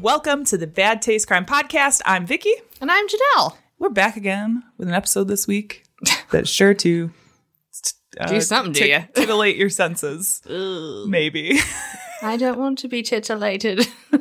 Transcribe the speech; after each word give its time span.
And 0.00 0.04
welcome 0.04 0.44
to 0.46 0.56
the 0.56 0.66
Bad 0.66 1.02
Taste 1.02 1.26
Crime 1.26 1.44
Podcast. 1.44 2.00
I'm 2.06 2.24
Vicky. 2.24 2.52
And 2.80 2.90
I'm 2.90 3.06
Janelle. 3.06 3.56
We're 3.78 3.90
back 3.90 4.16
again 4.16 4.62
with 4.78 4.88
an 4.88 4.94
episode 4.94 5.28
this 5.28 5.46
week 5.46 5.82
that's 6.30 6.48
sure 6.48 6.72
to 6.72 7.10
uh, 8.18 8.26
Do 8.26 8.40
something 8.40 8.72
to 8.72 8.80
tit- 8.80 8.88
ya. 8.88 9.00
titillate 9.14 9.56
your 9.56 9.68
senses. 9.68 10.40
Maybe. 11.06 11.58
I 12.22 12.36
don't 12.36 12.58
want 12.58 12.78
to 12.80 12.88
be 12.88 13.02
titillated. 13.02 13.86
um, 14.12 14.20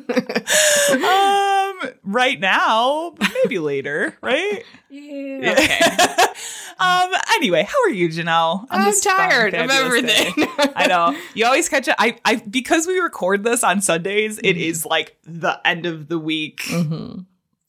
right 2.04 2.40
now, 2.40 3.16
maybe 3.44 3.60
later, 3.60 4.18
right? 4.22 4.64
yeah. 4.90 5.52
Okay. 5.52 5.80
um. 6.80 7.12
Anyway, 7.36 7.64
how 7.64 7.84
are 7.84 7.90
you, 7.90 8.10
Janelle? 8.10 8.66
I'm 8.70 8.92
fine, 8.92 9.02
tired 9.02 9.54
of 9.54 9.70
everything. 9.70 10.34
I 10.76 10.88
know. 10.88 11.18
You 11.34 11.46
always 11.46 11.70
catch 11.70 11.88
it. 11.88 11.96
I, 11.98 12.18
I, 12.26 12.36
because 12.36 12.88
we 12.88 13.00
record 13.00 13.44
this 13.44 13.64
on 13.64 13.82
Sundays, 13.82 14.38
it 14.40 14.56
Mm-hmm. 14.56 14.60
is 14.60 14.86
like 14.86 15.18
the 15.24 15.60
end 15.66 15.86
of 15.86 16.08
the 16.08 16.18
week. 16.20 16.62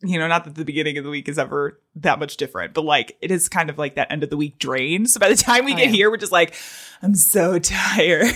You 0.03 0.19
know, 0.19 0.29
not 0.29 0.45
that 0.45 0.55
the 0.55 0.65
beginning 0.65 0.97
of 0.97 1.05
the 1.05 1.11
week 1.11 1.29
is 1.29 1.39
ever 1.39 1.79
that 1.97 2.19
much 2.19 2.39
different, 2.39 2.73
but 2.73 2.85
like 2.87 3.19
it 3.21 3.31
is 3.31 3.51
kind 3.51 3.69
of 3.69 3.77
like 3.77 3.97
that 3.97 4.11
end 4.11 4.23
of 4.23 4.31
the 4.31 4.37
week 4.39 4.59
drain. 4.59 5.05
So 5.05 5.21
by 5.21 5.29
the 5.29 5.37
time 5.37 5.67
we 5.67 5.75
Oh, 5.75 5.77
get 5.77 5.87
yeah. 5.89 5.93
here, 5.93 6.11
we're 6.11 6.17
just 6.17 6.33
like, 6.33 6.55
I'm 7.03 7.15
so 7.15 7.59
tired. 7.63 8.33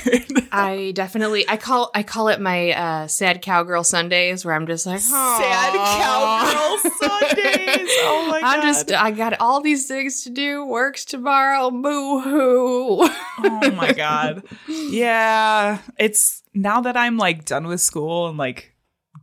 I 0.52 0.92
definitely 0.94 1.48
I 1.48 1.56
call 1.56 1.90
I 1.94 2.02
call 2.02 2.28
it 2.28 2.38
my 2.38 2.72
uh, 2.72 3.06
sad 3.06 3.40
cowgirl 3.40 3.82
Sundays 3.84 4.44
where 4.44 4.54
I'm 4.54 4.66
just 4.66 4.84
like 4.84 5.00
Sad 5.00 5.74
cowgirl 5.74 6.90
Sundays. 7.00 7.88
Oh 8.02 8.26
my 8.30 8.40
god. 8.42 8.56
I'm 8.58 8.62
just 8.62 8.92
I 8.92 9.10
got 9.10 9.40
all 9.40 9.62
these 9.62 9.86
things 9.86 10.22
to 10.24 10.30
do. 10.30 10.66
Works 10.66 11.06
tomorrow. 11.06 11.70
Boo 11.70 12.20
hoo. 12.20 12.98
oh 13.38 13.70
my 13.74 13.92
god. 13.92 14.42
Yeah, 14.68 15.78
it's 15.98 16.42
now 16.52 16.82
that 16.82 16.96
I'm 16.96 17.16
like 17.16 17.46
done 17.46 17.66
with 17.66 17.80
school 17.80 18.28
and 18.28 18.36
like 18.36 18.74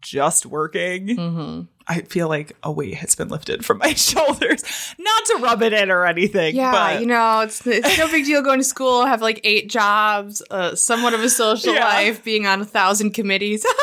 just 0.01 0.45
working. 0.47 1.07
mm-hmm. 1.07 1.61
I 1.87 2.01
feel 2.01 2.27
like 2.29 2.55
a 2.63 2.71
weight 2.71 2.95
has 2.95 3.15
been 3.15 3.27
lifted 3.29 3.65
from 3.65 3.79
my 3.79 3.93
shoulders. 3.95 4.63
Not 4.99 5.25
to 5.25 5.37
rub 5.41 5.61
it 5.63 5.73
in 5.73 5.89
or 5.91 6.05
anything. 6.05 6.55
Yeah, 6.55 6.71
but 6.71 7.01
you 7.01 7.07
know, 7.07 7.41
it's 7.41 7.65
it's 7.65 7.97
no 7.97 8.07
big 8.09 8.25
deal 8.25 8.41
going 8.41 8.59
to 8.59 8.63
school, 8.63 9.05
have 9.05 9.21
like 9.21 9.41
eight 9.43 9.69
jobs, 9.69 10.41
uh, 10.51 10.75
somewhat 10.75 11.13
of 11.13 11.21
a 11.21 11.29
social 11.29 11.73
Yeah. 11.73 11.83
life, 11.85 12.23
being 12.23 12.45
on 12.47 12.61
a 12.61 12.65
thousand 12.65 13.11
committees. 13.11 13.65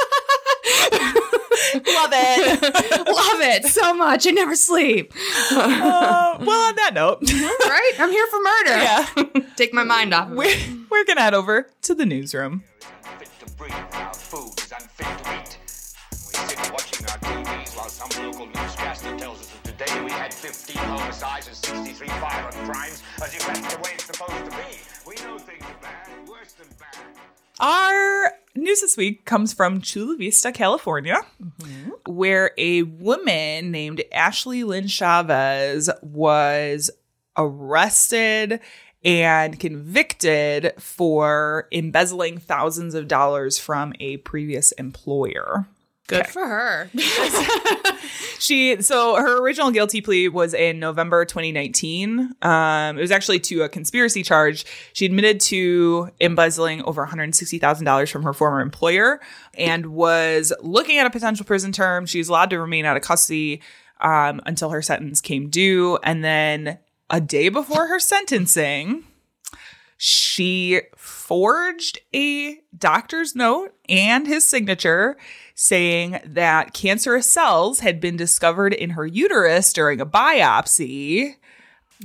love 1.72 2.10
it. 2.12 2.62
Love 3.08 3.40
it 3.40 3.64
so 3.66 3.92
much. 3.94 4.26
I 4.26 4.30
never 4.30 4.54
sleep. 4.54 5.12
Uh, 5.50 6.36
well, 6.40 6.68
on 6.68 6.76
that 6.76 6.92
note, 6.94 7.20
right? 7.22 7.92
I'm 7.98 8.10
here 8.10 8.26
for 8.28 8.38
murder. 8.40 8.70
yeah, 9.40 9.52
Take 9.56 9.74
my 9.74 9.84
mind 9.84 10.14
off 10.14 10.30
of 10.30 10.36
we're, 10.36 10.44
it. 10.48 10.68
we're 10.90 11.04
gonna 11.04 11.20
head 11.22 11.34
over 11.34 11.68
to 11.82 11.94
the 11.94 12.06
newsroom. 12.06 12.62
While 17.78 17.88
some 17.88 18.26
local 18.26 18.46
newscaster 18.46 19.16
tells 19.16 19.40
us 19.40 19.46
that 19.50 19.78
today 19.78 20.04
we 20.04 20.10
had 20.10 20.34
15 20.34 20.76
homicides 20.76 21.46
and 21.46 21.56
63 21.56 22.08
violent 22.08 22.54
crimes, 22.68 23.04
as 23.22 23.32
if 23.32 23.46
that's 23.46 23.74
the 23.74 23.80
way 23.80 23.90
it's 23.94 24.04
supposed 24.04 24.44
to 24.44 24.50
be. 24.50 24.80
We 25.06 25.14
know 25.24 25.38
things 25.38 25.62
are 25.62 25.76
bad, 25.80 26.28
worse 26.28 26.54
than 26.54 26.66
bad. 26.76 26.96
Our 27.60 28.32
news 28.56 28.80
this 28.80 28.96
week 28.96 29.24
comes 29.24 29.52
from 29.52 29.80
Chula 29.80 30.16
Vista, 30.16 30.50
California, 30.50 31.20
where 32.04 32.50
a 32.58 32.82
woman 32.82 33.70
named 33.70 34.02
Ashley 34.10 34.64
Lynn 34.64 34.88
Chavez 34.88 35.88
was 36.02 36.90
arrested 37.36 38.58
and 39.04 39.60
convicted 39.60 40.72
for 40.80 41.68
embezzling 41.70 42.38
thousands 42.38 42.96
of 42.96 43.06
dollars 43.06 43.56
from 43.56 43.94
a 44.00 44.16
previous 44.16 44.72
employer. 44.72 45.68
Good 46.08 46.26
for 46.26 46.46
her. 46.46 46.90
She 48.38 48.80
so 48.82 49.16
her 49.16 49.42
original 49.42 49.70
guilty 49.70 50.00
plea 50.00 50.28
was 50.28 50.54
in 50.54 50.78
November 50.78 51.24
2019. 51.24 52.34
Um, 52.40 52.98
it 52.98 53.00
was 53.00 53.10
actually 53.10 53.40
to 53.40 53.62
a 53.62 53.68
conspiracy 53.68 54.22
charge. 54.22 54.64
She 54.92 55.06
admitted 55.06 55.40
to 55.40 56.10
embezzling 56.20 56.82
over 56.84 57.04
$160,000 57.04 58.10
from 58.10 58.22
her 58.22 58.32
former 58.32 58.60
employer 58.60 59.20
and 59.54 59.86
was 59.86 60.52
looking 60.62 60.98
at 60.98 61.06
a 61.06 61.10
potential 61.10 61.44
prison 61.44 61.72
term. 61.72 62.06
She's 62.06 62.28
allowed 62.28 62.50
to 62.50 62.60
remain 62.60 62.84
out 62.84 62.96
of 62.96 63.02
custody 63.02 63.60
um, 64.00 64.40
until 64.46 64.70
her 64.70 64.82
sentence 64.82 65.20
came 65.20 65.50
due, 65.50 65.98
and 66.04 66.24
then 66.24 66.78
a 67.10 67.20
day 67.20 67.48
before 67.48 67.88
her 67.88 67.98
sentencing, 67.98 69.02
she 69.96 70.82
forged 70.96 71.98
a 72.14 72.60
doctor's 72.76 73.34
note 73.34 73.74
and 73.88 74.28
his 74.28 74.48
signature 74.48 75.16
saying 75.60 76.20
that 76.24 76.72
cancerous 76.72 77.28
cells 77.28 77.80
had 77.80 78.00
been 78.00 78.16
discovered 78.16 78.72
in 78.72 78.90
her 78.90 79.04
uterus 79.04 79.72
during 79.72 80.00
a 80.00 80.06
biopsy, 80.06 81.34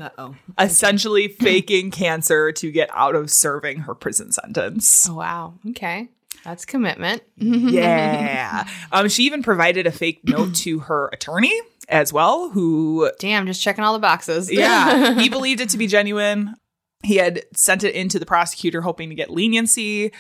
Uh 0.01 0.09
oh. 0.17 0.35
essentially 0.59 1.27
faking 1.39 1.91
cancer 1.91 2.51
to 2.51 2.71
get 2.71 2.89
out 2.93 3.13
of 3.13 3.29
serving 3.29 3.81
her 3.81 3.93
prison 3.93 4.31
sentence. 4.31 5.07
Oh, 5.07 5.13
wow. 5.13 5.53
Okay. 5.69 6.09
That's 6.43 6.65
commitment. 6.65 7.21
Yeah. 7.37 8.67
um, 8.91 9.07
she 9.07 9.23
even 9.25 9.43
provided 9.43 9.85
a 9.85 9.91
fake 9.91 10.21
note 10.23 10.55
to 10.55 10.79
her 10.79 11.09
attorney 11.13 11.53
as 11.89 12.11
well, 12.11 12.49
who 12.49 13.11
Damn, 13.19 13.45
just 13.45 13.61
checking 13.61 13.83
all 13.83 13.93
the 13.93 13.99
boxes. 13.99 14.51
yeah, 14.51 15.13
he 15.19 15.29
believed 15.29 15.61
it 15.61 15.69
to 15.69 15.77
be 15.77 15.85
genuine. 15.85 16.55
He 17.03 17.17
had 17.17 17.43
sent 17.55 17.83
it 17.83 17.93
into 17.93 18.17
the 18.17 18.25
prosecutor 18.25 18.81
hoping 18.81 19.09
to 19.09 19.15
get 19.15 19.29
leniency. 19.29 20.11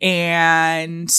And 0.00 1.14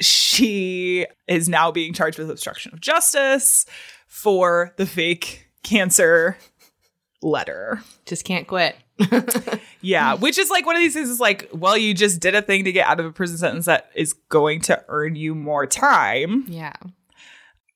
she 0.00 1.06
is 1.26 1.48
now 1.48 1.70
being 1.70 1.92
charged 1.92 2.18
with 2.18 2.30
obstruction 2.30 2.72
of 2.72 2.80
justice 2.80 3.66
for 4.06 4.72
the 4.76 4.86
fake 4.86 5.48
cancer 5.62 6.36
letter. 7.22 7.82
just 8.06 8.24
can't 8.24 8.46
quit. 8.46 8.76
Yeah, 9.80 10.14
which 10.14 10.38
is 10.38 10.50
like 10.50 10.66
one 10.66 10.74
of 10.74 10.80
these 10.80 10.94
things 10.94 11.08
is 11.08 11.20
like, 11.20 11.48
well, 11.52 11.76
you 11.76 11.94
just 11.94 12.18
did 12.20 12.34
a 12.34 12.42
thing 12.42 12.64
to 12.64 12.72
get 12.72 12.88
out 12.88 12.98
of 12.98 13.06
a 13.06 13.12
prison 13.12 13.38
sentence 13.38 13.66
that 13.66 13.90
is 13.94 14.12
going 14.12 14.60
to 14.62 14.84
earn 14.88 15.14
you 15.14 15.36
more 15.36 15.66
time. 15.66 16.44
Yeah. 16.48 16.72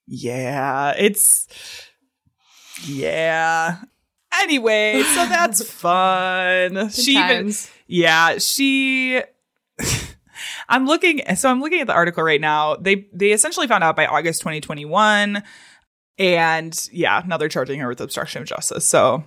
Yeah, 0.08 0.94
it's 0.98 1.46
yeah. 2.84 3.76
Anyway, 4.40 5.02
so 5.14 5.26
that's 5.26 5.62
fun. 5.70 6.90
she 6.90 7.12
even 7.16 7.52
yeah, 7.86 8.38
she 8.38 9.22
I'm 10.68 10.86
looking 10.86 11.22
so 11.36 11.50
I'm 11.50 11.60
looking 11.60 11.80
at 11.80 11.86
the 11.86 11.92
article 11.92 12.22
right 12.22 12.40
now. 12.40 12.76
They 12.76 13.08
they 13.12 13.32
essentially 13.32 13.66
found 13.66 13.84
out 13.84 13.96
by 13.96 14.06
August 14.06 14.40
2021 14.40 15.42
and 16.18 16.88
yeah, 16.92 17.22
now 17.26 17.36
they're 17.36 17.48
charging 17.48 17.80
her 17.80 17.88
with 17.88 18.00
obstruction 18.00 18.42
of 18.42 18.48
justice. 18.48 18.84
So, 18.84 19.24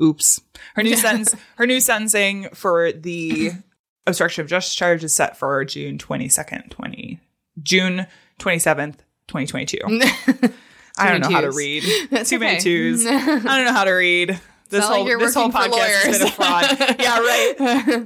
oops. 0.00 0.40
Her 0.74 0.82
new 0.82 0.96
sentence 0.96 1.34
her 1.56 1.66
new 1.66 1.80
sentencing 1.80 2.48
for 2.54 2.92
the 2.92 3.52
obstruction 4.06 4.42
of 4.42 4.48
justice 4.48 4.74
charge 4.74 5.04
is 5.04 5.14
set 5.14 5.36
for 5.36 5.64
June 5.64 5.98
22nd, 5.98 6.70
20 6.70 7.20
June 7.62 8.06
27th, 8.40 8.96
2022. 9.28 9.78
I 10.96 11.10
don't 11.10 11.20
know 11.20 11.30
how 11.30 11.40
to 11.40 11.50
read. 11.50 11.84
That's 12.10 12.30
Too 12.30 12.38
many 12.38 12.60
twos. 12.60 13.04
I 13.06 13.10
don't 13.10 13.64
know 13.64 13.72
how 13.72 13.84
to 13.84 13.92
read. 13.92 14.38
This 14.70 14.84
like 14.84 14.96
whole 14.96 15.08
you're 15.08 15.18
this 15.18 15.34
whole 15.34 15.50
podcast 15.50 16.04
has 16.04 16.18
been 16.18 16.28
a 16.28 16.30
fraud. 16.30 16.76
yeah, 16.98 17.18
right. 17.18 17.54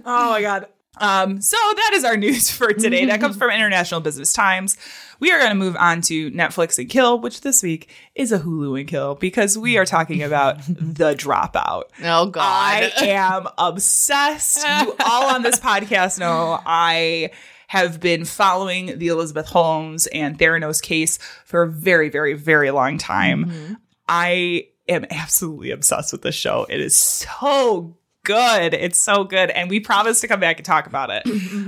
Oh 0.04 0.30
my 0.30 0.40
god. 0.40 0.68
Um, 1.00 1.40
so 1.40 1.56
that 1.56 1.90
is 1.94 2.04
our 2.04 2.16
news 2.16 2.50
for 2.56 2.72
today. 2.72 3.06
That 3.06 3.20
comes 3.20 3.36
from 3.36 3.50
International 3.50 4.00
Business 4.00 4.32
Times. 4.32 4.76
We 5.20 5.32
are 5.32 5.38
going 5.38 5.50
to 5.50 5.56
move 5.56 5.76
on 5.76 6.00
to 6.02 6.30
Netflix 6.30 6.78
and 6.78 6.88
Kill, 6.88 7.18
which 7.20 7.40
this 7.40 7.62
week 7.62 7.90
is 8.14 8.30
a 8.30 8.38
Hulu 8.38 8.78
and 8.78 8.88
Kill 8.88 9.16
because 9.16 9.58
we 9.58 9.76
are 9.76 9.84
talking 9.84 10.22
about 10.22 10.58
The 10.68 11.14
Dropout. 11.14 11.84
Oh 12.04 12.26
God. 12.26 12.42
I 12.42 12.92
am 13.00 13.48
obsessed. 13.58 14.64
You 14.64 14.94
all 15.04 15.34
on 15.34 15.42
this 15.42 15.58
podcast 15.60 16.18
know 16.18 16.60
I 16.64 17.30
have 17.66 18.00
been 18.00 18.24
following 18.24 18.98
the 18.98 19.08
Elizabeth 19.08 19.46
Holmes 19.46 20.06
and 20.08 20.38
Theranos 20.38 20.80
case 20.80 21.18
for 21.44 21.62
a 21.62 21.68
very, 21.68 22.08
very, 22.08 22.32
very 22.34 22.70
long 22.70 22.96
time. 22.96 23.76
I 24.08 24.68
am 24.88 25.04
absolutely 25.10 25.70
obsessed 25.70 26.12
with 26.12 26.22
this 26.22 26.34
show. 26.34 26.66
It 26.70 26.80
is 26.80 26.96
so 26.96 27.96
good. 28.28 28.74
It's 28.74 28.98
so 28.98 29.24
good. 29.24 29.50
And 29.50 29.70
we 29.70 29.80
promise 29.80 30.20
to 30.20 30.28
come 30.28 30.38
back 30.38 30.58
and 30.58 30.66
talk 30.66 30.86
about 30.86 31.10
it. 31.10 31.26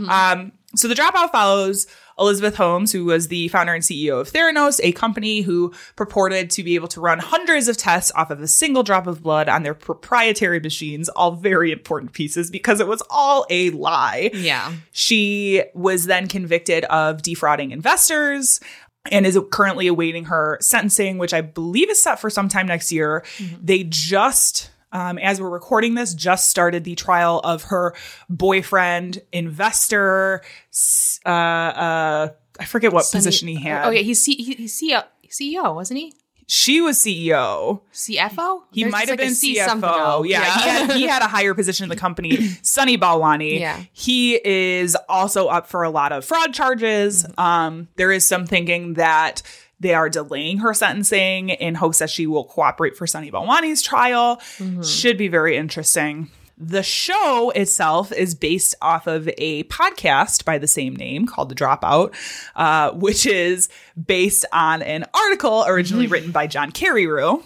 Um, 0.08 0.52
so 0.76 0.86
the 0.86 0.94
dropout 0.94 1.32
follows 1.32 1.86
Elizabeth 2.18 2.54
Holmes, 2.54 2.92
who 2.92 3.04
was 3.06 3.28
the 3.28 3.48
founder 3.48 3.72
and 3.74 3.82
CEO 3.82 4.20
of 4.20 4.30
Theranos, 4.30 4.78
a 4.82 4.92
company 4.92 5.40
who 5.40 5.72
purported 5.96 6.50
to 6.50 6.62
be 6.62 6.74
able 6.74 6.88
to 6.88 7.00
run 7.00 7.18
hundreds 7.18 7.66
of 7.66 7.76
tests 7.76 8.12
off 8.14 8.30
of 8.30 8.40
a 8.40 8.46
single 8.46 8.82
drop 8.82 9.06
of 9.06 9.22
blood 9.22 9.48
on 9.48 9.62
their 9.62 9.74
proprietary 9.74 10.60
machines, 10.60 11.08
all 11.08 11.32
very 11.32 11.72
important 11.72 12.12
pieces 12.12 12.50
because 12.50 12.78
it 12.78 12.86
was 12.86 13.02
all 13.10 13.46
a 13.50 13.70
lie. 13.70 14.30
yeah. 14.34 14.72
She 14.92 15.62
was 15.74 16.04
then 16.04 16.28
convicted 16.28 16.84
of 16.84 17.22
defrauding 17.22 17.70
investors 17.72 18.60
and 19.10 19.26
is 19.26 19.38
currently 19.50 19.86
awaiting 19.86 20.26
her 20.26 20.58
sentencing, 20.60 21.18
which 21.18 21.32
I 21.32 21.40
believe 21.40 21.90
is 21.90 22.00
set 22.00 22.20
for 22.20 22.28
sometime 22.28 22.66
next 22.66 22.92
year. 22.92 23.24
They 23.62 23.84
just, 23.84 24.70
um, 24.92 25.18
as 25.18 25.40
we're 25.40 25.48
recording 25.50 25.94
this, 25.94 26.14
just 26.14 26.50
started 26.50 26.84
the 26.84 26.94
trial 26.94 27.40
of 27.44 27.64
her 27.64 27.94
boyfriend, 28.28 29.22
investor, 29.32 30.42
uh, 31.24 31.28
uh, 31.28 32.28
I 32.58 32.64
forget 32.64 32.92
what 32.92 33.06
position 33.10 33.48
he 33.48 33.54
had. 33.56 33.86
Oh 33.86 33.90
yeah, 33.90 34.02
he's 34.02 34.22
C- 34.22 34.36
he's 34.54 34.80
CEO, 34.80 35.04
CEO, 35.28 35.74
wasn't 35.74 36.00
he? 36.00 36.14
She 36.46 36.80
was 36.80 36.98
CEO. 36.98 37.80
CFO. 37.92 38.62
He 38.72 38.82
There's 38.82 38.90
might 38.90 39.08
have 39.08 39.10
like 39.10 39.18
been 39.20 39.34
CFO. 39.34 39.82
else. 39.84 40.26
Yeah, 40.26 40.42
He, 40.44 40.60
had, 40.68 40.90
he 40.96 41.06
had 41.06 41.22
a 41.22 41.28
higher 41.28 41.54
position 41.54 41.84
in 41.84 41.90
the 41.90 41.94
company. 41.96 42.38
Sunny 42.62 42.98
Balwani. 42.98 43.60
Yeah. 43.60 43.80
He 43.92 44.34
is 44.44 44.96
also 45.08 45.46
up 45.46 45.68
for 45.68 45.84
a 45.84 45.90
lot 45.90 46.10
of 46.10 46.24
fraud 46.24 46.52
charges. 46.52 47.24
Um, 47.38 47.86
there 47.94 48.10
is 48.10 48.26
some 48.26 48.46
thinking 48.46 48.94
that 48.94 49.42
they 49.80 49.94
are 49.94 50.08
delaying 50.08 50.58
her 50.58 50.74
sentencing 50.74 51.48
in 51.50 51.74
hopes 51.74 51.98
that 51.98 52.10
she 52.10 52.26
will 52.26 52.44
cooperate 52.44 52.96
for 52.96 53.06
Sunny 53.06 53.30
Balwani's 53.30 53.82
trial. 53.82 54.40
Should 54.82 55.16
be 55.18 55.28
very 55.28 55.56
interesting. 55.56 56.30
The 56.62 56.82
show 56.82 57.50
itself 57.56 58.12
is 58.12 58.34
based 58.34 58.74
off 58.82 59.06
of 59.06 59.30
a 59.38 59.64
podcast 59.64 60.44
by 60.44 60.58
the 60.58 60.66
same 60.68 60.94
name 60.94 61.24
called 61.26 61.48
The 61.48 61.54
Dropout, 61.54 62.14
uh, 62.54 62.90
which 62.92 63.24
is 63.24 63.70
based 64.02 64.44
on 64.52 64.82
an 64.82 65.06
article 65.14 65.64
originally 65.66 66.06
written 66.06 66.32
by 66.32 66.46
John 66.46 66.70
Carreyrou 66.70 67.42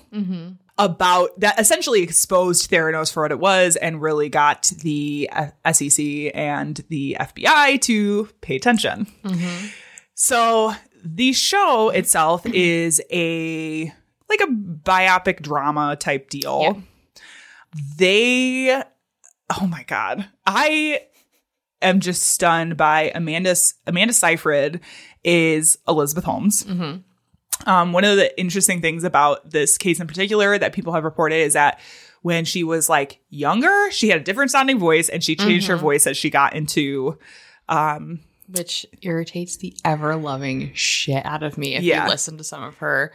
about 0.76 1.38
that 1.38 1.60
essentially 1.60 2.02
exposed 2.02 2.68
Theranos 2.68 3.12
for 3.12 3.22
what 3.22 3.30
it 3.30 3.38
was 3.38 3.76
and 3.76 4.02
really 4.02 4.28
got 4.28 4.72
the 4.82 5.30
uh, 5.32 5.72
SEC 5.72 6.04
and 6.34 6.80
the 6.88 7.16
FBI 7.20 7.80
to 7.82 8.28
pay 8.40 8.56
attention. 8.56 9.06
So 10.14 10.74
the 11.04 11.32
show 11.32 11.90
itself 11.90 12.46
is 12.46 13.00
a 13.12 13.92
like 14.28 14.40
a 14.40 14.46
biopic 14.46 15.42
drama 15.42 15.96
type 15.96 16.30
deal. 16.30 16.60
Yeah. 16.62 16.74
They 17.98 18.82
oh 19.60 19.66
my 19.66 19.82
god. 19.84 20.26
I 20.46 21.02
am 21.82 22.00
just 22.00 22.22
stunned 22.22 22.76
by 22.76 23.12
Amanda 23.14 23.54
Amanda 23.86 24.14
Seyfried 24.14 24.80
is 25.22 25.78
Elizabeth 25.86 26.24
Holmes. 26.24 26.64
Um, 27.66 27.92
one 27.92 28.04
of 28.04 28.16
the 28.16 28.38
interesting 28.40 28.80
things 28.80 29.04
about 29.04 29.50
this 29.50 29.78
case 29.78 30.00
in 30.00 30.06
particular 30.06 30.58
that 30.58 30.72
people 30.72 30.92
have 30.92 31.04
reported 31.04 31.36
is 31.36 31.52
that 31.52 31.78
when 32.22 32.44
she 32.44 32.64
was 32.64 32.88
like 32.88 33.20
younger, 33.28 33.90
she 33.90 34.08
had 34.08 34.20
a 34.20 34.24
different 34.24 34.50
sounding 34.50 34.78
voice 34.78 35.08
and 35.08 35.22
she 35.22 35.36
changed 35.36 35.68
her 35.68 35.76
voice 35.76 36.06
as 36.06 36.16
she 36.16 36.30
got 36.30 36.54
into 36.54 37.18
um 37.68 38.20
which 38.48 38.86
irritates 39.02 39.56
the 39.56 39.74
ever 39.84 40.16
loving 40.16 40.72
shit 40.74 41.24
out 41.24 41.42
of 41.42 41.56
me 41.58 41.74
if 41.76 41.82
Yeah. 41.82 42.04
you 42.04 42.10
listen 42.10 42.36
to 42.38 42.44
some 42.44 42.62
of 42.62 42.76
her 42.76 43.12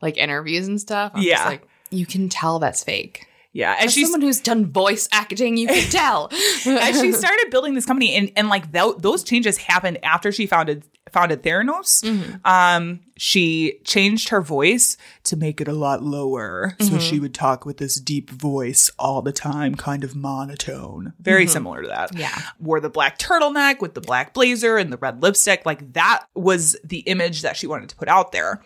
like 0.00 0.16
interviews 0.16 0.66
and 0.68 0.80
stuff. 0.80 1.12
I'm 1.14 1.22
Yeah. 1.22 1.34
just 1.36 1.46
like 1.46 1.62
you 1.90 2.06
can 2.06 2.28
tell 2.28 2.58
that's 2.58 2.82
fake. 2.82 3.26
yeah, 3.52 3.74
and 3.78 3.86
As 3.86 3.92
she's 3.92 4.06
someone 4.06 4.22
who's 4.22 4.40
done 4.40 4.66
voice 4.72 5.08
acting, 5.12 5.56
you 5.58 5.66
can 5.68 5.90
tell. 5.90 6.30
as 6.32 7.00
she 7.00 7.12
started 7.22 7.48
building 7.50 7.74
this 7.74 7.84
company 7.86 8.14
and 8.14 8.32
and 8.36 8.48
like 8.48 8.72
tho- 8.72 8.94
those 8.98 9.22
changes 9.22 9.58
happened 9.58 9.98
after 10.02 10.32
she 10.32 10.46
founded 10.46 10.84
founded 11.12 11.42
Theranos. 11.42 12.02
Mm-hmm. 12.02 12.36
Um, 12.44 13.00
she 13.16 13.78
changed 13.84 14.30
her 14.30 14.40
voice 14.40 14.96
to 15.24 15.36
make 15.36 15.60
it 15.60 15.68
a 15.68 15.72
lot 15.72 16.02
lower, 16.02 16.74
so 16.80 16.86
mm-hmm. 16.86 16.98
she 16.98 17.20
would 17.20 17.34
talk 17.34 17.64
with 17.64 17.76
this 17.76 18.00
deep 18.00 18.30
voice 18.30 18.90
all 18.98 19.22
the 19.22 19.32
time, 19.32 19.74
kind 19.74 20.02
of 20.02 20.16
monotone, 20.16 21.12
very 21.20 21.44
mm-hmm. 21.44 21.52
similar 21.52 21.82
to 21.82 21.88
that. 21.88 22.16
Yeah. 22.18 22.36
wore 22.58 22.80
the 22.80 22.90
black 22.90 23.18
turtleneck 23.18 23.80
with 23.80 23.94
the 23.94 24.00
black 24.00 24.34
blazer 24.34 24.76
and 24.76 24.92
the 24.92 24.96
red 24.96 25.22
lipstick. 25.22 25.64
Like 25.66 25.92
that 25.92 26.24
was 26.34 26.76
the 26.82 27.00
image 27.00 27.42
that 27.42 27.56
she 27.56 27.66
wanted 27.66 27.90
to 27.90 27.96
put 27.96 28.08
out 28.08 28.32
there. 28.32 28.62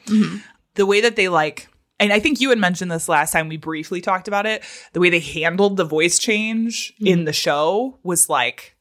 The 0.74 0.86
way 0.86 1.00
that 1.00 1.16
they 1.16 1.28
like. 1.28 1.68
And 1.98 2.12
I 2.12 2.20
think 2.20 2.40
you 2.42 2.50
had 2.50 2.58
mentioned 2.58 2.90
this 2.90 3.08
last 3.08 3.32
time 3.32 3.48
we 3.48 3.56
briefly 3.56 4.02
talked 4.02 4.28
about 4.28 4.44
it. 4.44 4.62
The 4.92 5.00
way 5.00 5.08
they 5.08 5.20
handled 5.20 5.78
the 5.78 5.84
voice 5.84 6.18
change 6.18 6.92
in 7.00 7.24
the 7.24 7.32
show 7.32 7.98
was 8.02 8.28
like 8.28 8.75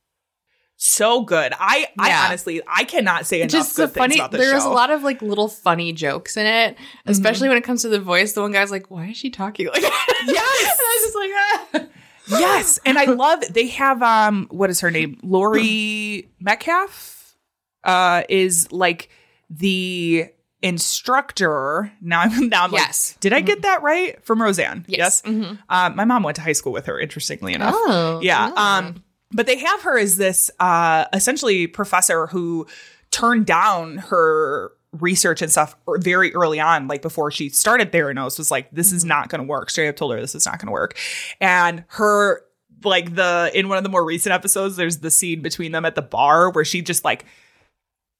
so 0.85 1.23
good. 1.23 1.53
I, 1.59 1.87
I 1.99 2.25
honestly, 2.25 2.61
I 2.67 2.83
cannot 2.83 3.25
say 3.25 3.41
enough 3.41 3.51
just 3.51 3.75
good 3.75 3.89
the 3.89 3.93
funny 3.93 4.15
about 4.15 4.31
this 4.31 4.61
show. 4.63 4.69
a 4.69 4.73
lot 4.73 4.89
of 4.91 5.03
like 5.03 5.21
little 5.21 5.47
funny 5.47 5.91
jokes 5.93 6.37
in 6.37 6.45
it 6.45 6.77
especially 7.05 7.47
when 7.49 7.57
it 7.57 7.63
comes 7.63 7.81
to 7.81 7.89
the 7.89 7.99
voice 7.99 8.33
the 8.33 8.41
one 8.41 8.51
guy's 8.51 8.71
like 8.71 8.89
why 8.91 9.07
is 9.07 9.17
she 9.17 9.29
talking 9.29 9.67
like 9.67 9.81
that 9.81 10.23
Yes. 10.27 10.79
and 10.79 10.79
i 10.79 10.93
was 10.93 11.03
just 11.03 11.15
like 11.15 11.89
ah. 12.37 12.39
yes, 12.39 12.79
and 12.85 12.97
I 12.97 13.05
love 13.13 13.43
they 13.53 13.67
have 13.67 14.01
um 14.01 14.47
what 14.51 14.69
is 14.69 14.79
her 14.81 14.91
name? 14.91 15.19
Laurie 15.23 16.29
Metcalf 16.39 17.35
uh 17.83 18.23
is 18.29 18.71
like 18.71 19.09
the 19.49 20.27
instructor. 20.61 21.91
Now 22.01 22.21
I'm 22.21 22.49
now 22.49 22.65
I'm 22.65 22.73
Yes. 22.73 23.13
like, 23.13 23.19
did 23.21 23.33
I 23.33 23.41
get 23.41 23.61
that 23.63 23.83
right 23.83 24.23
from 24.25 24.41
Roseanne? 24.41 24.85
Yes. 24.87 25.21
Mm-hmm. 25.21 25.55
Um, 25.69 25.95
my 25.95 26.05
mom 26.05 26.23
went 26.23 26.35
to 26.37 26.41
high 26.41 26.53
school 26.53 26.71
with 26.73 26.85
her. 26.87 26.99
Interestingly 26.99 27.53
enough. 27.53 27.75
Oh, 27.75 28.19
yeah. 28.23 28.47
yeah. 28.49 28.77
Um, 28.77 29.03
but 29.31 29.47
they 29.47 29.57
have 29.57 29.81
her 29.81 29.97
as 29.97 30.17
this 30.17 30.51
uh 30.59 31.05
essentially 31.13 31.67
professor 31.67 32.27
who 32.27 32.67
turned 33.11 33.45
down 33.45 33.97
her 33.97 34.71
research 34.99 35.41
and 35.41 35.51
stuff 35.51 35.75
er- 35.87 35.97
very 35.99 36.33
early 36.33 36.59
on, 36.59 36.87
like 36.87 37.01
before 37.01 37.31
she 37.31 37.49
started 37.49 37.91
Theranos, 37.91 38.37
was 38.37 38.51
like, 38.51 38.69
this 38.71 38.91
is 38.91 39.03
not 39.05 39.29
going 39.29 39.41
to 39.41 39.47
work. 39.47 39.69
Straight 39.69 39.89
up 39.89 39.95
told 39.95 40.13
her 40.13 40.19
this 40.21 40.35
is 40.35 40.45
not 40.45 40.59
going 40.59 40.67
to 40.67 40.71
work. 40.71 40.97
And 41.41 41.83
her, 41.89 42.41
like 42.83 43.15
the, 43.15 43.51
in 43.53 43.67
one 43.69 43.77
of 43.77 43.83
the 43.83 43.89
more 43.89 44.05
recent 44.05 44.33
episodes, 44.33 44.75
there's 44.75 44.99
the 44.99 45.11
scene 45.11 45.41
between 45.41 45.71
them 45.71 45.85
at 45.85 45.95
the 45.95 46.01
bar 46.01 46.49
where 46.51 46.65
she 46.65 46.81
just 46.81 47.03
like 47.03 47.25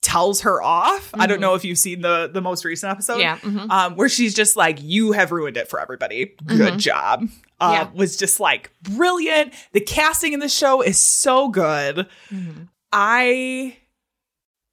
tells 0.01 0.41
her 0.41 0.62
off. 0.62 1.12
I 1.13 1.27
don't 1.27 1.39
know 1.39 1.56
if 1.56 1.63
you've 1.65 1.77
seen 1.77 2.01
the, 2.01 2.29
the 2.32 2.41
most 2.41 2.63
recent 2.65 2.91
episode. 2.91 3.20
Yeah, 3.20 3.38
mhm. 3.38 3.70
Um, 3.70 3.96
where 3.96 4.10
she's 4.10 4.34
just 4.34 4.56
like, 4.56 4.82
you 4.82 5.13
have 5.13 5.32
ruined 5.32 5.58
it 5.58 5.68
for 5.68 5.79
everybody. 5.79 6.36
Good 6.46 6.77
job. 6.79 7.27
Uh, 7.59 7.85
Yeah. 7.85 7.89
was 7.93 8.17
just 8.17 8.39
like 8.39 8.71
brilliant. 8.81 9.53
The 9.71 9.81
casting 9.81 10.33
in 10.33 10.39
the 10.39 10.50
show 10.50 10.81
is 10.81 10.97
so 11.00 11.50
good. 11.50 12.07
Mm-hmm. 12.29 12.63
I 12.91 13.77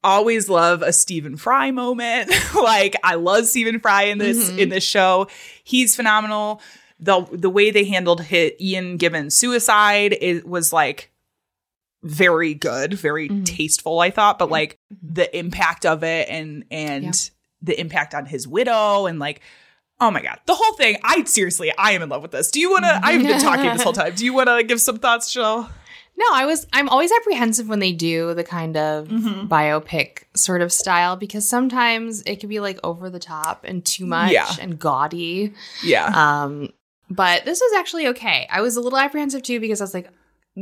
always 0.05 0.49
love 0.49 0.83
a 0.83 0.93
Stephen 0.93 1.37
Fry 1.37 1.71
moment. 1.71 2.31
like 2.55 2.97
I 3.05 3.15
love 3.15 3.47
Stephen 3.47 3.81
Fry 3.81 4.05
in 4.05 4.19
this 4.19 4.51
mm-hmm. 4.51 4.59
in 4.59 4.69
this 4.69 4.85
show. 4.85 5.29
He's 5.65 5.95
phenomenal. 5.97 6.61
The 6.99 7.27
the 7.33 7.51
way 7.51 7.71
they 7.71 7.85
handled 7.85 8.23
hit 8.23 8.61
Ian 8.61 8.97
Gibbons' 8.97 9.35
suicide 9.35 10.17
it 10.21 10.47
was 10.47 10.73
like 10.73 11.11
very 12.03 12.55
good, 12.55 12.95
very 12.95 13.29
mm-hmm. 13.29 13.45
tasteful, 13.45 14.01
I 14.01 14.11
thought, 14.11 14.39
but 14.39 14.51
like 14.51 14.79
the 15.03 15.37
impact 15.37 15.87
of 15.87 16.03
it 16.03 16.29
and 16.29 16.65
and 16.71 17.05
Yeah. 17.05 17.13
the 17.63 17.81
impact 17.81 18.15
on 18.15 18.27
his 18.27 18.47
widow 18.49 19.07
and 19.07 19.19
like 19.19 19.41
Oh 20.03 20.11
my 20.11 20.21
god. 20.23 20.41
The 20.47 20.55
whole 20.55 20.75
thing, 20.75 20.97
I 21.05 21.23
seriously, 21.25 21.73
I 21.79 21.93
am 21.93 22.03
in 22.03 22.09
love 22.09 22.23
with 22.23 22.33
this. 22.33 22.51
Do 22.51 22.59
you 22.61 22.71
want 22.71 22.85
to 22.85 23.01
I've 23.03 23.23
been 23.23 23.41
talking 23.41 23.71
this 23.73 23.83
whole 23.83 23.93
time. 24.03 24.15
Do 24.15 24.25
you 24.25 24.35
want 24.35 24.49
to 24.49 24.63
give 24.65 24.81
some 24.81 24.99
thoughts, 24.99 25.33
Jill? 25.33 25.69
no 26.15 26.27
i 26.35 26.45
was 26.45 26.67
i'm 26.75 26.91
always 26.91 27.11
apprehensive 27.11 27.71
when 27.71 27.79
they 27.79 27.91
do 27.91 28.35
the 28.35 28.45
kind 28.45 28.77
of 28.77 29.09
Mm-hmm. 29.09 29.47
biopic 29.49 30.25
sort 30.37 30.61
of 30.61 30.71
style 30.71 31.17
because 31.17 31.49
sometimes 31.49 32.21
it 32.27 32.39
can 32.39 32.51
be 32.51 32.61
like 32.61 32.79
over 32.85 33.09
the 33.09 33.19
top 33.19 33.65
and 33.65 33.83
too 33.83 34.05
much 34.05 34.31
Yeah. 34.31 34.47
and 34.61 34.79
gaudy 34.79 35.55
Yeah. 35.83 36.13
um 36.15 36.69
but 37.09 37.47
this 37.47 37.61
was 37.63 37.73
actually 37.79 38.09
okay 38.09 38.47
i 38.51 38.61
was 38.61 38.77
a 38.77 38.83
little 38.83 38.99
apprehensive 38.99 39.43
too 39.43 39.59
because 39.59 39.81
i 39.81 39.85
was 39.85 39.95
like 39.95 40.11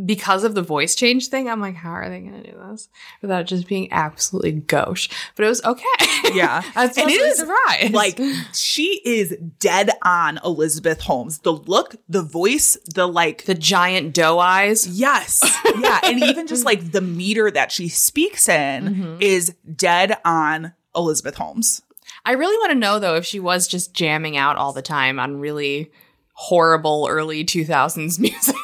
because 0.06 0.44
of 0.44 0.54
the 0.54 0.62
voice 0.62 0.94
change 0.94 1.28
thing, 1.28 1.48
I'm 1.50 1.60
like, 1.60 1.74
how 1.74 1.90
are 1.90 2.08
they 2.08 2.20
going 2.20 2.42
to 2.42 2.50
do 2.52 2.56
this 2.70 2.88
without 3.22 3.46
just 3.46 3.66
being 3.66 3.92
absolutely 3.92 4.52
gauche? 4.52 5.08
But 5.34 5.46
it 5.46 5.48
was 5.48 5.64
okay. 5.64 5.84
Yeah. 6.32 6.62
Was 6.76 6.96
And 6.96 7.10
it 7.10 7.20
is, 7.20 7.38
surprised. 7.38 7.92
Like 7.92 8.20
she 8.52 9.00
is 9.04 9.36
dead 9.58 9.90
on 10.04 10.38
Elizabeth 10.44 11.00
Holmes. 11.00 11.40
The 11.40 11.52
look, 11.52 11.96
the 12.08 12.22
voice, 12.22 12.76
the 12.94 13.08
like 13.08 13.44
the 13.46 13.54
giant 13.54 14.14
doe 14.14 14.38
eyes. 14.38 14.86
Yes. 14.86 15.40
Yeah. 15.78 15.98
and 16.04 16.20
even 16.22 16.46
just 16.46 16.64
like 16.64 16.92
the 16.92 17.00
meter 17.00 17.50
that 17.50 17.72
she 17.72 17.88
speaks 17.88 18.48
in 18.48 18.60
Mm-hmm. 18.94 19.16
is 19.20 19.54
dead 19.76 20.16
on 20.24 20.72
Elizabeth 20.94 21.34
Holmes. 21.34 21.82
I 22.24 22.32
really 22.32 22.56
want 22.58 22.70
to 22.72 22.78
know 22.78 22.98
though 23.00 23.16
if 23.16 23.24
she 23.26 23.40
was 23.40 23.66
just 23.66 23.92
jamming 23.94 24.36
out 24.36 24.56
all 24.56 24.72
the 24.72 24.82
time 24.82 25.18
on 25.18 25.40
really 25.40 25.90
horrible 26.34 27.06
early 27.10 27.44
2000s 27.44 28.18
music. 28.20 28.54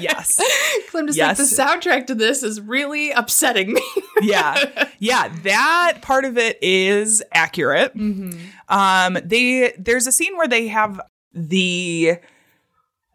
Yes. 0.00 0.38
I'm 0.94 1.06
just 1.06 1.16
Yes. 1.18 1.38
like 1.38 1.48
the 1.48 1.88
soundtrack 1.90 2.06
to 2.08 2.14
this 2.14 2.42
is 2.42 2.60
really 2.60 3.10
upsetting 3.12 3.72
me. 3.74 3.82
yeah. 4.22 4.88
Yeah. 4.98 5.28
That 5.42 5.98
part 6.02 6.24
of 6.24 6.36
it 6.38 6.58
is 6.62 7.22
accurate. 7.32 7.94
Um, 7.96 9.18
they 9.24 9.74
there's 9.78 10.06
a 10.06 10.12
scene 10.12 10.36
where 10.36 10.48
they 10.48 10.68
have 10.68 11.00
the 11.32 12.18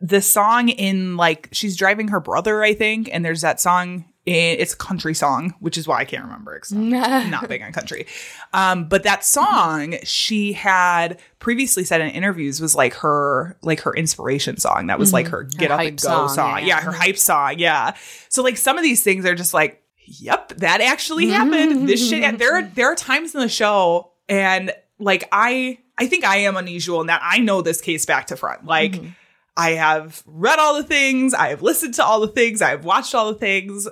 the 0.01 0.21
song 0.21 0.69
in 0.69 1.17
like 1.17 1.49
she's 1.51 1.75
driving 1.77 2.09
her 2.09 2.19
brother, 2.19 2.63
I 2.63 2.73
think, 2.73 3.09
and 3.11 3.23
there's 3.25 3.41
that 3.41 3.59
song 3.59 4.05
in, 4.25 4.59
it's 4.59 4.73
a 4.73 4.77
country 4.77 5.13
song, 5.13 5.53
which 5.59 5.77
is 5.77 5.87
why 5.87 5.99
I 5.99 6.05
can't 6.05 6.23
remember 6.23 6.55
because 6.55 6.71
I'm 6.71 6.89
not 7.29 7.47
big 7.47 7.61
on 7.61 7.71
country. 7.71 8.07
Um, 8.53 8.87
but 8.87 9.03
that 9.03 9.23
song 9.23 9.95
she 10.03 10.53
had 10.53 11.19
previously 11.39 11.83
said 11.83 12.01
in 12.01 12.09
interviews 12.09 12.59
was 12.59 12.75
like 12.75 12.95
her 12.95 13.57
like 13.61 13.81
her 13.81 13.93
inspiration 13.93 14.57
song. 14.57 14.87
That 14.87 14.97
was 14.97 15.13
like 15.13 15.27
mm-hmm. 15.27 15.35
her 15.35 15.43
get 15.43 15.71
up 15.71 15.79
and 15.79 16.01
go 16.01 16.07
song, 16.07 16.29
song. 16.29 16.59
yeah. 16.59 16.65
yeah, 16.65 16.81
her 16.81 16.91
hype 16.91 17.17
song. 17.17 17.59
Yeah. 17.59 17.95
So 18.29 18.41
like 18.41 18.57
some 18.57 18.77
of 18.77 18.83
these 18.83 19.03
things 19.03 19.25
are 19.25 19.35
just 19.35 19.53
like, 19.53 19.83
yep, 20.05 20.49
that 20.57 20.81
actually 20.81 21.27
mm-hmm. 21.27 21.51
happened. 21.51 21.89
This 21.89 22.09
shit. 22.09 22.39
There 22.39 22.55
are 22.55 22.63
there 22.75 22.91
are 22.91 22.95
times 22.95 23.35
in 23.35 23.41
the 23.41 23.49
show, 23.49 24.11
and 24.27 24.73
like 24.97 25.27
I 25.31 25.77
I 25.97 26.07
think 26.07 26.25
I 26.25 26.37
am 26.37 26.57
unusual 26.57 27.01
in 27.01 27.07
that 27.07 27.21
I 27.23 27.39
know 27.39 27.61
this 27.61 27.79
case 27.79 28.05
back 28.05 28.27
to 28.27 28.35
front. 28.35 28.65
Like 28.65 28.93
mm-hmm. 28.93 29.09
I 29.57 29.71
have 29.71 30.21
read 30.25 30.59
all 30.59 30.75
the 30.75 30.83
things, 30.83 31.33
I 31.33 31.49
have 31.49 31.61
listened 31.61 31.93
to 31.95 32.03
all 32.03 32.19
the 32.19 32.27
things, 32.27 32.61
I 32.61 32.69
have 32.69 32.85
watched 32.85 33.15
all 33.15 33.31
the 33.31 33.39
things, 33.39 33.87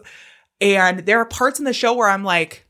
and 0.59 0.99
there 0.99 1.19
are 1.19 1.25
parts 1.25 1.59
in 1.59 1.65
the 1.65 1.73
show 1.73 1.93
where 1.93 2.09
I'm 2.09 2.23
like, 2.23 2.67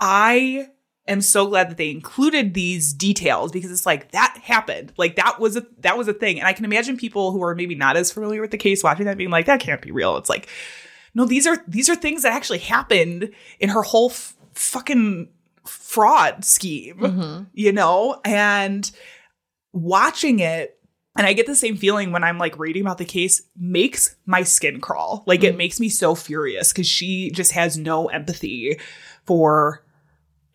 I 0.00 0.68
am 1.08 1.20
so 1.20 1.46
glad 1.46 1.70
that 1.70 1.76
they 1.76 1.90
included 1.90 2.54
these 2.54 2.92
details 2.92 3.52
because 3.52 3.70
it's 3.70 3.86
like 3.86 4.12
that 4.12 4.38
happened. 4.42 4.92
Like 4.96 5.16
that 5.16 5.40
was 5.40 5.56
a 5.56 5.66
that 5.78 5.98
was 5.98 6.08
a 6.08 6.12
thing. 6.12 6.38
And 6.38 6.46
I 6.46 6.52
can 6.52 6.64
imagine 6.64 6.96
people 6.96 7.32
who 7.32 7.42
are 7.42 7.54
maybe 7.54 7.74
not 7.74 7.96
as 7.96 8.12
familiar 8.12 8.40
with 8.40 8.50
the 8.50 8.58
case 8.58 8.82
watching 8.82 9.06
that 9.06 9.16
being 9.16 9.30
like, 9.30 9.46
that 9.46 9.60
can't 9.60 9.82
be 9.82 9.90
real. 9.90 10.16
It's 10.16 10.28
like, 10.28 10.48
no, 11.14 11.24
these 11.24 11.46
are 11.46 11.62
these 11.66 11.88
are 11.88 11.96
things 11.96 12.22
that 12.22 12.32
actually 12.32 12.58
happened 12.58 13.30
in 13.60 13.68
her 13.68 13.82
whole 13.82 14.10
f- 14.10 14.34
fucking 14.54 15.28
fraud 15.64 16.44
scheme, 16.44 16.98
mm-hmm. 16.98 17.44
you 17.52 17.72
know? 17.72 18.20
And 18.24 18.90
watching 19.72 20.40
it 20.40 20.78
and 21.16 21.26
I 21.26 21.34
get 21.34 21.46
the 21.46 21.54
same 21.54 21.76
feeling 21.76 22.10
when 22.12 22.24
I'm 22.24 22.38
like 22.38 22.58
reading 22.58 22.82
about 22.82 22.98
the 22.98 23.04
case 23.04 23.42
makes 23.56 24.16
my 24.24 24.42
skin 24.42 24.80
crawl. 24.80 25.24
Like 25.26 25.44
it 25.44 25.54
mm. 25.54 25.58
makes 25.58 25.78
me 25.78 25.88
so 25.88 26.14
furious 26.14 26.72
because 26.72 26.86
she 26.86 27.30
just 27.30 27.52
has 27.52 27.76
no 27.76 28.06
empathy 28.06 28.78
for 29.24 29.84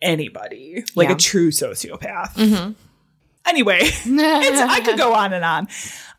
anybody, 0.02 0.84
like 0.94 1.08
Yeah. 1.08 1.14
a 1.14 1.18
true 1.18 1.50
sociopath. 1.50 2.34
Mm-hmm. 2.34 2.72
Anyway, 3.46 3.78
it's, 3.82 4.06
I 4.08 4.80
could 4.80 4.98
go 4.98 5.14
on 5.14 5.32
and 5.32 5.44
on. 5.44 5.68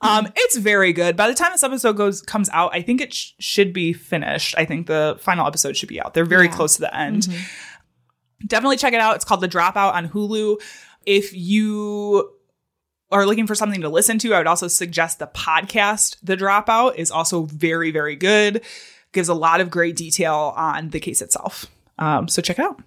Um, 0.01 0.31
it's 0.35 0.57
very 0.57 0.93
good. 0.93 1.17
By 1.17 1.27
the 1.27 1.33
time 1.33 1.51
this 1.51 1.63
episode 1.63 1.97
goes 1.97 2.21
comes 2.21 2.49
out, 2.49 2.73
I 2.73 2.81
think 2.81 3.01
it 3.01 3.13
sh- 3.13 3.33
should 3.39 3.73
be 3.73 3.91
finished. 3.93 4.55
I 4.57 4.65
think 4.65 4.87
the 4.87 5.17
final 5.19 5.45
episode 5.45 5.75
should 5.75 5.89
be 5.89 6.01
out. 6.01 6.13
They're 6.13 6.25
very 6.25 6.47
close 6.47 6.75
to 6.75 6.81
the 6.81 6.95
end. 6.97 7.23
Mm-hmm. 7.23 8.47
Definitely 8.47 8.77
check 8.77 8.93
it 8.93 9.01
out. 9.01 9.17
It's 9.17 9.25
called 9.25 9.41
The 9.41 9.49
Dropout 9.49 9.93
on 9.93 10.07
Hulu. 10.07 10.61
If 11.05 11.33
you 11.33 12.31
are 13.11 13.25
looking 13.25 13.47
for 13.47 13.55
something 13.55 13.81
to 13.81 13.89
listen 13.89 14.19
to, 14.19 14.33
I 14.33 14.37
would 14.37 14.47
also 14.47 14.67
suggest 14.67 15.19
the 15.19 15.27
podcast 15.27 16.17
The 16.21 16.37
Dropout 16.37 16.95
is 16.95 17.11
also 17.11 17.43
very, 17.43 17.91
very 17.91 18.15
good. 18.15 18.61
Gives 19.11 19.29
a 19.29 19.33
lot 19.33 19.61
of 19.61 19.71
great 19.71 19.95
detail 19.95 20.53
on 20.55 20.89
the 20.89 20.99
case 20.99 21.21
itself. 21.21 21.65
Um, 21.97 22.27
so 22.27 22.41
check 22.41 22.59
it 22.59 22.65
out. 22.65 22.81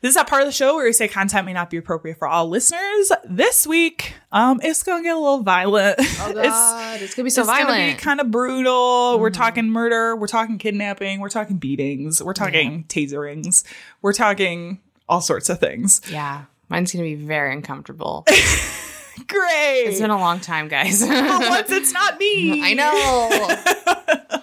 This 0.00 0.10
is 0.10 0.14
that 0.14 0.28
part 0.28 0.42
of 0.42 0.46
the 0.46 0.52
show 0.52 0.76
where 0.76 0.84
we 0.84 0.92
say 0.92 1.08
content 1.08 1.44
may 1.44 1.52
not 1.52 1.70
be 1.70 1.76
appropriate 1.76 2.18
for 2.18 2.28
all 2.28 2.48
listeners. 2.48 3.10
This 3.24 3.66
week, 3.66 4.14
um, 4.30 4.60
it's 4.62 4.84
gonna 4.84 5.02
get 5.02 5.16
a 5.16 5.18
little 5.18 5.42
violent. 5.42 5.96
Oh 5.98 6.32
God, 6.34 7.02
it's, 7.02 7.16
gonna 7.16 7.24
be 7.24 7.30
so 7.30 7.40
it's 7.40 7.50
violent. 7.50 7.70
It's 7.70 7.78
gonna 7.78 7.92
be 7.94 8.00
kind 8.00 8.20
of 8.20 8.30
brutal. 8.30 9.18
We're 9.18 9.30
talking 9.30 9.68
murder. 9.68 10.14
We're 10.14 10.28
talking 10.28 10.58
kidnapping. 10.58 11.18
We're 11.18 11.30
talking 11.30 11.56
beatings. 11.56 12.22
We're 12.22 12.32
talking 12.32 12.84
taserings. 12.84 13.64
We're 14.00 14.12
talking 14.12 14.80
all 15.08 15.20
sorts 15.20 15.48
of 15.48 15.58
things. 15.58 16.00
yeah, 16.08 16.44
mine's 16.68 16.92
gonna 16.92 17.02
be 17.02 17.16
very 17.16 17.52
uncomfortable. 17.52 18.24
Great. 19.26 19.84
it's 19.86 20.00
been 20.00 20.10
a 20.10 20.18
long 20.18 20.40
time, 20.40 20.68
guys. 20.68 21.02
Once, 21.06 21.70
it's 21.70 21.92
not 21.92 22.18
me. 22.18 22.62
I 22.62 22.74
know. 22.74 24.42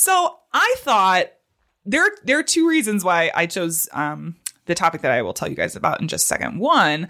So 0.00 0.38
I 0.52 0.74
thought 0.78 1.26
there 1.84 2.08
there 2.22 2.38
are 2.38 2.44
two 2.44 2.68
reasons 2.68 3.04
why 3.04 3.32
I 3.34 3.46
chose 3.46 3.88
um, 3.92 4.36
the 4.66 4.76
topic 4.76 5.00
that 5.00 5.10
I 5.10 5.22
will 5.22 5.34
tell 5.34 5.48
you 5.50 5.56
guys 5.56 5.74
about 5.74 6.00
in 6.00 6.06
just 6.06 6.24
a 6.24 6.28
second. 6.28 6.60
One, 6.60 7.08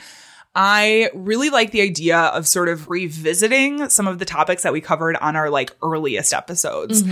I 0.55 1.11
really 1.13 1.51
like 1.51 1.71
the 1.71 1.83
idea 1.83 2.17
of 2.19 2.49
sort 2.49 2.71
of 2.71 2.89
revisiting 2.89 3.91
some 3.91 4.09
of 4.09 4.19
the 4.19 4.25
topics 4.25 4.63
that 4.63 4.73
we 4.73 4.81
covered 4.81 5.17
on 5.17 5.37
our 5.37 5.51
like 5.51 5.77
earliest 5.83 6.33
episodes. 6.33 7.05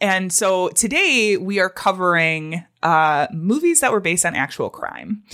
And 0.00 0.32
so 0.32 0.68
today 0.68 1.36
we 1.36 1.58
are 1.58 1.68
covering 1.68 2.64
uh, 2.82 3.26
movies 3.32 3.80
that 3.80 3.90
were 3.90 4.00
based 4.00 4.24
on 4.24 4.36
actual 4.36 4.70
crime. 4.70 5.24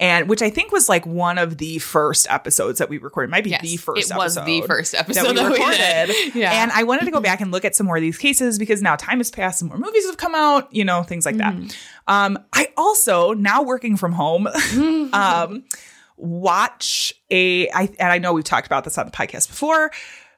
And 0.00 0.28
which 0.28 0.42
I 0.42 0.50
think 0.50 0.72
was 0.72 0.88
like 0.88 1.06
one 1.06 1.38
of 1.38 1.58
the 1.58 1.78
first 1.78 2.26
episodes 2.28 2.80
that 2.80 2.88
we 2.88 2.98
recorded. 2.98 3.30
Might 3.30 3.44
be 3.44 3.50
Yes, 3.50 3.62
the 3.62 3.76
first 3.76 4.10
it 4.10 4.16
was 4.16 4.34
the 4.34 4.40
episode 4.40 4.66
first 4.66 4.92
that 4.92 5.00
episode 5.00 5.28
we 5.28 5.34
that 5.36 5.44
we 5.52 5.58
recorded. 5.58 5.76
did. 5.76 6.34
Yeah. 6.34 6.50
And 6.62 6.72
I 6.72 6.82
wanted 6.82 7.04
to 7.04 7.10
go 7.12 7.20
back 7.30 7.40
and 7.40 7.52
look 7.52 7.64
at 7.64 7.76
some 7.76 7.86
more 7.86 7.96
of 7.96 8.02
these 8.02 8.18
cases 8.18 8.58
because 8.58 8.82
now 8.82 8.96
time 8.96 9.18
has 9.18 9.30
passed 9.30 9.62
and 9.62 9.70
more 9.70 9.78
movies 9.78 10.06
have 10.06 10.16
come 10.16 10.34
out, 10.34 10.74
you 10.74 10.84
know, 10.84 11.02
things 11.04 11.24
like 11.26 11.36
Mm-hmm. 11.36 11.66
that. 11.68 11.76
Um, 12.08 12.38
I 12.52 12.68
also, 12.76 13.32
now 13.32 13.62
working 13.62 13.96
from 13.96 14.12
home, 14.12 14.46
um, 15.12 15.64
watch 16.16 17.12
a, 17.30 17.68
I, 17.70 17.82
and 17.98 18.12
I 18.12 18.18
know 18.18 18.32
we've 18.32 18.44
talked 18.44 18.66
about 18.66 18.84
this 18.84 18.98
on 18.98 19.06
the 19.06 19.12
podcast 19.12 19.48
before. 19.48 19.90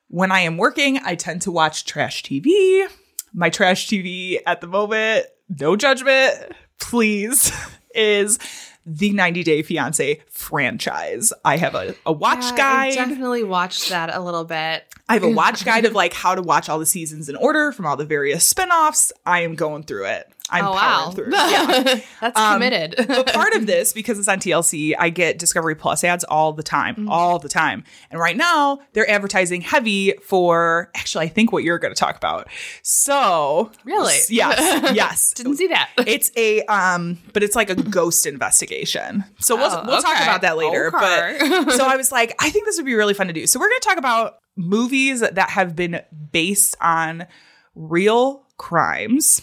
When 0.08 0.30
I 0.30 0.40
am 0.40 0.56
working, 0.58 0.99
I 1.04 1.14
tend 1.14 1.42
to 1.42 1.50
watch 1.50 1.84
trash 1.87 2.23
TV. 2.23 2.87
My 3.32 3.50
trash 3.50 3.88
TV 3.88 4.38
at 4.46 4.61
the 4.61 4.66
moment, 4.66 5.26
no 5.49 5.75
judgment, 5.76 6.52
please, 6.78 7.50
is 7.94 8.38
the 8.86 9.12
90 9.12 9.42
Day 9.42 9.62
Fiance 9.62 10.20
franchise. 10.28 11.32
I 11.44 11.56
have 11.56 11.74
a, 11.74 11.94
a 12.06 12.12
watch 12.12 12.44
Yeah, 12.44 12.56
guide. 12.56 12.92
I 12.92 12.94
definitely 12.94 13.44
watched 13.44 13.88
that 13.90 14.14
a 14.14 14.20
little 14.20 14.44
bit. 14.44 14.84
I 15.08 15.14
have 15.14 15.22
a 15.22 15.30
watch 15.34 15.64
guide 15.64 15.84
of 15.84 15.92
like 15.92 16.12
how 16.12 16.34
to 16.34 16.42
watch 16.42 16.68
all 16.68 16.78
the 16.78 16.86
seasons 16.86 17.28
in 17.28 17.36
order 17.36 17.72
from 17.72 17.86
all 17.86 17.96
the 17.96 18.04
various 18.04 18.44
spin-offs. 18.46 19.12
I 19.24 19.40
am 19.40 19.54
going 19.54 19.84
through 19.84 20.06
it. 20.06 20.30
I'm 20.50 20.66
oh 20.66 20.72
powering 20.74 21.06
wow, 21.06 21.10
through. 21.12 21.32
Yeah. 21.34 22.00
that's 22.20 22.38
Um, 22.38 22.54
committed. 22.54 22.94
but 23.08 23.32
part 23.32 23.54
of 23.54 23.66
this, 23.66 23.92
because 23.94 24.18
it's 24.18 24.28
on 24.28 24.38
TLC, 24.40 24.94
I 24.98 25.08
get 25.08 25.38
Discovery 25.38 25.74
Plus 25.74 26.04
ads 26.04 26.22
all 26.24 26.52
the 26.52 26.62
time, 26.62 26.96
Mm. 26.96 27.08
all 27.10 27.38
the 27.38 27.48
time. 27.48 27.82
And 28.10 28.20
right 28.20 28.36
now, 28.36 28.80
they're 28.92 29.08
advertising 29.10 29.62
heavy 29.62 30.12
for 30.22 30.90
actually, 30.94 31.24
I 31.24 31.28
think 31.28 31.50
what 31.50 31.64
you're 31.64 31.78
going 31.78 31.94
to 31.94 31.98
talk 31.98 32.16
about. 32.16 32.48
So, 32.82 33.72
Really? 33.84 34.14
yes, 34.28 34.92
yes. 34.94 35.32
Didn't 35.32 35.56
see 35.56 35.68
that. 35.68 35.88
It's 36.06 36.30
a 36.36 36.62
um, 36.66 37.18
but 37.32 37.42
it's 37.42 37.56
like 37.56 37.70
a 37.70 37.74
ghost 37.74 38.26
investigation. 38.26 39.24
So 39.40 39.56
we'll 39.56 39.70
Oh, 39.70 39.82
we'll 39.86 40.02
talk 40.02 40.20
about 40.22 40.42
that 40.42 40.56
later. 40.58 40.88
Okay. 40.94 41.38
But 41.64 41.72
so 41.72 41.86
I 41.86 41.96
was 41.96 42.12
like, 42.12 42.34
I 42.38 42.50
think 42.50 42.66
this 42.66 42.76
would 42.76 42.84
be 42.86 42.94
really 42.94 43.14
fun 43.14 43.28
to 43.28 43.32
do. 43.32 43.46
So 43.46 43.58
we're 43.58 43.68
going 43.70 43.80
to 43.80 43.88
talk 43.88 43.98
about 43.98 44.38
movies 44.56 45.20
that 45.20 45.50
have 45.50 45.74
been 45.74 46.02
based 46.32 46.76
on 46.82 47.26
real 47.74 48.46
crimes. 48.58 49.40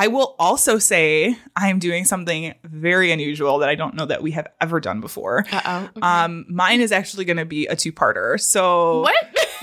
I 0.00 0.06
will 0.06 0.36
also 0.38 0.78
say 0.78 1.36
I 1.56 1.68
am 1.70 1.78
doing 1.80 2.04
something 2.04 2.54
very 2.62 3.10
unusual 3.10 3.58
that 3.58 3.68
I 3.68 3.74
don't 3.74 3.94
know 3.96 4.06
that 4.06 4.22
we 4.22 4.30
have 4.30 4.46
ever 4.60 4.78
done 4.78 5.00
before. 5.00 5.44
Uh 5.50 5.88
oh. 5.96 6.00
Um, 6.06 6.46
mine 6.48 6.80
is 6.80 6.92
actually 6.92 7.24
going 7.24 7.36
to 7.38 7.44
be 7.44 7.66
a 7.66 7.74
two-parter. 7.74 8.40
So 8.40 9.00
what? 9.00 9.14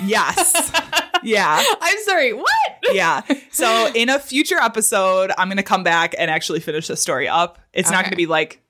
Yes, 0.06 0.72
yeah 1.24 1.64
I'm 1.82 1.98
sorry. 2.04 2.34
What? 2.34 2.50
yeah. 2.92 3.22
So 3.56 3.90
in 3.96 4.10
a 4.10 4.20
future 4.20 4.58
episode, 4.58 5.32
I'm 5.38 5.48
going 5.48 5.56
to 5.56 5.64
come 5.64 5.84
back 5.84 6.14
and 6.20 6.30
actually 6.30 6.60
finish 6.60 6.88
the 6.88 6.98
story 6.98 7.30
up. 7.30 7.58
It's 7.72 7.90
not 7.90 8.00
Okay. 8.00 8.04
going 8.08 8.12
to 8.12 8.18
be 8.18 8.26
like 8.26 8.62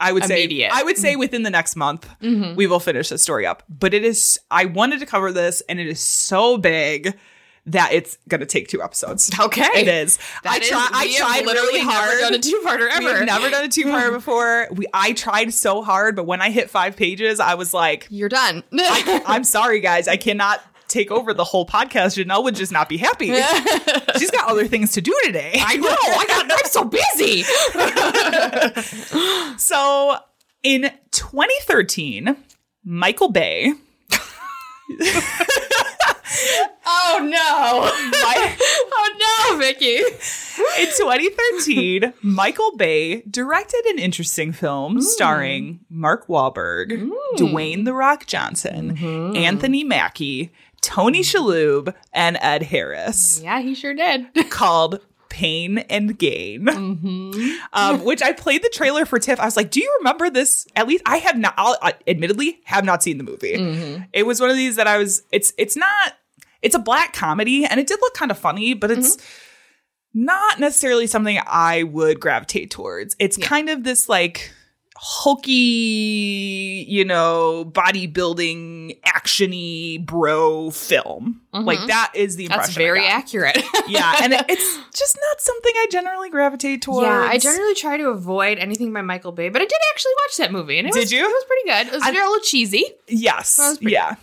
I 0.00 0.10
would 0.10 0.24
Immediate. 0.24 0.72
say 0.72 0.80
I 0.80 0.82
would 0.82 0.98
say 0.98 1.14
within 1.14 1.44
the 1.44 1.50
next 1.50 1.76
month 1.76 2.08
we 2.20 2.66
will 2.66 2.80
finish 2.80 3.10
the 3.10 3.18
story 3.18 3.46
up. 3.46 3.62
But 3.68 3.94
it 3.94 4.04
is 4.04 4.40
I 4.50 4.64
wanted 4.64 4.98
to 5.00 5.06
cover 5.06 5.30
this 5.30 5.60
and 5.68 5.78
it 5.78 5.86
is 5.86 6.00
so 6.00 6.58
big 6.58 7.14
that 7.66 7.92
it's 7.92 8.18
to 8.28 8.46
take 8.46 8.68
two 8.68 8.82
episodes. 8.82 9.30
Okay. 9.40 9.68
It 9.74 9.88
is. 9.88 10.18
I, 10.44 10.58
That 10.58 10.62
is- 10.62 10.68
try, 10.68 10.88
I 10.92 11.04
have 11.06 11.16
tried 11.16 11.46
literally 11.46 11.68
really 11.80 11.84
never 11.86 12.20
done 12.20 12.34
a 12.34 12.38
two-parter 12.38 12.88
ever. 12.90 13.18
We've 13.18 13.26
never 13.26 13.50
done 13.50 13.64
a 13.64 13.68
two-parter 13.68 14.12
before. 14.20 14.68
We 14.72 14.86
I 14.92 15.12
tried 15.12 15.52
so 15.54 15.82
hard, 15.82 16.16
but 16.16 16.24
when 16.26 16.40
I 16.42 16.50
hit 16.50 16.70
5 16.70 16.96
pages, 16.96 17.40
I 17.40 17.54
was 17.54 17.72
like 17.74 18.06
You're 18.10 18.28
done. 18.28 18.62
I'm 18.72 19.44
sorry, 19.44 19.80
guys. 19.80 20.08
I 20.08 20.16
cannot 20.16 20.62
take 20.88 21.10
over 21.10 21.32
the 21.34 21.42
whole 21.44 21.66
podcast, 21.66 22.22
Janelle 22.22 22.44
would 22.44 22.54
just 22.54 22.70
not 22.70 22.88
be 22.88 22.96
happy. 22.98 23.26
She's 24.18 24.30
got 24.30 24.48
other 24.48 24.68
things 24.68 24.92
to 24.92 25.00
do 25.00 25.18
today. 25.24 25.52
I 25.56 25.76
know. 25.76 25.88
I 25.88 26.24
got. 26.28 26.52
I'm 26.52 26.66
so 26.66 26.84
busy. 26.84 27.42
So 29.58 30.16
in 30.62 30.90
2013, 31.10 32.36
Michael 32.84 33.30
Bay. 33.32 33.72
Oh 36.86 37.18
no. 37.22 38.10
My, 38.10 38.56
oh 38.60 39.50
no, 39.50 39.58
Vicky. 39.58 39.96
in 39.96 40.86
2013, 40.96 42.12
Michael 42.22 42.76
Bay 42.76 43.22
directed 43.22 43.84
an 43.86 43.98
interesting 43.98 44.52
film 44.52 44.98
mm. 44.98 45.02
starring 45.02 45.80
Mark 45.88 46.26
Wahlberg, 46.26 46.90
mm. 46.90 47.10
Dwayne 47.36 47.84
The 47.84 47.94
Rock 47.94 48.26
Johnson, 48.26 48.96
mm-hmm. 48.96 49.36
Anthony 49.36 49.84
Mackie, 49.84 50.52
Tony 50.80 51.20
mm. 51.20 51.24
Shalhoub, 51.24 51.94
and 52.12 52.36
Ed 52.40 52.64
Harris 52.64 53.40
Yeah, 53.42 53.60
he 53.60 53.74
sure 53.74 53.94
did. 53.94 54.28
called 54.50 55.00
Pain 55.34 55.78
and 55.78 56.16
Gain, 56.16 56.66
mm-hmm. 56.66 57.56
um, 57.72 58.04
which 58.04 58.22
I 58.22 58.32
played 58.32 58.62
the 58.62 58.68
trailer 58.68 59.04
for 59.04 59.18
Tiff. 59.18 59.40
I 59.40 59.44
was 59.44 59.56
like, 59.56 59.72
"Do 59.72 59.80
you 59.80 59.92
remember 59.98 60.30
this?" 60.30 60.64
At 60.76 60.86
least 60.86 61.02
I 61.06 61.16
have 61.16 61.36
not. 61.36 61.54
I'll, 61.56 61.76
I 61.82 61.94
admittedly 62.06 62.60
have 62.66 62.84
not 62.84 63.02
seen 63.02 63.18
the 63.18 63.24
movie. 63.24 63.56
Mm-hmm. 63.56 64.02
It 64.12 64.26
was 64.26 64.40
one 64.40 64.50
of 64.50 64.56
these 64.56 64.76
that 64.76 64.86
I 64.86 64.96
was. 64.96 65.24
It's 65.32 65.52
it's 65.58 65.76
not. 65.76 66.12
It's 66.64 66.74
a 66.74 66.78
black 66.80 67.12
comedy, 67.12 67.64
and 67.64 67.78
it 67.78 67.86
did 67.86 68.00
look 68.00 68.14
kind 68.14 68.30
of 68.30 68.38
funny, 68.38 68.74
but 68.74 68.90
it's 68.90 69.16
not 70.14 70.58
necessarily 70.58 71.06
something 71.06 71.38
I 71.46 71.82
would 71.84 72.18
gravitate 72.20 72.70
towards. 72.70 73.14
It's 73.18 73.36
kind 73.36 73.68
of 73.68 73.84
this 73.84 74.08
like 74.08 74.50
hokey, 74.96 76.86
you 76.88 77.04
know, 77.04 77.64
bodybuilding, 77.72 79.00
actiony 79.02 80.04
bro 80.04 80.70
film. 80.70 81.40
Like 81.52 81.86
that 81.86 82.12
is 82.14 82.36
the 82.36 82.44
impression. 82.46 82.62
That's 82.66 82.76
very 82.76 83.06
accurate. 83.06 83.62
yeah, 83.88 84.16
and 84.22 84.32
it- 84.32 84.44
it's 84.48 84.78
just 84.96 85.18
not 85.28 85.40
something 85.40 85.72
I 85.76 85.86
generally 85.90 86.30
gravitate 86.30 86.82
towards. 86.82 87.06
Yeah, 87.06 87.28
I 87.30 87.38
generally 87.38 87.74
try 87.74 87.96
to 87.96 88.08
avoid 88.10 88.58
anything 88.58 88.92
by 88.92 89.02
Michael 89.02 89.32
Bay, 89.32 89.48
but 89.48 89.60
I 89.62 89.64
did 89.64 89.78
actually 89.92 90.12
watch 90.24 90.36
that 90.38 90.52
movie, 90.52 90.78
and 90.78 90.88
it 90.88 90.94
Did 90.94 91.00
was, 91.00 91.12
you? 91.12 91.24
It 91.24 91.28
was 91.28 91.44
pretty 91.44 91.68
good. 91.68 91.86
It 91.88 91.96
was 91.96 92.02
I- 92.02 92.10
a 92.10 92.12
little 92.12 92.40
cheesy. 92.40 92.84
yes, 93.08 93.56
That 93.56 93.68
was 93.70 93.78
pretty 93.78 93.92
yeah. 93.92 94.16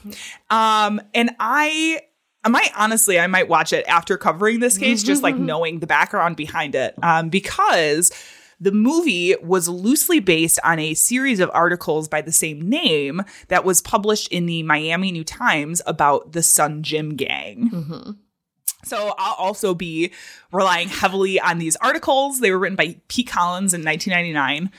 Um, 0.50 1.02
and 1.14 1.32
I, 1.40 2.02
I 2.44 2.50
might 2.50 2.72
honestly, 2.76 3.20
I 3.20 3.28
might 3.28 3.48
watch 3.48 3.72
it 3.72 3.86
after 3.88 4.18
covering 4.18 4.60
this 4.60 4.78
case, 4.78 5.04
just 5.04 5.22
like 5.24 5.36
knowing 5.36 5.80
the 5.80 5.88
background 5.88 6.36
behind 6.36 6.76
it, 6.76 6.96
um, 7.04 7.30
because. 7.30 8.12
The 8.64 8.72
movie 8.72 9.36
was 9.42 9.68
loosely 9.68 10.20
based 10.20 10.60
on 10.64 10.78
a 10.78 10.94
series 10.94 11.40
of 11.40 11.50
articles 11.52 12.08
by 12.08 12.22
the 12.22 12.32
same 12.32 12.70
name 12.70 13.24
that 13.48 13.66
was 13.66 13.82
published 13.82 14.28
in 14.28 14.46
the 14.46 14.62
Miami 14.62 15.12
New 15.12 15.24
Times 15.24 15.82
about 15.88 16.34
the 16.34 16.44
Sun 16.44 16.84
Gym 16.84 17.16
Gang. 17.16 18.20
So 18.84 19.16
I'll 19.18 19.34
also 19.34 19.74
be 19.74 20.12
relying 20.52 20.90
heavily 20.90 21.40
on 21.40 21.58
these 21.58 21.76
articles. 21.78 22.40
They 22.40 22.52
were 22.52 22.60
written 22.60 22.76
by 22.76 22.98
Pete 23.08 23.28
Collins 23.28 23.74
in 23.74 23.84
1999. 23.84 24.70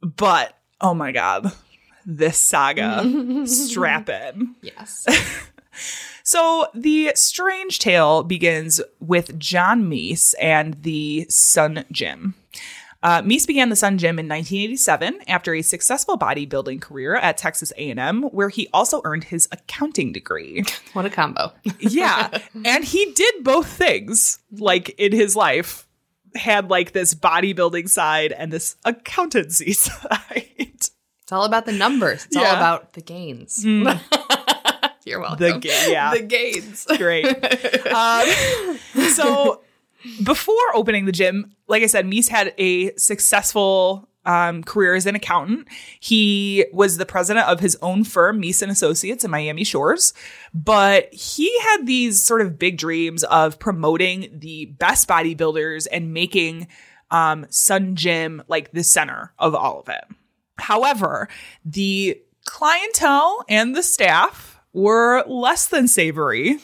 But 0.00 0.56
oh 0.80 0.94
my 0.94 1.12
God, 1.12 1.52
this 2.06 2.38
saga, 2.38 3.46
strap 3.46 4.08
in. 4.08 4.54
Yes. 4.62 5.06
So 6.22 6.66
the 6.74 7.12
strange 7.14 7.78
tale 7.78 8.22
begins 8.22 8.80
with 9.00 9.38
John 9.38 9.88
Meese 9.90 10.34
and 10.40 10.82
the 10.82 11.26
Sun 11.28 11.84
Gym. 11.92 12.34
Uh, 13.02 13.22
Meese 13.22 13.46
began 13.46 13.68
the 13.68 13.76
Sun 13.76 13.98
Gym 13.98 14.18
in 14.18 14.26
1987 14.26 15.20
after 15.28 15.54
a 15.54 15.62
successful 15.62 16.18
bodybuilding 16.18 16.80
career 16.80 17.14
at 17.14 17.36
Texas 17.36 17.72
A&M, 17.76 18.22
where 18.24 18.48
he 18.48 18.68
also 18.72 19.00
earned 19.04 19.22
his 19.24 19.48
accounting 19.52 20.12
degree. 20.12 20.64
what 20.92 21.04
a 21.04 21.10
combo. 21.10 21.52
yeah 21.78 22.38
and 22.64 22.84
he 22.84 23.12
did 23.12 23.44
both 23.44 23.68
things 23.68 24.40
like 24.50 24.88
in 24.98 25.12
his 25.12 25.36
life 25.36 25.86
had 26.34 26.68
like 26.68 26.92
this 26.92 27.14
bodybuilding 27.14 27.88
side 27.88 28.32
and 28.32 28.52
this 28.52 28.76
accountancy 28.84 29.72
side 29.72 30.50
It's 30.58 31.32
all 31.32 31.44
about 31.44 31.66
the 31.66 31.72
numbers. 31.72 32.26
It's 32.26 32.36
all 32.36 32.44
about 32.44 32.94
the 32.94 33.02
gains. 33.02 33.64
You're 35.06 35.20
welcome. 35.20 35.60
the 35.60 35.86
yeah. 35.88 36.12
The 36.12 36.22
gains. 36.22 36.86
great. 36.98 37.26
Um, 37.86 38.78
so 39.12 39.62
before 40.22 40.56
opening 40.74 41.04
the 41.06 41.12
gym 41.12 41.52
like 41.66 41.82
i 41.82 41.86
said 41.86 42.04
Meese 42.04 42.28
had 42.28 42.54
a 42.58 42.94
successful 42.96 44.08
um, 44.26 44.64
career 44.64 44.94
as 44.94 45.06
an 45.06 45.14
accountant. 45.14 45.68
He 46.00 46.66
was 46.72 46.96
the 46.96 47.06
president 47.06 47.46
of 47.46 47.60
his 47.60 47.78
own 47.80 48.04
firm 48.04 48.42
Meese 48.42 48.60
and 48.60 48.70
associates 48.70 49.24
in 49.24 49.30
miami 49.30 49.64
shores. 49.64 50.12
But 50.52 51.14
he 51.14 51.56
had 51.60 51.86
these 51.86 52.22
sort 52.22 52.40
of 52.40 52.58
big 52.58 52.76
dreams 52.76 53.22
of 53.24 53.58
promoting 53.58 54.28
the 54.32 54.66
best 54.66 55.08
bodybuilders 55.08 55.86
and 55.90 56.12
making 56.12 56.66
um, 57.10 57.46
sun 57.50 57.94
gym 57.94 58.42
like 58.48 58.72
the 58.72 58.82
center 58.82 59.32
of 59.38 59.54
all 59.54 59.80
of 59.80 59.88
it. 59.88 60.04
However, 60.58 61.28
the 61.64 62.20
clientele 62.44 63.44
and 63.48 63.76
the 63.76 63.82
staff 63.82 64.55
were 64.76 65.24
less 65.26 65.66
than 65.66 65.88
savory. 65.88 66.58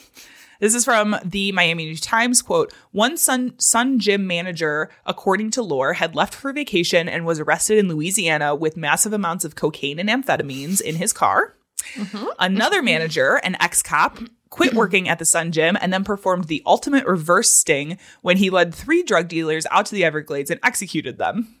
This 0.59 0.75
is 0.75 0.85
from 0.85 1.17
the 1.25 1.51
Miami 1.51 1.85
New 1.85 1.97
Times 1.97 2.41
quote. 2.41 2.71
One 2.91 3.17
Sun, 3.17 3.55
Sun 3.59 3.99
Gym 3.99 4.27
manager, 4.27 4.89
according 5.05 5.51
to 5.51 5.63
lore, 5.63 5.93
had 5.93 6.15
left 6.15 6.33
for 6.33 6.53
vacation 6.53 7.09
and 7.09 7.25
was 7.25 7.39
arrested 7.39 7.79
in 7.79 7.89
Louisiana 7.89 8.55
with 8.55 8.77
massive 8.77 9.13
amounts 9.13 9.43
of 9.43 9.55
cocaine 9.55 9.99
and 9.99 10.07
amphetamines 10.07 10.79
in 10.79 10.95
his 10.95 11.11
car. 11.11 11.55
Mm-hmm. 11.95 12.27
Another 12.39 12.77
mm-hmm. 12.77 12.85
manager, 12.85 13.41
an 13.43 13.57
ex 13.59 13.81
cop, 13.81 14.19
quit 14.51 14.73
working 14.75 15.09
at 15.09 15.17
the 15.19 15.25
Sun 15.25 15.51
Gym 15.51 15.75
and 15.81 15.91
then 15.91 16.03
performed 16.03 16.45
the 16.45 16.61
ultimate 16.65 17.05
reverse 17.05 17.49
sting 17.49 17.97
when 18.21 18.37
he 18.37 18.51
led 18.51 18.73
three 18.73 19.03
drug 19.03 19.27
dealers 19.27 19.65
out 19.71 19.87
to 19.87 19.95
the 19.95 20.05
Everglades 20.05 20.51
and 20.51 20.59
executed 20.63 21.17
them. 21.17 21.55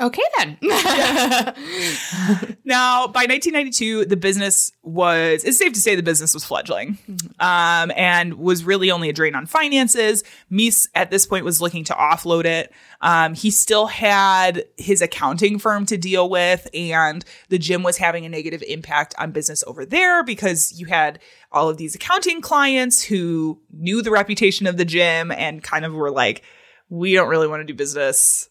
Okay 0.00 0.22
then. 0.36 0.58
Now, 2.66 3.06
by 3.06 3.20
1992, 3.20 4.06
the 4.06 4.16
business 4.16 4.72
was, 4.82 5.44
it's 5.44 5.56
safe 5.56 5.72
to 5.74 5.80
say 5.80 5.94
the 5.94 6.02
business 6.02 6.34
was 6.34 6.44
fledgling 6.44 6.98
um, 7.38 7.92
and 7.94 8.34
was 8.34 8.64
really 8.64 8.90
only 8.90 9.08
a 9.08 9.12
drain 9.12 9.36
on 9.36 9.46
finances. 9.46 10.24
Meese 10.50 10.88
at 10.96 11.12
this 11.12 11.26
point 11.26 11.44
was 11.44 11.60
looking 11.60 11.84
to 11.84 11.92
offload 11.92 12.44
it. 12.44 12.72
Um, 13.00 13.34
he 13.34 13.52
still 13.52 13.86
had 13.86 14.64
his 14.76 15.00
accounting 15.00 15.60
firm 15.60 15.86
to 15.86 15.96
deal 15.96 16.28
with, 16.28 16.66
and 16.74 17.24
the 17.50 17.58
gym 17.58 17.84
was 17.84 17.98
having 17.98 18.26
a 18.26 18.28
negative 18.28 18.64
impact 18.66 19.14
on 19.16 19.30
business 19.30 19.62
over 19.68 19.86
there 19.86 20.24
because 20.24 20.72
you 20.72 20.86
had 20.86 21.20
all 21.52 21.68
of 21.68 21.76
these 21.76 21.94
accounting 21.94 22.40
clients 22.40 23.00
who 23.00 23.60
knew 23.72 24.02
the 24.02 24.10
reputation 24.10 24.66
of 24.66 24.76
the 24.76 24.84
gym 24.84 25.30
and 25.30 25.62
kind 25.62 25.84
of 25.84 25.94
were 25.94 26.10
like, 26.10 26.42
we 26.88 27.14
don't 27.14 27.28
really 27.28 27.46
want 27.46 27.60
to 27.60 27.64
do 27.64 27.74
business 27.74 28.48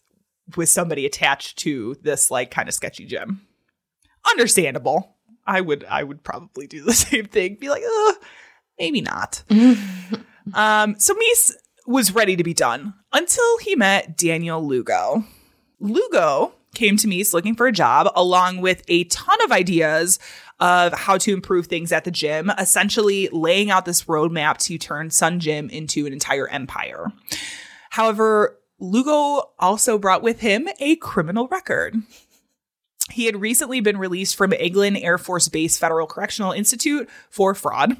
with 0.56 0.68
somebody 0.68 1.06
attached 1.06 1.58
to 1.58 1.96
this 2.02 2.30
like 2.30 2.50
kind 2.50 2.68
of 2.68 2.74
sketchy 2.74 3.04
gym 3.04 3.46
understandable. 4.30 5.16
I 5.46 5.60
would 5.60 5.84
I 5.84 6.02
would 6.02 6.22
probably 6.22 6.66
do 6.66 6.82
the 6.82 6.92
same 6.94 7.26
thing. 7.26 7.56
Be 7.56 7.68
like, 7.68 7.82
maybe 8.78 9.00
not. 9.00 9.42
um, 10.54 10.98
so 10.98 11.14
Meese 11.14 11.52
was 11.86 12.14
ready 12.14 12.36
to 12.36 12.44
be 12.44 12.54
done 12.54 12.94
until 13.12 13.58
he 13.58 13.76
met 13.76 14.16
Daniel 14.16 14.64
Lugo. 14.66 15.24
Lugo 15.78 16.52
came 16.74 16.96
to 16.96 17.06
Meese 17.06 17.32
looking 17.32 17.54
for 17.54 17.66
a 17.66 17.72
job 17.72 18.08
along 18.14 18.60
with 18.60 18.82
a 18.88 19.04
ton 19.04 19.38
of 19.44 19.52
ideas 19.52 20.18
of 20.58 20.92
how 20.92 21.16
to 21.18 21.32
improve 21.32 21.66
things 21.66 21.92
at 21.92 22.04
the 22.04 22.10
gym, 22.10 22.50
essentially 22.58 23.28
laying 23.30 23.70
out 23.70 23.84
this 23.84 24.04
roadmap 24.04 24.56
to 24.56 24.78
turn 24.78 25.10
Sun 25.10 25.40
Gym 25.40 25.70
into 25.70 26.06
an 26.06 26.12
entire 26.12 26.48
empire. 26.48 27.12
However, 27.90 28.58
Lugo 28.78 29.52
also 29.58 29.98
brought 29.98 30.22
with 30.22 30.40
him 30.40 30.68
a 30.80 30.96
criminal 30.96 31.48
record. 31.48 31.96
He 33.10 33.26
had 33.26 33.40
recently 33.40 33.80
been 33.80 33.98
released 33.98 34.36
from 34.36 34.50
Eglin 34.50 35.00
Air 35.00 35.16
Force 35.16 35.48
Base 35.48 35.78
Federal 35.78 36.06
Correctional 36.06 36.52
Institute 36.52 37.08
for 37.30 37.54
fraud. 37.54 37.96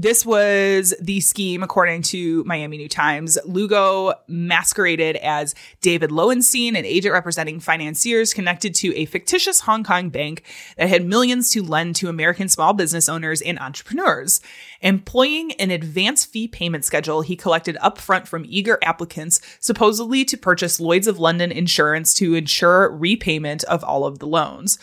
This 0.00 0.24
was 0.24 0.94
the 1.00 1.18
scheme, 1.18 1.64
according 1.64 2.02
to 2.02 2.44
Miami 2.44 2.78
New 2.78 2.88
Times. 2.88 3.36
Lugo 3.44 4.14
masqueraded 4.28 5.16
as 5.16 5.56
David 5.80 6.12
Lowenstein, 6.12 6.76
an 6.76 6.84
agent 6.84 7.12
representing 7.12 7.58
financiers 7.58 8.32
connected 8.32 8.76
to 8.76 8.94
a 8.94 9.06
fictitious 9.06 9.62
Hong 9.62 9.82
Kong 9.82 10.08
bank 10.08 10.44
that 10.76 10.88
had 10.88 11.04
millions 11.04 11.50
to 11.50 11.64
lend 11.64 11.96
to 11.96 12.08
American 12.08 12.48
small 12.48 12.74
business 12.74 13.08
owners 13.08 13.42
and 13.42 13.58
entrepreneurs. 13.58 14.40
Employing 14.82 15.50
an 15.54 15.72
advance 15.72 16.24
fee 16.24 16.46
payment 16.46 16.84
schedule 16.84 17.22
he 17.22 17.34
collected 17.34 17.76
upfront 17.82 18.28
from 18.28 18.46
eager 18.46 18.78
applicants, 18.84 19.40
supposedly 19.58 20.24
to 20.26 20.36
purchase 20.36 20.78
Lloyds 20.78 21.08
of 21.08 21.18
London 21.18 21.50
insurance 21.50 22.14
to 22.14 22.36
ensure 22.36 22.88
repayment 22.88 23.64
of 23.64 23.82
all 23.82 24.04
of 24.04 24.20
the 24.20 24.28
loans. 24.28 24.78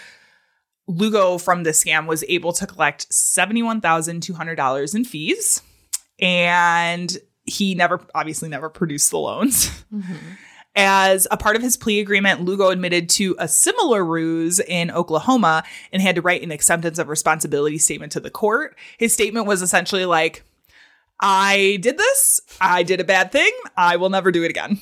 Lugo 0.88 1.38
from 1.38 1.63
the 1.63 1.71
scam 1.71 2.08
was 2.08 2.24
able 2.28 2.54
to 2.54 2.67
collect 2.67 3.10
$71,200 3.10 4.95
in 4.95 5.04
fees 5.04 5.62
and 6.19 7.17
he 7.45 7.76
never 7.76 8.02
obviously 8.13 8.50
never 8.50 8.69
produced 8.69 9.12
the 9.12 9.19
loans. 9.19 9.69
Mm-hmm. 9.93 10.15
As 10.78 11.26
a 11.32 11.38
part 11.38 11.56
of 11.56 11.62
his 11.62 11.78
plea 11.78 12.02
agreement, 12.02 12.41
Lugo 12.41 12.69
admitted 12.69 13.08
to 13.12 13.34
a 13.39 13.48
similar 13.48 14.04
ruse 14.04 14.60
in 14.60 14.91
Oklahoma 14.91 15.63
and 15.93 16.02
had 16.02 16.15
to 16.15 16.21
write 16.21 16.43
an 16.43 16.52
acceptance 16.52 17.00
of 17.00 17.08
responsibility 17.08 17.78
statement 17.78 18.12
to 18.12 18.19
the 18.19 18.30
court. 18.30 18.78
His 18.98 19.13
statement 19.13 19.45
was 19.45 19.62
essentially 19.62 20.06
like, 20.06 20.43
I 21.21 21.78
did 21.82 21.98
this. 21.98 22.41
I 22.60 22.84
did 22.84 23.00
a 23.00 23.06
bad 23.06 23.32
thing. 23.32 23.52
I 23.78 23.95
will 23.95 24.10
never 24.10 24.34
do 24.34 24.43
it 24.43 24.50
again. 24.50 24.82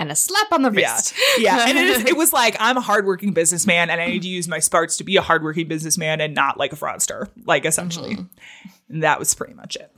And 0.00 0.10
a 0.10 0.16
slap 0.16 0.50
on 0.50 0.62
the 0.62 0.70
wrist. 0.70 1.14
Yeah. 1.36 1.66
And 1.68 1.76
it, 1.76 1.86
is, 1.86 2.04
it 2.06 2.16
was 2.16 2.32
like, 2.32 2.56
I'm 2.58 2.78
a 2.78 2.80
hardworking 2.80 3.34
businessman 3.34 3.90
and 3.90 4.00
I 4.00 4.06
need 4.06 4.22
to 4.22 4.28
use 4.28 4.48
my 4.48 4.58
sparts 4.58 4.96
to 4.96 5.04
be 5.04 5.16
a 5.16 5.22
hardworking 5.22 5.68
businessman 5.68 6.22
and 6.22 6.34
not 6.34 6.56
like 6.56 6.72
a 6.72 6.76
fraudster, 6.76 7.28
like 7.44 7.66
essentially. 7.66 8.16
Mm-hmm. 8.16 8.94
And 8.94 9.02
that 9.02 9.18
was 9.18 9.34
pretty 9.34 9.52
much 9.52 9.76
it. 9.76 9.94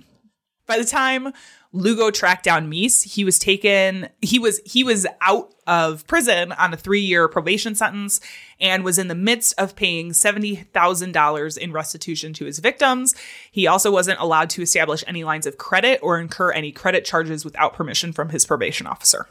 By 0.67 0.79
the 0.79 0.85
time 0.85 1.33
Lugo 1.73 2.11
tracked 2.11 2.45
down 2.45 2.69
Meese, 2.69 3.05
he 3.05 3.25
was 3.25 3.39
taken, 3.39 4.09
he 4.21 4.41
was, 4.41 4.61
he 4.65 4.83
was 4.83 5.07
out 5.21 5.55
of 5.69 6.05
prison 6.09 6.51
on 6.51 6.75
a 6.75 6.77
three 6.77 7.01
year 7.01 7.29
probation 7.29 7.77
sentence 7.77 8.21
and 8.59 8.83
was 8.83 8.99
in 8.99 9.07
the 9.07 9.15
midst 9.15 9.55
of 9.57 9.77
paying 9.77 10.11
$70,000 10.11 11.59
in 11.59 11.73
restitution 11.73 12.33
to 12.33 12.45
his 12.45 12.59
victims. 12.59 13.15
He 13.53 13.69
also 13.69 13.93
wasn't 13.93 14.19
allowed 14.19 14.51
to 14.51 14.63
establish 14.63 15.05
any 15.07 15.23
lines 15.23 15.47
of 15.47 15.59
credit 15.59 16.01
or 16.03 16.19
incur 16.19 16.51
any 16.51 16.73
credit 16.73 17.05
charges 17.05 17.45
without 17.45 17.75
permission 17.75 18.13
from 18.13 18.31
his 18.31 18.45
probation 18.45 18.89
officer. 18.89 19.29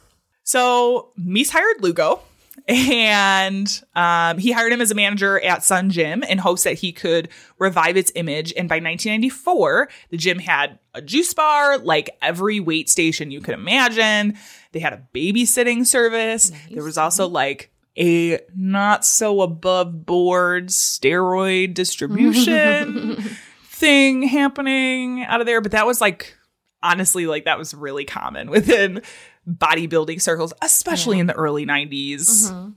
So 0.52 1.14
Meese 1.18 1.50
hired 1.50 1.82
Lugo 1.82 2.20
and 2.68 3.82
um, 3.96 4.38
he 4.38 4.52
hired 4.52 4.74
him 4.74 4.82
as 4.82 4.92
a 4.92 4.96
manager 4.96 5.40
at 5.40 5.64
Sun 5.64 5.92
Gym 5.92 6.24
in 6.24 6.40
hopes 6.40 6.64
that 6.64 6.74
he 6.74 6.92
could 6.92 7.30
revive 7.58 7.96
its 7.96 8.12
image. 8.16 8.52
And 8.58 8.68
by 8.68 8.76
1994, 8.76 9.88
the 10.10 10.18
gym 10.18 10.40
had 10.40 10.78
a 10.94 11.02
juice 11.02 11.34
bar, 11.34 11.78
like 11.78 12.10
every 12.22 12.60
weight 12.60 12.90
station 12.90 13.32
you 13.32 13.40
could 13.40 13.54
imagine. 13.54 14.38
They 14.74 14.80
had 14.80 14.92
a 14.92 15.08
babysitting 15.16 15.88
service. 15.88 16.52
There 16.70 16.84
was 16.84 16.98
also 16.98 17.30
like 17.30 17.72
a 17.98 18.42
not 18.54 19.06
so 19.06 19.40
above 19.40 20.06
board 20.06 20.68
steroid 20.68 21.76
distribution 21.76 23.24
thing 23.68 24.24
happening 24.24 25.24
out 25.24 25.40
of 25.40 25.48
there. 25.48 25.62
But 25.62 25.72
that 25.72 25.88
was 25.88 26.02
like, 26.02 26.36
honestly, 26.84 27.26
like 27.26 27.46
that 27.46 27.58
was 27.58 27.74
really 27.74 28.04
common 28.04 28.50
within 28.50 29.02
bodybuilding 29.48 30.22
circles, 30.22 30.54
especially 30.62 31.20
in 31.20 31.28
the 31.28 31.34
early 31.34 31.66
90s. 31.66 32.52
Mm-hmm. 32.52 32.70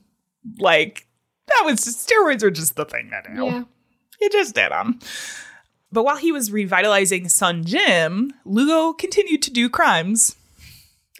Like, 0.58 1.06
that 1.46 1.62
was 1.64 1.84
just, 1.84 2.08
steroids 2.08 2.42
were 2.42 2.50
just 2.50 2.76
the 2.76 2.84
thing 2.84 3.10
that 3.10 3.30
now. 3.30 3.44
Yeah. 3.44 3.64
He 4.18 4.28
just 4.28 4.54
did 4.54 4.70
them. 4.70 4.98
But 5.92 6.04
while 6.04 6.16
he 6.16 6.32
was 6.32 6.50
revitalizing 6.50 7.28
Sun 7.28 7.64
Gym, 7.64 8.32
Lugo 8.44 8.92
continued 8.92 9.42
to 9.42 9.50
do 9.52 9.68
crimes. 9.68 10.36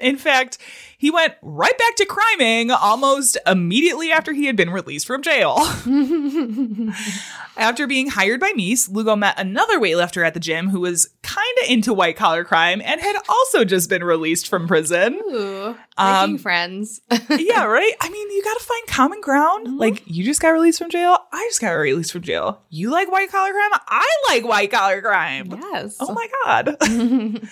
In 0.00 0.16
fact, 0.16 0.58
he 1.04 1.10
went 1.10 1.34
right 1.42 1.76
back 1.76 1.96
to 1.96 2.06
criming 2.06 2.70
almost 2.70 3.36
immediately 3.46 4.10
after 4.10 4.32
he 4.32 4.46
had 4.46 4.56
been 4.56 4.70
released 4.70 5.06
from 5.06 5.20
jail. 5.20 5.56
after 7.58 7.86
being 7.86 8.08
hired 8.08 8.40
by 8.40 8.52
Meese, 8.52 8.90
Lugo 8.90 9.14
met 9.14 9.38
another 9.38 9.78
weightlifter 9.78 10.26
at 10.26 10.32
the 10.32 10.40
gym 10.40 10.70
who 10.70 10.80
was 10.80 11.10
kind 11.22 11.58
of 11.62 11.68
into 11.68 11.92
white 11.92 12.16
collar 12.16 12.42
crime 12.42 12.80
and 12.82 13.02
had 13.02 13.16
also 13.28 13.66
just 13.66 13.90
been 13.90 14.02
released 14.02 14.48
from 14.48 14.66
prison. 14.66 15.20
Ooh, 15.30 15.76
Um, 15.98 16.30
making 16.30 16.38
friends. 16.38 17.02
yeah, 17.28 17.64
right? 17.64 17.92
I 18.00 18.08
mean, 18.08 18.30
you 18.30 18.42
got 18.42 18.58
to 18.58 18.64
find 18.64 18.86
common 18.86 19.20
ground. 19.20 19.76
Like, 19.76 20.02
you 20.06 20.24
just 20.24 20.40
got 20.40 20.48
released 20.50 20.78
from 20.78 20.88
jail. 20.88 21.18
I 21.32 21.44
just 21.50 21.60
got 21.60 21.72
released 21.72 22.12
from 22.12 22.22
jail. 22.22 22.62
You 22.70 22.90
like 22.90 23.12
white 23.12 23.30
collar 23.30 23.52
crime? 23.52 23.78
I 23.88 24.08
like 24.30 24.46
white 24.46 24.70
collar 24.70 25.02
crime. 25.02 25.48
yes. 25.50 25.98
Oh 26.00 26.14
my 26.14 26.28
God. 26.44 26.78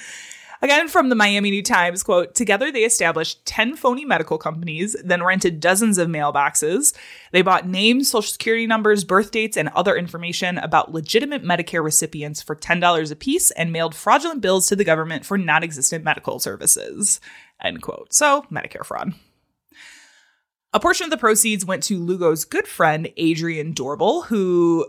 Again, 0.62 0.86
from 0.86 1.08
the 1.08 1.16
Miami 1.16 1.50
New 1.50 1.62
Times, 1.62 2.04
quote, 2.04 2.36
together 2.36 2.70
they 2.70 2.84
established 2.84 3.44
10 3.46 3.74
phony 3.74 4.04
medical 4.04 4.38
companies, 4.38 4.94
then 5.04 5.24
rented 5.24 5.58
dozens 5.58 5.98
of 5.98 6.08
mailboxes. 6.08 6.94
They 7.32 7.42
bought 7.42 7.66
names, 7.66 8.08
social 8.08 8.30
security 8.30 8.68
numbers, 8.68 9.02
birth 9.02 9.32
dates, 9.32 9.56
and 9.56 9.70
other 9.70 9.96
information 9.96 10.58
about 10.58 10.92
legitimate 10.92 11.42
Medicare 11.42 11.82
recipients 11.82 12.40
for 12.40 12.54
$10 12.54 13.10
apiece 13.10 13.50
and 13.50 13.72
mailed 13.72 13.96
fraudulent 13.96 14.40
bills 14.40 14.68
to 14.68 14.76
the 14.76 14.84
government 14.84 15.26
for 15.26 15.36
non 15.36 15.64
existent 15.64 16.04
medical 16.04 16.38
services. 16.38 17.20
End 17.60 17.82
quote. 17.82 18.14
So, 18.14 18.46
Medicare 18.48 18.86
fraud. 18.86 19.14
A 20.72 20.78
portion 20.78 21.04
of 21.04 21.10
the 21.10 21.18
proceeds 21.18 21.66
went 21.66 21.82
to 21.84 21.98
Lugo's 21.98 22.44
good 22.44 22.68
friend, 22.68 23.10
Adrian 23.16 23.72
Doorbal, 23.74 24.26
who, 24.26 24.86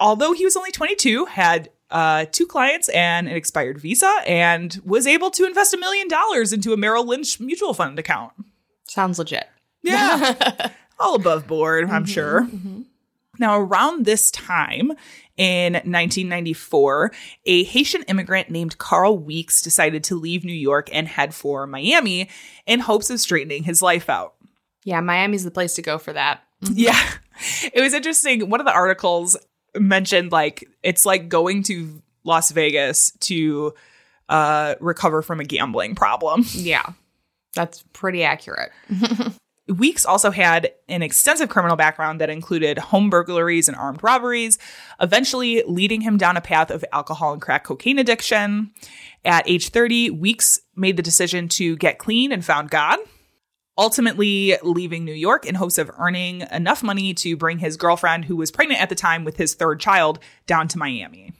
although 0.00 0.32
he 0.32 0.44
was 0.44 0.56
only 0.56 0.72
22, 0.72 1.26
had 1.26 1.70
uh, 1.90 2.26
two 2.32 2.46
clients 2.46 2.88
and 2.90 3.28
an 3.28 3.36
expired 3.36 3.78
visa 3.78 4.12
and 4.26 4.80
was 4.84 5.06
able 5.06 5.30
to 5.30 5.46
invest 5.46 5.74
a 5.74 5.78
million 5.78 6.08
dollars 6.08 6.52
into 6.52 6.72
a 6.72 6.76
Merrill 6.76 7.06
Lynch 7.06 7.40
mutual 7.40 7.74
fund 7.74 7.98
account. 7.98 8.32
Sounds 8.84 9.18
legit. 9.18 9.48
Yeah. 9.82 10.70
All 10.98 11.14
above 11.14 11.46
board, 11.46 11.84
I'm 11.84 12.04
mm-hmm, 12.04 12.04
sure. 12.04 12.42
Mm-hmm. 12.42 12.82
Now, 13.38 13.58
around 13.58 14.04
this 14.04 14.30
time 14.30 14.92
in 15.36 15.74
1994, 15.74 17.12
a 17.44 17.64
Haitian 17.64 18.02
immigrant 18.04 18.50
named 18.50 18.78
Carl 18.78 19.18
Weeks 19.18 19.60
decided 19.60 20.02
to 20.04 20.16
leave 20.16 20.44
New 20.44 20.54
York 20.54 20.88
and 20.92 21.06
head 21.06 21.34
for 21.34 21.66
Miami 21.66 22.30
in 22.66 22.80
hopes 22.80 23.10
of 23.10 23.20
straightening 23.20 23.64
his 23.64 23.82
life 23.82 24.08
out. 24.08 24.34
Yeah, 24.84 25.00
Miami's 25.00 25.44
the 25.44 25.50
place 25.50 25.74
to 25.74 25.82
go 25.82 25.98
for 25.98 26.12
that. 26.12 26.42
Mm-hmm. 26.62 26.74
Yeah. 26.76 27.08
It 27.74 27.82
was 27.82 27.92
interesting. 27.92 28.48
One 28.48 28.60
of 28.60 28.66
the 28.66 28.72
articles 28.72 29.36
mentioned 29.78 30.32
like 30.32 30.68
it's 30.82 31.06
like 31.06 31.28
going 31.28 31.62
to 31.64 32.02
Las 32.24 32.50
Vegas 32.50 33.12
to 33.20 33.74
uh 34.28 34.74
recover 34.80 35.22
from 35.22 35.40
a 35.40 35.44
gambling 35.44 35.94
problem. 35.94 36.44
Yeah. 36.54 36.84
That's 37.54 37.84
pretty 37.94 38.22
accurate. 38.22 38.70
Weeks 39.68 40.06
also 40.06 40.30
had 40.30 40.70
an 40.88 41.02
extensive 41.02 41.48
criminal 41.48 41.74
background 41.74 42.20
that 42.20 42.30
included 42.30 42.78
home 42.78 43.10
burglaries 43.10 43.66
and 43.66 43.76
armed 43.76 44.02
robberies, 44.02 44.58
eventually 45.00 45.64
leading 45.66 46.02
him 46.02 46.18
down 46.18 46.36
a 46.36 46.40
path 46.40 46.70
of 46.70 46.84
alcohol 46.92 47.32
and 47.32 47.42
crack 47.42 47.64
cocaine 47.64 47.98
addiction. 47.98 48.70
At 49.24 49.48
age 49.48 49.70
30, 49.70 50.10
Weeks 50.10 50.60
made 50.76 50.96
the 50.96 51.02
decision 51.02 51.48
to 51.48 51.76
get 51.78 51.98
clean 51.98 52.30
and 52.30 52.44
found 52.44 52.70
God, 52.70 53.00
ultimately 53.78 54.56
leaving 54.62 55.04
New 55.04 55.12
York 55.12 55.46
in 55.46 55.54
hopes 55.54 55.78
of 55.78 55.90
earning 55.98 56.42
enough 56.50 56.82
money 56.82 57.12
to 57.14 57.36
bring 57.36 57.58
his 57.58 57.76
girlfriend, 57.76 58.24
who 58.24 58.36
was 58.36 58.50
pregnant 58.50 58.80
at 58.80 58.88
the 58.88 58.94
time 58.94 59.24
with 59.24 59.36
his 59.36 59.54
third 59.54 59.80
child, 59.80 60.18
down 60.46 60.68
to 60.68 60.78
Miami. 60.78 61.32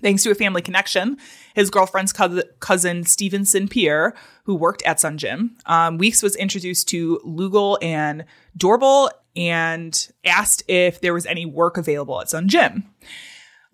Thanks 0.00 0.24
to 0.24 0.32
a 0.32 0.34
family 0.34 0.62
connection, 0.62 1.16
his 1.54 1.70
girlfriend's 1.70 2.12
cousin, 2.12 2.42
cousin 2.58 3.04
Stevenson 3.04 3.68
Pierre, 3.68 4.14
who 4.44 4.54
worked 4.56 4.82
at 4.82 4.98
Sun 4.98 5.18
Gym, 5.18 5.56
um, 5.66 5.96
Weeks 5.96 6.22
was 6.22 6.34
introduced 6.34 6.88
to 6.88 7.20
Lugo 7.22 7.76
and 7.76 8.24
Doorbal 8.56 9.10
and 9.36 10.08
asked 10.24 10.64
if 10.66 11.00
there 11.00 11.14
was 11.14 11.24
any 11.24 11.46
work 11.46 11.76
available 11.76 12.20
at 12.20 12.30
Sun 12.30 12.48
Gym. 12.48 12.84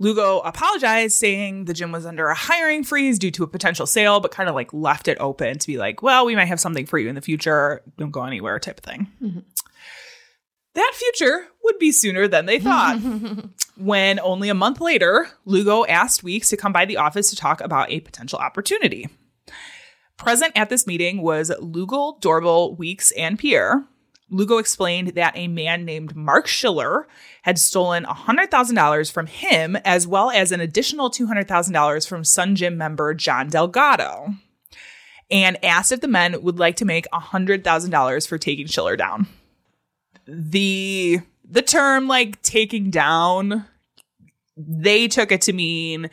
Lugo 0.00 0.38
apologized, 0.40 1.16
saying 1.16 1.64
the 1.64 1.74
gym 1.74 1.90
was 1.90 2.06
under 2.06 2.28
a 2.28 2.34
hiring 2.34 2.84
freeze 2.84 3.18
due 3.18 3.32
to 3.32 3.42
a 3.42 3.48
potential 3.48 3.86
sale, 3.86 4.20
but 4.20 4.30
kind 4.30 4.48
of 4.48 4.54
like 4.54 4.72
left 4.72 5.08
it 5.08 5.18
open 5.20 5.58
to 5.58 5.66
be 5.66 5.76
like, 5.76 6.02
well, 6.02 6.24
we 6.24 6.36
might 6.36 6.46
have 6.46 6.60
something 6.60 6.86
for 6.86 6.98
you 6.98 7.08
in 7.08 7.16
the 7.16 7.20
future. 7.20 7.82
Don't 7.96 8.12
go 8.12 8.22
anywhere, 8.22 8.58
type 8.60 8.78
of 8.78 8.84
thing. 8.84 9.08
Mm-hmm. 9.20 9.40
That 10.74 10.92
future 10.94 11.48
would 11.64 11.78
be 11.80 11.90
sooner 11.90 12.28
than 12.28 12.46
they 12.46 12.60
thought. 12.60 13.00
when 13.76 14.20
only 14.20 14.48
a 14.48 14.54
month 14.54 14.80
later, 14.80 15.28
Lugo 15.44 15.84
asked 15.86 16.22
Weeks 16.22 16.50
to 16.50 16.56
come 16.56 16.72
by 16.72 16.84
the 16.84 16.98
office 16.98 17.30
to 17.30 17.36
talk 17.36 17.60
about 17.60 17.90
a 17.90 17.98
potential 17.98 18.38
opportunity. 18.38 19.08
Present 20.16 20.52
at 20.54 20.68
this 20.68 20.86
meeting 20.86 21.22
was 21.22 21.50
Lugo, 21.58 22.18
Doorbal, 22.20 22.76
Weeks, 22.76 23.10
and 23.12 23.38
Pierre. 23.38 23.84
Lugo 24.30 24.58
explained 24.58 25.08
that 25.08 25.36
a 25.36 25.48
man 25.48 25.84
named 25.84 26.14
Mark 26.14 26.46
Schiller 26.46 27.08
had 27.42 27.58
stolen 27.58 28.04
$100,000 28.04 29.10
from 29.12 29.26
him, 29.26 29.76
as 29.76 30.06
well 30.06 30.30
as 30.30 30.52
an 30.52 30.60
additional 30.60 31.10
$200,000 31.10 32.08
from 32.08 32.24
Sun 32.24 32.56
Gym 32.56 32.76
member 32.76 33.14
John 33.14 33.48
Delgado, 33.48 34.34
and 35.30 35.62
asked 35.64 35.92
if 35.92 36.00
the 36.00 36.08
men 36.08 36.42
would 36.42 36.58
like 36.58 36.76
to 36.76 36.84
make 36.84 37.06
$100,000 37.12 38.28
for 38.28 38.38
taking 38.38 38.66
Schiller 38.66 38.96
down. 38.96 39.26
The 40.26 41.20
the 41.50 41.62
term 41.62 42.06
like 42.08 42.42
taking 42.42 42.90
down, 42.90 43.64
they 44.56 45.08
took 45.08 45.32
it 45.32 45.40
to 45.42 45.54
mean 45.54 46.10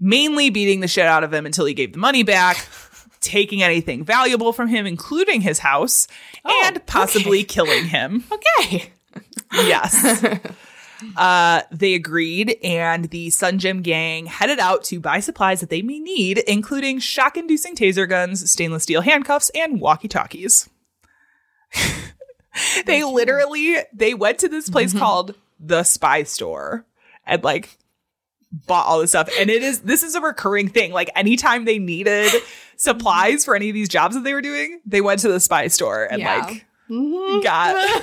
mainly 0.00 0.50
beating 0.50 0.80
the 0.80 0.88
shit 0.88 1.06
out 1.06 1.24
of 1.24 1.34
him 1.34 1.44
until 1.44 1.66
he 1.66 1.74
gave 1.74 1.92
the 1.92 1.98
money 1.98 2.22
back, 2.22 2.56
taking 3.20 3.62
anything 3.62 4.04
valuable 4.04 4.52
from 4.52 4.68
him, 4.68 4.86
including 4.86 5.40
his 5.40 5.58
house, 5.60 6.08
and 6.44 6.84
possibly 6.86 7.44
killing 7.44 7.86
him. 7.86 8.24
Okay. 8.60 8.92
Yes. 9.52 10.24
Uh, 11.16 11.62
they 11.70 11.94
agreed, 11.94 12.56
and 12.64 13.04
the 13.10 13.30
Sun 13.30 13.60
Gym 13.60 13.82
gang 13.82 14.26
headed 14.26 14.58
out 14.58 14.82
to 14.84 14.98
buy 14.98 15.20
supplies 15.20 15.60
that 15.60 15.70
they 15.70 15.80
may 15.80 16.00
need, 16.00 16.38
including 16.38 16.98
shock-inducing 16.98 17.76
taser 17.76 18.08
guns, 18.08 18.50
stainless 18.50 18.82
steel 18.82 19.00
handcuffs, 19.00 19.48
and 19.54 19.80
walkie-talkies. 19.80 20.68
they 22.86 23.04
literally 23.04 23.76
they 23.92 24.14
went 24.14 24.38
to 24.38 24.48
this 24.48 24.68
place 24.68 24.92
called 24.92 25.34
the 25.60 25.82
Spy 25.82 26.22
Store 26.24 26.84
and 27.26 27.44
like 27.44 27.78
bought 28.50 28.86
all 28.86 29.00
this 29.00 29.10
stuff. 29.10 29.28
And 29.38 29.50
it 29.50 29.62
is 29.62 29.80
this 29.80 30.02
is 30.02 30.14
a 30.14 30.20
recurring 30.20 30.68
thing. 30.68 30.92
Like 30.92 31.10
anytime 31.14 31.64
they 31.64 31.78
needed 31.78 32.32
supplies 32.78 33.44
for 33.44 33.54
any 33.54 33.68
of 33.68 33.74
these 33.74 33.88
jobs 33.90 34.14
that 34.14 34.24
they 34.24 34.32
were 34.32 34.40
doing, 34.40 34.80
they 34.86 35.02
went 35.02 35.20
to 35.20 35.28
the 35.28 35.40
spy 35.40 35.66
store 35.68 36.04
and 36.10 36.20
Yeah. 36.20 36.36
like 36.38 36.66
mm-hmm. 36.88 37.40
got, 37.42 38.02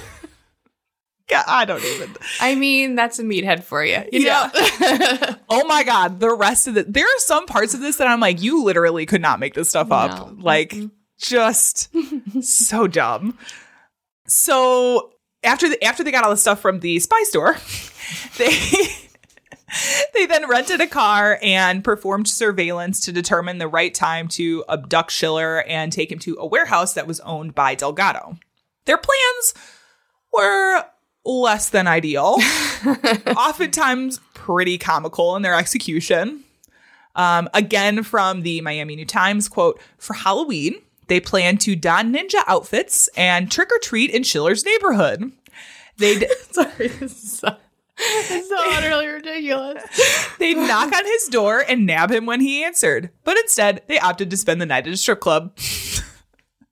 got. 1.28 1.46
I 1.48 1.66
don't 1.66 1.84
even. 1.84 2.16
I 2.40 2.54
mean, 2.54 2.94
that's 2.96 3.18
a 3.18 3.24
meathead 3.24 3.64
for 3.64 3.84
you. 3.84 4.04
You 4.12 4.20
Yeah. 4.22 4.52
know? 4.54 5.36
Oh 5.50 5.64
my 5.66 5.84
god, 5.84 6.20
the 6.20 6.34
rest 6.36 6.68
of 6.68 6.76
it. 6.76 6.92
There 6.92 7.06
are 7.06 7.20
some 7.20 7.46
parts 7.46 7.74
of 7.74 7.80
this 7.80 7.98
that 7.98 8.08
I'm 8.08 8.20
like, 8.20 8.42
you 8.42 8.64
literally 8.64 9.06
could 9.06 9.22
not 9.22 9.40
make 9.40 9.54
this 9.54 9.70
stuff 9.70 9.92
up. 9.92 10.12
No. 10.32 10.44
Like, 10.44 10.76
just 11.18 11.90
so 12.42 12.88
dumb. 12.88 13.38
So 14.28 15.14
after 15.44 15.70
the, 15.70 15.82
after 15.84 16.04
they 16.04 16.12
got 16.12 16.24
all 16.24 16.32
the 16.32 16.38
stuff 16.38 16.60
from 16.60 16.80
the 16.80 17.00
spy 17.00 17.22
store, 17.24 17.58
they 18.38 18.50
they 20.14 20.26
then 20.26 20.48
rented 20.48 20.82
a 20.82 20.88
car 20.88 21.40
and 21.42 21.84
performed 21.84 22.28
surveillance 22.28 23.00
to 23.02 23.12
determine 23.12 23.58
the 23.58 23.68
right 23.68 23.94
time 23.94 24.28
to 24.30 24.64
abduct 24.70 25.12
Schiller 25.12 25.64
and 25.64 25.92
take 25.92 26.12
him 26.12 26.20
to 26.20 26.36
a 26.40 26.46
warehouse 26.46 26.94
that 26.94 27.08
was 27.08 27.20
owned 27.22 27.56
by 27.56 27.76
Delgado. 27.76 28.38
Their 28.86 28.98
plans 28.98 29.54
were 30.32 30.84
less 31.26 31.70
than 31.70 31.88
ideal, 31.88 32.38
oftentimes 33.36 34.20
pretty 34.34 34.78
comical 34.78 35.36
in 35.36 35.42
their 35.42 35.56
execution. 35.56 36.44
Um, 37.16 37.50
again, 37.54 38.04
from 38.04 38.44
the 38.44 38.62
Miami 38.62 38.96
New 38.96 39.06
Times 39.06 39.50
quote, 39.50 39.80
for 39.98 40.14
Halloween, 40.14 40.76
they 41.08 41.20
plan 41.20 41.58
to 41.60 41.76
don 41.76 42.14
ninja 42.14 42.44
outfits 42.48 43.08
and 43.16 43.52
trick 43.52 43.72
or 43.72 43.80
treat 43.80 44.12
in 44.12 44.24
Schiller's 44.24 44.66
neighborhood. 44.66 45.32
They'd 45.98 46.28
Sorry, 46.52 46.88
this 46.88 47.24
is 47.24 47.40
so, 47.40 47.56
is 48.00 48.50
so 48.50 48.58
utterly 48.58 49.08
ridiculous. 49.08 49.84
they'd 50.40 50.58
knock 50.58 50.94
on 50.94 51.06
his 51.06 51.28
door 51.28 51.64
and 51.68 51.86
nab 51.86 52.12
him 52.12 52.26
when 52.26 52.42
he 52.42 52.64
answered, 52.64 53.10
but 53.24 53.38
instead 53.38 53.82
they 53.88 54.00
opted 54.00 54.30
to 54.30 54.38
spend 54.38 54.62
the 54.62 54.66
night 54.66 54.88
at 54.88 54.94
a 54.94 54.98
strip 54.98 55.20
club. 55.20 55.58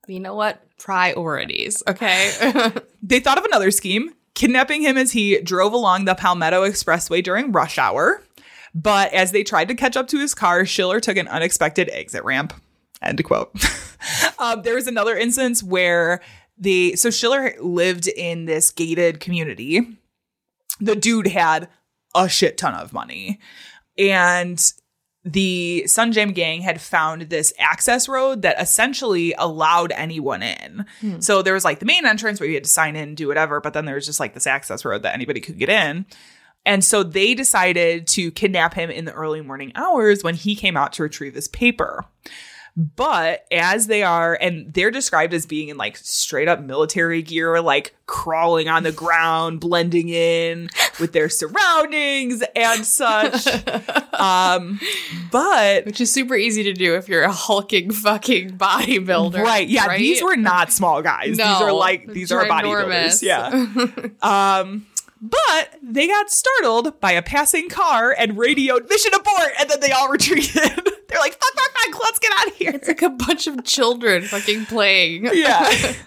You 0.05 0.19
know 0.19 0.35
what? 0.35 0.61
Priorities, 0.79 1.81
okay? 1.87 2.31
They 3.01 3.21
thought 3.21 3.37
of 3.37 3.45
another 3.45 3.71
scheme, 3.71 4.13
kidnapping 4.33 4.81
him 4.81 4.97
as 4.97 5.11
he 5.13 5.39
drove 5.39 5.71
along 5.73 6.05
the 6.05 6.15
Palmetto 6.15 6.63
Expressway 6.67 7.23
during 7.23 7.51
rush 7.51 7.77
hour. 7.77 8.21
But 8.75 9.13
as 9.13 9.31
they 9.31 9.43
tried 9.43 9.67
to 9.69 9.75
catch 9.75 9.95
up 9.95 10.07
to 10.09 10.19
his 10.19 10.33
car, 10.33 10.65
Schiller 10.65 10.99
took 10.99 11.17
an 11.17 11.27
unexpected 11.27 11.89
exit 11.93 12.23
ramp. 12.23 12.53
End 13.01 13.23
quote. 13.23 13.51
um, 14.39 14.61
there 14.63 14.75
was 14.75 14.87
another 14.87 15.15
instance 15.15 15.61
where 15.61 16.21
the 16.57 16.95
so 16.95 17.09
Schiller 17.09 17.53
lived 17.59 18.07
in 18.07 18.45
this 18.45 18.71
gated 18.71 19.19
community. 19.19 19.81
The 20.85 20.95
dude 20.95 21.27
had 21.27 21.69
a 22.15 22.29
shit 22.29 22.57
ton 22.57 22.73
of 22.75 22.93
money, 22.93 23.39
and 23.97 24.73
the 25.25 25.85
Sun 25.87 26.11
Gym 26.11 26.33
gang 26.33 26.61
had 26.61 26.81
found 26.81 27.23
this 27.23 27.53
access 27.57 28.09
road 28.09 28.41
that 28.41 28.61
essentially 28.61 29.33
allowed 29.37 29.91
anyone 29.93 30.43
in. 30.43 30.85
Hmm. 30.99 31.19
So 31.19 31.41
there 31.41 31.53
was 31.53 31.63
like 31.63 31.79
the 31.79 31.85
main 31.85 32.05
entrance 32.05 32.39
where 32.39 32.49
you 32.49 32.55
had 32.55 32.65
to 32.65 32.69
sign 32.69 32.95
in, 32.95 33.15
do 33.15 33.27
whatever, 33.27 33.61
but 33.61 33.73
then 33.73 33.85
there 33.85 33.95
was 33.95 34.05
just 34.05 34.19
like 34.19 34.33
this 34.33 34.47
access 34.47 34.83
road 34.83 35.03
that 35.03 35.13
anybody 35.13 35.39
could 35.39 35.57
get 35.57 35.69
in. 35.69 36.05
And 36.65 36.83
so 36.83 37.03
they 37.03 37.33
decided 37.35 38.07
to 38.07 38.31
kidnap 38.31 38.73
him 38.73 38.89
in 38.89 39.05
the 39.05 39.13
early 39.13 39.41
morning 39.41 39.71
hours 39.75 40.23
when 40.23 40.35
he 40.35 40.55
came 40.55 40.77
out 40.77 40.93
to 40.93 41.03
retrieve 41.03 41.35
his 41.35 41.47
paper. 41.47 42.05
But 42.75 43.45
as 43.51 43.85
they 43.85 44.01
are, 44.01 44.35
and 44.39 44.73
they're 44.73 44.89
described 44.89 45.33
as 45.35 45.45
being 45.45 45.69
in 45.69 45.77
like 45.77 45.95
straight 45.97 46.47
up 46.47 46.59
military 46.59 47.21
gear, 47.21 47.61
like 47.61 47.95
crawling 48.07 48.67
on 48.67 48.81
the 48.81 48.91
ground, 48.91 49.59
blending 49.59 50.09
in 50.09 50.69
with 50.99 51.13
their 51.13 51.29
surroundings 51.29 52.43
and 52.55 52.83
such. 52.83 53.45
um, 54.13 54.79
but 55.31 55.85
Which 55.85 56.01
is 56.01 56.11
super 56.11 56.35
easy 56.35 56.63
to 56.63 56.73
do 56.73 56.95
if 56.95 57.07
you're 57.07 57.23
a 57.23 57.31
hulking 57.31 57.91
fucking 57.91 58.57
bodybuilder. 58.57 59.43
right, 59.43 59.67
yeah, 59.67 59.85
right? 59.85 59.99
these 59.99 60.23
were 60.23 60.35
not 60.35 60.71
small 60.73 61.03
guys. 61.03 61.37
these 61.37 61.39
are 61.41 61.67
No, 61.67 61.75
like 61.75 62.07
these 62.07 62.31
are 62.31 62.43
bodybuilders. 62.45 63.21
Yeah. 63.21 63.49
um, 64.61 64.87
but 65.23 65.79
they 65.81 66.05
got 66.07 66.29
startled 66.29 66.99
by 66.99 67.13
a 67.13 67.21
passing 67.21 67.69
car 67.69 68.13
and 68.17 68.37
radioed 68.37 68.89
mission 68.89 69.13
abort, 69.13 69.51
and 69.57 69.69
then 69.69 69.79
they 69.79 69.91
all 69.91 70.09
retreated. 70.09 70.53
They're 71.07 71.19
like, 71.19 71.33
fuck, 71.33 71.53
fuck, 71.55 71.71
fuck, 71.71 72.03
let's 72.03 72.19
get 72.19 72.33
out 72.37 72.47
of 72.47 72.55
here. 72.55 72.71
It's 72.73 72.89
like 72.89 73.01
a 73.01 73.09
bunch 73.09 73.47
of 73.47 73.63
children 73.63 74.23
fucking 74.23 74.65
playing. 74.65 75.29
yeah. 75.33 75.93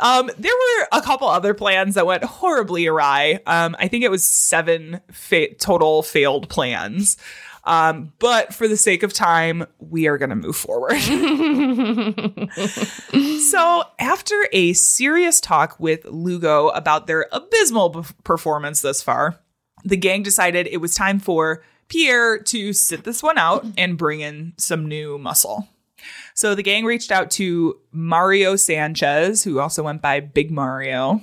Um, 0.00 0.28
there 0.36 0.52
were 0.52 0.88
a 0.90 1.00
couple 1.00 1.28
other 1.28 1.54
plans 1.54 1.94
that 1.94 2.04
went 2.04 2.24
horribly 2.24 2.88
awry. 2.88 3.38
Um, 3.46 3.76
I 3.78 3.86
think 3.86 4.02
it 4.02 4.10
was 4.10 4.26
seven 4.26 5.00
fa- 5.12 5.54
total 5.54 6.02
failed 6.02 6.48
plans. 6.48 7.16
Um, 7.64 8.12
but 8.18 8.52
for 8.52 8.68
the 8.68 8.76
sake 8.76 9.02
of 9.02 9.12
time, 9.12 9.66
we 9.78 10.06
are 10.06 10.18
going 10.18 10.30
to 10.30 10.36
move 10.36 10.56
forward. 10.56 10.98
so, 13.40 13.84
after 13.98 14.48
a 14.52 14.74
serious 14.74 15.40
talk 15.40 15.80
with 15.80 16.04
Lugo 16.04 16.68
about 16.68 17.06
their 17.06 17.26
abysmal 17.32 17.90
p- 17.90 18.14
performance 18.22 18.82
thus 18.82 19.02
far, 19.02 19.38
the 19.84 19.96
gang 19.96 20.22
decided 20.22 20.66
it 20.66 20.78
was 20.78 20.94
time 20.94 21.18
for 21.18 21.62
Pierre 21.88 22.38
to 22.38 22.72
sit 22.72 23.04
this 23.04 23.22
one 23.22 23.38
out 23.38 23.64
and 23.78 23.98
bring 23.98 24.20
in 24.20 24.52
some 24.58 24.86
new 24.86 25.18
muscle. 25.18 25.68
So 26.34 26.54
the 26.54 26.62
gang 26.62 26.84
reached 26.84 27.10
out 27.10 27.30
to 27.32 27.78
Mario 27.92 28.56
Sanchez, 28.56 29.44
who 29.44 29.60
also 29.60 29.82
went 29.82 30.02
by 30.02 30.20
Big 30.20 30.50
Mario. 30.50 31.22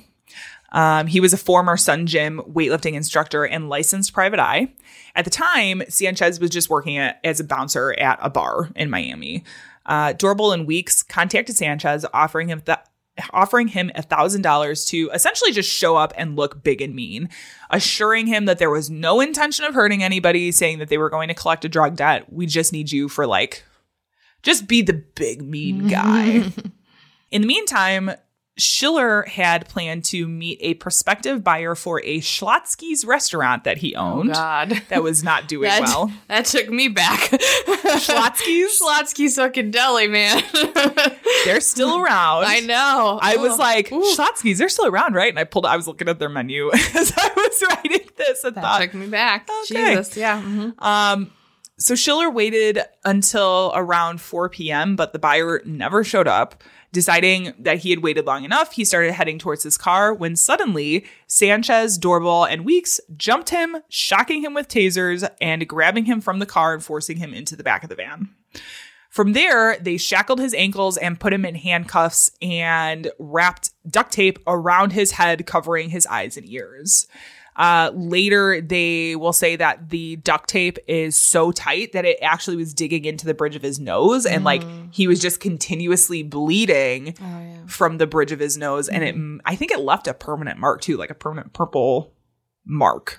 Um, 0.71 1.07
he 1.07 1.19
was 1.19 1.33
a 1.33 1.37
former 1.37 1.77
Sun 1.77 2.07
Gym 2.07 2.41
weightlifting 2.49 2.93
instructor 2.93 3.45
and 3.45 3.69
licensed 3.69 4.13
private 4.13 4.39
eye. 4.39 4.73
At 5.15 5.25
the 5.25 5.31
time, 5.31 5.83
Sanchez 5.89 6.39
was 6.39 6.49
just 6.49 6.69
working 6.69 6.97
at, 6.97 7.19
as 7.23 7.39
a 7.39 7.43
bouncer 7.43 7.93
at 7.99 8.19
a 8.21 8.29
bar 8.29 8.69
in 8.75 8.89
Miami. 8.89 9.43
Uh, 9.85 10.13
and 10.23 10.67
Weeks 10.67 11.03
contacted 11.03 11.57
Sanchez, 11.57 12.05
offering 12.13 12.47
him 12.47 12.61
the 12.65 12.79
offering 13.33 13.67
him 13.67 13.91
a 13.95 14.01
thousand 14.01 14.41
dollars 14.41 14.85
to 14.85 15.09
essentially 15.13 15.51
just 15.51 15.69
show 15.69 15.97
up 15.97 16.13
and 16.15 16.35
look 16.35 16.63
big 16.63 16.81
and 16.81 16.95
mean, 16.95 17.29
assuring 17.69 18.25
him 18.25 18.45
that 18.45 18.57
there 18.57 18.69
was 18.69 18.89
no 18.89 19.19
intention 19.19 19.65
of 19.65 19.73
hurting 19.73 20.01
anybody, 20.01 20.51
saying 20.51 20.79
that 20.79 20.87
they 20.87 20.97
were 20.97 21.09
going 21.09 21.27
to 21.27 21.33
collect 21.33 21.65
a 21.65 21.69
drug 21.69 21.97
debt. 21.97 22.31
We 22.31 22.45
just 22.45 22.71
need 22.71 22.91
you 22.91 23.09
for 23.09 23.27
like 23.27 23.63
just 24.43 24.67
be 24.67 24.81
the 24.81 24.93
big 24.93 25.41
mean 25.41 25.87
guy. 25.87 26.51
In 27.31 27.41
the 27.41 27.47
meantime, 27.47 28.11
Schiller 28.61 29.23
had 29.23 29.67
planned 29.67 30.05
to 30.05 30.27
meet 30.27 30.59
a 30.61 30.75
prospective 30.75 31.43
buyer 31.43 31.73
for 31.75 31.99
a 32.03 32.19
Schlotzsky's 32.19 33.03
restaurant 33.05 33.63
that 33.63 33.77
he 33.77 33.95
owned 33.95 34.33
God. 34.33 34.81
that 34.89 35.01
was 35.03 35.23
not 35.23 35.47
doing 35.47 35.69
That, 35.69 35.81
well. 35.81 36.11
that 36.27 36.45
took 36.45 36.69
me 36.69 36.87
back. 36.87 37.19
Schlotzsky's? 37.31 38.81
Schlotzsky's 38.81 39.35
fucking 39.35 39.71
deli, 39.71 40.07
man. 40.07 40.43
They're 41.45 41.61
still 41.61 41.97
around. 41.97 42.45
I 42.45 42.59
know. 42.61 43.19
I 43.21 43.37
was 43.37 43.53
Oh. 43.53 43.55
like, 43.57 43.91
Ooh. 43.91 44.01
Schlotzsky's, 44.15 44.59
they're 44.59 44.69
still 44.69 44.85
around, 44.87 45.15
right? 45.15 45.29
And 45.29 45.39
I 45.39 45.43
pulled, 45.43 45.65
I 45.65 45.75
was 45.75 45.87
looking 45.87 46.07
at 46.07 46.19
their 46.19 46.29
menu 46.29 46.69
as 46.73 47.13
I 47.17 47.29
was 47.35 47.63
writing 47.69 48.07
this 48.17 48.43
and 48.43 48.55
that 48.55 48.61
thought, 48.61 48.81
took 48.81 48.93
me 48.93 49.07
back. 49.07 49.49
Okay. 49.63 49.95
Jesus, 49.95 50.15
yeah. 50.15 50.41
mhm. 50.41 50.81
Um, 50.81 51.31
so 51.77 51.95
Schiller 51.95 52.29
waited 52.29 52.79
until 53.03 53.71
around 53.73 54.21
4 54.21 54.49
p.m., 54.49 54.95
but 54.95 55.13
the 55.13 55.19
buyer 55.19 55.61
never 55.65 56.03
showed 56.03 56.27
up. 56.27 56.63
Deciding 56.93 57.53
that 57.57 57.79
he 57.79 57.89
had 57.89 58.03
waited 58.03 58.25
long 58.25 58.43
enough, 58.43 58.73
he 58.73 58.83
started 58.83 59.13
heading 59.13 59.39
towards 59.39 59.63
his 59.63 59.77
car 59.77 60.13
when 60.13 60.35
suddenly 60.35 61.05
Sanchez, 61.25 61.97
Doorbal, 61.97 62.43
and 62.43 62.65
Weeks 62.65 62.99
jumped 63.15 63.49
him, 63.49 63.77
shocking 63.87 64.43
him 64.43 64.53
with 64.53 64.67
tasers 64.67 65.29
and 65.39 65.67
grabbing 65.67 66.05
him 66.05 66.19
from 66.19 66.39
the 66.39 66.45
car 66.45 66.73
and 66.73 66.83
forcing 66.83 67.17
him 67.17 67.33
into 67.33 67.55
the 67.55 67.63
back 67.63 67.83
of 67.83 67.89
the 67.89 67.95
van. 67.95 68.29
From 69.09 69.33
there, 69.33 69.77
they 69.77 69.97
shackled 69.97 70.39
his 70.39 70.53
ankles 70.53 70.95
and 70.97 71.19
put 71.19 71.33
him 71.33 71.45
in 71.45 71.55
handcuffs 71.55 72.31
and 72.41 73.11
wrapped 73.19 73.71
duct 73.89 74.11
tape 74.13 74.39
around 74.47 74.91
his 74.93 75.11
head, 75.11 75.45
covering 75.45 75.89
his 75.89 76.05
eyes 76.07 76.37
and 76.37 76.47
ears. 76.49 77.07
Uh, 77.61 77.91
later, 77.93 78.59
they 78.59 79.15
will 79.15 79.33
say 79.33 79.55
that 79.55 79.89
the 79.89 80.15
duct 80.15 80.49
tape 80.49 80.79
is 80.87 81.15
so 81.15 81.51
tight 81.51 81.91
that 81.91 82.05
it 82.05 82.17
actually 82.23 82.57
was 82.57 82.73
digging 82.73 83.05
into 83.05 83.23
the 83.27 83.35
bridge 83.35 83.55
of 83.55 83.61
his 83.61 83.79
nose, 83.79 84.25
and 84.25 84.43
like 84.43 84.63
he 84.91 85.05
was 85.05 85.19
just 85.19 85.39
continuously 85.39 86.23
bleeding 86.23 87.13
from 87.67 87.99
the 87.99 88.07
bridge 88.07 88.31
of 88.31 88.39
his 88.39 88.57
nose, 88.57 88.89
and 88.89 89.03
it 89.03 89.13
I 89.45 89.55
think 89.55 89.69
it 89.69 89.79
left 89.79 90.07
a 90.07 90.13
permanent 90.15 90.57
mark 90.57 90.81
too, 90.81 90.97
like 90.97 91.11
a 91.11 91.13
permanent 91.13 91.53
purple 91.53 92.15
mark. 92.65 93.15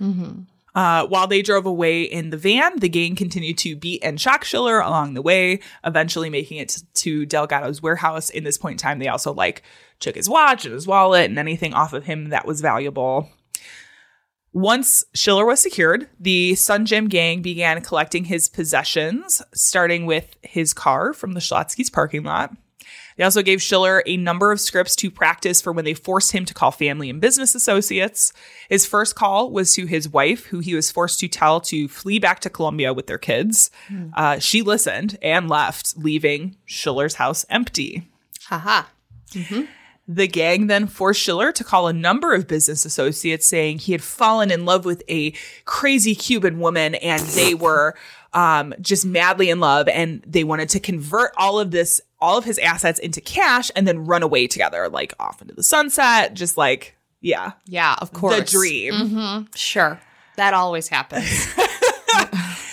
Uh, 0.74 1.06
while 1.06 1.28
they 1.28 1.42
drove 1.42 1.66
away 1.66 2.02
in 2.02 2.30
the 2.30 2.36
van, 2.36 2.78
the 2.80 2.88
gang 2.88 3.14
continued 3.14 3.58
to 3.58 3.76
beat 3.76 4.02
and 4.02 4.20
shock 4.20 4.42
Schiller 4.42 4.80
along 4.80 5.14
the 5.14 5.22
way, 5.22 5.60
eventually 5.84 6.30
making 6.30 6.58
it 6.58 6.70
to, 6.70 6.84
to 6.94 7.26
Delgado's 7.26 7.80
warehouse. 7.80 8.28
In 8.30 8.42
this 8.42 8.58
point 8.58 8.72
in 8.72 8.78
time, 8.78 8.98
they 8.98 9.08
also 9.08 9.32
like 9.32 9.62
took 10.00 10.16
his 10.16 10.28
watch 10.28 10.64
and 10.64 10.74
his 10.74 10.86
wallet 10.86 11.30
and 11.30 11.38
anything 11.38 11.74
off 11.74 11.92
of 11.92 12.06
him 12.06 12.30
that 12.30 12.46
was 12.46 12.60
valuable. 12.60 13.30
Once 14.52 15.04
Schiller 15.14 15.46
was 15.46 15.60
secured, 15.60 16.08
the 16.20 16.54
Sun 16.54 16.86
Gym 16.86 17.08
gang 17.08 17.40
began 17.40 17.80
collecting 17.80 18.24
his 18.26 18.48
possessions, 18.48 19.40
starting 19.54 20.04
with 20.04 20.36
his 20.42 20.74
car 20.74 21.14
from 21.14 21.32
the 21.32 21.40
Schlotzsky's 21.40 21.88
parking 21.88 22.22
lot. 22.22 22.54
They 23.16 23.24
also 23.24 23.42
gave 23.42 23.62
Schiller 23.62 24.02
a 24.06 24.16
number 24.16 24.52
of 24.52 24.60
scripts 24.60 24.96
to 24.96 25.10
practice 25.10 25.60
for 25.60 25.72
when 25.72 25.84
they 25.84 25.94
forced 25.94 26.32
him 26.32 26.44
to 26.46 26.54
call 26.54 26.70
family 26.70 27.08
and 27.10 27.20
business 27.20 27.54
associates. 27.54 28.32
His 28.68 28.86
first 28.86 29.14
call 29.14 29.50
was 29.50 29.72
to 29.74 29.86
his 29.86 30.08
wife, 30.08 30.46
who 30.46 30.60
he 30.60 30.74
was 30.74 30.90
forced 30.90 31.20
to 31.20 31.28
tell 31.28 31.60
to 31.62 31.88
flee 31.88 32.18
back 32.18 32.40
to 32.40 32.50
Colombia 32.50 32.92
with 32.92 33.06
their 33.06 33.18
kids. 33.18 33.70
Uh, 34.14 34.38
she 34.38 34.62
listened 34.62 35.18
and 35.22 35.48
left, 35.48 35.96
leaving 35.96 36.56
Schiller's 36.64 37.14
house 37.14 37.44
empty. 37.50 38.08
Haha. 38.46 38.84
The 40.08 40.26
gang 40.26 40.66
then 40.66 40.86
forced 40.88 41.20
Schiller 41.20 41.52
to 41.52 41.62
call 41.64 41.86
a 41.86 41.92
number 41.92 42.34
of 42.34 42.48
business 42.48 42.84
associates 42.84 43.46
saying 43.46 43.78
he 43.78 43.92
had 43.92 44.02
fallen 44.02 44.50
in 44.50 44.64
love 44.64 44.84
with 44.84 45.02
a 45.08 45.32
crazy 45.64 46.14
Cuban 46.14 46.58
woman 46.58 46.96
and 46.96 47.22
they 47.22 47.54
were 47.66 47.94
um, 48.32 48.74
just 48.80 49.06
madly 49.06 49.48
in 49.48 49.60
love 49.60 49.88
and 49.88 50.22
they 50.26 50.42
wanted 50.44 50.68
to 50.70 50.80
convert 50.80 51.32
all 51.36 51.60
of 51.60 51.70
this, 51.70 52.00
all 52.20 52.36
of 52.36 52.44
his 52.44 52.58
assets 52.58 52.98
into 52.98 53.20
cash 53.20 53.70
and 53.76 53.86
then 53.86 54.04
run 54.04 54.22
away 54.22 54.46
together, 54.46 54.88
like 54.88 55.14
off 55.20 55.40
into 55.40 55.54
the 55.54 55.62
sunset. 55.62 56.34
Just 56.34 56.56
like, 56.56 56.96
yeah, 57.20 57.52
Yeah, 57.66 57.94
of 58.00 58.12
course. 58.12 58.36
the 58.36 58.44
dream. 58.44 59.48
Sure. 59.54 60.00
That 60.36 60.52
always 60.54 60.88
happens. 60.88 61.46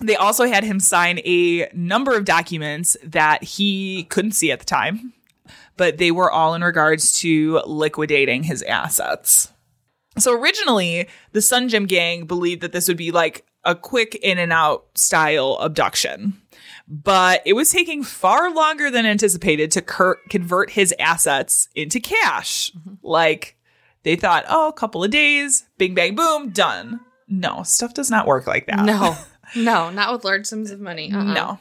They 0.00 0.16
also 0.16 0.46
had 0.46 0.64
him 0.64 0.80
sign 0.80 1.20
a 1.24 1.68
number 1.72 2.16
of 2.16 2.24
documents 2.24 2.96
that 3.04 3.44
he 3.44 4.02
couldn't 4.10 4.32
see 4.32 4.50
at 4.50 4.58
the 4.58 4.64
time, 4.64 5.12
but 5.76 5.98
they 5.98 6.10
were 6.10 6.30
all 6.30 6.54
in 6.54 6.62
regards 6.62 7.12
to 7.20 7.60
liquidating 7.66 8.42
his 8.44 8.62
assets. 8.62 9.52
So 10.18 10.38
originally, 10.38 11.08
the 11.32 11.40
Sun 11.42 11.68
Gym 11.70 11.86
gang 11.86 12.26
believed 12.26 12.60
that 12.62 12.72
this 12.72 12.88
would 12.88 12.96
be 12.96 13.10
like 13.12 13.46
a 13.64 13.74
quick 13.74 14.14
in 14.16 14.38
and 14.38 14.52
out 14.52 14.86
style 14.94 15.56
abduction. 15.60 16.34
But 16.88 17.42
it 17.46 17.54
was 17.54 17.70
taking 17.70 18.02
far 18.02 18.52
longer 18.52 18.90
than 18.90 19.06
anticipated 19.06 19.70
to 19.72 19.80
cur- 19.82 20.20
convert 20.28 20.70
his 20.70 20.92
assets 20.98 21.68
into 21.74 22.00
cash. 22.00 22.72
Like 23.02 23.56
they 24.02 24.16
thought, 24.16 24.44
oh, 24.48 24.68
a 24.68 24.72
couple 24.72 25.02
of 25.02 25.10
days, 25.10 25.64
bing, 25.78 25.94
bang, 25.94 26.14
boom, 26.14 26.50
done. 26.50 27.00
No, 27.28 27.62
stuff 27.62 27.94
does 27.94 28.10
not 28.10 28.26
work 28.26 28.46
like 28.46 28.66
that. 28.66 28.84
no. 28.84 29.16
No, 29.54 29.90
not 29.90 30.10
with 30.12 30.24
large 30.24 30.46
sums 30.46 30.70
of 30.70 30.80
money. 30.80 31.12
Uh-uh. 31.12 31.24
No. 31.34 31.58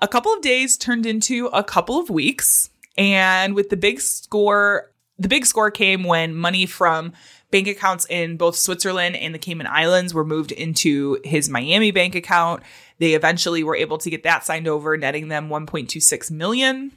A 0.00 0.08
couple 0.08 0.32
of 0.32 0.40
days 0.40 0.78
turned 0.78 1.04
into 1.04 1.48
a 1.48 1.62
couple 1.62 1.98
of 2.00 2.08
weeks. 2.08 2.70
And 2.96 3.54
with 3.54 3.70
the 3.70 3.76
big 3.76 4.00
score, 4.00 4.92
the 5.18 5.28
big 5.28 5.46
score 5.46 5.70
came 5.70 6.04
when 6.04 6.34
money 6.34 6.66
from 6.66 7.12
bank 7.50 7.68
accounts 7.68 8.06
in 8.08 8.36
both 8.36 8.56
Switzerland 8.56 9.16
and 9.16 9.34
the 9.34 9.38
Cayman 9.38 9.66
Islands 9.66 10.14
were 10.14 10.24
moved 10.24 10.52
into 10.52 11.18
his 11.24 11.48
Miami 11.48 11.90
bank 11.90 12.14
account. 12.14 12.62
They 12.98 13.14
eventually 13.14 13.62
were 13.62 13.76
able 13.76 13.98
to 13.98 14.10
get 14.10 14.22
that 14.24 14.44
signed 14.44 14.68
over, 14.68 14.96
netting 14.96 15.28
them 15.28 15.48
1.26 15.48 16.30
million. 16.30 16.92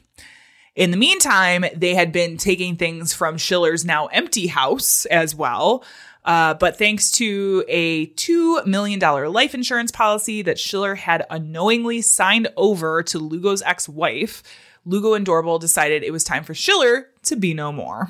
In 0.74 0.90
the 0.90 0.96
meantime, 0.96 1.64
they 1.74 1.94
had 1.94 2.12
been 2.12 2.36
taking 2.36 2.76
things 2.76 3.14
from 3.14 3.38
Schiller's 3.38 3.84
now 3.84 4.06
empty 4.06 4.46
house 4.46 5.06
as 5.06 5.34
well. 5.34 5.84
Uh, 6.24 6.54
but 6.54 6.76
thanks 6.76 7.12
to 7.12 7.64
a 7.68 8.08
$2 8.08 8.66
million 8.66 8.98
life 8.98 9.54
insurance 9.54 9.92
policy 9.92 10.42
that 10.42 10.58
Schiller 10.58 10.96
had 10.96 11.24
unknowingly 11.30 12.02
signed 12.02 12.48
over 12.56 13.02
to 13.04 13.18
Lugo's 13.18 13.62
ex 13.62 13.88
wife, 13.88 14.42
Lugo 14.86 15.14
and 15.14 15.26
Doorbal 15.26 15.58
decided 15.58 16.02
it 16.02 16.12
was 16.12 16.24
time 16.24 16.44
for 16.44 16.54
Schiller 16.54 17.08
to 17.24 17.36
be 17.36 17.52
no 17.52 17.72
more. 17.72 18.08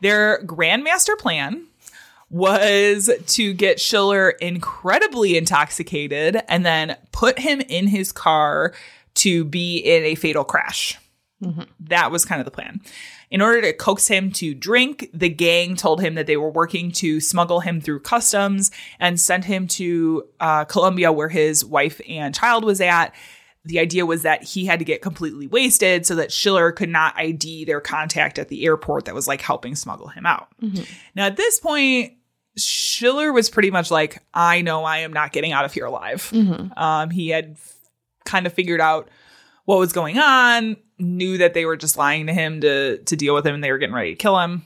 Their 0.00 0.42
grandmaster 0.44 1.16
plan 1.16 1.66
was 2.30 3.10
to 3.26 3.52
get 3.52 3.78
Schiller 3.78 4.30
incredibly 4.30 5.36
intoxicated 5.36 6.42
and 6.48 6.64
then 6.64 6.96
put 7.12 7.38
him 7.38 7.60
in 7.60 7.86
his 7.86 8.10
car 8.10 8.72
to 9.14 9.44
be 9.44 9.76
in 9.76 10.02
a 10.04 10.14
fatal 10.14 10.42
crash. 10.42 10.98
That 11.80 12.10
was 12.10 12.24
kind 12.24 12.40
of 12.40 12.46
the 12.46 12.50
plan. 12.50 12.80
In 13.30 13.42
order 13.42 13.60
to 13.62 13.72
coax 13.72 14.08
him 14.08 14.30
to 14.32 14.54
drink, 14.54 15.10
the 15.12 15.28
gang 15.28 15.76
told 15.76 16.00
him 16.00 16.14
that 16.14 16.26
they 16.26 16.36
were 16.36 16.50
working 16.50 16.90
to 16.92 17.20
smuggle 17.20 17.60
him 17.60 17.80
through 17.80 18.00
customs 18.00 18.70
and 18.98 19.20
send 19.20 19.44
him 19.44 19.66
to 19.68 20.24
uh, 20.40 20.64
Colombia, 20.64 21.12
where 21.12 21.28
his 21.28 21.64
wife 21.64 22.00
and 22.08 22.34
child 22.34 22.64
was 22.64 22.80
at. 22.80 23.14
The 23.64 23.78
idea 23.78 24.04
was 24.04 24.22
that 24.22 24.42
he 24.42 24.66
had 24.66 24.80
to 24.80 24.84
get 24.84 25.02
completely 25.02 25.46
wasted 25.46 26.04
so 26.04 26.16
that 26.16 26.32
Schiller 26.32 26.72
could 26.72 26.88
not 26.88 27.14
ID 27.16 27.64
their 27.64 27.80
contact 27.80 28.38
at 28.38 28.48
the 28.48 28.64
airport 28.64 29.04
that 29.04 29.14
was 29.14 29.28
like 29.28 29.40
helping 29.40 29.76
smuggle 29.76 30.08
him 30.08 30.26
out. 30.26 30.48
Now, 31.14 31.26
at 31.26 31.36
this 31.36 31.60
point, 31.60 32.14
Schiller 32.56 33.32
was 33.32 33.48
pretty 33.48 33.70
much 33.70 33.90
like, 33.90 34.20
I 34.34 34.62
know 34.62 34.84
I 34.84 34.98
am 34.98 35.12
not 35.12 35.32
getting 35.32 35.52
out 35.52 35.64
of 35.64 35.72
here 35.72 35.86
alive. 35.86 36.28
Um, 36.76 37.10
he 37.10 37.28
had 37.28 37.52
f- 37.52 37.74
kind 38.24 38.46
of 38.46 38.52
figured 38.52 38.80
out 38.80 39.08
what 39.64 39.78
was 39.78 39.92
going 39.92 40.18
on, 40.18 40.76
knew 40.98 41.38
that 41.38 41.54
they 41.54 41.64
were 41.64 41.76
just 41.76 41.96
lying 41.96 42.26
to 42.26 42.32
him 42.32 42.60
to 42.62 42.98
to 42.98 43.16
deal 43.16 43.34
with 43.34 43.46
him 43.46 43.54
and 43.54 43.62
they 43.64 43.70
were 43.70 43.78
getting 43.78 43.94
ready 43.94 44.10
to 44.10 44.16
kill 44.16 44.38
him. 44.38 44.64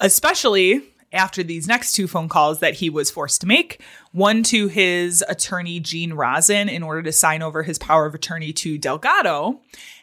Especially 0.00 0.82
after 1.12 1.42
these 1.42 1.66
next 1.66 1.92
two 1.92 2.06
phone 2.06 2.28
calls 2.28 2.60
that 2.60 2.74
he 2.74 2.90
was 2.90 3.10
forced 3.10 3.40
to 3.40 3.46
make, 3.46 3.80
one 4.18 4.42
to 4.42 4.66
his 4.66 5.24
attorney 5.28 5.78
Gene 5.78 6.12
Rosin 6.12 6.68
in 6.68 6.82
order 6.82 7.02
to 7.04 7.12
sign 7.12 7.40
over 7.40 7.62
his 7.62 7.78
power 7.78 8.04
of 8.04 8.14
attorney 8.14 8.52
to 8.54 8.76
Delgado, 8.76 9.60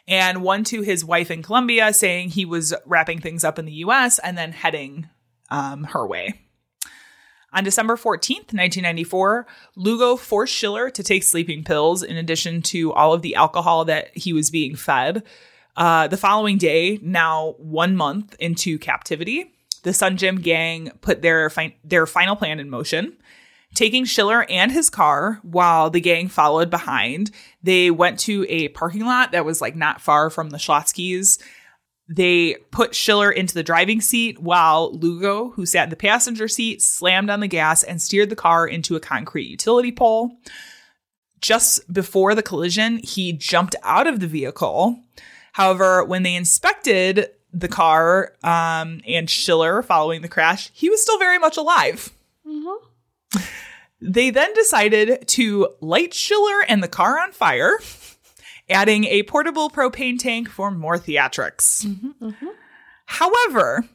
and 0.08 0.42
one 0.42 0.64
to 0.64 0.80
his 0.80 1.04
wife 1.04 1.30
in 1.30 1.42
Colombia 1.42 1.92
saying 1.92 2.30
he 2.30 2.46
was 2.46 2.74
wrapping 2.86 3.20
things 3.20 3.44
up 3.44 3.58
in 3.58 3.66
the 3.66 3.72
US 3.72 4.18
and 4.18 4.36
then 4.36 4.52
heading 4.52 5.08
um, 5.50 5.84
her 5.84 6.06
way. 6.06 6.40
On 7.52 7.62
December 7.62 7.96
14th, 7.96 8.52
1994, 8.52 9.46
Lugo 9.76 10.16
forced 10.16 10.54
Schiller 10.54 10.90
to 10.90 11.02
take 11.02 11.22
sleeping 11.22 11.62
pills 11.62 12.02
in 12.02 12.16
addition 12.16 12.62
to 12.62 12.92
all 12.94 13.12
of 13.12 13.22
the 13.22 13.34
alcohol 13.34 13.84
that 13.84 14.16
he 14.16 14.32
was 14.32 14.50
being 14.50 14.76
fed. 14.76 15.22
Uh, 15.76 16.08
the 16.08 16.16
following 16.16 16.56
day, 16.58 16.98
now 17.02 17.54
one 17.58 17.96
month 17.96 18.34
into 18.40 18.78
captivity, 18.78 19.52
the 19.82 19.92
Sun 19.92 20.16
Gym 20.16 20.40
gang 20.40 20.90
put 21.00 21.22
their, 21.22 21.48
fi- 21.50 21.76
their 21.84 22.06
final 22.06 22.34
plan 22.34 22.60
in 22.60 22.68
motion. 22.70 23.16
Taking 23.76 24.06
Schiller 24.06 24.46
and 24.48 24.72
his 24.72 24.88
car 24.88 25.38
while 25.42 25.90
the 25.90 26.00
gang 26.00 26.28
followed 26.28 26.70
behind, 26.70 27.30
they 27.62 27.90
went 27.90 28.18
to 28.20 28.46
a 28.48 28.68
parking 28.68 29.04
lot 29.04 29.32
that 29.32 29.44
was 29.44 29.60
like 29.60 29.76
not 29.76 30.00
far 30.00 30.30
from 30.30 30.48
the 30.48 30.56
Schlotzsky's. 30.56 31.38
They 32.08 32.54
put 32.70 32.94
Schiller 32.94 33.30
into 33.30 33.52
the 33.52 33.62
driving 33.62 34.00
seat 34.00 34.40
while 34.40 34.94
Lugo, 34.94 35.50
who 35.50 35.66
sat 35.66 35.84
in 35.84 35.90
the 35.90 35.96
passenger 35.96 36.48
seat, 36.48 36.80
slammed 36.80 37.28
on 37.28 37.40
the 37.40 37.48
gas 37.48 37.82
and 37.82 38.00
steered 38.00 38.30
the 38.30 38.34
car 38.34 38.66
into 38.66 38.96
a 38.96 39.00
concrete 39.00 39.50
utility 39.50 39.92
pole. 39.92 40.38
Just 41.42 41.92
before 41.92 42.34
the 42.34 42.42
collision, 42.42 43.00
he 43.04 43.34
jumped 43.34 43.76
out 43.82 44.06
of 44.06 44.20
the 44.20 44.26
vehicle. 44.26 44.98
However, 45.52 46.02
when 46.02 46.22
they 46.22 46.34
inspected 46.34 47.28
the 47.52 47.68
car 47.68 48.32
um, 48.42 49.02
and 49.06 49.28
Schiller 49.28 49.82
following 49.82 50.22
the 50.22 50.28
crash, 50.28 50.70
he 50.72 50.88
was 50.88 51.02
still 51.02 51.18
very 51.18 51.38
much 51.38 51.58
alive. 51.58 52.10
They 54.00 54.30
then 54.30 54.52
decided 54.54 55.26
to 55.28 55.68
light 55.80 56.12
Schiller 56.12 56.62
and 56.68 56.82
the 56.82 56.88
car 56.88 57.18
on 57.18 57.32
fire, 57.32 57.78
adding 58.68 59.04
a 59.04 59.22
portable 59.22 59.70
propane 59.70 60.18
tank 60.18 60.48
for 60.48 60.70
more 60.70 60.98
theatrics. 60.98 61.84
However, 63.06 63.88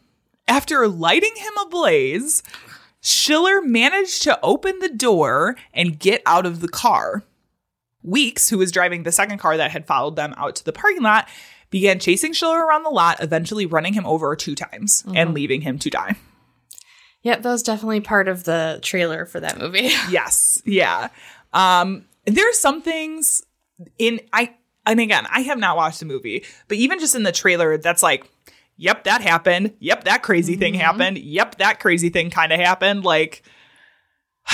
after 0.47 0.87
lighting 0.87 1.35
him 1.35 1.53
ablaze, 1.61 2.41
Schiller 3.01 3.61
managed 3.61 4.23
to 4.23 4.39
open 4.41 4.79
the 4.79 4.89
door 4.89 5.55
and 5.73 5.99
get 5.99 6.21
out 6.25 6.45
of 6.45 6.61
the 6.61 6.67
car. 6.67 7.23
Weeks, 8.03 8.49
who 8.49 8.57
was 8.57 8.71
driving 8.71 9.03
the 9.03 9.11
second 9.11 9.37
car 9.37 9.57
that 9.57 9.71
had 9.71 9.85
followed 9.85 10.15
them 10.15 10.33
out 10.37 10.55
to 10.55 10.65
the 10.65 10.73
parking 10.73 11.03
lot, 11.03 11.27
began 11.69 11.99
chasing 11.99 12.33
Schiller 12.33 12.65
around 12.65 12.83
the 12.83 12.89
lot, 12.89 13.21
eventually 13.21 13.65
running 13.65 13.93
him 13.93 14.05
over 14.05 14.35
two 14.35 14.55
times 14.55 15.03
and 15.05 15.15
mm-hmm. 15.15 15.33
leaving 15.33 15.61
him 15.61 15.77
to 15.79 15.89
die. 15.89 16.15
Yep, 17.23 17.43
that 17.43 17.49
was 17.49 17.63
definitely 17.63 18.01
part 18.01 18.27
of 18.27 18.43
the 18.43 18.79
trailer 18.81 19.25
for 19.25 19.39
that 19.39 19.59
movie. 19.59 19.91
Yes. 20.09 20.61
Yeah. 20.65 21.09
Um, 21.53 22.05
there 22.25 22.47
are 22.49 22.53
some 22.53 22.81
things 22.81 23.43
in 23.97 24.19
I 24.33 24.55
and 24.85 24.99
again, 24.99 25.27
I 25.29 25.41
have 25.41 25.59
not 25.59 25.77
watched 25.77 25.99
the 25.99 26.05
movie, 26.05 26.43
but 26.67 26.77
even 26.77 26.99
just 26.99 27.13
in 27.13 27.23
the 27.23 27.31
trailer, 27.31 27.77
that's 27.77 28.01
like, 28.01 28.25
yep, 28.77 29.03
that 29.03 29.21
happened. 29.21 29.73
Yep, 29.79 30.05
that 30.05 30.23
crazy 30.23 30.55
thing 30.55 30.73
happened. 30.73 31.19
Yep, 31.19 31.59
that 31.59 31.79
crazy 31.79 32.09
thing 32.09 32.31
kind 32.31 32.51
of 32.51 32.59
happened. 32.59 33.03
Like 33.03 33.43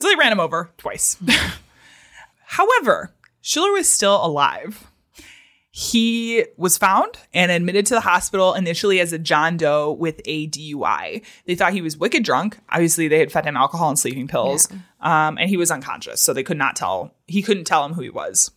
so 0.00 0.08
they 0.08 0.16
ran 0.16 0.32
him 0.32 0.40
over 0.40 0.70
twice. 0.76 1.16
However, 2.46 3.12
Schiller 3.40 3.72
was 3.72 3.88
still 3.88 4.24
alive. 4.24 4.90
He 5.76 6.44
was 6.56 6.78
found 6.78 7.18
and 7.32 7.50
admitted 7.50 7.84
to 7.86 7.94
the 7.94 8.00
hospital 8.00 8.54
initially 8.54 9.00
as 9.00 9.12
a 9.12 9.18
John 9.18 9.56
Doe 9.56 9.90
with 9.90 10.20
a 10.24 10.46
DUI. 10.46 11.24
They 11.46 11.56
thought 11.56 11.72
he 11.72 11.82
was 11.82 11.96
wicked 11.96 12.22
drunk. 12.22 12.60
Obviously, 12.68 13.08
they 13.08 13.18
had 13.18 13.32
fed 13.32 13.44
him 13.44 13.56
alcohol 13.56 13.88
and 13.88 13.98
sleeping 13.98 14.28
pills, 14.28 14.68
um, 15.00 15.36
and 15.36 15.50
he 15.50 15.56
was 15.56 15.72
unconscious, 15.72 16.20
so 16.20 16.32
they 16.32 16.44
could 16.44 16.58
not 16.58 16.76
tell. 16.76 17.12
He 17.26 17.42
couldn't 17.42 17.64
tell 17.64 17.84
him 17.84 17.92
who 17.92 18.02
he 18.02 18.10
was. 18.10 18.52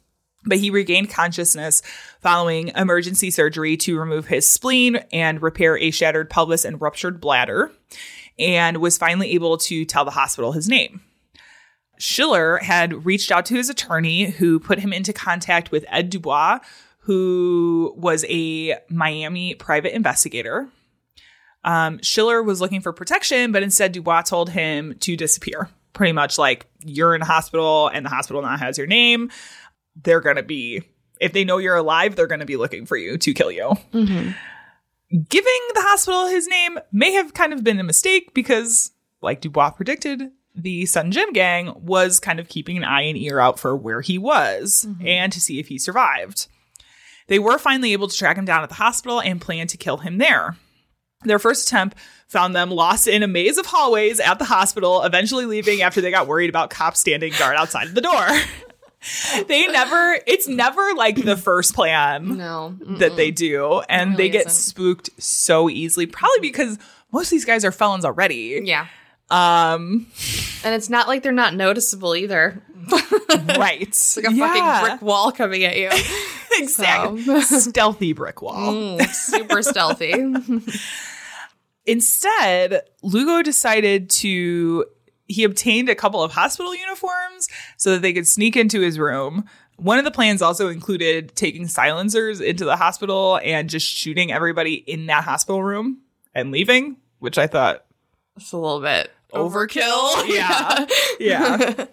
But 0.45 0.59
he 0.59 0.69
regained 0.69 1.09
consciousness 1.09 1.81
following 2.21 2.67
emergency 2.75 3.31
surgery 3.31 3.77
to 3.77 3.97
remove 3.97 4.27
his 4.27 4.47
spleen 4.47 4.97
and 5.11 5.41
repair 5.41 5.75
a 5.75 5.89
shattered 5.89 6.29
pelvis 6.29 6.65
and 6.65 6.79
ruptured 6.79 7.19
bladder, 7.19 7.71
and 8.37 8.77
was 8.77 8.99
finally 8.99 9.31
able 9.31 9.57
to 9.57 9.85
tell 9.85 10.05
the 10.05 10.11
hospital 10.11 10.51
his 10.51 10.69
name. 10.69 11.01
Schiller 11.97 12.57
had 12.57 13.07
reached 13.07 13.31
out 13.31 13.47
to 13.47 13.55
his 13.55 13.71
attorney, 13.71 14.25
who 14.25 14.59
put 14.59 14.77
him 14.77 14.93
into 14.93 15.13
contact 15.13 15.71
with 15.71 15.83
Ed 15.87 16.11
Dubois, 16.11 16.59
who 17.07 17.93
was 17.95 18.25
a 18.27 18.77
Miami 18.89 19.55
private 19.55 19.95
investigator. 19.95 20.67
Um, 21.63 22.01
Schiller 22.01 22.43
was 22.43 22.59
looking 22.59 22.81
for 22.81 22.91
protection, 22.91 23.53
but 23.53 23.63
instead 23.63 23.93
Dubois 23.93 24.23
told 24.23 24.49
him 24.49 24.93
to 24.99 25.15
disappear. 25.15 25.69
Pretty 25.93 26.11
much 26.11 26.37
like 26.37 26.67
you're 26.83 27.15
in 27.15 27.21
a 27.21 27.25
hospital 27.25 27.87
and 27.87 28.05
the 28.05 28.09
hospital 28.09 28.41
now 28.41 28.57
has 28.57 28.77
your 28.77 28.87
name. 28.87 29.31
They're 30.03 30.19
going 30.19 30.35
to 30.35 30.43
be, 30.43 30.83
if 31.21 31.31
they 31.31 31.45
know 31.45 31.59
you're 31.59 31.77
alive, 31.77 32.17
they're 32.17 32.27
going 32.27 32.41
to 32.41 32.45
be 32.45 32.57
looking 32.57 32.85
for 32.85 32.97
you 32.97 33.17
to 33.19 33.33
kill 33.33 33.51
you. 33.51 33.71
Giving 33.93 35.61
the 35.75 35.81
hospital 35.81 36.27
his 36.27 36.45
name 36.49 36.77
may 36.91 37.13
have 37.13 37.33
kind 37.33 37.53
of 37.53 37.63
been 37.63 37.79
a 37.79 37.83
mistake 37.85 38.33
because, 38.33 38.91
like 39.21 39.39
Dubois 39.39 39.69
predicted, 39.69 40.29
the 40.53 40.85
Sun 40.85 41.11
Gym 41.11 41.31
gang 41.31 41.71
was 41.77 42.19
kind 42.19 42.41
of 42.41 42.49
keeping 42.49 42.75
an 42.75 42.83
eye 42.83 43.03
and 43.03 43.17
ear 43.17 43.39
out 43.39 43.59
for 43.59 43.77
where 43.77 44.01
he 44.01 44.17
was 44.17 44.85
and 45.05 45.31
to 45.31 45.39
see 45.39 45.57
if 45.57 45.69
he 45.69 45.79
survived. 45.79 46.47
They 47.27 47.39
were 47.39 47.57
finally 47.57 47.93
able 47.93 48.07
to 48.07 48.17
track 48.17 48.37
him 48.37 48.45
down 48.45 48.63
at 48.63 48.69
the 48.69 48.75
hospital 48.75 49.21
and 49.21 49.39
plan 49.41 49.67
to 49.67 49.77
kill 49.77 49.97
him 49.97 50.17
there. 50.17 50.55
Their 51.23 51.39
first 51.39 51.67
attempt 51.67 51.97
found 52.27 52.55
them 52.55 52.69
lost 52.69 53.07
in 53.07 53.23
a 53.23 53.27
maze 53.27 53.57
of 53.57 53.65
hallways 53.65 54.19
at 54.19 54.37
the 54.39 54.45
hospital, 54.45 55.01
eventually 55.03 55.45
leaving 55.45 55.81
after 55.81 55.99
they 55.99 56.11
got 56.11 56.27
worried 56.27 56.49
about 56.49 56.69
cops 56.69 56.99
standing 56.99 57.33
guard 57.39 57.55
outside 57.57 57.87
of 57.87 57.95
the 57.95 58.01
door. 58.01 58.27
they 59.47 59.67
never, 59.67 60.19
it's 60.27 60.47
never 60.47 60.93
like 60.95 61.23
the 61.23 61.37
first 61.37 61.73
plan 61.73 62.37
No. 62.37 62.75
that 62.99 63.15
they 63.15 63.31
do, 63.31 63.81
and 63.89 64.11
really 64.11 64.23
they 64.23 64.29
get 64.29 64.47
isn't. 64.47 64.51
spooked 64.61 65.09
so 65.21 65.69
easily, 65.69 66.05
probably 66.05 66.39
because 66.41 66.77
most 67.11 67.27
of 67.27 67.31
these 67.31 67.45
guys 67.45 67.65
are 67.65 67.71
felons 67.71 68.05
already. 68.05 68.61
Yeah. 68.63 68.87
Um, 69.29 70.07
And 70.63 70.73
it's 70.73 70.89
not 70.89 71.07
like 71.07 71.23
they're 71.23 71.31
not 71.31 71.53
noticeable 71.53 72.15
either. 72.15 72.63
right. 73.57 73.81
It's 73.81 74.15
like 74.17 74.25
a 74.25 74.35
fucking 74.35 74.87
brick 74.87 75.01
wall 75.01 75.31
coming 75.31 75.63
at 75.63 75.77
you. 75.77 75.89
Exactly. 76.59 77.41
Stealthy 77.41 78.13
brick 78.13 78.41
wall. 78.41 78.73
Mm, 78.73 79.05
super 79.13 79.61
stealthy. 79.61 80.13
Instead, 81.85 82.81
Lugo 83.03 83.43
decided 83.43 84.09
to 84.11 84.85
he 85.27 85.43
obtained 85.43 85.89
a 85.89 85.93
couple 85.95 86.23
of 86.23 86.31
hospital 86.31 86.73
uniforms 86.73 87.47
so 87.75 87.91
that 87.91 88.01
they 88.01 88.13
could 88.13 88.25
sneak 88.27 88.55
into 88.55 88.79
his 88.79 88.97
room. 88.97 89.43
One 89.75 89.99
of 89.99 90.05
the 90.05 90.11
plans 90.11 90.41
also 90.41 90.69
included 90.69 91.35
taking 91.35 91.67
silencers 91.67 92.39
into 92.41 92.65
the 92.65 92.77
hospital 92.77 93.39
and 93.43 93.69
just 93.69 93.85
shooting 93.85 94.31
everybody 94.31 94.75
in 94.75 95.05
that 95.07 95.25
hospital 95.25 95.61
room 95.63 95.99
and 96.33 96.51
leaving, 96.51 96.97
which 97.19 97.37
I 97.37 97.45
thought 97.45 97.85
It's 98.37 98.53
a 98.53 98.57
little 98.57 98.81
bit 98.81 99.11
overkill. 99.33 100.27
Yeah. 100.27 100.85
Yeah. 101.19 101.85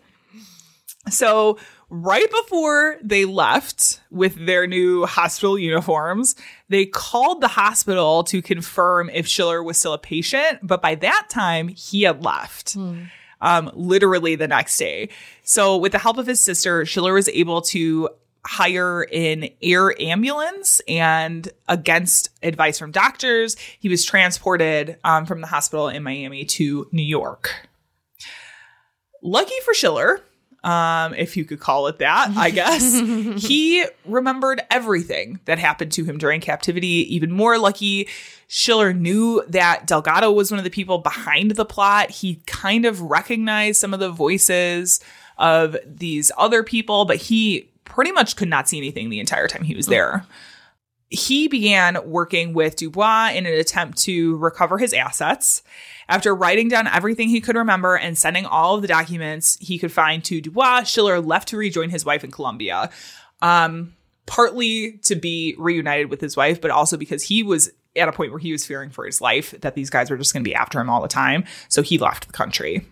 so, 1.09 1.59
right 1.91 2.31
before 2.31 2.97
they 3.03 3.25
left 3.25 4.01
with 4.11 4.35
their 4.47 4.67
new 4.67 5.07
hospital 5.07 5.59
uniforms, 5.59 6.35
they 6.69 6.87
called 6.87 7.41
the 7.41 7.49
hospital 7.49 8.25
to 8.25 8.43
confirm 8.43 9.09
if 9.11 9.27
Schiller 9.27 9.63
was 9.63 9.79
still 9.79 9.93
a 9.95 9.99
patient. 9.99 10.59
But 10.63 10.83
by 10.83 10.95
that 10.97 11.27
time, 11.31 11.69
he 11.69 12.03
had 12.03 12.23
left. 12.25 12.77
Um, 13.41 13.71
literally 13.75 14.37
the 14.37 14.49
next 14.49 14.79
day. 14.79 15.11
So, 15.43 15.77
with 15.77 15.93
the 15.93 15.99
help 15.99 16.17
of 16.19 16.27
his 16.27 16.43
sister, 16.43 16.87
Schiller 16.87 17.13
was 17.13 17.29
able 17.29 17.61
to 17.63 18.09
hire 18.47 19.07
an 19.13 19.49
air 19.63 20.01
ambulance 20.01 20.81
and 20.87 21.49
against 21.69 22.31
advice 22.43 22.79
from 22.79 22.91
doctors, 22.91 23.57
he 23.79 23.89
was 23.89 24.05
transported 24.05 24.99
um, 25.05 25.27
from 25.27 25.41
the 25.41 25.47
hospital 25.47 25.89
in 25.89 26.03
Miami 26.03 26.45
to 26.45 26.89
New 26.93 27.03
York. 27.03 27.69
Lucky 29.23 29.59
for 29.65 29.73
Schiller, 29.73 30.21
um, 30.65 31.15
if 31.15 31.37
you 31.37 31.45
could 31.45 31.61
call 31.61 31.87
it 31.87 31.99
that, 31.99 32.33
I 32.37 32.51
guess, 32.51 32.95
he 33.47 33.85
remembered 34.07 34.63
everything 34.71 35.41
that 35.45 35.59
happened 35.59 35.93
to 35.93 36.05
him 36.05 36.19
during 36.19 36.41
captivity. 36.41 37.15
Even 37.15 37.31
more 37.31 37.59
lucky, 37.59 38.09
Schiller 38.49 38.93
knew 38.95 39.43
that 39.49 39.87
Delgado 39.87 40.33
was 40.33 40.51
one 40.51 40.59
of 40.59 40.65
the 40.65 40.71
people 40.71 40.99
behind 40.99 41.53
the 41.53 41.65
plot. 41.67 42.11
He 42.11 42.37
kind 42.47 42.87
of 42.87 43.01
recognized 43.01 43.79
some 43.79 43.93
of 43.93 44.01
the 44.01 44.11
voices 44.11 45.01
of 45.37 45.77
these 45.87 46.33
other 46.39 46.63
people, 46.63 47.05
but 47.05 47.17
he 47.17 47.71
pretty 47.85 48.13
much 48.13 48.37
could 48.37 48.49
not 48.49 48.69
see 48.69 48.79
anything 48.79 49.11
the 49.11 49.21
entire 49.21 49.49
time 49.49 49.65
he 49.65 49.75
was 49.75 49.87
there. 49.87 50.27
He 51.11 51.49
began 51.49 51.99
working 52.05 52.55
with 52.55 52.77
Dubois 52.77 53.31
in 53.35 53.47
an 53.47 53.53
attempt 53.55 53.99
to 53.99 54.37
recover 54.39 54.79
his 54.79 54.93
assets. 54.93 55.63
After 56.09 56.35
writing 56.35 56.69
down 56.69 56.87
everything 56.87 57.29
he 57.29 57.41
could 57.41 57.57
remember 57.57 57.97
and 57.97 58.19
sending 58.19 58.47
all 58.47 58.75
of 58.75 58.83
the 58.83 58.89
documents 58.89 59.57
he 59.61 59.79
could 59.79 59.93
find 59.93 60.25
to 60.25 60.41
Dubois, 60.41 60.85
Schiller 60.85 61.21
left 61.21 61.49
to 61.49 61.57
rejoin 61.57 61.91
his 61.91 62.05
wife 62.05 62.25
in 62.25 62.31
Colombia. 62.31 62.91
Um, 63.43 63.95
partly 64.27 64.99
to 65.05 65.15
be 65.15 65.55
reunited 65.59 66.11
with 66.11 66.21
his 66.21 66.37
wife, 66.37 66.61
but 66.61 66.71
also 66.71 66.97
because 66.97 67.23
he 67.23 67.43
was 67.43 67.71
at 67.97 68.09
a 68.09 68.13
point 68.13 68.33
where 68.33 68.41
he 68.41 68.53
was 68.53 68.67
fearing 68.67 68.91
for 68.91 69.05
his 69.05 69.21
life 69.21 69.53
that 69.61 69.75
these 69.75 69.91
guys 69.91 70.11
were 70.11 70.17
just 70.17 70.33
going 70.33 70.43
to 70.43 70.49
be 70.49 70.55
after 70.55 70.81
him 70.81 70.91
all 70.91 71.03
the 71.03 71.09
time. 71.09 71.45
So 71.69 71.83
he 71.83 71.99
left 71.99 72.27
the 72.27 72.33
country. 72.33 72.87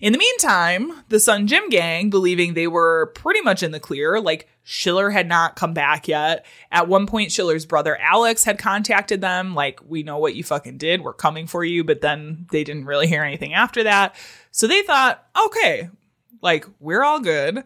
In 0.00 0.12
the 0.12 0.18
meantime, 0.18 0.92
the 1.08 1.18
Sun 1.18 1.46
Gym 1.46 1.68
gang, 1.70 2.10
believing 2.10 2.52
they 2.54 2.66
were 2.66 3.12
pretty 3.14 3.40
much 3.40 3.62
in 3.62 3.70
the 3.70 3.80
clear, 3.80 4.20
like 4.20 4.48
Schiller 4.62 5.10
had 5.10 5.26
not 5.26 5.56
come 5.56 5.72
back 5.72 6.06
yet. 6.06 6.44
At 6.70 6.88
one 6.88 7.06
point, 7.06 7.32
Schiller's 7.32 7.64
brother 7.64 7.96
Alex 7.96 8.44
had 8.44 8.58
contacted 8.58 9.20
them, 9.20 9.54
like, 9.54 9.80
we 9.86 10.02
know 10.02 10.18
what 10.18 10.34
you 10.34 10.44
fucking 10.44 10.76
did, 10.76 11.02
we're 11.02 11.14
coming 11.14 11.46
for 11.46 11.64
you, 11.64 11.82
but 11.84 12.00
then 12.00 12.46
they 12.50 12.64
didn't 12.64 12.84
really 12.84 13.06
hear 13.06 13.22
anything 13.22 13.54
after 13.54 13.84
that. 13.84 14.14
So 14.50 14.66
they 14.66 14.82
thought, 14.82 15.24
okay, 15.46 15.88
like, 16.42 16.66
we're 16.80 17.04
all 17.04 17.20
good, 17.20 17.62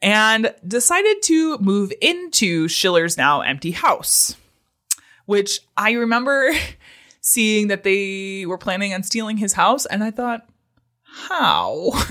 and 0.00 0.54
decided 0.66 1.22
to 1.24 1.58
move 1.58 1.92
into 2.00 2.68
Schiller's 2.68 3.18
now 3.18 3.42
empty 3.42 3.72
house, 3.72 4.36
which 5.26 5.60
I 5.76 5.92
remember 5.92 6.52
seeing 7.20 7.68
that 7.68 7.82
they 7.82 8.46
were 8.46 8.58
planning 8.58 8.94
on 8.94 9.02
stealing 9.02 9.36
his 9.36 9.54
house, 9.54 9.86
and 9.86 10.04
I 10.04 10.10
thought, 10.10 10.48
how? 11.14 11.90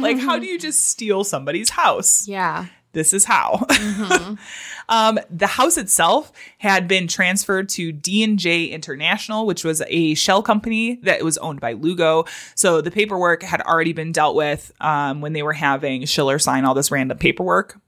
like, 0.00 0.18
how 0.18 0.38
do 0.38 0.46
you 0.46 0.58
just 0.58 0.88
steal 0.88 1.24
somebody's 1.24 1.70
house? 1.70 2.26
Yeah. 2.26 2.66
This 2.92 3.12
is 3.12 3.24
how. 3.24 3.66
um, 4.88 5.18
the 5.30 5.46
house 5.46 5.76
itself 5.76 6.32
had 6.58 6.88
been 6.88 7.06
transferred 7.06 7.68
to 7.70 7.92
D&J 7.92 8.66
International, 8.66 9.46
which 9.46 9.62
was 9.62 9.82
a 9.88 10.14
shell 10.14 10.42
company 10.42 10.96
that 11.02 11.22
was 11.22 11.36
owned 11.38 11.60
by 11.60 11.74
Lugo. 11.74 12.24
So 12.54 12.80
the 12.80 12.90
paperwork 12.90 13.42
had 13.42 13.60
already 13.60 13.92
been 13.92 14.12
dealt 14.12 14.34
with 14.34 14.72
um, 14.80 15.20
when 15.20 15.34
they 15.34 15.42
were 15.42 15.52
having 15.52 16.06
Schiller 16.06 16.38
sign 16.38 16.64
all 16.64 16.74
this 16.74 16.90
random 16.90 17.18
paperwork. 17.18 17.78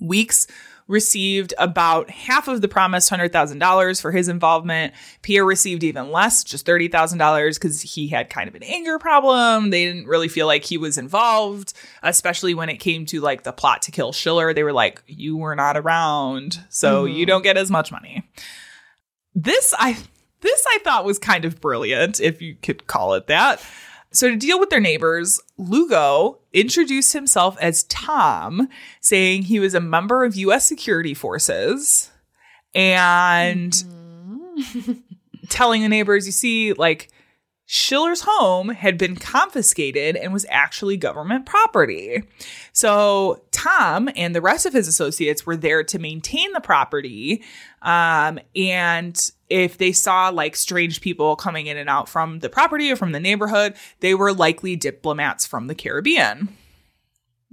Weeks 0.00 0.46
received 0.88 1.52
about 1.58 2.10
half 2.10 2.46
of 2.48 2.60
the 2.60 2.68
promised 2.68 3.10
$100,000 3.10 4.00
for 4.00 4.12
his 4.12 4.28
involvement. 4.28 4.94
Pierre 5.22 5.44
received 5.44 5.82
even 5.82 6.12
less, 6.12 6.44
just 6.44 6.66
$30,000 6.66 7.54
because 7.54 7.82
he 7.82 8.08
had 8.08 8.30
kind 8.30 8.48
of 8.48 8.54
an 8.54 8.62
anger 8.62 8.98
problem. 8.98 9.70
They 9.70 9.84
didn't 9.84 10.06
really 10.06 10.28
feel 10.28 10.46
like 10.46 10.64
he 10.64 10.78
was 10.78 10.96
involved, 10.96 11.72
especially 12.02 12.54
when 12.54 12.68
it 12.68 12.76
came 12.76 13.04
to 13.06 13.20
like 13.20 13.42
the 13.42 13.52
plot 13.52 13.82
to 13.82 13.90
kill 13.90 14.12
Schiller. 14.12 14.54
They 14.54 14.62
were 14.62 14.72
like, 14.72 15.02
you 15.06 15.36
were 15.36 15.56
not 15.56 15.76
around, 15.76 16.60
so 16.68 17.04
mm-hmm. 17.04 17.16
you 17.16 17.26
don't 17.26 17.42
get 17.42 17.56
as 17.56 17.70
much 17.70 17.90
money. 17.90 18.28
This 19.34 19.74
I 19.78 19.98
this 20.40 20.66
I 20.68 20.78
thought 20.84 21.04
was 21.04 21.18
kind 21.18 21.44
of 21.44 21.60
brilliant, 21.60 22.20
if 22.20 22.40
you 22.40 22.54
could 22.54 22.86
call 22.86 23.14
it 23.14 23.26
that. 23.26 23.60
So, 24.16 24.30
to 24.30 24.36
deal 24.36 24.58
with 24.58 24.70
their 24.70 24.80
neighbors, 24.80 25.40
Lugo 25.58 26.38
introduced 26.54 27.12
himself 27.12 27.58
as 27.60 27.84
Tom, 27.84 28.68
saying 29.02 29.42
he 29.42 29.60
was 29.60 29.74
a 29.74 29.80
member 29.80 30.24
of 30.24 30.34
U.S. 30.36 30.66
security 30.66 31.12
forces 31.12 32.10
and 32.74 33.74
telling 35.50 35.82
the 35.82 35.88
neighbors, 35.90 36.24
you 36.24 36.32
see, 36.32 36.72
like, 36.72 37.10
Schiller's 37.66 38.22
home 38.24 38.70
had 38.70 38.96
been 38.96 39.16
confiscated 39.16 40.16
and 40.16 40.32
was 40.32 40.46
actually 40.48 40.96
government 40.96 41.44
property. 41.44 42.22
So 42.72 43.42
Tom 43.50 44.08
and 44.16 44.34
the 44.34 44.40
rest 44.40 44.66
of 44.66 44.72
his 44.72 44.86
associates 44.88 45.44
were 45.44 45.56
there 45.56 45.82
to 45.84 45.98
maintain 45.98 46.52
the 46.52 46.60
property. 46.60 47.42
Um, 47.82 48.38
and 48.54 49.30
if 49.48 49.78
they 49.78 49.92
saw 49.92 50.28
like 50.28 50.56
strange 50.56 51.00
people 51.00 51.36
coming 51.36 51.66
in 51.66 51.76
and 51.76 51.88
out 51.88 52.08
from 52.08 52.40
the 52.40 52.48
property 52.48 52.90
or 52.90 52.96
from 52.96 53.12
the 53.12 53.20
neighborhood, 53.20 53.74
they 54.00 54.14
were 54.14 54.32
likely 54.32 54.76
diplomats 54.76 55.46
from 55.46 55.66
the 55.66 55.74
Caribbean. 55.74 56.48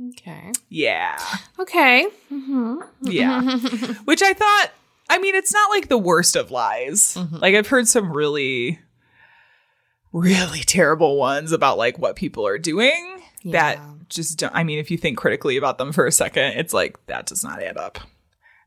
Okay. 0.09 0.51
Yeah. 0.69 1.19
Okay. 1.59 2.07
Mm-hmm. 2.31 2.77
Yeah. 3.01 3.57
Which 4.05 4.21
I 4.21 4.33
thought, 4.33 4.67
I 5.09 5.19
mean, 5.19 5.35
it's 5.35 5.53
not 5.53 5.69
like 5.69 5.87
the 5.87 5.97
worst 5.97 6.35
of 6.35 6.51
lies. 6.51 7.15
Mm-hmm. 7.15 7.37
Like, 7.37 7.55
I've 7.55 7.67
heard 7.67 7.87
some 7.87 8.11
really, 8.11 8.79
really 10.11 10.61
terrible 10.61 11.17
ones 11.17 11.51
about 11.51 11.77
like 11.77 11.99
what 11.99 12.15
people 12.15 12.47
are 12.47 12.57
doing 12.57 13.21
that 13.45 13.79
just 14.09 14.39
don't, 14.39 14.55
I 14.55 14.63
mean, 14.63 14.79
if 14.79 14.89
you 14.89 14.97
think 14.97 15.17
critically 15.17 15.57
about 15.57 15.77
them 15.77 15.91
for 15.91 16.05
a 16.05 16.11
second, 16.11 16.57
it's 16.57 16.73
like 16.73 17.03
that 17.07 17.25
does 17.25 17.43
not 17.43 17.61
add 17.61 17.77
up. 17.77 17.99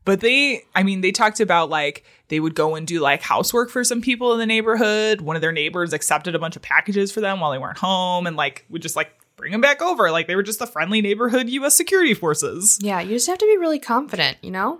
But 0.07 0.21
they, 0.21 0.63
I 0.73 0.81
mean, 0.83 1.01
they 1.01 1.11
talked 1.11 1.39
about 1.39 1.69
like 1.69 2.03
they 2.29 2.39
would 2.39 2.55
go 2.55 2.75
and 2.75 2.87
do 2.87 2.99
like 3.01 3.21
housework 3.21 3.69
for 3.69 3.83
some 3.83 4.01
people 4.01 4.33
in 4.33 4.39
the 4.39 4.45
neighborhood. 4.45 5.21
One 5.21 5.35
of 5.35 5.41
their 5.41 5.51
neighbors 5.51 5.93
accepted 5.93 6.33
a 6.33 6.39
bunch 6.39 6.55
of 6.55 6.61
packages 6.61 7.11
for 7.11 7.21
them 7.21 7.39
while 7.41 7.51
they 7.51 7.57
weren't 7.57 7.77
home 7.77 8.25
and 8.25 8.35
like 8.37 8.65
would 8.69 8.81
just 8.81 8.95
like 8.95 9.11
bring 9.35 9.51
them 9.51 9.61
back 9.61 9.81
over. 9.81 10.09
Like 10.09 10.27
they 10.27 10.35
were 10.35 10.43
just 10.43 10.59
the 10.59 10.65
friendly 10.65 11.01
neighborhood 11.01 11.49
U.S. 11.49 11.75
security 11.75 12.13
forces. 12.13 12.79
Yeah, 12.81 13.01
you 13.01 13.09
just 13.09 13.27
have 13.27 13.37
to 13.37 13.45
be 13.45 13.57
really 13.57 13.79
confident, 13.79 14.37
you 14.41 14.49
know? 14.49 14.79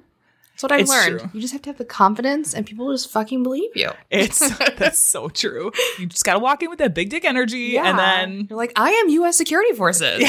That's 0.54 0.64
what 0.64 0.72
I've 0.72 0.80
It's 0.82 0.90
learned. 0.90 1.20
true. 1.20 1.30
You 1.34 1.42
just 1.42 1.54
have 1.54 1.62
to 1.64 1.70
have 1.70 1.78
the 1.78 1.86
confidence, 1.86 2.56
and 2.56 2.66
people 2.66 2.92
just 2.92 3.12
fucking 3.12 3.44
believe 3.44 3.70
you. 3.76 3.92
It's 4.10 4.40
that's 4.78 5.00
so 5.00 5.30
true. 5.30 5.72
You 6.00 6.08
just 6.08 6.24
gotta 6.26 6.40
walk 6.40 6.64
in 6.64 6.70
with 6.72 6.80
that 6.80 6.96
big 6.96 7.12
dick 7.12 7.26
energy, 7.26 7.78
and 7.78 8.00
then 8.00 8.48
you're 8.50 8.58
like, 8.58 8.72
I 8.76 8.90
am 8.90 9.10
U.S. 9.10 9.38
security 9.38 9.74
forces. 9.74 10.24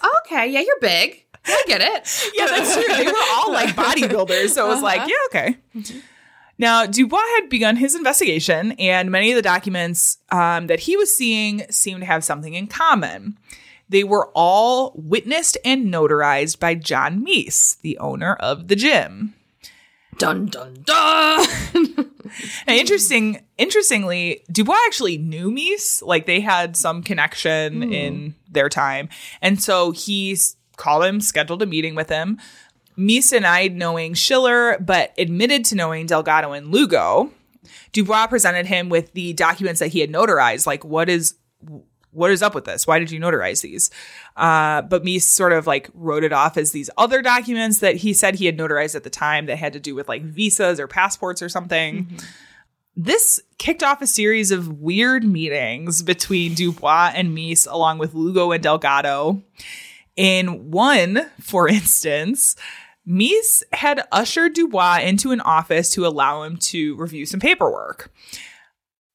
okay, 0.24 0.48
yeah, 0.50 0.60
you're 0.60 0.80
big. 0.80 1.23
I 1.46 1.64
get 1.66 1.80
it. 1.80 2.30
yeah, 2.34 2.46
that's 2.46 2.74
true. 2.74 2.96
They 2.96 3.06
were 3.06 3.18
all 3.34 3.52
like 3.52 3.74
bodybuilders, 3.74 4.50
so 4.50 4.66
it 4.66 4.68
was 4.68 4.82
like, 4.82 5.08
yeah, 5.08 5.14
okay. 5.26 5.56
Now, 6.56 6.86
Dubois 6.86 7.24
had 7.40 7.48
begun 7.48 7.76
his 7.76 7.94
investigation, 7.94 8.72
and 8.72 9.10
many 9.10 9.32
of 9.32 9.36
the 9.36 9.42
documents 9.42 10.18
um, 10.30 10.68
that 10.68 10.80
he 10.80 10.96
was 10.96 11.14
seeing 11.14 11.64
seemed 11.70 12.00
to 12.00 12.06
have 12.06 12.24
something 12.24 12.54
in 12.54 12.68
common. 12.68 13.36
They 13.88 14.04
were 14.04 14.30
all 14.34 14.92
witnessed 14.94 15.58
and 15.64 15.92
notarized 15.92 16.58
by 16.58 16.74
John 16.74 17.22
Mese, 17.22 17.76
the 17.82 17.98
owner 17.98 18.34
of 18.34 18.68
the 18.68 18.76
gym. 18.76 19.34
Dun 20.16 20.46
dun 20.46 20.82
dun. 20.84 21.46
Now, 22.66 22.74
interesting, 22.74 23.44
interestingly, 23.58 24.42
Dubois 24.50 24.78
actually 24.86 25.18
knew 25.18 25.50
Mese. 25.52 26.02
Like 26.02 26.26
they 26.26 26.40
had 26.40 26.76
some 26.76 27.02
connection 27.02 27.92
in 27.92 28.34
their 28.50 28.68
time, 28.68 29.08
and 29.40 29.62
so 29.62 29.92
he 29.92 30.36
called 30.76 31.04
him, 31.04 31.20
scheduled 31.20 31.62
a 31.62 31.66
meeting 31.66 31.94
with 31.94 32.08
him. 32.08 32.38
Mese 32.96 33.30
denied 33.30 33.74
knowing 33.74 34.14
Schiller, 34.14 34.78
but 34.78 35.12
admitted 35.18 35.64
to 35.66 35.74
knowing 35.74 36.06
Delgado 36.06 36.52
and 36.52 36.70
Lugo. 36.70 37.30
Dubois 37.92 38.26
presented 38.26 38.66
him 38.66 38.88
with 38.88 39.12
the 39.12 39.32
documents 39.32 39.80
that 39.80 39.88
he 39.88 40.00
had 40.00 40.10
notarized. 40.10 40.66
Like, 40.66 40.84
what 40.84 41.08
is 41.08 41.34
what 42.14 42.30
is 42.30 42.42
up 42.42 42.54
with 42.54 42.64
this? 42.64 42.86
Why 42.86 42.98
did 42.98 43.10
you 43.10 43.20
notarize 43.20 43.60
these? 43.60 43.90
Uh, 44.36 44.82
but 44.82 45.04
Mese 45.04 45.28
sort 45.28 45.52
of 45.52 45.66
like 45.66 45.90
wrote 45.94 46.22
it 46.22 46.32
off 46.32 46.56
as 46.56 46.70
these 46.70 46.88
other 46.96 47.22
documents 47.22 47.80
that 47.80 47.96
he 47.96 48.12
said 48.12 48.36
he 48.36 48.46
had 48.46 48.56
notarized 48.56 48.94
at 48.94 49.02
the 49.02 49.10
time 49.10 49.46
that 49.46 49.56
had 49.56 49.72
to 49.72 49.80
do 49.80 49.94
with 49.94 50.08
like 50.08 50.22
visas 50.22 50.78
or 50.78 50.86
passports 50.86 51.42
or 51.42 51.48
something. 51.48 52.08
This 52.96 53.40
kicked 53.58 53.82
off 53.82 54.00
a 54.00 54.06
series 54.06 54.52
of 54.52 54.80
weird 54.80 55.24
meetings 55.24 56.02
between 56.02 56.54
Dubois 56.54 57.10
and 57.14 57.34
Mese, 57.34 57.66
along 57.66 57.98
with 57.98 58.14
Lugo 58.14 58.52
and 58.52 58.62
Delgado. 58.62 59.42
In 60.16 60.70
one, 60.70 61.30
for 61.40 61.68
instance, 61.68 62.56
Mese 63.06 63.62
had 63.72 64.06
ushered 64.12 64.54
Dubois 64.54 65.00
into 65.00 65.32
an 65.32 65.40
office 65.40 65.90
to 65.90 66.06
allow 66.06 66.42
him 66.42 66.56
to 66.58 66.96
review 66.96 67.26
some 67.26 67.40
paperwork. 67.40 68.12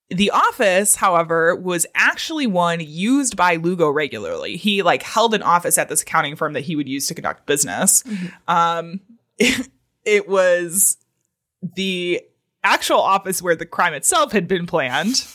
The 0.09 0.31
office, 0.31 0.95
however, 0.95 1.55
was 1.55 1.85
actually 1.93 2.47
one 2.47 2.79
used 2.79 3.37
by 3.37 3.57
Lugo 3.57 3.89
regularly. 3.89 4.57
He 4.57 4.81
like 4.81 5.03
held 5.03 5.33
an 5.33 5.43
office 5.43 5.77
at 5.77 5.87
this 5.87 6.01
accounting 6.01 6.35
firm 6.35 6.53
that 6.53 6.61
he 6.61 6.75
would 6.75 6.89
use 6.89 7.07
to 7.07 7.15
conduct 7.15 7.45
business. 7.45 8.03
Um, 8.47 9.01
it 9.37 10.27
was 10.27 10.97
the 11.61 12.21
actual 12.63 12.99
office 12.99 13.41
where 13.41 13.55
the 13.55 13.67
crime 13.67 13.93
itself 13.93 14.31
had 14.31 14.47
been 14.47 14.65
planned. 14.65 15.25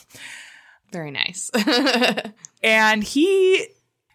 Very 0.92 1.12
nice. 1.12 1.50
And 2.64 3.04
he 3.04 3.68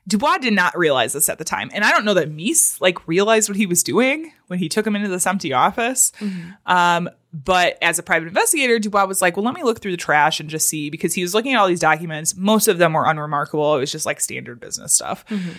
Dubois 0.10 0.39
did 0.39 0.53
not 0.53 0.78
realize 0.78 1.14
this 1.14 1.30
at 1.30 1.38
the 1.38 1.43
time. 1.45 1.70
And 1.74 1.84
I 1.86 1.91
don't 1.91 2.03
know 2.03 2.16
that 2.16 2.32
Mese 2.32 2.82
like 2.82 3.07
realized 3.07 3.47
what 3.47 3.55
he 3.55 3.66
was 3.66 3.84
doing 3.84 4.34
when 4.47 4.60
he 4.60 4.68
took 4.68 4.86
him 4.86 4.95
into 4.95 5.07
this 5.07 5.28
empty 5.28 5.53
office. 5.53 6.12
Mm-hmm. 6.20 6.49
Um, 6.72 7.10
but 7.32 7.78
as 7.82 7.99
a 7.99 8.03
private 8.03 8.28
investigator, 8.28 8.80
Dubois 8.80 9.05
was 9.05 9.22
like, 9.22 9.38
well, 9.38 9.45
let 9.45 9.53
me 9.53 9.62
look 9.64 9.80
through 9.82 9.91
the 9.91 9.97
trash 9.97 10.39
and 10.39 10.49
just 10.49 10.68
see 10.68 10.89
because 10.89 11.14
he 11.14 11.22
was 11.22 11.36
looking 11.36 11.53
at 11.53 11.60
all 11.60 11.68
these 11.68 11.80
documents. 11.80 12.36
Most 12.36 12.68
of 12.68 12.80
them 12.80 12.93
were 12.93 13.05
unremarkable. 13.05 13.76
It 13.76 13.80
was 13.80 13.91
just 13.91 14.05
like 14.07 14.20
standard 14.20 14.60
business 14.60 14.93
stuff. 14.93 15.26
Mm-hmm. 15.28 15.51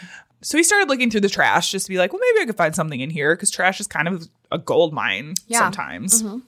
So 0.42 0.57
he 0.59 0.64
started 0.64 0.88
looking 0.88 1.11
through 1.11 1.20
the 1.20 1.28
trash 1.28 1.70
just 1.70 1.86
to 1.86 1.90
be 1.90 1.98
like, 1.98 2.12
well, 2.12 2.20
maybe 2.20 2.42
I 2.42 2.46
could 2.46 2.57
find 2.57 2.74
something 2.74 3.01
in 3.01 3.11
here 3.11 3.36
because 3.36 3.51
trash 3.51 3.78
is 3.78 3.86
kind 3.86 4.09
of 4.09 4.28
a 4.51 4.59
gold 4.59 4.92
mine 4.92 5.34
Yeah. 5.46 5.59
sometimes. 5.61 6.22
Mm-hmm. 6.22 6.38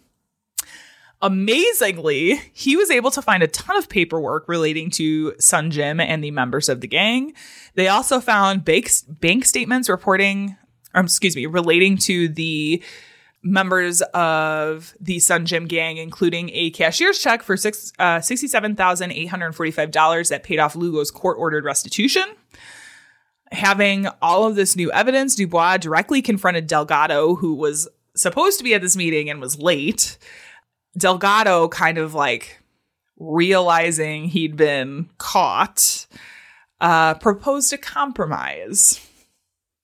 Amazingly, 1.23 2.43
he 2.53 2.77
was 2.77 2.91
able 2.91 3.11
to 3.13 3.23
find 3.23 3.45
a 3.45 3.49
ton 3.49 3.77
of 3.77 3.89
paperwork 3.89 4.49
relating 4.49 4.91
to 4.91 5.35
Sun 5.39 5.71
Gym 5.71 6.01
and 6.01 6.23
the 6.23 6.33
members 6.33 6.69
of 6.69 6.81
the 6.81 6.89
gang. 6.89 7.33
They 7.77 7.87
also 7.87 8.21
found 8.21 8.65
bank, 8.65 8.91
bank 9.09 9.45
statements 9.45 9.89
reporting, 9.89 10.57
um, 10.95 11.05
excuse 11.05 11.37
me, 11.37 11.47
relating 11.47 11.97
to 11.99 12.29
the 12.29 12.83
members 13.41 14.03
of 14.15 14.97
the 15.01 15.21
Sun 15.21 15.47
Gym 15.47 15.69
gang, 15.69 15.97
including 15.97 16.51
a 16.53 16.71
cashier's 16.71 17.21
check 17.21 17.45
for 17.45 17.57
six, 17.57 17.93
uh, 18.01 18.19
$67,845 18.19 20.29
that 20.29 20.43
paid 20.43 20.59
off 20.59 20.75
Lugo's 20.75 21.13
court 21.13 21.39
ordered 21.39 21.65
restitution. 21.65 22.25
Having 23.53 24.09
all 24.21 24.45
of 24.45 24.57
this 24.57 24.75
new 24.75 24.91
evidence, 24.91 25.37
Dubois 25.37 25.77
directly 25.77 26.21
confronted 26.21 26.67
Delgado, 26.67 27.37
who 27.37 27.55
was 27.55 27.89
supposed 28.17 28.59
to 28.59 28.65
be 28.65 28.75
at 28.75 28.83
this 28.83 28.97
meeting 28.97 29.31
and 29.31 29.41
was 29.41 29.57
late. 29.59 30.19
Delgado 30.97 31.69
kind 31.69 31.99
of 31.99 32.15
like 32.15 32.59
realizing 33.19 34.25
he'd 34.25 34.57
been 34.57 35.09
caught, 35.19 36.07
uh, 36.81 37.15
proposed 37.15 37.73
a 37.73 37.79
compromise. 37.79 39.01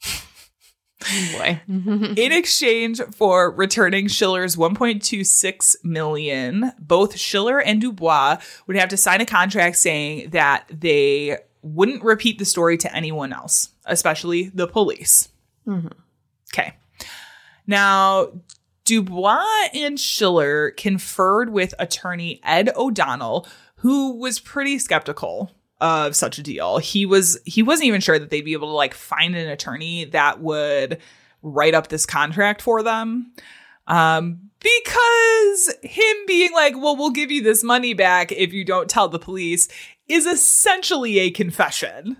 Boy. 1.33 1.61
In 1.69 2.33
exchange 2.33 3.01
for 3.15 3.51
returning 3.53 4.09
Schiller's 4.09 4.57
1.26 4.57 5.77
million, 5.85 6.73
both 6.79 7.17
Schiller 7.17 7.61
and 7.61 7.81
Dubois 7.81 8.39
would 8.67 8.77
have 8.77 8.89
to 8.91 8.97
sign 8.97 9.21
a 9.21 9.27
contract 9.27 9.77
saying 9.77 10.31
that 10.31 10.65
they 10.69 11.39
wouldn't 11.63 12.03
repeat 12.03 12.39
the 12.39 12.45
story 12.45 12.77
to 12.79 12.95
anyone 12.95 13.33
else, 13.33 13.71
especially 13.87 14.49
the 14.49 14.67
police. 14.67 15.29
Okay. 16.53 16.75
Now, 17.67 18.29
Dubois 18.89 19.45
and 19.74 20.01
Schiller 20.01 20.70
conferred 20.70 21.51
with 21.51 21.74
attorney 21.78 22.41
Ed 22.43 22.70
O'Donnell, 22.74 23.47
who 23.76 24.16
was 24.16 24.41
pretty 24.41 24.78
skeptical 24.78 25.51
of 25.78 26.16
such 26.16 26.39
a 26.39 26.43
deal. 26.43 26.78
He 26.78 27.05
was 27.05 27.39
he 27.45 27.62
wasn't 27.62 27.89
even 27.89 28.01
sure 28.01 28.18
that 28.18 28.30
they'd 28.30 28.47
be 28.47 28.55
able 28.55 28.68
to 28.68 28.74
like 28.74 28.95
find 28.95 29.36
an 29.36 29.47
attorney 29.47 30.07
that 30.07 30.41
would 30.41 31.03
write 31.43 31.74
up 31.74 31.89
this 31.89 32.07
contract 32.07 32.62
for 32.62 32.82
them. 32.82 33.30
Um, 33.89 34.51
because 34.59 35.74
him 35.82 36.16
being 36.26 36.55
like, 36.55 36.74
well, 36.74 36.97
we'll 36.97 37.11
give 37.11 37.30
you 37.30 37.43
this 37.43 37.62
money 37.62 37.93
back 37.93 38.32
if 38.32 38.55
you 38.55 38.64
don't 38.64 38.89
tell 38.89 39.09
the 39.09 39.18
police 39.18 39.68
is 40.09 40.24
essentially 40.24 41.18
a 41.18 41.30
confession. 41.30 42.16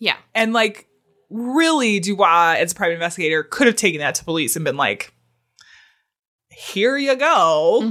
Yeah. 0.00 0.16
And 0.34 0.52
like, 0.52 0.88
really, 1.30 2.00
Dubois, 2.00 2.56
as 2.58 2.72
a 2.72 2.74
private 2.74 2.94
investigator, 2.94 3.44
could 3.44 3.68
have 3.68 3.76
taken 3.76 4.00
that 4.00 4.16
to 4.16 4.24
police 4.24 4.56
and 4.56 4.64
been 4.64 4.76
like, 4.76 5.12
here 6.58 6.96
you 6.96 7.14
go. 7.16 7.82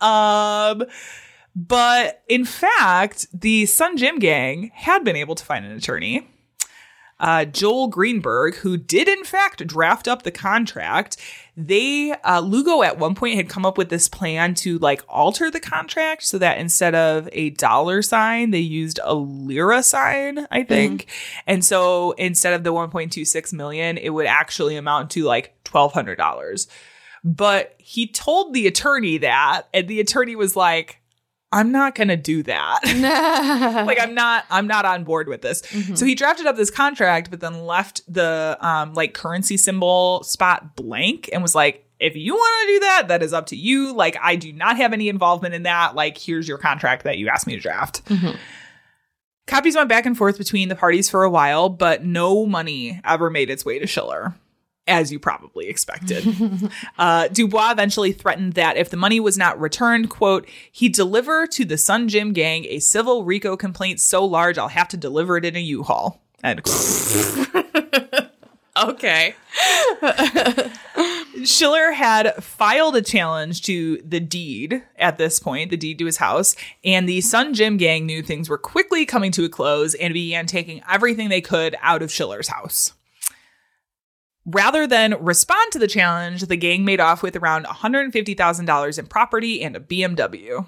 um, 0.00 0.84
but 1.54 2.22
in 2.28 2.44
fact, 2.44 3.26
the 3.38 3.66
Sun 3.66 3.98
Gym 3.98 4.18
gang 4.18 4.70
had 4.74 5.04
been 5.04 5.16
able 5.16 5.34
to 5.34 5.44
find 5.44 5.64
an 5.66 5.72
attorney. 5.72 6.26
Uh, 7.18 7.44
Joel 7.44 7.88
Greenberg, 7.88 8.54
who 8.56 8.78
did 8.78 9.06
in 9.06 9.24
fact 9.24 9.66
draft 9.66 10.08
up 10.08 10.22
the 10.22 10.30
contract, 10.30 11.18
they 11.54 12.12
uh, 12.24 12.40
Lugo 12.40 12.82
at 12.82 12.98
one 12.98 13.14
point 13.14 13.34
had 13.36 13.50
come 13.50 13.66
up 13.66 13.76
with 13.76 13.90
this 13.90 14.08
plan 14.08 14.54
to 14.54 14.78
like 14.78 15.02
alter 15.06 15.50
the 15.50 15.60
contract 15.60 16.22
so 16.22 16.38
that 16.38 16.56
instead 16.56 16.94
of 16.94 17.28
a 17.32 17.50
dollar 17.50 18.00
sign, 18.00 18.52
they 18.52 18.58
used 18.60 18.98
a 19.04 19.14
lira 19.14 19.82
sign, 19.82 20.46
I 20.50 20.62
think. 20.62 21.08
And 21.46 21.62
so 21.62 22.12
instead 22.12 22.54
of 22.54 22.64
the 22.64 22.72
1.26 22.72 23.52
million, 23.52 23.98
it 23.98 24.10
would 24.10 24.26
actually 24.26 24.76
amount 24.76 25.10
to 25.10 25.24
like 25.24 25.52
twelve 25.64 25.92
hundred 25.92 26.16
dollars. 26.16 26.68
But 27.24 27.74
he 27.78 28.06
told 28.06 28.54
the 28.54 28.66
attorney 28.66 29.18
that, 29.18 29.62
and 29.74 29.88
the 29.88 30.00
attorney 30.00 30.36
was 30.36 30.56
like, 30.56 31.00
I'm 31.52 31.72
not 31.72 31.94
gonna 31.94 32.16
do 32.16 32.42
that. 32.44 32.80
like 33.86 34.00
I'm 34.00 34.14
not 34.14 34.44
I'm 34.50 34.66
not 34.66 34.84
on 34.84 35.04
board 35.04 35.28
with 35.28 35.42
this. 35.42 35.62
So 35.94 36.06
he 36.06 36.14
drafted 36.14 36.46
up 36.46 36.56
this 36.56 36.70
contract, 36.70 37.30
but 37.30 37.40
then 37.40 37.66
left 37.66 38.02
the 38.12 38.56
um 38.60 38.94
like 38.94 39.14
currency 39.14 39.56
symbol 39.56 40.22
spot 40.22 40.76
blank 40.76 41.28
and 41.32 41.42
was 41.42 41.54
like, 41.54 41.86
if 41.98 42.14
you 42.16 42.34
want 42.34 42.68
to 42.68 42.74
do 42.74 42.80
that, 42.80 43.08
that 43.08 43.22
is 43.22 43.32
up 43.32 43.46
to 43.46 43.56
you. 43.56 43.92
Like 43.92 44.16
I 44.22 44.36
do 44.36 44.52
not 44.52 44.76
have 44.76 44.92
any 44.92 45.08
involvement 45.08 45.54
in 45.54 45.64
that. 45.64 45.94
Like 45.96 46.16
here's 46.16 46.46
your 46.46 46.58
contract 46.58 47.02
that 47.02 47.18
you 47.18 47.28
asked 47.28 47.46
me 47.48 47.56
to 47.56 47.60
draft. 47.60 48.02
Copies 49.46 49.74
went 49.74 49.88
back 49.88 50.06
and 50.06 50.16
forth 50.16 50.38
between 50.38 50.68
the 50.68 50.76
parties 50.76 51.10
for 51.10 51.24
a 51.24 51.30
while, 51.30 51.68
but 51.68 52.04
no 52.04 52.46
money 52.46 53.00
ever 53.04 53.28
made 53.28 53.50
its 53.50 53.64
way 53.64 53.80
to 53.80 53.86
Schiller. 53.88 54.34
As 54.86 55.12
you 55.12 55.20
probably 55.20 55.68
expected. 55.68 56.24
uh, 56.98 57.28
Dubois 57.28 57.70
eventually 57.70 58.12
threatened 58.12 58.54
that 58.54 58.76
if 58.76 58.90
the 58.90 58.96
money 58.96 59.20
was 59.20 59.38
not 59.38 59.60
returned, 59.60 60.10
quote, 60.10 60.48
he'd 60.72 60.94
deliver 60.94 61.46
to 61.46 61.64
the 61.64 61.78
Sun 61.78 62.08
Gym 62.08 62.32
gang 62.32 62.64
a 62.64 62.80
civil 62.80 63.24
RICO 63.24 63.56
complaint 63.56 64.00
so 64.00 64.24
large 64.24 64.58
I'll 64.58 64.68
have 64.68 64.88
to 64.88 64.96
deliver 64.96 65.36
it 65.36 65.44
in 65.44 65.54
a 65.54 65.60
U-Haul. 65.60 66.20
End 66.42 66.62
quote. 66.62 68.30
Okay. 68.76 69.34
Schiller 71.44 71.92
had 71.92 72.42
filed 72.42 72.96
a 72.96 73.02
challenge 73.02 73.62
to 73.62 73.98
the 73.98 74.20
deed 74.20 74.82
at 74.96 75.18
this 75.18 75.38
point, 75.38 75.70
the 75.70 75.76
deed 75.76 75.98
to 75.98 76.06
his 76.06 76.16
house, 76.18 76.54
and 76.84 77.08
the 77.08 77.20
Sun 77.20 77.54
Gym 77.54 77.76
gang 77.76 78.06
knew 78.06 78.22
things 78.22 78.48
were 78.48 78.58
quickly 78.58 79.04
coming 79.04 79.32
to 79.32 79.44
a 79.44 79.48
close 79.48 79.94
and 79.94 80.14
began 80.14 80.46
taking 80.46 80.82
everything 80.88 81.28
they 81.28 81.40
could 81.40 81.76
out 81.82 82.02
of 82.02 82.10
Schiller's 82.10 82.48
house. 82.48 82.92
Rather 84.46 84.86
than 84.86 85.22
respond 85.22 85.72
to 85.72 85.78
the 85.78 85.86
challenge, 85.86 86.42
the 86.42 86.56
gang 86.56 86.84
made 86.84 87.00
off 87.00 87.22
with 87.22 87.36
around 87.36 87.66
$150,000 87.66 88.98
in 88.98 89.06
property 89.06 89.62
and 89.62 89.76
a 89.76 89.80
BMW, 89.80 90.66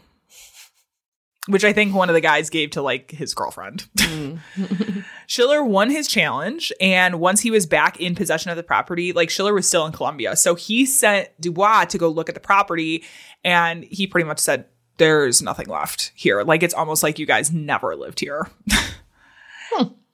which 1.49 1.65
I 1.65 1.73
think 1.73 1.95
one 1.95 2.11
of 2.11 2.15
the 2.15 2.21
guys 2.21 2.51
gave 2.51 2.71
to 2.73 2.83
like 2.83 3.11
his 3.11 3.33
girlfriend. 3.33 3.89
Mm. 3.97 4.41
Schiller 5.27 5.65
won 5.65 5.91
his 5.91 6.07
challenge, 6.07 6.73
and 6.81 7.19
once 7.19 7.41
he 7.41 7.51
was 7.51 7.65
back 7.65 7.99
in 7.99 8.15
possession 8.15 8.51
of 8.51 8.59
the 8.59 8.63
property, 8.63 9.13
like 9.13 9.31
Schiller 9.31 9.55
was 9.55 9.67
still 9.67 9.87
in 9.87 9.93
Colombia. 9.93 10.37
So 10.37 10.55
he 10.55 10.85
sent 10.85 11.31
Dubois 11.41 11.87
to 11.87 11.99
go 11.99 12.11
look 12.11 12.29
at 12.29 12.35
the 12.35 12.41
property, 12.41 13.05
and 13.43 13.85
he 13.85 14.07
pretty 14.07 14.29
much 14.29 14.39
said, 14.39 14.67
There's 14.99 15.41
nothing 15.41 15.69
left 15.69 16.13
here. 16.15 16.43
Like 16.43 16.63
it's 16.63 16.75
almost 16.75 17.03
like 17.03 17.19
you 17.19 17.25
guys 17.25 17.53
never 17.53 17.97
lived 17.97 18.21
here. 18.21 18.51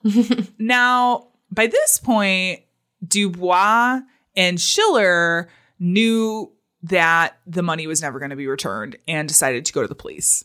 now, 0.58 1.28
by 1.50 1.66
this 1.66 1.98
point, 1.98 2.60
Dubois 3.06 4.00
and 4.36 4.60
Schiller 4.60 5.48
knew 5.78 6.52
that 6.82 7.38
the 7.46 7.62
money 7.62 7.86
was 7.86 8.02
never 8.02 8.18
going 8.18 8.30
to 8.30 8.36
be 8.36 8.46
returned 8.46 8.96
and 9.06 9.28
decided 9.28 9.64
to 9.64 9.72
go 9.72 9.82
to 9.82 9.88
the 9.88 9.94
police. 9.94 10.44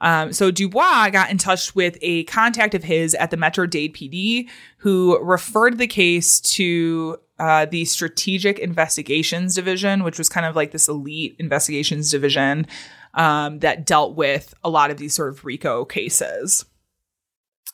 Um, 0.00 0.32
so 0.32 0.50
Dubois 0.50 1.10
got 1.10 1.30
in 1.30 1.36
touch 1.36 1.74
with 1.74 1.98
a 2.00 2.24
contact 2.24 2.74
of 2.74 2.82
his 2.82 3.14
at 3.14 3.30
the 3.30 3.36
Metro 3.36 3.66
Dade 3.66 3.94
PD 3.94 4.48
who 4.78 5.18
referred 5.22 5.76
the 5.76 5.86
case 5.86 6.40
to 6.40 7.18
uh, 7.38 7.66
the 7.66 7.84
Strategic 7.84 8.58
Investigations 8.58 9.54
Division, 9.54 10.02
which 10.02 10.18
was 10.18 10.28
kind 10.28 10.46
of 10.46 10.56
like 10.56 10.70
this 10.70 10.88
elite 10.88 11.36
investigations 11.38 12.10
division 12.10 12.66
um, 13.14 13.58
that 13.58 13.86
dealt 13.86 14.14
with 14.14 14.54
a 14.64 14.70
lot 14.70 14.90
of 14.90 14.96
these 14.96 15.14
sort 15.14 15.30
of 15.30 15.44
RICO 15.44 15.84
cases. 15.84 16.64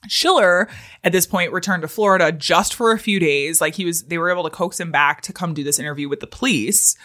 Schiller 0.09 0.69
at 1.03 1.13
this 1.13 1.27
point 1.27 1.53
returned 1.53 1.83
to 1.83 1.89
Florida 1.89 2.33
just 2.33 2.75
for 2.75 2.93
a 2.93 2.99
few 2.99 3.19
days. 3.19 3.61
Like 3.61 3.75
he 3.75 3.85
was, 3.85 4.05
they 4.05 4.19
were 4.19 4.31
able 4.31 4.45
to 4.45 4.51
coax 4.51 4.79
him 4.79 4.93
back 4.93 5.23
to 5.23 5.33
come 5.33 5.55
do 5.55 5.65
this 5.65 5.79
interview 5.79 6.09
with 6.09 6.21
the 6.21 6.27
police. 6.27 6.97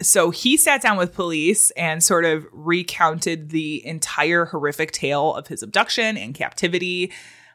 So 0.00 0.30
he 0.30 0.56
sat 0.56 0.82
down 0.82 0.96
with 0.96 1.14
police 1.14 1.70
and 1.72 2.02
sort 2.02 2.24
of 2.24 2.46
recounted 2.52 3.50
the 3.50 3.84
entire 3.86 4.46
horrific 4.46 4.92
tale 4.92 5.34
of 5.34 5.46
his 5.46 5.62
abduction 5.62 6.16
and 6.16 6.34
captivity, 6.34 7.12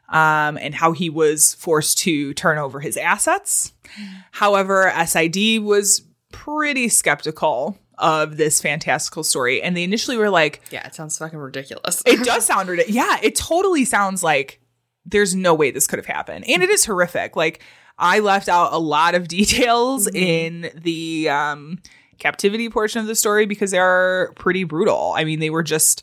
um, 0.08 0.56
and 0.56 0.74
how 0.74 0.92
he 0.92 1.10
was 1.10 1.54
forced 1.54 1.98
to 1.98 2.32
turn 2.34 2.56
over 2.56 2.80
his 2.80 2.96
assets. 2.96 3.72
However, 4.32 4.90
SID 5.04 5.62
was 5.62 6.02
pretty 6.32 6.88
skeptical 6.88 7.78
of 7.98 8.36
this 8.36 8.60
fantastical 8.60 9.24
story, 9.24 9.62
and 9.62 9.76
they 9.76 9.84
initially 9.84 10.16
were 10.16 10.30
like, 10.30 10.60
Yeah, 10.70 10.86
it 10.86 10.94
sounds 10.94 11.18
fucking 11.18 11.38
ridiculous. 11.38 12.02
it 12.06 12.24
does 12.24 12.46
sound 12.46 12.68
ridiculous. 12.68 12.94
Yeah, 12.94 13.18
it 13.22 13.34
totally 13.36 13.84
sounds 13.84 14.22
like 14.22 14.60
there's 15.06 15.34
no 15.34 15.54
way 15.54 15.70
this 15.70 15.86
could 15.86 15.98
have 15.98 16.06
happened. 16.06 16.44
And 16.48 16.62
it 16.62 16.70
is 16.70 16.84
horrific. 16.84 17.34
Like 17.36 17.62
I 17.98 18.20
left 18.20 18.48
out 18.48 18.72
a 18.72 18.78
lot 18.78 19.14
of 19.14 19.26
details 19.38 20.06
in 20.08 20.70
the 20.74 21.28
um 21.28 21.80
captivity 22.18 22.68
portion 22.68 23.00
of 23.00 23.06
the 23.06 23.14
story 23.14 23.46
because 23.46 23.70
they 23.70 23.78
are 23.78 24.32
pretty 24.36 24.64
brutal. 24.64 25.12
I 25.16 25.24
mean, 25.24 25.38
they 25.40 25.50
were 25.50 25.62
just 25.62 26.02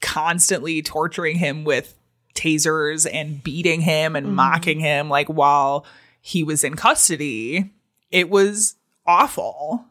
constantly 0.00 0.82
torturing 0.82 1.36
him 1.36 1.64
with 1.64 1.94
tasers 2.34 3.06
and 3.12 3.42
beating 3.42 3.80
him 3.82 4.16
and 4.16 4.34
mocking 4.34 4.80
him 4.80 5.08
like 5.10 5.28
while 5.28 5.84
he 6.22 6.42
was 6.42 6.64
in 6.64 6.74
custody. 6.76 7.70
It 8.10 8.30
was 8.30 8.76
awful. 9.06 9.84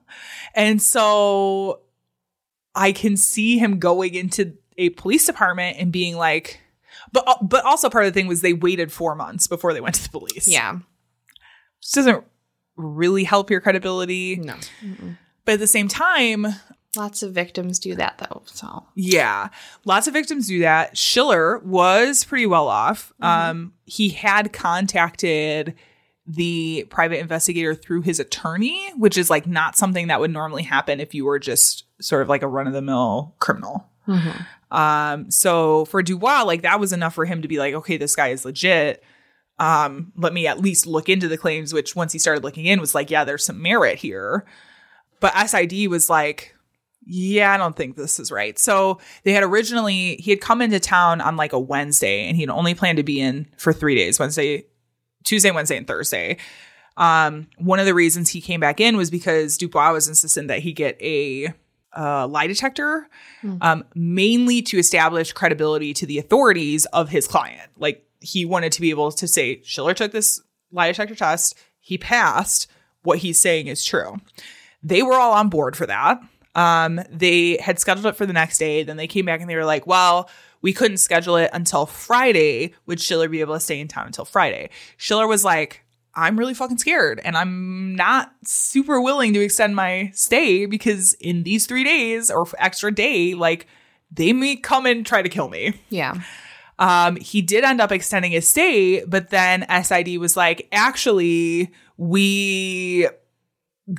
And 0.56 0.82
so 0.82 1.82
I 2.76 2.92
can 2.92 3.18
see 3.18 3.58
him 3.58 3.80
going 3.80 4.16
into 4.16 4.54
a 4.78 4.90
police 4.92 5.26
department 5.26 5.78
and 5.80 5.92
being 5.92 6.16
like, 6.16 6.62
but 7.12 7.26
but 7.42 7.66
also 7.66 7.90
part 7.90 8.06
of 8.06 8.14
the 8.14 8.20
thing 8.20 8.28
was 8.28 8.42
they 8.42 8.54
waited 8.54 8.92
four 8.92 9.16
months 9.16 9.48
before 9.48 9.74
they 9.74 9.82
went 9.82 9.96
to 9.96 10.04
the 10.04 10.10
police. 10.10 10.48
yeah. 10.48 10.74
which 10.74 11.92
doesn't 11.94 12.24
really 12.76 13.24
help 13.24 13.50
your 13.50 13.62
credibility. 13.62 14.38
No. 14.38 14.56
But 15.46 15.54
at 15.54 15.60
the 15.60 15.68
same 15.68 15.88
time, 15.88 16.48
Lots 16.96 17.22
of 17.22 17.34
victims 17.34 17.78
do 17.78 17.94
that 17.96 18.18
though. 18.18 18.42
So 18.46 18.88
yeah, 18.96 19.50
lots 19.86 20.08
of 20.08 20.14
victims 20.14 20.48
do 20.48 20.60
that. 20.62 20.98
Schiller 20.98 21.60
was 21.60 22.24
pretty 22.24 22.48
well 22.48 22.68
off. 22.68 23.14
Um, 23.22 23.74
he 23.86 24.10
had 24.10 24.52
contacted 24.54 25.76
the 26.32 26.86
private 26.92 27.20
investigator 27.20 27.74
through 27.74 28.04
his 28.04 28.20
attorney, 28.20 28.92
which 28.96 29.18
is 29.18 29.32
like 29.32 29.48
not 29.48 29.76
something 29.76 30.08
that 30.08 30.20
would 30.20 30.30
normally 30.30 30.62
happen 30.62 31.00
if 31.00 31.16
you 31.16 31.26
were 31.26 31.40
just 31.40 31.86
sort 32.00 32.22
of 32.22 32.30
like 32.30 32.44
a 32.44 32.48
run 32.48 32.68
of 32.68 32.74
the 32.74 32.84
mill 32.84 33.34
criminal. 33.40 33.90
Um, 34.70 35.32
so 35.32 35.86
for 35.86 36.04
Dubois, 36.04 36.44
like 36.44 36.62
that 36.62 36.80
was 36.80 36.94
enough 36.94 37.16
for 37.16 37.26
him 37.26 37.42
to 37.42 37.48
be 37.48 37.58
like, 37.58 37.74
okay, 37.74 37.98
this 37.98 38.16
guy 38.16 38.28
is 38.28 38.46
legit. 38.46 39.04
Um, 39.58 40.14
let 40.16 40.32
me 40.32 40.46
at 40.46 40.62
least 40.62 40.86
look 40.86 41.10
into 41.10 41.28
the 41.28 41.38
claims, 41.38 41.74
which 41.74 41.96
once 41.96 42.14
he 42.14 42.20
started 42.20 42.44
looking 42.44 42.66
in 42.66 42.80
was 42.80 42.94
like, 42.94 43.10
yeah, 43.10 43.24
there's 43.24 43.44
some 43.44 43.62
merit 43.62 43.98
here. 43.98 44.46
But 45.20 45.36
SID 45.50 45.88
was 45.90 46.12
like, 46.12 46.56
yeah, 47.06 47.52
I 47.52 47.58
don't 47.58 47.76
think 47.76 47.96
this 47.96 48.20
is 48.20 48.32
right. 48.32 48.58
So 48.60 49.00
they 49.24 49.34
had 49.34 49.44
originally, 49.44 50.18
he 50.18 50.30
had 50.30 50.42
come 50.42 50.62
into 50.62 50.80
town 50.80 51.22
on 51.22 51.38
like 51.38 51.54
a 51.54 51.60
Wednesday 51.60 52.28
and 52.28 52.38
he'd 52.38 52.52
only 52.52 52.76
planned 52.76 52.98
to 52.98 53.04
be 53.04 53.20
in 53.20 53.48
for 53.58 53.74
three 53.74 53.96
days 53.96 54.20
Wednesday, 54.20 54.66
Tuesday, 55.24 55.52
Wednesday, 55.52 55.78
and 55.78 55.88
Thursday. 55.88 56.38
Um, 56.98 57.48
one 57.58 57.80
of 57.80 57.86
the 57.86 57.94
reasons 57.94 58.30
he 58.30 58.42
came 58.42 58.60
back 58.60 58.82
in 58.82 58.98
was 58.98 59.10
because 59.10 59.58
Dubois 59.58 59.94
was 59.94 60.08
insistent 60.08 60.50
that 60.50 60.60
he 60.60 60.74
get 60.74 61.02
a 61.02 61.54
uh, 61.98 62.28
lie 62.28 62.48
detector, 62.48 63.08
um, 63.62 63.86
mainly 63.96 64.62
to 64.64 64.78
establish 64.78 65.32
credibility 65.32 65.94
to 65.94 66.06
the 66.06 66.20
authorities 66.20 66.86
of 66.88 67.10
his 67.10 67.28
client. 67.28 67.70
Like 67.78 68.06
he 68.20 68.46
wanted 68.46 68.74
to 68.74 68.82
be 68.82 68.90
able 68.90 69.12
to 69.14 69.28
say, 69.28 69.62
Schiller 69.64 69.94
took 69.94 70.12
this 70.12 70.42
lie 70.72 70.88
detector 70.88 71.16
test, 71.16 71.58
he 71.80 71.98
passed, 71.98 72.68
what 73.04 73.20
he's 73.20 73.40
saying 73.40 73.68
is 73.68 73.84
true. 73.84 74.18
They 74.84 75.02
were 75.02 75.14
all 75.14 75.34
on 75.34 75.50
board 75.50 75.76
for 75.76 75.86
that. 75.86 76.22
Um, 76.56 77.00
they 77.10 77.58
had 77.58 77.80
scheduled 77.80 78.08
it 78.08 78.16
for 78.16 78.26
the 78.26 78.34
next 78.34 78.58
day. 78.58 78.84
Then 78.84 78.98
they 78.98 79.08
came 79.08 79.26
back 79.26 79.40
and 79.40 79.50
they 79.50 79.56
were 79.56 79.66
like, 79.66 79.88
well, 79.88 80.30
we 80.62 80.74
couldn't 80.74 80.98
schedule 80.98 81.36
it 81.38 81.50
until 81.54 81.86
Friday. 81.86 82.74
Would 82.86 83.00
Schiller 83.00 83.30
be 83.30 83.42
able 83.42 83.54
to 83.54 83.60
stay 83.60 83.80
in 83.80 83.88
town 83.88 84.08
until 84.08 84.26
Friday? 84.26 84.70
Schiller 84.98 85.28
was 85.28 85.44
like, 85.44 85.84
I'm 86.16 86.38
really 86.38 86.54
fucking 86.54 86.80
scared 86.80 87.22
and 87.24 87.38
I'm 87.38 87.96
not 87.96 88.32
super 88.44 89.00
willing 89.00 89.34
to 89.34 89.42
extend 89.42 89.76
my 89.76 90.12
stay 90.14 90.66
because 90.66 91.14
in 91.14 91.44
these 91.44 91.66
three 91.66 91.84
days 91.84 92.30
or 92.30 92.48
extra 92.58 92.94
day, 92.94 93.36
like 93.36 93.68
they 94.12 94.34
may 94.34 94.56
come 94.56 94.86
and 94.86 95.06
try 95.06 95.22
to 95.22 95.30
kill 95.30 95.50
me. 95.50 95.74
yeah. 95.90 96.16
Um, 96.78 97.18
he 97.18 97.42
did 97.42 97.66
end 97.66 97.82
up 97.82 97.92
extending 97.92 98.32
his 98.32 98.48
stay, 98.48 99.04
but 99.04 99.32
then 99.32 99.66
SID 99.84 100.18
was 100.18 100.38
like, 100.38 100.68
actually, 100.72 101.72
we 101.98 103.10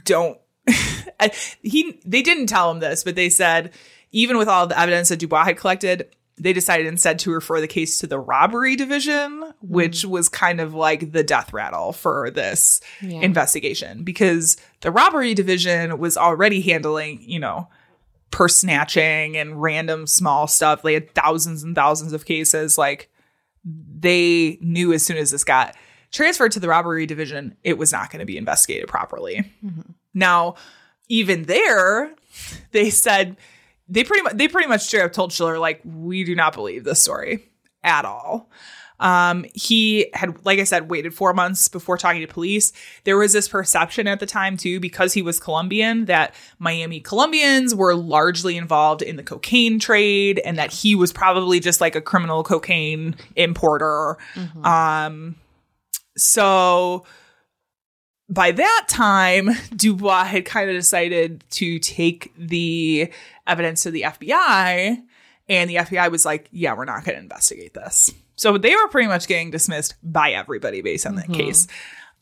don't. 0.05 0.39
he 1.63 2.01
they 2.07 2.23
didn't 2.23 2.47
tell 2.47 2.71
him 2.71 2.81
this, 2.81 3.05
but 3.05 3.17
they 3.17 3.29
said 3.29 3.73
even 4.13 4.39
with 4.39 4.49
all 4.49 4.67
the 4.67 4.79
evidence 4.79 5.11
that 5.11 5.19
Dubois 5.19 5.45
had 5.45 5.59
collected, 5.59 6.09
they 6.41 6.53
decided 6.53 6.87
instead 6.87 7.19
to 7.21 7.31
refer 7.31 7.61
the 7.61 7.69
case 7.69 7.99
to 7.99 8.07
the 8.07 8.19
robbery 8.19 8.75
division, 8.77 9.43
mm. 9.43 9.53
which 9.61 10.05
was 10.05 10.29
kind 10.29 10.61
of 10.61 10.75
like 10.75 11.13
the 11.13 11.23
death 11.23 11.53
rattle 11.53 11.93
for 11.93 12.31
this 12.31 12.81
Yeah. 13.01 13.21
investigation 13.21 14.03
because 14.03 14.57
the 14.81 14.91
robbery 14.91 15.35
division 15.35 15.99
was 15.99 16.17
already 16.17 16.61
handling, 16.61 17.23
you 17.23 17.39
know, 17.39 17.69
purse 18.31 18.57
snatching 18.57 19.37
and 19.37 19.61
random 19.61 20.07
small 20.07 20.47
stuff. 20.47 20.83
They 20.83 20.95
had 20.95 21.15
thousands 21.15 21.63
and 21.63 21.75
thousands 21.75 22.13
of 22.13 22.25
cases. 22.25 22.79
Like 22.79 23.11
they 23.65 24.59
knew 24.61 24.93
as 24.93 25.05
soon 25.05 25.19
as 25.19 25.31
this 25.31 25.45
got 25.45 25.77
transferred 26.13 26.53
to 26.53 26.61
the 26.61 26.69
robbery 26.69 27.07
division, 27.07 27.57
it 27.63 27.77
was 27.77 27.93
not 27.93 28.11
going 28.11 28.21
to 28.21 28.27
be 28.27 28.39
investigated 28.39 28.89
properly. 28.89 29.51
Mm-hmm. 29.65 29.93
Now, 30.15 30.55
even 31.09 31.45
there, 31.45 32.15
they 32.73 32.91
said 32.91 33.37
they 33.91 34.05
pretty 34.05 34.23
much 34.23 34.35
they 34.35 34.49
pretty 34.49 34.69
much 34.69 34.83
straight 34.83 35.03
up 35.03 35.13
told 35.13 35.33
Schiller 35.33 35.59
like 35.59 35.81
we 35.85 36.25
do 36.25 36.35
not 36.35 36.55
believe 36.55 36.85
this 36.85 37.03
story 37.03 37.49
at 37.83 38.05
all. 38.05 38.49
Um, 39.01 39.47
he 39.55 40.11
had, 40.13 40.45
like 40.45 40.59
I 40.59 40.65
said, 40.65 40.91
waited 40.91 41.15
four 41.15 41.33
months 41.33 41.69
before 41.69 41.97
talking 41.97 42.21
to 42.21 42.27
police. 42.27 42.73
There 43.05 43.17
was 43.17 43.33
this 43.33 43.49
perception 43.49 44.07
at 44.07 44.21
the 44.21 44.27
time 44.27 44.59
too, 44.59 44.79
because 44.79 45.15
he 45.15 45.23
was 45.23 45.41
Colombian, 45.41 46.05
that 46.05 46.35
Miami 46.59 47.01
Colombians 47.01 47.75
were 47.75 47.95
largely 47.95 48.59
involved 48.59 49.01
in 49.01 49.17
the 49.17 49.23
cocaine 49.23 49.79
trade, 49.79 50.41
and 50.45 50.59
that 50.59 50.71
he 50.71 50.95
was 50.95 51.13
probably 51.13 51.61
just 51.61 51.81
like 51.81 51.97
a 51.97 52.01
criminal 52.03 52.43
cocaine 52.43 53.17
importer. 53.37 54.19
Um, 54.63 55.37
so 56.17 57.07
by 58.29 58.53
that 58.53 58.85
time, 58.89 59.51
Dubois 59.77 60.25
had 60.25 60.45
kind 60.45 60.69
of 60.71 60.77
decided 60.77 61.43
to 61.51 61.79
take 61.79 62.33
the 62.37 63.11
evidence 63.51 63.83
to 63.83 63.91
the 63.91 64.03
FBI, 64.03 65.03
and 65.49 65.71
the 65.71 65.77
FBI 65.77 66.11
was 66.11 66.25
like, 66.25 66.49
yeah, 66.53 66.75
we're 66.75 66.85
not 66.85 67.05
going 67.05 67.17
to 67.17 67.23
investigate 67.23 67.75
this. 67.75 68.13
So 68.37 68.57
they 68.57 68.75
were 68.75 68.89
pretty 68.89 69.09
much 69.09 69.27
getting 69.27 69.51
dismissed 69.51 69.95
by 70.03 70.33
everybody 70.33 70.81
based 70.81 71.07
on 71.07 71.17
that 71.17 71.25
mm-hmm. 71.25 71.35
case. 71.35 71.67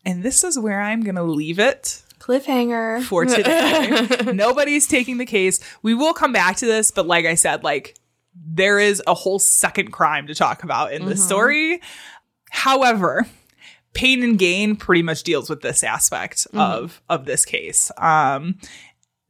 And 0.05 0.23
this 0.23 0.43
is 0.43 0.59
where 0.59 0.81
I'm 0.81 1.03
going 1.03 1.17
to 1.17 1.23
leave 1.23 1.59
it 1.59 2.03
Cliffhanger. 2.19 3.03
for 3.05 3.25
today. 3.25 4.33
Nobody's 4.33 4.87
taking 4.87 5.19
the 5.19 5.27
case. 5.27 5.61
We 5.83 5.95
will 5.95 6.15
come 6.15 6.33
back 6.33 6.57
to 6.57 6.67
this, 6.67 6.91
but 6.91 7.07
like 7.07 7.27
I 7.27 7.35
said, 7.35 7.63
like 7.63 7.97
there 8.35 8.79
is 8.79 9.03
a 9.07 9.15
whole 9.15 9.39
second 9.39 9.93
crime 9.93 10.27
to 10.29 10.35
talk 10.35 10.65
about 10.65 10.93
in 10.93 11.05
this 11.05 11.19
mm-hmm. 11.19 11.29
story. 11.29 11.81
However, 12.51 13.27
Pain 13.95 14.23
and 14.23 14.39
Gain 14.39 14.77
pretty 14.77 15.03
much 15.03 15.23
deals 15.23 15.51
with 15.51 15.61
this 15.61 15.83
aspect 15.83 16.47
mm-hmm. 16.49 16.59
of 16.59 17.03
of 17.09 17.25
this 17.25 17.45
case. 17.45 17.91
Um, 17.99 18.59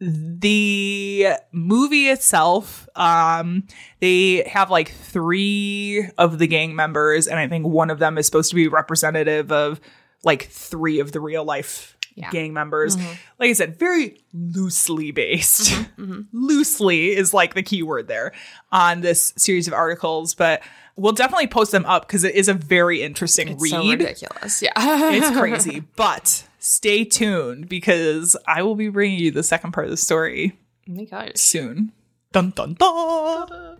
the 0.00 1.28
movie 1.52 2.08
itself, 2.08 2.88
um, 2.94 3.64
they 4.00 4.44
have 4.48 4.70
like 4.70 4.90
three 4.92 6.08
of 6.18 6.38
the 6.38 6.46
gang 6.46 6.76
members, 6.76 7.26
and 7.26 7.38
I 7.38 7.48
think 7.48 7.66
one 7.66 7.90
of 7.90 7.98
them 7.98 8.16
is 8.18 8.26
supposed 8.26 8.50
to 8.50 8.56
be 8.56 8.68
representative 8.68 9.50
of 9.50 9.80
like 10.24 10.44
three 10.48 11.00
of 11.00 11.12
the 11.12 11.20
real 11.20 11.44
life 11.44 11.96
Yeah. 12.14 12.30
gang 12.30 12.52
members. 12.52 12.96
Mm-hmm. 12.96 13.12
Like 13.38 13.50
I 13.50 13.52
said, 13.52 13.78
very 13.78 14.20
loosely 14.32 15.10
based. 15.10 15.70
Mm-hmm. 15.72 15.84
Mm-hmm. 15.98 16.20
Loosely 16.32 17.08
is 17.16 17.34
like 17.34 17.54
the 17.54 17.62
key 17.62 17.82
word 17.82 18.06
there 18.06 18.32
on 18.70 19.00
this 19.00 19.32
series 19.36 19.66
of 19.66 19.74
articles, 19.74 20.32
but 20.34 20.62
we'll 20.94 21.12
definitely 21.12 21.48
post 21.48 21.72
them 21.72 21.84
up 21.86 22.06
because 22.06 22.22
it 22.22 22.36
is 22.36 22.48
a 22.48 22.54
very 22.54 23.02
interesting 23.02 23.48
It's 23.48 23.60
read 23.62 23.70
so 23.70 23.88
ridiculous. 23.90 24.62
Yeah. 24.62 24.70
it's 25.12 25.30
crazy. 25.36 25.80
But 25.96 26.44
stay 26.68 27.02
tuned 27.02 27.66
because 27.66 28.36
I 28.46 28.62
will 28.62 28.74
be 28.74 28.90
bringing 28.90 29.18
you 29.18 29.30
the 29.30 29.42
second 29.42 29.72
part 29.72 29.86
of 29.86 29.90
the 29.90 29.96
story 29.96 30.58
oh 30.86 30.92
my 30.92 31.04
gosh. 31.04 31.32
soon. 31.36 31.92
Dun 32.30 32.50
dun 32.50 32.74
dun. 32.74 33.78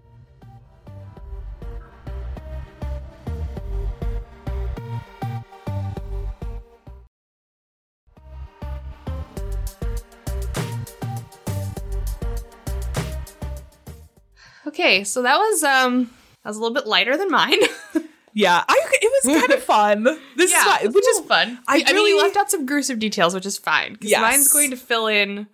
Okay, 14.67 15.05
so 15.05 15.23
that 15.23 15.37
was 15.37 15.63
um 15.63 16.05
that 16.43 16.49
was 16.49 16.57
a 16.57 16.61
little 16.61 16.75
bit 16.75 16.87
lighter 16.87 17.19
than 17.19 17.31
mine. 17.31 17.59
Yeah, 18.39 18.63
I, 18.69 18.87
it 19.03 19.25
was 19.25 19.41
kind 19.41 19.53
of 19.53 19.63
fun. 19.75 20.05
This 20.37 20.53
is 20.53 20.65
why, 20.65 20.81
which 20.85 21.09
is 21.09 21.21
fun. 21.21 21.59
I 21.67 21.75
I, 21.75 21.77
mean, 21.79 21.87
you 21.89 21.95
really- 21.95 22.23
left 22.23 22.37
out 22.37 22.51
some 22.51 22.67
gruesome 22.67 22.99
details, 22.99 23.35
which 23.35 23.47
is 23.47 23.59
fine 23.59 23.95
because 23.95 24.11
Yes. 24.11 24.21
mine's 24.21 24.53
going 24.53 24.71
to 24.71 24.77
fill 24.77 25.09
in 25.09 25.49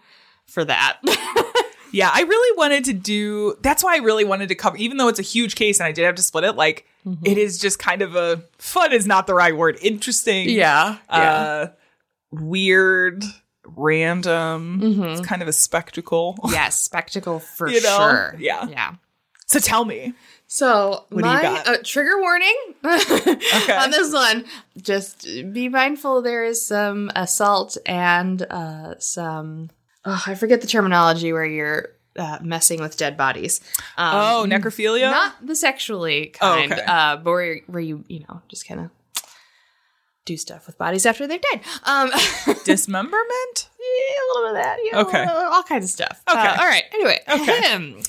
for 0.46 0.64
that. 0.66 0.98
yeah. 1.92 2.10
I 2.12 2.22
really 2.22 2.58
wanted 2.58 2.84
to 2.84 2.92
do. 2.92 3.56
That's 3.62 3.82
why 3.82 3.94
I 3.94 3.98
really 3.98 4.24
wanted 4.24 4.48
to 4.50 4.54
cover, 4.54 4.76
even 4.76 4.98
though 4.98 5.08
it's 5.08 5.18
a 5.18 5.22
huge 5.22 5.54
case 5.54 5.80
and 5.80 5.86
I 5.86 5.92
did 5.92 6.04
have 6.04 6.14
to 6.16 6.22
split 6.22 6.44
it. 6.44 6.56
Like 6.56 6.86
Mm-hmm. 7.06 7.26
it 7.26 7.36
is 7.36 7.58
just 7.58 7.78
kind 7.78 8.00
of 8.00 8.16
a 8.16 8.42
fun 8.56 8.92
is 8.94 9.06
not 9.06 9.26
the 9.26 9.34
right 9.34 9.54
word. 9.54 9.76
Interesting. 9.82 10.48
yeah, 10.48 10.96
Uh, 11.06 11.66
weird, 12.30 13.22
random. 13.66 14.80
Mm-hmm. 14.82 15.02
It's 15.04 15.20
kind 15.26 15.42
of 15.42 15.48
a 15.48 15.52
spectacle. 15.52 16.36
yes, 16.50 16.80
spectacle 16.80 17.40
for 17.40 17.68
You 17.70 17.82
know? 17.82 17.96
sure. 17.98 18.36
Yeah. 18.38 18.66
yeah. 18.68 18.94
So 19.46 19.58
tell 19.58 19.84
me. 19.84 20.14
So 20.54 21.04
What 21.08 21.22
my? 21.24 21.44
Uh, 21.66 21.76
trigger 21.82 22.20
warning 22.20 22.54
on 22.84 23.90
this 23.90 24.12
one. 24.12 24.44
Just 24.80 25.26
be 25.52 25.68
mindful. 25.68 26.22
There 26.22 26.44
is 26.44 26.64
some 26.64 27.10
assault 27.16 27.76
and 27.86 28.40
uh, 28.42 28.94
some. 29.00 29.70
Oh, 30.04 30.22
I 30.28 30.36
forget 30.36 30.60
the 30.60 30.68
terminology 30.68 31.32
where 31.32 31.44
you're 31.44 31.88
uh, 32.16 32.38
messing 32.40 32.80
with 32.80 32.96
dead 32.96 33.16
bodies. 33.16 33.62
Um, 33.96 34.14
Oh, 34.14 34.46
necrophilia. 34.48 35.10
not 35.10 35.44
the 35.44 35.56
sexually 35.56 36.32
Oh, 36.40 36.54
kind, 36.54 36.72
okay. 36.72 36.82
uh, 36.86 37.16
but 37.16 37.30
where, 37.32 37.60
where 37.66 37.80
you 37.82 38.04
you 38.06 38.20
know 38.20 38.40
just 38.48 38.68
kind 38.68 38.78
of 38.78 38.90
do 40.24 40.36
stuff 40.36 40.68
with 40.68 40.78
bodies 40.78 41.04
after 41.04 41.26
they've 41.26 41.42
died. 41.50 41.62
Um, 41.82 42.10
Dismemberment. 42.64 43.68
yeah, 43.80 44.22
a 44.22 44.24
little 44.38 44.42
bit 44.52 44.56
of 44.60 44.64
that. 44.64 44.78
Yeah, 44.84 45.00
Okay. 45.00 45.24
all 45.24 45.64
kinds 45.64 45.84
of 45.86 45.90
stuff. 45.90 46.22
Okay. 46.30 46.38
Uh, 46.38 46.60
all 46.60 46.66
right. 46.68 46.84
Anyway. 46.92 47.18
Okay. 47.28 48.02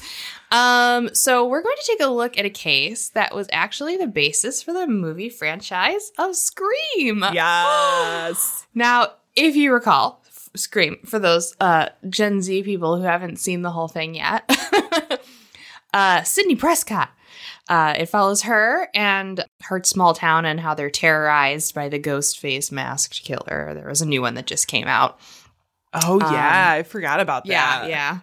Um. 0.51 1.09
So 1.13 1.45
we're 1.47 1.61
going 1.63 1.75
to 1.79 1.87
take 1.87 1.99
a 2.01 2.07
look 2.07 2.37
at 2.37 2.45
a 2.45 2.49
case 2.49 3.09
that 3.09 3.33
was 3.35 3.47
actually 3.51 3.97
the 3.97 4.07
basis 4.07 4.61
for 4.61 4.73
the 4.73 4.87
movie 4.87 5.29
franchise 5.29 6.11
of 6.17 6.35
Scream. 6.35 7.23
Yes. 7.33 8.65
Now, 8.73 9.09
if 9.35 9.55
you 9.55 9.73
recall, 9.73 10.21
f- 10.27 10.49
Scream 10.55 10.97
for 11.05 11.19
those 11.19 11.55
uh, 11.59 11.89
Gen 12.09 12.41
Z 12.41 12.63
people 12.63 12.97
who 12.97 13.03
haven't 13.03 13.37
seen 13.39 13.61
the 13.61 13.71
whole 13.71 13.87
thing 13.87 14.15
yet, 14.15 14.49
uh, 15.93 16.23
Sidney 16.23 16.55
Prescott. 16.55 17.09
Uh, 17.67 17.95
it 17.97 18.05
follows 18.05 18.43
her 18.43 18.89
and 18.93 19.43
her 19.63 19.81
small 19.83 20.13
town 20.13 20.45
and 20.45 20.59
how 20.59 20.75
they're 20.75 20.89
terrorized 20.91 21.73
by 21.73 21.89
the 21.89 21.97
ghost 21.97 22.37
face 22.39 22.71
masked 22.71 23.23
killer. 23.23 23.73
There 23.73 23.87
was 23.89 24.01
a 24.03 24.05
new 24.05 24.21
one 24.21 24.35
that 24.35 24.45
just 24.45 24.67
came 24.67 24.87
out. 24.87 25.19
Oh 25.93 26.19
yeah, 26.19 26.73
I 26.73 26.83
forgot 26.83 27.19
about 27.21 27.45
that. 27.45 27.89
Yeah, 27.89 28.19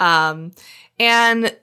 yeah. 0.00 0.28
Um, 0.30 0.52
and 0.98 1.56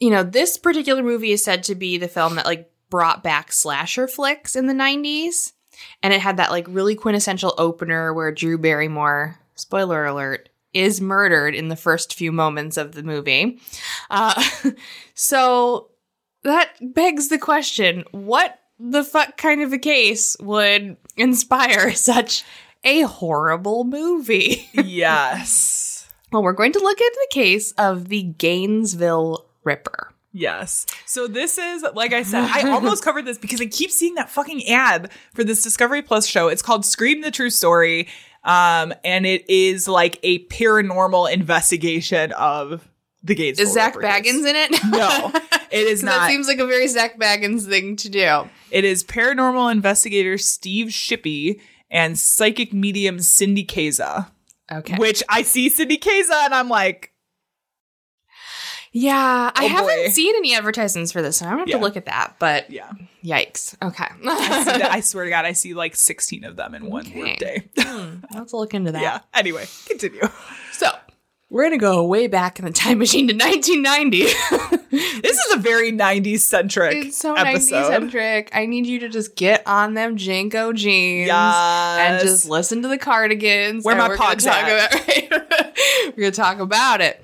you 0.00 0.10
know, 0.10 0.22
this 0.22 0.56
particular 0.56 1.02
movie 1.02 1.32
is 1.32 1.42
said 1.42 1.64
to 1.64 1.74
be 1.74 1.98
the 1.98 2.08
film 2.08 2.36
that 2.36 2.46
like 2.46 2.70
brought 2.90 3.22
back 3.22 3.52
slasher 3.52 4.06
flicks 4.08 4.54
in 4.56 4.66
the 4.66 4.74
'90s, 4.74 5.52
and 6.02 6.12
it 6.12 6.20
had 6.20 6.36
that 6.36 6.50
like 6.50 6.66
really 6.68 6.94
quintessential 6.94 7.54
opener 7.58 8.14
where 8.14 8.32
Drew 8.32 8.58
Barrymore, 8.58 9.38
spoiler 9.54 10.06
alert, 10.06 10.48
is 10.72 11.00
murdered 11.00 11.54
in 11.54 11.68
the 11.68 11.76
first 11.76 12.14
few 12.14 12.30
moments 12.30 12.76
of 12.76 12.92
the 12.92 13.02
movie. 13.02 13.60
Uh, 14.10 14.42
so 15.14 15.90
that 16.44 16.70
begs 16.80 17.28
the 17.28 17.38
question: 17.38 18.04
What 18.12 18.58
the 18.78 19.04
fuck 19.04 19.36
kind 19.36 19.62
of 19.62 19.72
a 19.72 19.78
case 19.78 20.36
would 20.40 20.96
inspire 21.16 21.92
such 21.94 22.44
a 22.84 23.02
horrible 23.02 23.84
movie? 23.84 24.68
Yes. 24.72 25.87
Well, 26.32 26.42
we're 26.42 26.52
going 26.52 26.72
to 26.72 26.80
look 26.80 27.00
at 27.00 27.12
the 27.12 27.28
case 27.30 27.72
of 27.72 28.08
the 28.08 28.22
Gainesville 28.22 29.46
Ripper. 29.64 30.12
Yes. 30.32 30.86
So 31.06 31.26
this 31.26 31.58
is 31.58 31.84
like 31.94 32.12
I 32.12 32.22
said, 32.22 32.44
I 32.44 32.70
almost 32.70 33.02
covered 33.04 33.24
this 33.24 33.38
because 33.38 33.60
I 33.60 33.66
keep 33.66 33.90
seeing 33.90 34.14
that 34.14 34.30
fucking 34.30 34.68
ad 34.68 35.10
for 35.34 35.42
this 35.42 35.62
Discovery 35.62 36.02
Plus 36.02 36.26
show. 36.26 36.48
It's 36.48 36.62
called 36.62 36.84
Scream 36.84 37.22
the 37.22 37.30
True 37.30 37.50
Story. 37.50 38.08
Um, 38.44 38.94
and 39.04 39.26
it 39.26 39.48
is 39.50 39.88
like 39.88 40.20
a 40.22 40.44
paranormal 40.46 41.32
investigation 41.32 42.32
of 42.32 42.88
the 43.22 43.34
Gainesville. 43.34 43.66
Is 43.66 43.72
Zak 43.72 43.94
case. 43.94 44.02
Bagans 44.02 44.48
in 44.48 44.56
it? 44.56 44.70
No, 44.90 45.32
it 45.70 45.86
is 45.86 46.02
not. 46.02 46.18
That 46.20 46.30
seems 46.30 46.46
like 46.46 46.58
a 46.58 46.66
very 46.66 46.86
Zak 46.86 47.18
Bagans 47.18 47.66
thing 47.66 47.96
to 47.96 48.08
do. 48.08 48.48
It 48.70 48.84
is 48.84 49.02
paranormal 49.02 49.72
investigator 49.72 50.38
Steve 50.38 50.88
Shippy 50.88 51.60
and 51.90 52.18
psychic 52.18 52.72
medium 52.72 53.20
Cindy 53.20 53.64
Kaza. 53.64 54.30
Okay. 54.70 54.96
Which 54.96 55.22
I 55.28 55.42
see 55.42 55.68
Cindy 55.68 55.98
Kaza 55.98 56.44
and 56.44 56.54
I'm 56.54 56.68
like, 56.68 57.12
yeah, 58.92 59.50
I 59.54 59.64
Oh, 59.66 59.68
haven't 59.68 60.12
seen 60.12 60.34
any 60.36 60.54
advertisements 60.54 61.12
for 61.12 61.20
this, 61.20 61.40
and 61.42 61.48
I'm 61.50 61.54
gonna 61.56 61.60
have 61.62 61.68
Yeah. 61.68 61.76
to 61.76 61.82
look 61.82 61.96
at 61.98 62.06
that. 62.06 62.36
But 62.38 62.70
yeah. 62.70 62.90
yikes. 63.22 63.74
Okay. 63.82 64.06
I, 64.26 64.88
I 64.92 65.00
swear 65.00 65.24
to 65.24 65.30
God, 65.30 65.44
I 65.44 65.52
see 65.52 65.74
like 65.74 65.94
16 65.94 66.44
of 66.44 66.56
them 66.56 66.74
in 66.74 66.86
one 66.86 67.06
Okay. 67.06 67.18
workday. 67.18 67.68
Hmm, 67.78 68.16
Let's 68.34 68.52
look 68.54 68.72
into 68.74 68.92
that. 68.92 69.02
yeah. 69.02 69.20
Anyway, 69.34 69.66
continue. 69.86 70.22
So 70.72 70.90
we're 71.50 71.64
gonna 71.64 71.78
go 71.78 72.04
way 72.04 72.26
back 72.26 72.58
in 72.58 72.64
the 72.64 72.70
time 72.72 72.98
machine 72.98 73.28
to 73.28 73.34
1990. 73.34 74.26
This 74.90 75.36
is 75.38 75.54
a 75.54 75.58
very 75.58 75.92
90s 75.92 76.40
centric 76.40 76.96
it's 76.96 77.18
so 77.18 77.34
episode. 77.34 77.74
90s 77.74 77.86
centric. 77.88 78.50
I 78.54 78.64
need 78.64 78.86
you 78.86 79.00
to 79.00 79.08
just 79.10 79.36
get 79.36 79.62
on 79.66 79.92
them 79.92 80.16
JNCO 80.16 80.74
jeans 80.74 81.26
Yes. 81.26 81.98
and 82.00 82.20
just 82.26 82.48
listen 82.48 82.80
to 82.82 82.88
the 82.88 82.96
Cardigans. 82.96 83.84
Where 83.84 83.96
my 83.96 84.16
talk 84.16 84.42
at? 84.46 84.94
about 84.94 85.76
We're 86.16 86.22
gonna 86.22 86.30
talk 86.30 86.58
about 86.60 87.02
it. 87.02 87.22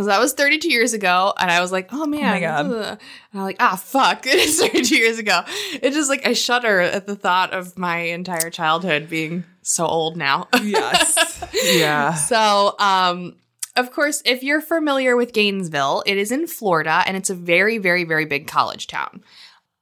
So 0.00 0.06
that 0.06 0.18
was 0.20 0.32
32 0.32 0.70
years 0.70 0.92
ago, 0.92 1.34
and 1.38 1.50
I 1.50 1.60
was 1.60 1.70
like, 1.72 1.88
"Oh 1.92 2.06
man!" 2.06 2.22
my 2.22 2.40
God. 2.40 2.66
ugh. 2.66 2.98
And 3.32 3.40
I'm 3.40 3.42
like, 3.42 3.56
"Ah, 3.60 3.76
fuck!" 3.76 4.26
It 4.28 4.34
is 4.34 4.60
32 4.60 4.96
years 4.96 5.18
ago. 5.18 5.42
It's 5.74 5.94
just 5.96 6.08
like 6.08 6.26
I 6.26 6.32
shudder 6.32 6.80
at 6.80 7.06
the 7.06 7.14
thought 7.16 7.52
of 7.52 7.78
my 7.78 7.98
entire 7.98 8.50
childhood 8.50 9.08
being 9.08 9.44
so 9.62 9.86
old 9.86 10.16
now. 10.16 10.48
yes. 10.62 11.44
yeah. 11.76 12.14
So, 12.14 12.74
um, 12.78 13.36
of 13.78 13.90
course, 13.92 14.22
if 14.24 14.42
you're 14.42 14.60
familiar 14.60 15.16
with 15.16 15.32
Gainesville, 15.32 16.02
it 16.06 16.18
is 16.18 16.32
in 16.32 16.46
Florida 16.46 17.02
and 17.06 17.16
it's 17.16 17.30
a 17.30 17.34
very, 17.34 17.78
very, 17.78 18.04
very 18.04 18.24
big 18.24 18.46
college 18.46 18.86
town. 18.86 19.22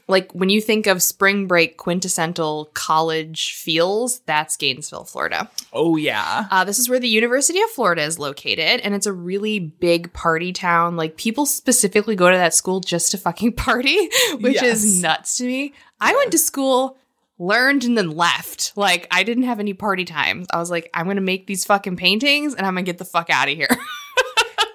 Like 0.09 0.30
when 0.32 0.51
you 0.51 0.61
think 0.61 0.86
of 0.86 1.03
spring 1.03 1.49
break 1.49 1.78
quintessential 1.78 2.70
college 2.74 3.55
feels, 3.55 4.20
that's 4.20 4.57
Gainesville, 4.57 5.03
Florida. 5.03 5.51
Oh, 5.72 5.97
yeah. 5.97 6.47
Uh, 6.49 6.62
this 6.62 6.78
is 6.78 6.88
where 6.88 7.01
the 7.01 7.09
University 7.09 7.61
of 7.61 7.70
Florida 7.70 8.03
is 8.05 8.16
located, 8.16 8.80
and 8.82 8.94
it's 8.94 9.07
a 9.07 9.12
really 9.12 9.59
big 9.59 10.12
party 10.12 10.53
town. 10.53 10.97
Like 10.97 11.16
people 11.16 11.44
specifically 11.44 12.14
go 12.14 12.30
to 12.30 12.36
that 12.36 12.55
school 12.55 12.78
just 12.78 13.11
to 13.11 13.18
fucking 13.18 13.53
party, 13.57 13.99
which 14.38 14.55
Yes. 14.55 14.84
is 14.84 15.03
nuts 15.03 15.38
to 15.38 15.44
me. 15.44 15.72
I 16.01 16.14
went 16.14 16.30
to 16.30 16.38
school, 16.38 16.97
learned, 17.39 17.84
and 17.84 17.97
then 17.97 18.11
left. 18.11 18.72
Like 18.76 19.07
I 19.11 19.22
didn't 19.22 19.45
have 19.45 19.61
any 19.61 19.74
party 19.74 20.05
times. 20.05 20.47
I 20.53 20.59
was 20.59 20.70
like, 20.70 20.91
I'm 20.95 21.07
gonna 21.07 21.20
make 21.20 21.47
these 21.47 21.64
fucking 21.64 21.97
paintings, 21.97 22.55
and 22.55 22.66
I'm 22.66 22.74
gonna 22.74 22.82
get 22.82 22.99
the 22.99 23.05
fuck 23.05 23.30
out 23.30 23.49
of 23.49 23.55
here. 23.55 23.68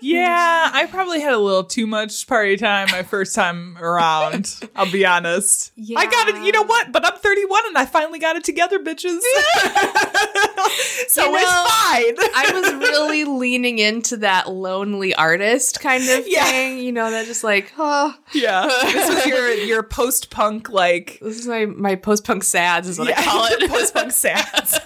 Yeah, 0.04 0.72
I 0.74 0.88
probably 0.88 1.22
had 1.22 1.32
a 1.34 1.38
little 1.38 1.64
too 1.64 1.86
much 1.86 2.26
party 2.26 2.58
time 2.58 2.88
my 2.92 3.04
first 3.04 3.36
time 3.36 3.78
around. 3.80 4.60
I'll 4.76 4.92
be 4.92 5.06
honest. 5.06 5.72
I 5.96 6.06
got 6.08 6.28
it. 6.30 6.44
You 6.44 6.52
know 6.52 6.64
what? 6.64 6.92
But 6.92 7.06
I'm 7.06 7.20
31 7.20 7.62
and 7.68 7.78
I 7.78 7.86
finally 7.86 8.18
got 8.18 8.36
it 8.36 8.44
together, 8.44 8.80
bitches. 8.80 9.20
so 11.08 11.26
You 11.26 11.32
know, 11.32 11.38
it's 11.38 11.52
fine. 11.52 12.16
I 12.36 12.52
was 12.52 12.74
really 12.74 13.24
leaning 13.40 13.78
into 13.78 14.18
that 14.18 14.50
lonely 14.50 15.14
artist 15.14 15.80
kind 15.82 16.02
of 16.10 16.28
Yeah. 16.28 16.46
thing, 16.46 16.80
you 16.80 16.92
know, 16.92 17.12
that 17.12 17.28
just 17.28 17.44
like, 17.44 17.72
oh, 17.78 18.16
yeah, 18.34 18.66
this 18.82 19.08
was 19.08 19.26
your 19.28 19.50
your 19.54 19.84
post 19.84 20.32
punk 20.32 20.70
like 20.70 21.20
this 21.22 21.38
is 21.38 21.48
my 21.48 21.66
my 21.68 21.96
post 21.96 22.26
punk 22.26 22.44
sads 22.44 22.88
is 22.88 22.98
what 22.98 23.08
yeah, 23.10 23.20
I 23.20 23.24
call 23.24 23.46
it. 23.46 23.70
post 23.70 23.94
punk 23.94 24.12
sads. 24.14 24.80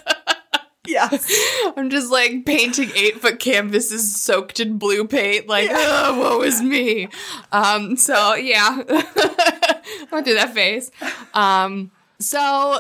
Yeah, 0.88 1.10
I'm 1.78 1.90
just 1.90 2.12
like 2.12 2.46
painting 2.46 2.92
eight 2.96 3.22
foot 3.22 3.40
canvases 3.40 4.16
soaked 4.16 4.60
in 4.60 4.78
blue 4.78 5.08
paint, 5.08 5.48
like, 5.48 5.70
oh, 5.72 6.20
woe 6.20 6.42
is 6.42 6.62
me. 6.64 7.10
Um, 7.52 7.98
so 7.98 8.36
yeah, 8.36 8.84
I 8.88 10.08
went 10.12 10.26
through 10.26 10.36
that 10.36 10.54
phase. 10.54 10.92
Um, 11.34 11.92
so 12.20 12.80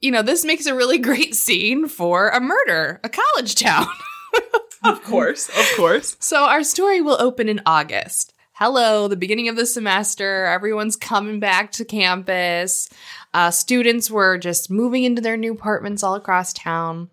you 0.00 0.10
know, 0.10 0.22
this 0.22 0.44
makes 0.44 0.66
a 0.66 0.74
really 0.74 0.98
great 0.98 1.34
scene 1.34 1.88
for 1.88 2.28
a 2.28 2.38
murder, 2.38 3.00
a 3.02 3.08
college 3.08 3.54
town. 3.54 3.86
of 4.84 5.02
course, 5.02 5.48
of 5.48 5.76
course. 5.76 6.16
So 6.20 6.44
our 6.44 6.62
story 6.62 7.00
will 7.00 7.16
open 7.20 7.48
in 7.48 7.62
August. 7.64 8.34
Hello, 8.52 9.08
the 9.08 9.16
beginning 9.16 9.48
of 9.48 9.56
the 9.56 9.64
semester. 9.64 10.44
Everyone's 10.44 10.94
coming 10.94 11.40
back 11.40 11.72
to 11.72 11.86
campus. 11.86 12.88
Uh, 13.32 13.50
students 13.50 14.10
were 14.10 14.36
just 14.36 14.70
moving 14.70 15.04
into 15.04 15.22
their 15.22 15.36
new 15.36 15.54
apartments 15.54 16.02
all 16.02 16.14
across 16.14 16.52
town. 16.52 17.08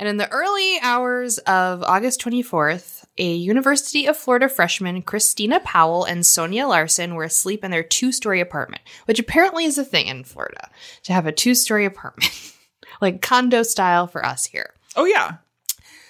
And 0.00 0.08
in 0.08 0.16
the 0.16 0.32
early 0.32 0.78
hours 0.80 1.36
of 1.40 1.82
August 1.82 2.22
24th, 2.22 3.04
a 3.18 3.34
University 3.34 4.06
of 4.06 4.16
Florida 4.16 4.48
freshman, 4.48 5.02
Christina 5.02 5.60
Powell 5.60 6.06
and 6.06 6.22
Sonja 6.22 6.66
Larson, 6.66 7.14
were 7.14 7.24
asleep 7.24 7.62
in 7.62 7.70
their 7.70 7.82
two 7.82 8.10
story 8.10 8.40
apartment, 8.40 8.80
which 9.04 9.18
apparently 9.18 9.66
is 9.66 9.76
a 9.76 9.84
thing 9.84 10.06
in 10.06 10.24
Florida 10.24 10.70
to 11.02 11.12
have 11.12 11.26
a 11.26 11.32
two 11.32 11.54
story 11.54 11.84
apartment, 11.84 12.32
like 13.02 13.20
condo 13.20 13.62
style 13.62 14.06
for 14.06 14.24
us 14.24 14.46
here. 14.46 14.72
Oh 14.96 15.04
yeah, 15.04 15.36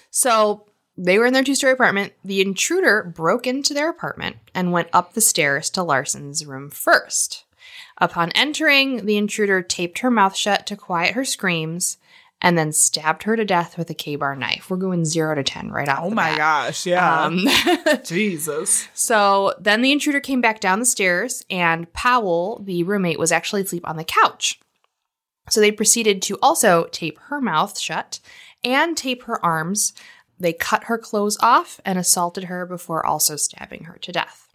So 0.09 0.67
they 0.97 1.19
were 1.19 1.25
in 1.25 1.33
their 1.33 1.43
two 1.43 1.55
story 1.55 1.73
apartment. 1.73 2.13
The 2.23 2.39
intruder 2.39 3.03
broke 3.03 3.45
into 3.45 3.73
their 3.73 3.89
apartment 3.89 4.37
and 4.55 4.71
went 4.71 4.87
up 4.93 5.13
the 5.13 5.21
stairs 5.21 5.69
to 5.71 5.83
Larson's 5.83 6.45
room 6.45 6.69
first. 6.69 7.43
Upon 7.97 8.31
entering, 8.31 9.05
the 9.05 9.17
intruder 9.17 9.61
taped 9.61 9.99
her 9.99 10.09
mouth 10.09 10.37
shut 10.37 10.65
to 10.67 10.77
quiet 10.77 11.13
her 11.13 11.25
screams 11.25 11.97
and 12.41 12.57
then 12.57 12.71
stabbed 12.71 13.23
her 13.23 13.35
to 13.35 13.45
death 13.45 13.77
with 13.77 13.89
a 13.89 13.93
Ka-Bar 13.93 14.35
knife. 14.35 14.69
We're 14.69 14.77
going 14.77 15.05
zero 15.05 15.35
to 15.35 15.43
10 15.43 15.71
right 15.71 15.87
off. 15.87 15.99
oh 16.01 16.09
my 16.09 16.29
bat. 16.29 16.37
gosh, 16.37 16.85
yeah. 16.85 17.23
Um, 17.23 17.47
Jesus. 18.03 18.87
so 18.93 19.53
then 19.59 19.81
the 19.81 19.91
intruder 19.91 20.19
came 20.19 20.41
back 20.41 20.59
down 20.59 20.79
the 20.79 20.85
stairs, 20.85 21.45
and 21.49 21.91
Powell, 21.93 22.61
the 22.63 22.83
roommate, 22.83 23.19
was 23.19 23.31
actually 23.31 23.61
asleep 23.61 23.87
on 23.87 23.97
the 23.97 24.03
couch. 24.03 24.59
So 25.49 25.59
they 25.59 25.71
proceeded 25.71 26.21
to 26.23 26.37
also 26.41 26.87
tape 26.91 27.19
her 27.27 27.41
mouth 27.41 27.77
shut 27.77 28.19
and 28.63 28.95
tape 28.95 29.23
her 29.23 29.43
arms. 29.43 29.93
They 30.39 30.53
cut 30.53 30.85
her 30.85 30.97
clothes 30.97 31.37
off 31.41 31.79
and 31.85 31.99
assaulted 31.99 32.45
her 32.45 32.65
before 32.65 33.05
also 33.05 33.35
stabbing 33.35 33.83
her 33.83 33.97
to 34.01 34.11
death. 34.11 34.47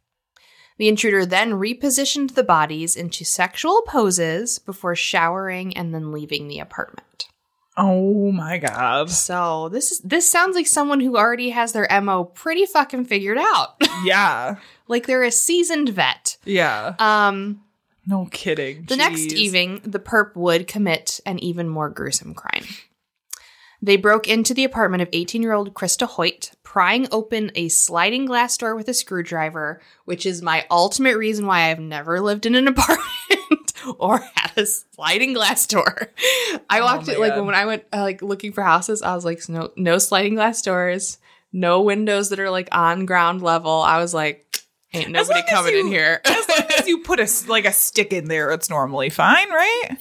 The 0.78 0.88
intruder 0.88 1.24
then 1.24 1.52
repositioned 1.52 2.34
the 2.34 2.42
bodies 2.42 2.96
into 2.96 3.24
sexual 3.24 3.82
poses 3.82 4.58
before 4.58 4.94
showering 4.94 5.76
and 5.76 5.94
then 5.94 6.12
leaving 6.12 6.48
the 6.48 6.58
apartment. 6.58 7.28
Oh 7.76 8.32
my 8.32 8.58
god. 8.58 9.10
So 9.10 9.68
this 9.68 9.92
is 9.92 10.00
this 10.00 10.28
sounds 10.28 10.54
like 10.56 10.66
someone 10.66 11.00
who 11.00 11.16
already 11.16 11.50
has 11.50 11.72
their 11.72 11.86
MO 12.02 12.24
pretty 12.24 12.64
fucking 12.66 13.04
figured 13.04 13.38
out. 13.38 13.76
Yeah. 14.04 14.56
like 14.88 15.06
they're 15.06 15.22
a 15.24 15.30
seasoned 15.30 15.88
vet. 15.90 16.36
Yeah. 16.44 16.94
Um 16.98 17.62
No 18.06 18.26
kidding. 18.30 18.84
the 18.86 18.96
next 18.96 19.32
evening, 19.32 19.80
the 19.84 19.98
perp 19.98 20.36
would 20.36 20.66
commit 20.66 21.20
an 21.26 21.38
even 21.40 21.68
more 21.68 21.88
gruesome 21.90 22.34
crime. 22.34 22.64
They 23.82 23.96
broke 23.96 24.26
into 24.26 24.54
the 24.54 24.64
apartment 24.64 25.02
of 25.02 25.08
18 25.12 25.42
year 25.42 25.52
old 25.52 25.74
Christa 25.74 26.06
Hoyt, 26.06 26.52
prying 26.62 27.06
open 27.12 27.52
a 27.54 27.68
sliding 27.68 28.24
glass 28.24 28.56
door 28.56 28.74
with 28.74 28.88
a 28.88 28.94
screwdriver, 28.94 29.80
which 30.06 30.24
is 30.24 30.40
my 30.42 30.64
ultimate 30.70 31.16
reason 31.16 31.46
why 31.46 31.70
I've 31.70 31.78
never 31.80 32.20
lived 32.20 32.46
in 32.46 32.54
an 32.54 32.68
apartment 32.74 33.06
or 33.98 34.18
had 34.34 34.52
a 34.56 34.66
sliding 34.66 35.32
glass 35.34 35.66
door. 35.66 36.12
I 36.70 36.80
walked 36.80 37.06
my 37.06 37.14
it 37.14 37.20
like 37.20 37.34
God. 37.34 37.46
when 37.46 37.54
I 37.54 37.66
went 37.66 37.84
uh, 37.92 38.02
like 38.02 38.22
looking 38.22 38.52
for 38.52 38.62
houses, 38.62 39.02
I 39.02 39.14
was 39.14 39.24
like, 39.24 39.48
no, 39.48 39.70
no 39.76 39.98
sliding 39.98 40.34
glass 40.34 40.62
doors, 40.62 41.18
no 41.52 41.82
windows 41.82 42.30
that 42.30 42.40
are 42.40 42.50
like 42.50 42.68
on 42.72 43.06
ground 43.06 43.42
level. 43.42 43.82
I 43.82 43.98
was 43.98 44.14
like, 44.14 44.60
ain't 44.92 45.10
nobody 45.10 45.42
coming 45.48 45.74
in 45.74 45.86
here. 45.86 46.20
As 46.24 46.48
long 46.48 46.68
as 46.78 46.86
you 46.86 47.02
put 47.02 47.20
a 47.20 47.28
like 47.48 47.64
a 47.64 47.72
stick 47.72 48.12
in 48.12 48.28
there, 48.28 48.50
it's 48.52 48.70
normally 48.70 49.10
fine, 49.10 49.50
right? 49.50 49.96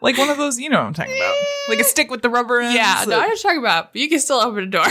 like 0.00 0.18
one 0.18 0.28
of 0.28 0.36
those, 0.36 0.58
you 0.58 0.68
know 0.68 0.80
what 0.80 0.86
I'm 0.86 0.94
talking 0.94 1.16
about, 1.16 1.36
like 1.68 1.80
a 1.80 1.84
stick 1.84 2.10
with 2.10 2.22
the 2.22 2.30
rubber 2.30 2.60
ends. 2.60 2.74
Yeah, 2.74 3.04
no, 3.06 3.20
I'm 3.20 3.30
just 3.30 3.42
talking 3.42 3.58
about. 3.58 3.90
You 3.94 4.08
can 4.08 4.18
still 4.18 4.38
open 4.38 4.64
a 4.64 4.66
door. 4.66 4.86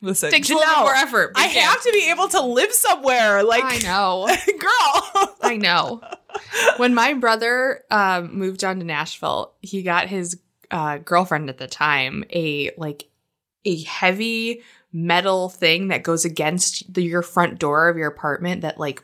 Listen, 0.00 0.30
Takes 0.30 0.48
a 0.50 0.54
little 0.54 0.82
more 0.82 0.94
effort. 0.94 1.32
I 1.34 1.48
can. 1.48 1.64
have 1.68 1.82
to 1.82 1.90
be 1.92 2.10
able 2.10 2.28
to 2.28 2.40
live 2.42 2.72
somewhere. 2.72 3.42
Like, 3.42 3.64
I 3.64 3.78
know. 3.78 4.26
girl. 4.58 5.36
I 5.42 5.56
know. 5.56 6.00
When 6.76 6.94
my 6.94 7.14
brother 7.14 7.82
um, 7.90 8.36
moved 8.38 8.60
down 8.60 8.78
to 8.78 8.84
Nashville, 8.84 9.54
he 9.60 9.82
got 9.82 10.06
his 10.08 10.38
uh, 10.70 10.98
girlfriend 10.98 11.48
at 11.48 11.58
the 11.58 11.66
time 11.66 12.24
a 12.32 12.70
like 12.76 13.08
a 13.64 13.82
heavy 13.84 14.62
metal 14.92 15.48
thing 15.48 15.88
that 15.88 16.02
goes 16.04 16.24
against 16.24 16.92
the, 16.94 17.02
your 17.02 17.22
front 17.22 17.58
door 17.58 17.88
of 17.88 17.96
your 17.96 18.06
apartment 18.08 18.60
that 18.62 18.78
like 18.78 19.02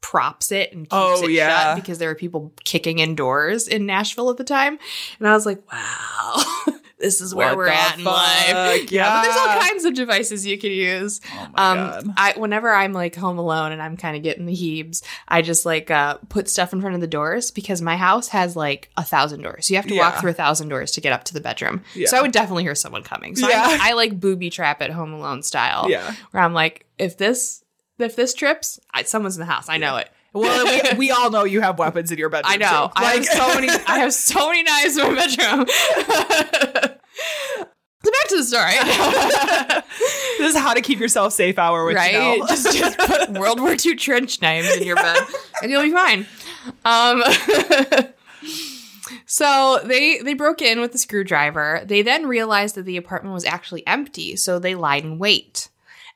props 0.00 0.52
it 0.52 0.72
and 0.72 0.82
keeps 0.82 0.90
Oh, 0.92 1.24
it 1.24 1.32
yeah. 1.32 1.74
shut 1.74 1.76
because 1.82 1.98
there 1.98 2.08
were 2.08 2.14
people 2.14 2.52
kicking 2.64 3.00
indoors 3.00 3.66
in 3.66 3.84
Nashville 3.86 4.30
at 4.30 4.36
the 4.36 4.44
time. 4.44 4.78
And 5.18 5.26
I 5.28 5.32
was 5.34 5.44
like, 5.44 5.60
wow, 5.72 6.42
this 6.98 7.20
is 7.20 7.34
where 7.34 7.48
What 7.48 7.56
we're 7.58 7.68
at 7.68 7.98
in 7.98 8.04
life. 8.04 8.46
fuck? 8.80 8.90
Yeah, 8.90 9.10
but 9.10 9.22
there's 9.22 9.36
all 9.36 9.60
kinds 9.60 9.84
of 9.84 9.94
devices 9.94 10.46
you 10.46 10.56
can 10.56 10.70
use. 10.70 11.20
Oh 11.32 11.48
my 11.54 11.70
Um, 11.70 11.76
god. 11.76 12.14
I 12.16 12.34
whenever 12.38 12.72
I'm 12.72 12.92
like 12.92 13.14
home 13.14 13.38
alone 13.38 13.72
and 13.72 13.82
I'm 13.82 13.96
kind 13.96 14.16
of 14.16 14.22
getting 14.22 14.46
the 14.46 14.54
heebs, 14.54 15.02
I 15.28 15.42
just 15.42 15.66
like 15.66 15.90
uh 15.90 16.18
put 16.28 16.48
stuff 16.48 16.72
in 16.72 16.80
front 16.80 16.94
of 16.94 17.00
the 17.00 17.06
doors 17.06 17.50
because 17.50 17.82
my 17.82 17.96
house 17.96 18.28
has 18.28 18.56
like 18.56 18.90
a 18.96 19.04
thousand 19.04 19.42
doors. 19.42 19.70
You 19.70 19.76
have 19.76 19.86
to 19.88 19.96
walk 19.98 20.20
through 20.20 20.30
a 20.30 20.34
thousand 20.34 20.68
doors 20.68 20.92
to 20.92 21.00
get 21.00 21.12
up 21.12 21.24
to 21.24 21.34
the 21.34 21.40
bedroom. 21.40 21.82
Yeah. 21.94 22.06
So 22.08 22.16
I 22.16 22.22
would 22.22 22.32
definitely 22.32 22.62
hear 22.62 22.74
someone 22.74 23.02
coming. 23.02 23.36
So 23.36 23.48
Yeah. 23.48 23.62
I, 23.64 23.90
I 23.90 23.92
like 23.92 24.18
booby 24.18 24.48
trap 24.50 24.80
at 24.80 24.90
home 24.90 25.12
alone 25.12 25.42
style. 25.42 25.90
Yeah. 25.90 26.14
where 26.30 26.42
I'm 26.42 26.54
like, 26.54 26.86
if 26.98 27.18
this 27.18 27.62
if 27.98 28.14
this 28.16 28.34
trips, 28.34 28.78
I, 28.92 29.02
someone's 29.04 29.36
in 29.36 29.40
the 29.40 29.46
house. 29.46 29.68
I 29.68 29.76
know 29.78 29.96
it. 29.96 30.08
Well, 30.40 30.66
we, 30.66 30.82
we 30.98 31.10
all 31.10 31.30
know 31.30 31.44
you 31.44 31.60
have 31.60 31.78
weapons 31.78 32.12
in 32.12 32.18
your 32.18 32.28
bedroom. 32.28 32.52
I 32.52 32.56
know. 32.56 32.88
too. 32.88 32.92
I 32.96 33.14
have 33.14 33.24
so 33.24 33.54
many. 33.54 33.68
I 33.86 33.98
have 34.00 34.12
so 34.12 34.48
many 34.48 34.62
knives 34.62 34.96
in 34.96 35.02
my 35.04 35.14
bedroom. 35.14 35.66
so 38.04 38.10
back 38.10 38.28
to 38.28 38.36
the 38.36 38.44
story. 38.44 38.72
this 40.38 40.54
is 40.54 40.60
how 40.60 40.74
to 40.74 40.80
keep 40.80 41.00
yourself 41.00 41.32
safe 41.32 41.58
hour 41.58 41.84
with 41.84 41.96
right? 41.96 42.14
Janelle. 42.14 42.48
Just, 42.48 42.76
just 42.76 42.98
put 42.98 43.30
World 43.30 43.60
War 43.60 43.74
II 43.84 43.96
trench 43.96 44.40
knives 44.42 44.76
in 44.76 44.82
your 44.82 44.96
bed, 44.96 45.18
and 45.62 45.70
you'll 45.70 45.82
be 45.82 45.92
fine. 45.92 46.26
Um, 46.84 47.22
so 49.24 49.80
they 49.84 50.18
they 50.18 50.34
broke 50.34 50.62
in 50.62 50.80
with 50.80 50.92
the 50.92 50.98
screwdriver. 50.98 51.82
They 51.84 52.02
then 52.02 52.26
realized 52.26 52.74
that 52.74 52.84
the 52.84 52.96
apartment 52.96 53.34
was 53.34 53.44
actually 53.44 53.86
empty, 53.86 54.36
so 54.36 54.58
they 54.58 54.74
lied 54.74 55.04
in 55.04 55.18
wait. 55.18 55.68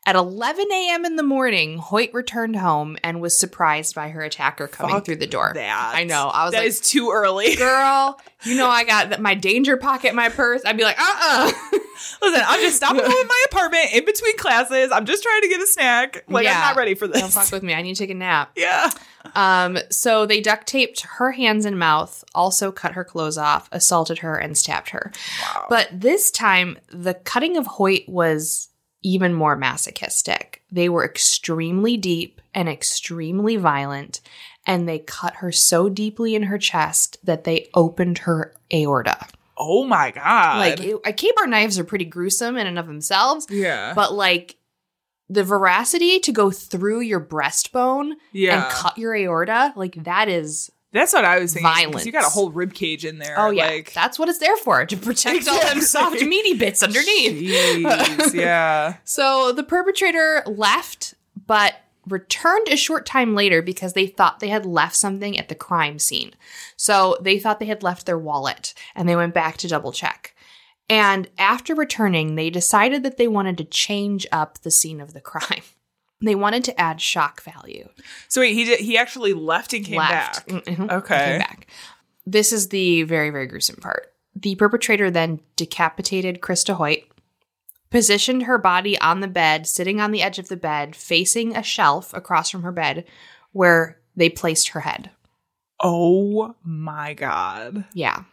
At 0.06 0.16
11 0.16 0.66
a.m. 0.72 1.04
in 1.04 1.16
the 1.16 1.22
morning, 1.22 1.76
Hoyt 1.76 2.12
returned 2.14 2.56
home 2.56 2.96
and 3.04 3.20
was 3.20 3.36
surprised 3.38 3.94
by 3.94 4.08
her 4.08 4.22
attacker 4.22 4.66
coming 4.66 4.94
Fuck 4.96 5.04
through 5.04 5.16
the 5.16 5.26
door. 5.26 5.52
that. 5.54 5.92
I 5.94 6.04
know. 6.04 6.28
I 6.28 6.44
was 6.44 6.52
That 6.52 6.60
like, 6.60 6.68
is 6.68 6.80
too 6.80 7.10
early. 7.12 7.54
girl, 7.56 8.18
you 8.44 8.56
know 8.56 8.66
I 8.66 8.84
got 8.84 9.20
my 9.20 9.34
danger 9.34 9.76
pocket 9.76 10.08
in 10.08 10.16
my 10.16 10.30
purse. 10.30 10.62
I'd 10.64 10.78
be 10.78 10.84
like, 10.84 10.98
uh-uh. 10.98 11.52
Listen, 12.22 12.42
I'm 12.46 12.60
just 12.62 12.76
stopping 12.76 13.02
home 13.04 13.12
in 13.12 13.26
my 13.26 13.44
apartment 13.52 13.92
in 13.92 14.06
between 14.06 14.38
classes. 14.38 14.90
I'm 14.90 15.04
just 15.04 15.22
trying 15.22 15.42
to 15.42 15.48
get 15.48 15.60
a 15.60 15.66
snack. 15.66 16.24
Like 16.28 16.44
Yeah. 16.44 16.54
I'm 16.54 16.60
not 16.60 16.76
ready 16.76 16.94
for 16.94 17.06
this. 17.06 17.20
Don't 17.20 17.30
fuck 17.32 17.52
with 17.52 17.62
me. 17.62 17.74
I 17.74 17.82
need 17.82 17.94
to 17.94 17.98
take 18.02 18.10
a 18.10 18.14
nap. 18.14 18.52
yeah. 18.56 18.90
Um, 19.34 19.76
so 19.90 20.24
they 20.24 20.40
duct 20.40 20.66
taped 20.66 21.02
her 21.02 21.32
hands 21.32 21.66
and 21.66 21.78
mouth, 21.78 22.24
also 22.34 22.72
cut 22.72 22.92
her 22.92 23.04
clothes 23.04 23.36
off, 23.36 23.68
assaulted 23.70 24.20
her, 24.20 24.34
and 24.36 24.56
stabbed 24.56 24.88
her. 24.90 25.12
Wow. 25.42 25.66
But 25.68 25.88
this 25.92 26.30
time, 26.30 26.78
the 26.88 27.12
cutting 27.12 27.58
of 27.58 27.66
Hoyt 27.66 28.08
was 28.08 28.69
even 29.02 29.32
more 29.34 29.56
masochistic. 29.56 30.62
They 30.70 30.88
were 30.88 31.04
extremely 31.04 31.96
deep 31.96 32.40
and 32.54 32.68
extremely 32.68 33.56
violent, 33.56 34.20
and 34.66 34.88
they 34.88 34.98
cut 34.98 35.36
her 35.36 35.52
so 35.52 35.88
deeply 35.88 36.34
in 36.34 36.44
her 36.44 36.58
chest 36.58 37.18
that 37.24 37.44
they 37.44 37.68
opened 37.74 38.18
her 38.18 38.54
aorta. 38.72 39.26
Oh 39.56 39.84
my 39.84 40.10
god. 40.10 40.58
Like, 40.58 40.80
it, 40.80 40.94
uh, 40.94 41.12
Ka-Bar 41.12 41.46
knives 41.46 41.78
are 41.78 41.84
pretty 41.84 42.04
gruesome 42.06 42.56
in 42.56 42.66
and 42.66 42.78
of 42.78 42.86
themselves, 42.86 43.46
yeah. 43.50 43.92
but 43.94 44.12
like 44.14 44.56
the 45.28 45.44
veracity 45.44 46.18
to 46.20 46.32
go 46.32 46.50
through 46.50 47.00
your 47.00 47.20
breastbone 47.20 48.14
Yeah. 48.32 48.64
and 48.64 48.72
cut 48.72 48.98
your 48.98 49.14
aorta, 49.14 49.72
like 49.76 50.02
that 50.04 50.28
is 50.28 50.70
That's 50.92 51.12
what 51.12 51.24
I 51.24 51.38
was 51.38 51.52
thinking. 51.52 51.70
Violence. 51.70 52.04
You 52.04 52.12
got 52.12 52.24
a 52.26 52.30
whole 52.30 52.50
rib 52.50 52.74
cage 52.74 53.04
in 53.04 53.18
there. 53.18 53.36
Oh 53.38 53.50
yeah, 53.50 53.66
Like, 53.66 53.92
that's 53.92 54.18
what 54.18 54.28
it's 54.28 54.38
there 54.38 54.56
for 54.56 54.84
to 54.84 54.96
protect 54.96 55.46
all 55.46 55.60
them 55.60 55.80
soft 55.80 56.20
meaty 56.22 56.54
bits 56.54 56.82
underneath. 56.82 57.40
jeez, 57.40 58.34
yeah. 58.34 58.96
So 59.04 59.52
the 59.52 59.62
perpetrator 59.62 60.42
left, 60.46 61.14
but 61.46 61.74
returned 62.08 62.68
a 62.68 62.76
short 62.76 63.06
time 63.06 63.34
later 63.34 63.62
because 63.62 63.92
they 63.92 64.06
thought 64.06 64.40
they 64.40 64.48
had 64.48 64.66
left 64.66 64.96
something 64.96 65.38
at 65.38 65.48
the 65.48 65.54
crime 65.54 65.98
scene. 65.98 66.32
So 66.76 67.16
they 67.20 67.38
thought 67.38 67.60
they 67.60 67.66
had 67.66 67.82
left 67.82 68.06
their 68.06 68.18
wallet 68.18 68.74
and 68.96 69.08
they 69.08 69.16
went 69.16 69.34
back 69.34 69.58
to 69.58 69.68
double 69.68 69.92
check. 69.92 70.34
And 70.88 71.28
after 71.38 71.74
returning, 71.74 72.34
they 72.34 72.50
decided 72.50 73.04
that 73.04 73.16
they 73.16 73.28
wanted 73.28 73.56
to 73.58 73.64
change 73.64 74.26
up 74.32 74.58
the 74.62 74.72
scene 74.72 75.00
of 75.00 75.12
the 75.12 75.20
crime. 75.20 75.62
They 76.22 76.34
wanted 76.34 76.64
to 76.64 76.78
add 76.80 77.00
shock 77.00 77.42
value. 77.42 77.88
So 78.28 78.40
wait, 78.42 78.54
he 78.54 78.64
did. 78.64 78.80
He 78.80 78.98
actually 78.98 79.32
left 79.32 79.72
and 79.72 79.84
came 79.84 79.96
left. 79.98 80.46
back. 80.46 80.64
Mhm. 80.66 80.90
Okay. 80.90 81.24
Came 81.30 81.38
back. 81.38 81.66
This 82.26 82.52
is 82.52 82.68
the 82.68 83.02
very, 83.04 83.30
very 83.30 83.46
gruesome 83.46 83.76
part. 83.76 84.12
The 84.36 84.54
perpetrator 84.54 85.10
then 85.10 85.40
decapitated 85.56 86.40
Christa 86.40 86.74
Hoyt, 86.74 87.04
positioned 87.90 88.44
her 88.44 88.58
body 88.58 88.98
on 89.00 89.20
the 89.20 89.28
bed, 89.28 89.66
sitting 89.66 90.00
on 90.00 90.12
the 90.12 90.22
edge 90.22 90.38
of 90.38 90.48
the 90.48 90.56
bed, 90.56 90.94
facing 90.94 91.56
a 91.56 91.62
shelf 91.62 92.12
across 92.14 92.50
from 92.50 92.62
her 92.62 92.70
bed, 92.72 93.04
where 93.52 93.98
they 94.14 94.28
placed 94.28 94.68
her 94.68 94.80
head. 94.80 95.10
Oh 95.82 96.54
my 96.62 97.14
god, 97.14 97.84
Yeah. 97.94 98.24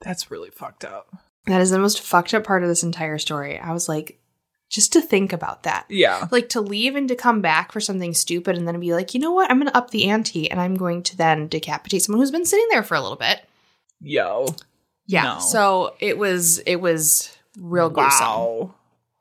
that's 0.00 0.30
really 0.30 0.50
fucked 0.50 0.84
up. 0.84 1.08
That 1.46 1.60
is 1.60 1.70
the 1.70 1.78
most 1.78 2.00
fucked 2.00 2.32
up 2.32 2.44
part 2.44 2.62
of 2.62 2.68
this 2.68 2.82
entire 2.84 3.18
story. 3.18 3.58
I 3.58 3.72
was 3.72 3.88
like, 3.88 4.18
just 4.74 4.92
to 4.92 5.00
think 5.00 5.32
about 5.32 5.62
that. 5.62 5.86
Yeah. 5.88 6.26
Like 6.32 6.48
to 6.48 6.60
leave 6.60 6.96
and 6.96 7.06
to 7.06 7.14
come 7.14 7.40
back 7.40 7.70
for 7.70 7.80
something 7.80 8.12
stupid 8.12 8.56
and 8.56 8.66
then 8.66 8.80
be 8.80 8.92
like, 8.92 9.14
you 9.14 9.20
know 9.20 9.30
what? 9.30 9.48
I'm 9.48 9.58
going 9.58 9.70
to 9.70 9.76
up 9.76 9.90
the 9.90 10.10
ante 10.10 10.50
and 10.50 10.60
I'm 10.60 10.74
going 10.74 11.04
to 11.04 11.16
then 11.16 11.46
decapitate 11.46 12.02
someone 12.02 12.20
who's 12.20 12.32
been 12.32 12.44
sitting 12.44 12.66
there 12.72 12.82
for 12.82 12.96
a 12.96 13.00
little 13.00 13.16
bit. 13.16 13.44
Yo. 14.00 14.46
Yeah. 15.06 15.22
No. 15.22 15.38
So 15.38 15.94
it 16.00 16.18
was 16.18 16.58
it 16.58 16.80
was 16.80 17.36
real 17.56 17.88
gruesome. 17.88 18.26
Wow. 18.26 18.74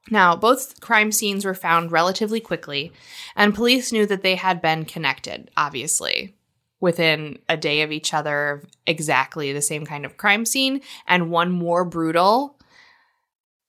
Now, 0.09 0.35
both 0.35 0.81
crime 0.81 1.11
scenes 1.11 1.45
were 1.45 1.53
found 1.53 1.91
relatively 1.91 2.41
quickly, 2.41 2.91
and 3.35 3.55
police 3.55 3.91
knew 3.91 4.05
that 4.07 4.21
they 4.21 4.35
had 4.35 4.61
been 4.61 4.83
connected, 4.83 5.49
obviously, 5.55 6.35
within 6.81 7.39
a 7.47 7.55
day 7.55 7.83
of 7.83 7.91
each 7.91 8.13
other, 8.13 8.63
exactly 8.85 9.53
the 9.53 9.61
same 9.61 9.85
kind 9.85 10.03
of 10.03 10.17
crime 10.17 10.45
scene, 10.45 10.81
and 11.07 11.31
one 11.31 11.51
more 11.51 11.85
brutal. 11.85 12.59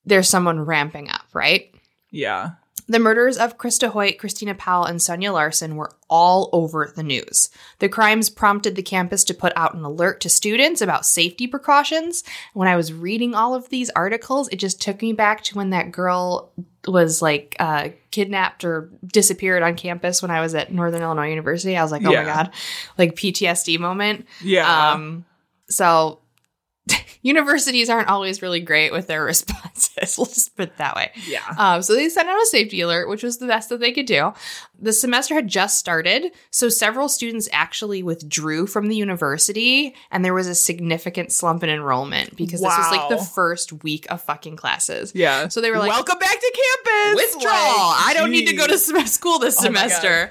There's 0.05 0.29
someone 0.29 0.65
ramping 0.65 1.09
up, 1.09 1.27
right? 1.33 1.74
Yeah. 2.15 2.51
The 2.87 2.99
murders 2.99 3.39
of 3.39 3.57
Christa 3.57 3.89
Hoyt, 3.89 4.19
Christina 4.19 4.55
Powell, 4.55 4.85
and 4.85 5.01
Sonja 5.01 5.33
Larson 5.33 5.77
were 5.77 5.91
all 6.11 6.51
over 6.53 6.93
the 6.95 7.03
news. 7.03 7.49
The 7.79 7.89
crimes 7.89 8.29
prompted 8.29 8.77
the 8.77 8.83
campus 8.83 9.25
to 9.25 9.33
put 9.35 9.55
out 9.57 9.75
an 9.75 9.85
alert 9.85 10.21
to 10.21 10.29
students 10.29 10.83
about 10.83 11.07
safety 11.07 11.47
precautions. 11.47 12.25
When 12.53 12.69
I 12.69 12.77
was 12.77 12.93
reading 12.93 13.35
all 13.35 13.55
of 13.55 13.71
these 13.71 13.89
articles, 13.97 14.49
it 14.49 14.57
just 14.57 14.83
took 14.83 15.01
me 15.01 15.15
back 15.15 15.43
to 15.45 15.57
when 15.57 15.71
that 15.71 15.93
girl 15.93 16.53
was 16.87 17.23
like 17.23 17.57
uh, 17.59 17.89
kidnapped 18.11 18.65
or 18.65 18.91
disappeared 19.07 19.63
on 19.63 19.77
campus 19.77 20.21
when 20.21 20.31
I 20.31 20.43
was 20.43 20.55
at 20.55 20.71
Northern 20.71 21.01
Illinois 21.01 21.31
University. 21.31 21.79
I 21.79 21.83
was 21.83 21.91
like, 21.91 22.05
oh 22.05 22.11
Yeah. 22.13 22.23
my 22.23 22.29
God, 22.35 22.51
like 22.99 23.15
PTSD 23.15 23.79
moment. 23.79 24.27
Yeah. 24.43 24.91
Um, 24.93 25.25
so 25.71 26.19
universities 27.25 27.89
aren't 27.91 28.09
always 28.09 28.43
really 28.43 28.61
great 28.61 28.93
with 28.93 29.09
their 29.09 29.25
responses. 29.33 30.19
Let's 30.19 30.49
put 30.51 30.69
it 30.69 30.77
that 30.77 30.95
way. 30.95 31.11
yeah. 31.27 31.41
Um, 31.59 31.83
so 31.83 31.95
they 31.95 32.09
sent 32.09 32.29
out 32.29 32.41
a 32.41 32.47
safety 32.47 32.83
alert, 32.83 33.09
which 33.09 33.23
was 33.23 33.39
the 33.39 33.47
best 33.47 33.71
that 33.71 33.81
they 33.81 33.91
could 33.93 34.07
do. 34.07 34.33
The 34.79 34.93
semester 34.93 35.35
had 35.35 35.49
just 35.49 35.79
started, 35.79 36.33
so 36.51 36.69
several 36.69 37.09
students 37.09 37.49
actually 37.53 38.03
withdrew 38.03 38.67
from 38.67 38.89
the 38.89 38.97
university, 38.97 39.95
and 40.11 40.25
there 40.25 40.35
was 40.35 40.47
a 40.47 40.55
significant 40.55 41.33
slump 41.33 41.63
in 41.65 41.71
enrollment 41.71 42.37
because 42.37 42.61
this 42.61 42.77
was 42.77 42.91
like 42.93 43.09
the 43.09 43.25
first 43.25 43.73
week 43.83 44.07
of 44.11 44.21
fucking 44.21 44.57
classes. 44.57 45.13
yeah. 45.15 45.49
So 45.49 45.61
they 45.63 45.71
were 45.71 45.79
like, 45.79 45.89
"Welcome 45.91 46.19
back 46.19 46.39
to 46.39 46.53
campus." 46.85 47.25
withdrawal. 47.35 47.55
Like, 47.55 48.07
I 48.09 48.15
don't 48.15 48.31
need 48.31 48.49
to 48.49 48.57
go 48.57 48.67
to 48.67 48.77
school 48.79 49.39
this 49.39 49.59
Oh 49.59 49.63
semester. 49.63 50.31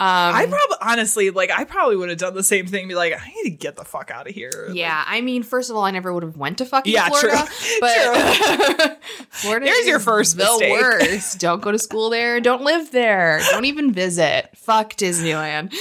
Um, 0.00 0.08
I 0.08 0.46
probably 0.46 0.76
honestly 0.82 1.30
like 1.30 1.52
I 1.52 1.62
probably 1.62 1.94
would 1.96 2.08
have 2.08 2.18
done 2.18 2.34
the 2.34 2.42
same 2.42 2.66
thing. 2.66 2.88
Be 2.88 2.96
like, 2.96 3.12
I 3.12 3.28
need 3.28 3.44
to 3.44 3.50
get 3.56 3.76
the 3.76 3.84
fuck 3.84 4.10
out 4.10 4.28
of 4.28 4.34
here. 4.34 4.68
yeah, 4.72 5.04
I 5.06 5.20
mean, 5.20 5.44
first 5.44 5.70
of 5.70 5.76
all, 5.76 5.84
I 5.84 5.92
never 5.92 6.12
would 6.12 6.24
have 6.24 6.36
went 6.36 6.58
to 6.58 6.66
fucking 6.66 6.92
Yeah, 6.92 7.08
true. 7.10 7.30
Florida, 7.80 7.80
but 7.80 9.02
Florida 9.30 9.66
There's 9.66 9.86
your 9.86 10.00
first 10.00 10.36
the 10.36 10.44
mistake. 10.44 10.72
worst. 10.72 11.38
Don't 11.38 11.62
go 11.62 11.70
to 11.70 11.78
school 11.78 12.10
there. 12.10 12.40
Don't 12.40 12.62
live 12.62 12.90
there. 12.90 13.40
Don't 13.52 13.66
even 13.66 13.92
visit. 13.92 14.50
Fuck 14.56 14.94
Disneyland. 14.94 15.72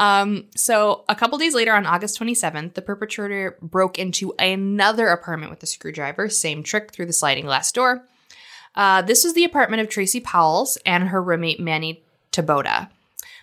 um, 0.00 0.46
so 0.56 1.04
a 1.08 1.14
couple 1.14 1.38
days 1.38 1.54
later, 1.54 1.72
on 1.74 1.86
August 1.86 2.18
27th, 2.20 2.74
the 2.74 2.82
perpetrator 2.82 3.56
broke 3.62 3.98
into 3.98 4.34
another 4.38 5.08
apartment 5.08 5.50
with 5.50 5.62
a 5.62 5.66
screwdriver. 5.66 6.28
Same 6.28 6.62
trick 6.62 6.92
through 6.92 7.06
the 7.06 7.12
sliding 7.12 7.44
glass 7.44 7.70
door. 7.72 8.04
Uh, 8.74 9.00
this 9.02 9.24
was 9.24 9.32
the 9.34 9.44
apartment 9.44 9.80
of 9.80 9.88
Tracy 9.88 10.20
Powell's 10.20 10.76
and 10.84 11.08
her 11.08 11.22
roommate 11.22 11.58
Manny 11.60 12.02
Taboada. 12.42 12.90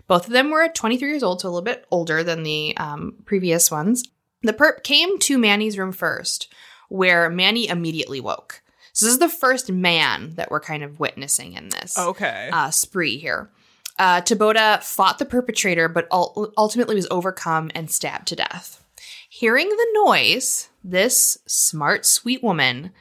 Both 0.08 0.28
of 0.28 0.34
them 0.34 0.52
were 0.52 0.68
23 0.68 1.10
years 1.10 1.24
old, 1.24 1.42
so 1.42 1.48
a 1.48 1.50
little 1.50 1.62
bit 1.64 1.86
older 1.90 2.24
than 2.24 2.44
the 2.44 2.76
um, 2.78 3.16
previous 3.26 3.72
ones. 3.72 4.04
The 4.42 4.54
perp 4.54 4.84
came 4.84 5.18
to 5.20 5.38
Manny's 5.38 5.78
room 5.78 5.92
first, 5.94 6.54
where 6.90 7.30
Manny 7.30 7.68
immediately 7.68 8.20
woke. 8.20 8.62
So 8.92 9.06
this 9.06 9.14
is 9.14 9.20
the 9.20 9.30
first 9.30 9.72
man 9.72 10.36
that 10.36 10.52
we're 10.52 10.60
kind 10.60 10.84
of 10.84 11.00
witnessing 11.00 11.54
in 11.54 11.70
this 11.70 11.98
Okay. 11.98 12.50
uh, 12.52 12.70
spree 12.70 13.18
here. 13.18 13.50
Uh, 13.98 14.22
Taboada 14.22 14.84
fought 14.84 15.20
the 15.20 15.26
perpetrator, 15.26 15.88
but 15.88 16.08
ul- 16.12 16.52
ultimately 16.58 16.96
was 16.96 17.08
overcome 17.10 17.72
and 17.74 17.90
stabbed 17.90 18.28
to 18.28 18.36
death. 18.36 18.84
Hearing 19.30 19.70
the 19.70 19.88
noise, 20.06 20.70
this 20.84 21.38
smart, 21.48 22.06
sweet 22.06 22.44
woman, 22.44 22.92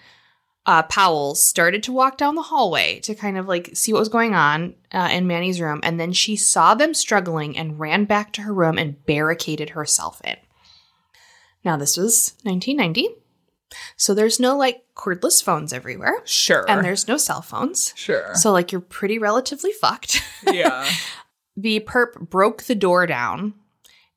uh, 0.65 0.83
Powell, 0.85 1.35
started 1.35 1.83
to 1.85 1.93
walk 1.93 2.17
down 2.17 2.35
the 2.35 2.43
hallway 2.43 3.01
to 3.01 3.15
kind 3.15 3.37
of 3.37 3.49
like 3.49 3.71
see 3.75 3.93
what 3.93 3.99
was 3.99 4.09
going 4.09 4.35
on 4.35 4.75
uh, 4.93 5.09
in 5.11 5.27
Manny's 5.27 5.61
room, 5.61 5.81
and 5.83 5.99
then 5.99 6.13
she 6.13 6.37
saw 6.37 6.75
them 6.75 6.95
struggling 6.95 7.57
and 7.57 7.81
ran 7.81 8.05
back 8.05 8.33
to 8.35 8.43
her 8.43 8.55
room 8.55 8.79
and 8.79 9.05
barricaded 9.05 9.71
herself 9.71 10.21
in. 10.25 10.37
Now, 11.65 11.77
this 11.77 11.97
was 11.97 12.35
1990, 12.43 13.09
so 13.97 14.15
there's 14.15 14.39
no 14.39 14.57
like 14.57 14.85
cordless 14.95 15.43
phones 15.43 15.73
everywhere, 15.73 16.23
sure. 16.25 16.65
and 16.69 16.85
there's 16.85 17.09
no 17.09 17.17
cell 17.17 17.43
phones. 17.43 17.93
sure. 17.97 18.35
So, 18.35 18.53
like, 18.53 18.71
you're 18.71 18.81
pretty 18.81 19.19
relatively 19.19 19.73
fucked. 19.73 20.23
yeah. 20.47 20.89
the 21.57 21.81
perp 21.81 22.31
broke 22.31 22.65
the 22.65 22.75
door 22.75 23.07
down 23.07 23.55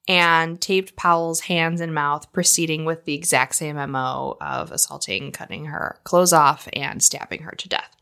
and 0.07 0.61
taped 0.61 0.95
Powell's 0.95 1.41
hands 1.41 1.81
and 1.81 1.93
mouth, 1.93 2.31
proceeding 2.31 2.85
with 2.85 3.05
the 3.05 3.13
exact 3.15 3.55
same 3.55 3.75
MO 3.91 4.37
of 4.39 4.71
assaulting, 4.71 5.31
cutting 5.31 5.65
her 5.65 5.99
clothes 6.03 6.33
off, 6.33 6.67
and 6.73 7.01
stabbing 7.01 7.41
her 7.41 7.51
to 7.53 7.69
death. 7.69 7.95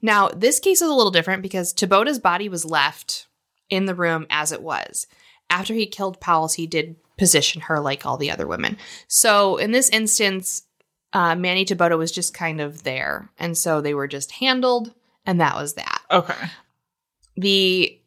Now, 0.00 0.28
this 0.28 0.60
case 0.60 0.82
is 0.82 0.88
a 0.90 0.94
little 0.94 1.10
different 1.10 1.42
because 1.42 1.72
Taboada's 1.72 2.18
body 2.18 2.48
was 2.48 2.64
left 2.64 3.26
in 3.70 3.86
the 3.86 3.94
room 3.94 4.26
as 4.30 4.52
it 4.52 4.62
was. 4.62 5.06
After 5.50 5.74
he 5.74 5.86
killed 5.86 6.20
Powell's, 6.20 6.54
he 6.54 6.66
did 6.66 6.96
position 7.16 7.62
her 7.62 7.80
like 7.80 8.04
all 8.04 8.16
the 8.16 8.30
other 8.30 8.46
women. 8.46 8.76
So, 9.08 9.56
in 9.56 9.72
this 9.72 9.88
instance, 9.90 10.62
uh, 11.12 11.34
Manny 11.36 11.64
Tabota 11.64 11.96
was 11.96 12.12
just 12.12 12.34
kind 12.34 12.60
of 12.60 12.82
there. 12.82 13.30
And 13.38 13.56
so 13.56 13.80
they 13.80 13.94
were 13.94 14.08
just 14.08 14.32
handled, 14.32 14.92
and 15.24 15.40
that 15.40 15.54
was 15.54 15.74
that 15.74 16.02
Okay. 16.10 16.34
the 17.36 17.98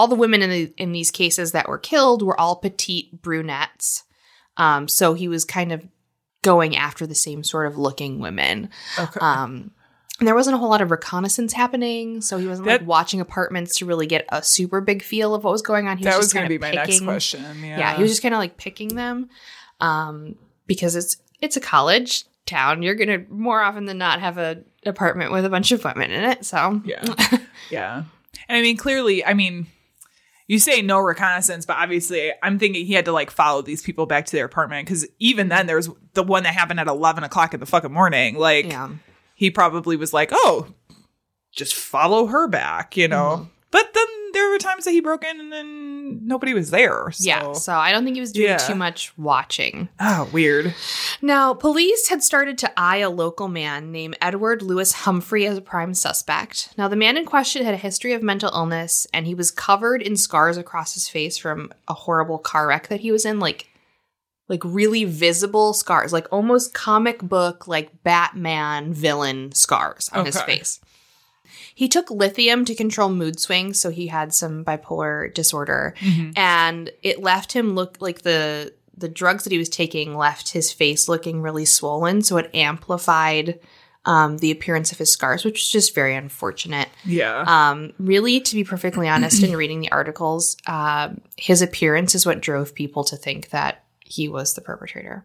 all 0.00 0.08
the 0.08 0.14
women 0.14 0.40
in 0.40 0.48
the, 0.48 0.72
in 0.78 0.92
these 0.92 1.10
cases 1.10 1.52
that 1.52 1.68
were 1.68 1.76
killed 1.76 2.22
were 2.22 2.40
all 2.40 2.56
petite 2.56 3.20
brunettes. 3.20 4.04
Um, 4.56 4.88
so 4.88 5.12
he 5.12 5.28
was 5.28 5.44
kind 5.44 5.72
of 5.72 5.86
going 6.40 6.74
after 6.74 7.06
the 7.06 7.14
same 7.14 7.44
sort 7.44 7.66
of 7.66 7.76
looking 7.76 8.18
women. 8.18 8.70
Okay. 8.98 9.20
Um, 9.20 9.72
and 10.18 10.26
there 10.26 10.34
wasn't 10.34 10.54
a 10.54 10.58
whole 10.58 10.70
lot 10.70 10.80
of 10.80 10.90
reconnaissance 10.90 11.52
happening, 11.52 12.22
so 12.22 12.38
he 12.38 12.46
wasn't 12.46 12.66
That- 12.68 12.80
like 12.80 12.88
watching 12.88 13.20
apartments 13.20 13.76
to 13.78 13.84
really 13.84 14.06
get 14.06 14.24
a 14.30 14.42
super 14.42 14.80
big 14.80 15.02
feel 15.02 15.34
of 15.34 15.44
what 15.44 15.50
was 15.50 15.60
going 15.60 15.86
on. 15.86 15.98
He 15.98 16.04
that 16.04 16.16
was 16.16 16.26
was 16.26 16.32
going 16.32 16.46
to 16.46 16.48
be 16.48 16.56
my 16.58 16.70
next 16.70 17.00
question. 17.02 17.44
Yeah. 17.62 17.78
Yeah, 17.78 17.96
he 17.96 18.02
was 18.02 18.10
just 18.10 18.22
kind 18.22 18.34
of 18.34 18.38
like 18.38 18.56
picking 18.56 18.96
them, 18.96 19.28
um, 19.80 20.36
because 20.66 20.96
it's 20.96 21.16
it's 21.42 21.56
a 21.58 21.60
college 21.60 22.24
town. 22.46 22.82
You're 22.82 22.94
gonna 22.94 23.24
more 23.28 23.60
often 23.60 23.84
than 23.84 23.98
not 23.98 24.20
have 24.20 24.38
a 24.38 24.62
apartment 24.86 25.30
with 25.30 25.44
a 25.44 25.50
bunch 25.50 25.72
of 25.72 25.84
women 25.84 26.10
in 26.10 26.24
it. 26.24 26.44
So 26.46 26.80
Yeah. 26.86 27.04
yeah. 27.70 28.04
And 28.48 28.56
I 28.58 28.62
mean, 28.62 28.76
clearly, 28.76 29.24
I 29.24 29.34
mean, 29.34 29.66
you 30.50 30.58
say 30.58 30.82
no 30.82 30.98
reconnaissance, 30.98 31.64
but 31.64 31.76
obviously, 31.76 32.32
I'm 32.42 32.58
thinking 32.58 32.84
he 32.84 32.94
had 32.94 33.04
to 33.04 33.12
like 33.12 33.30
follow 33.30 33.62
these 33.62 33.82
people 33.82 34.06
back 34.06 34.26
to 34.26 34.32
their 34.32 34.46
apartment 34.46 34.84
because 34.84 35.06
even 35.20 35.48
then, 35.48 35.68
there 35.68 35.76
was 35.76 35.88
the 36.14 36.24
one 36.24 36.42
that 36.42 36.54
happened 36.54 36.80
at 36.80 36.88
11 36.88 37.22
o'clock 37.22 37.54
in 37.54 37.60
the 37.60 37.66
fucking 37.66 37.92
morning. 37.92 38.34
Like, 38.36 38.66
yeah. 38.66 38.88
he 39.36 39.52
probably 39.52 39.96
was 39.96 40.12
like, 40.12 40.30
oh, 40.32 40.66
just 41.52 41.72
follow 41.72 42.26
her 42.26 42.48
back, 42.48 42.96
you 42.96 43.06
know? 43.06 43.36
Mm-hmm. 43.36 43.50
But 43.70 43.94
then 43.94 44.06
there 44.40 44.50
were 44.50 44.58
times 44.58 44.84
that 44.84 44.92
he 44.92 45.00
broke 45.00 45.24
in 45.24 45.38
and 45.38 45.52
then 45.52 46.26
nobody 46.26 46.54
was 46.54 46.70
there. 46.70 47.10
So. 47.12 47.24
Yeah, 47.24 47.52
so 47.52 47.74
I 47.74 47.92
don't 47.92 48.04
think 48.04 48.16
he 48.16 48.20
was 48.20 48.32
doing 48.32 48.48
Yeah. 48.48 48.56
too 48.56 48.74
much 48.74 49.12
watching. 49.18 49.88
Oh, 50.00 50.28
weird. 50.32 50.74
Now, 51.20 51.52
police 51.54 52.08
had 52.08 52.22
started 52.22 52.56
to 52.58 52.72
eye 52.80 52.98
a 52.98 53.10
local 53.10 53.48
man 53.48 53.92
named 53.92 54.16
Edward 54.22 54.62
Lewis 54.62 54.92
Humphrey 54.92 55.46
as 55.46 55.58
a 55.58 55.60
prime 55.62 55.92
suspect. 55.94 56.70
Now, 56.78 56.88
the 56.88 56.96
man 56.96 57.16
in 57.16 57.26
question 57.26 57.64
had 57.64 57.74
a 57.74 57.78
history 57.78 58.12
of 58.14 58.22
mental 58.22 58.50
illness 58.54 59.06
and 59.12 59.26
he 59.26 59.34
was 59.34 59.50
covered 59.50 60.00
in 60.02 60.16
scars 60.16 60.56
across 60.56 60.94
his 60.94 61.08
face 61.08 61.36
from 61.36 61.72
a 61.86 61.94
horrible 61.94 62.38
car 62.38 62.66
wreck 62.68 62.88
that 62.88 63.00
he 63.00 63.12
was 63.12 63.24
in, 63.24 63.38
like 63.40 63.66
like 64.48 64.64
really 64.64 65.04
visible 65.04 65.72
scars, 65.72 66.12
like 66.12 66.26
almost 66.32 66.74
comic 66.74 67.22
book 67.22 67.68
like 67.68 68.02
Batman 68.02 68.92
villain 68.92 69.52
scars 69.52 70.08
on 70.12 70.26
his 70.26 70.40
face. 70.42 70.80
He 71.80 71.88
took 71.88 72.10
lithium 72.10 72.66
to 72.66 72.74
control 72.74 73.08
mood 73.08 73.40
swings, 73.40 73.80
so 73.80 73.88
he 73.88 74.08
had 74.08 74.34
some 74.34 74.66
bipolar 74.66 75.32
disorder, 75.32 75.94
and 76.36 76.90
it 77.02 77.22
left 77.22 77.54
him 77.54 77.74
look 77.74 77.96
like 78.00 78.20
the 78.20 78.74
the 78.94 79.08
drugs 79.08 79.44
that 79.44 79.50
he 79.50 79.56
was 79.56 79.70
taking 79.70 80.14
left 80.14 80.50
his 80.50 80.70
face 80.70 81.08
looking 81.08 81.40
really 81.40 81.64
swollen, 81.64 82.20
so 82.20 82.36
it 82.36 82.50
amplified 82.52 83.60
um, 84.04 84.36
the 84.36 84.50
appearance 84.50 84.92
of 84.92 84.98
his 84.98 85.10
scars, 85.10 85.42
which 85.42 85.62
is 85.62 85.70
just 85.70 85.94
very 85.94 86.14
unfortunate. 86.14 86.90
Yeah. 87.06 87.44
Um, 87.46 87.94
really, 87.98 88.40
to 88.40 88.54
be 88.54 88.62
perfectly 88.62 89.08
honest, 89.14 89.42
in 89.42 89.56
reading 89.56 89.80
the 89.80 89.90
articles, 89.90 90.58
um, 90.66 91.22
his 91.38 91.62
appearance 91.62 92.14
is 92.14 92.26
what 92.26 92.42
drove 92.42 92.74
people 92.74 93.04
to 93.04 93.16
think 93.16 93.48
that 93.48 93.84
he 94.04 94.28
was 94.28 94.52
the 94.52 94.60
perpetrator, 94.60 95.24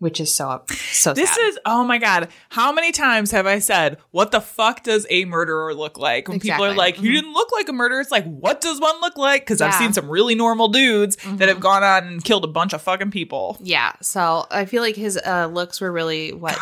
which 0.00 0.20
is 0.20 0.34
so 0.34 0.62
so 0.92 1.12
This 1.14 1.30
sad. 1.30 1.38
is 1.48 1.58
oh 1.64 1.84
my 1.84 1.98
god! 1.98 2.28
How 2.50 2.72
many 2.72 2.92
times 2.92 3.30
have 3.32 3.46
I 3.46 3.58
said, 3.58 3.98
"What 4.10 4.30
the 4.30 4.40
fuck 4.40 4.82
does 4.82 5.06
a 5.10 5.24
murderer 5.24 5.74
look 5.74 5.98
like?" 5.98 6.28
When 6.28 6.40
people 6.40 6.64
are 6.64 6.74
like, 6.74 7.00
"You 7.00 7.10
Mhm. 7.10 7.14
didn't 7.14 7.32
look 7.32 7.50
like 7.52 7.68
a 7.68 7.72
murderer," 7.72 8.00
it's 8.00 8.10
like, 8.10 8.24
"What 8.24 8.60
does 8.60 8.80
one 8.80 9.00
look 9.00 9.16
like?" 9.16 9.42
Because 9.42 9.60
I've 9.60 9.72
Mm-hmm. 9.72 9.84
seen 9.84 9.92
some 9.92 10.08
really 10.08 10.34
normal 10.34 10.68
dudes 10.68 11.16
that 11.36 11.48
have 11.48 11.60
gone 11.60 11.82
on 11.82 12.06
and 12.06 12.24
killed 12.24 12.44
a 12.44 12.48
bunch 12.48 12.72
of 12.72 12.82
fucking 12.82 13.10
people. 13.10 13.56
Yeah, 13.60 13.92
so 14.00 14.46
I 14.50 14.64
feel 14.64 14.82
like 14.82 14.96
his 14.96 15.18
uh, 15.24 15.46
looks 15.46 15.80
were 15.80 15.90
really 15.92 16.32
what 16.32 16.58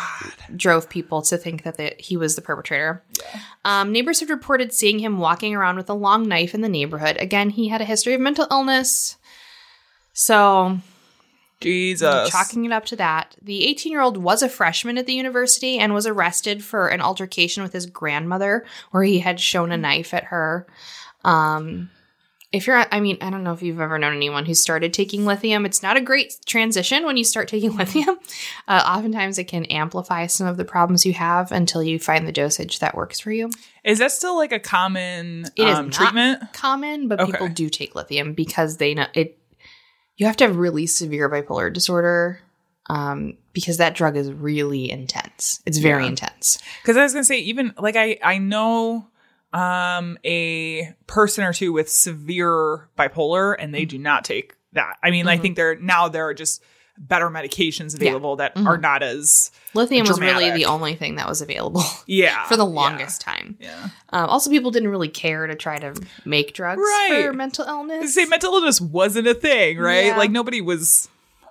drove 0.55 0.89
people 0.89 1.21
to 1.23 1.37
think 1.37 1.63
that 1.63 1.77
the, 1.77 1.93
he 1.99 2.17
was 2.17 2.35
the 2.35 2.41
perpetrator. 2.41 3.03
Um, 3.65 3.91
neighbors 3.91 4.19
had 4.19 4.29
reported 4.29 4.73
seeing 4.73 4.99
him 4.99 5.17
walking 5.19 5.53
around 5.55 5.75
with 5.77 5.89
a 5.89 5.93
long 5.93 6.27
knife 6.27 6.53
in 6.55 6.61
the 6.61 6.69
neighborhood. 6.69 7.17
Again, 7.19 7.49
he 7.51 7.67
had 7.67 7.81
a 7.81 7.85
history 7.85 8.13
of 8.13 8.21
mental 8.21 8.47
illness. 8.49 9.17
So, 10.13 10.79
Jesus. 11.61 12.29
chalking 12.29 12.65
it 12.65 12.71
up 12.71 12.85
to 12.85 12.95
that, 12.97 13.35
the 13.41 13.65
18 13.67 13.91
year 13.91 14.01
old 14.01 14.17
was 14.17 14.43
a 14.43 14.49
freshman 14.49 14.97
at 14.97 15.05
the 15.07 15.13
university 15.13 15.77
and 15.79 15.93
was 15.93 16.05
arrested 16.07 16.63
for 16.63 16.87
an 16.87 17.01
altercation 17.01 17.63
with 17.63 17.73
his 17.73 17.85
grandmother 17.85 18.65
where 18.91 19.03
he 19.03 19.19
had 19.19 19.39
shown 19.39 19.71
a 19.71 19.77
knife 19.77 20.13
at 20.13 20.25
her. 20.25 20.67
Um, 21.23 21.89
if 22.53 22.65
you're, 22.65 22.85
I 22.91 23.01
mean, 23.01 23.17
I 23.19 23.29
don't 23.29 23.43
know 23.43 23.51
if 23.51 23.61
you've 23.61 23.81
ever 23.81 23.99
known 23.99 24.15
anyone 24.15 24.45
who 24.45 24.53
started 24.53 24.93
taking 24.93 25.25
lithium. 25.25 25.65
It's 25.65 25.83
not 25.83 25.97
a 25.97 26.01
great 26.01 26.33
transition 26.45 27.05
when 27.05 27.17
you 27.17 27.25
start 27.25 27.47
taking 27.49 27.75
lithium. 27.75 28.17
Uh, 28.69 28.83
oftentimes, 28.87 29.37
it 29.37 29.45
can 29.49 29.65
amplify 29.65 30.27
some 30.27 30.47
of 30.47 30.55
the 30.55 30.63
problems 30.63 31.05
you 31.05 31.11
have 31.13 31.51
until 31.51 31.83
you 31.83 31.99
find 31.99 32.25
the 32.25 32.31
dosage 32.31 32.79
that 32.79 32.95
works 32.95 33.19
for 33.19 33.31
you. 33.33 33.49
Is 33.83 33.99
that 33.99 34.11
still 34.13 34.37
like 34.37 34.53
a 34.53 34.59
common 34.59 35.45
It 35.57 35.67
is 35.67 35.77
um, 35.77 35.85
not 35.87 35.93
treatment? 35.93 36.53
common, 36.53 37.07
but 37.09 37.19
Okay. 37.19 37.31
people 37.33 37.49
do 37.49 37.69
take 37.69 37.95
lithium 37.95 38.31
because 38.33 38.77
they 38.77 38.93
know 38.93 39.07
it. 39.13 39.36
You 40.17 40.25
have 40.25 40.35
to 40.37 40.45
have 40.45 40.57
really 40.57 40.85
severe 40.87 41.29
bipolar 41.29 41.71
disorder 41.71 42.39
um, 42.89 43.37
because 43.53 43.77
that 43.77 43.95
drug 43.95 44.15
is 44.17 44.31
really 44.31 44.89
intense. 44.91 45.61
It's 45.65 45.77
very 45.77 46.03
Yeah. 46.03 46.09
intense. 46.09 46.57
Because 46.81 46.97
I 46.97 47.03
was 47.03 47.13
gonna 47.13 47.23
say, 47.23 47.39
even 47.39 47.73
like 47.77 47.95
I 47.95 48.17
I 48.23 48.37
know 48.39 49.07
um 49.53 50.17
a 50.25 50.93
person 51.07 51.43
or 51.45 51.53
two 51.53 51.71
with 51.71 51.89
severe 51.89 52.89
bipolar, 52.97 53.53
and 53.57 53.67
Mm-hmm. 53.67 53.71
they 53.73 53.85
do 53.85 53.97
not 53.97 54.25
take 54.25 54.55
that. 54.73 54.97
I 55.03 55.11
mean, 55.11 55.27
I 55.27 55.37
think 55.37 55.55
they're 55.55 55.75
now 55.79 56.07
there 56.09 56.27
are 56.27 56.33
just 56.33 56.61
better 56.97 57.29
medications 57.29 57.95
available 57.95 58.37
that 58.37 58.55
Mm-hmm. 58.55 58.67
are 58.67 58.77
not 58.77 59.03
as 59.03 59.51
Lithium 59.73 60.07
was 60.07 60.19
really 60.19 60.51
the 60.51 60.65
only 60.65 60.95
thing 60.95 61.15
that 61.15 61.27
was 61.29 61.41
available 61.41 61.83
yeah 62.07 62.45
for 62.47 62.57
the 62.57 62.65
yeah, 62.65 62.73
longest 62.73 63.21
time. 63.21 63.55
Yeah. 63.59 63.89
Um, 64.09 64.29
also, 64.29 64.49
people 64.49 64.71
didn't 64.71 64.89
really 64.89 65.09
care 65.09 65.45
to 65.47 65.55
try 65.55 65.77
to 65.77 65.93
make 66.25 66.53
drugs 66.53 66.79
Right. 66.81 67.25
for 67.25 67.33
mental 67.33 67.65
illness. 67.65 68.13
Say 68.15 68.25
mental 68.25 68.53
illness 68.55 68.81
wasn't 68.81 69.27
a 69.27 69.33
thing, 69.33 69.77
right? 69.77 70.07
Yeah. 70.07 70.17
Like 70.17 70.31
nobody 70.31 70.61
was 70.61 71.07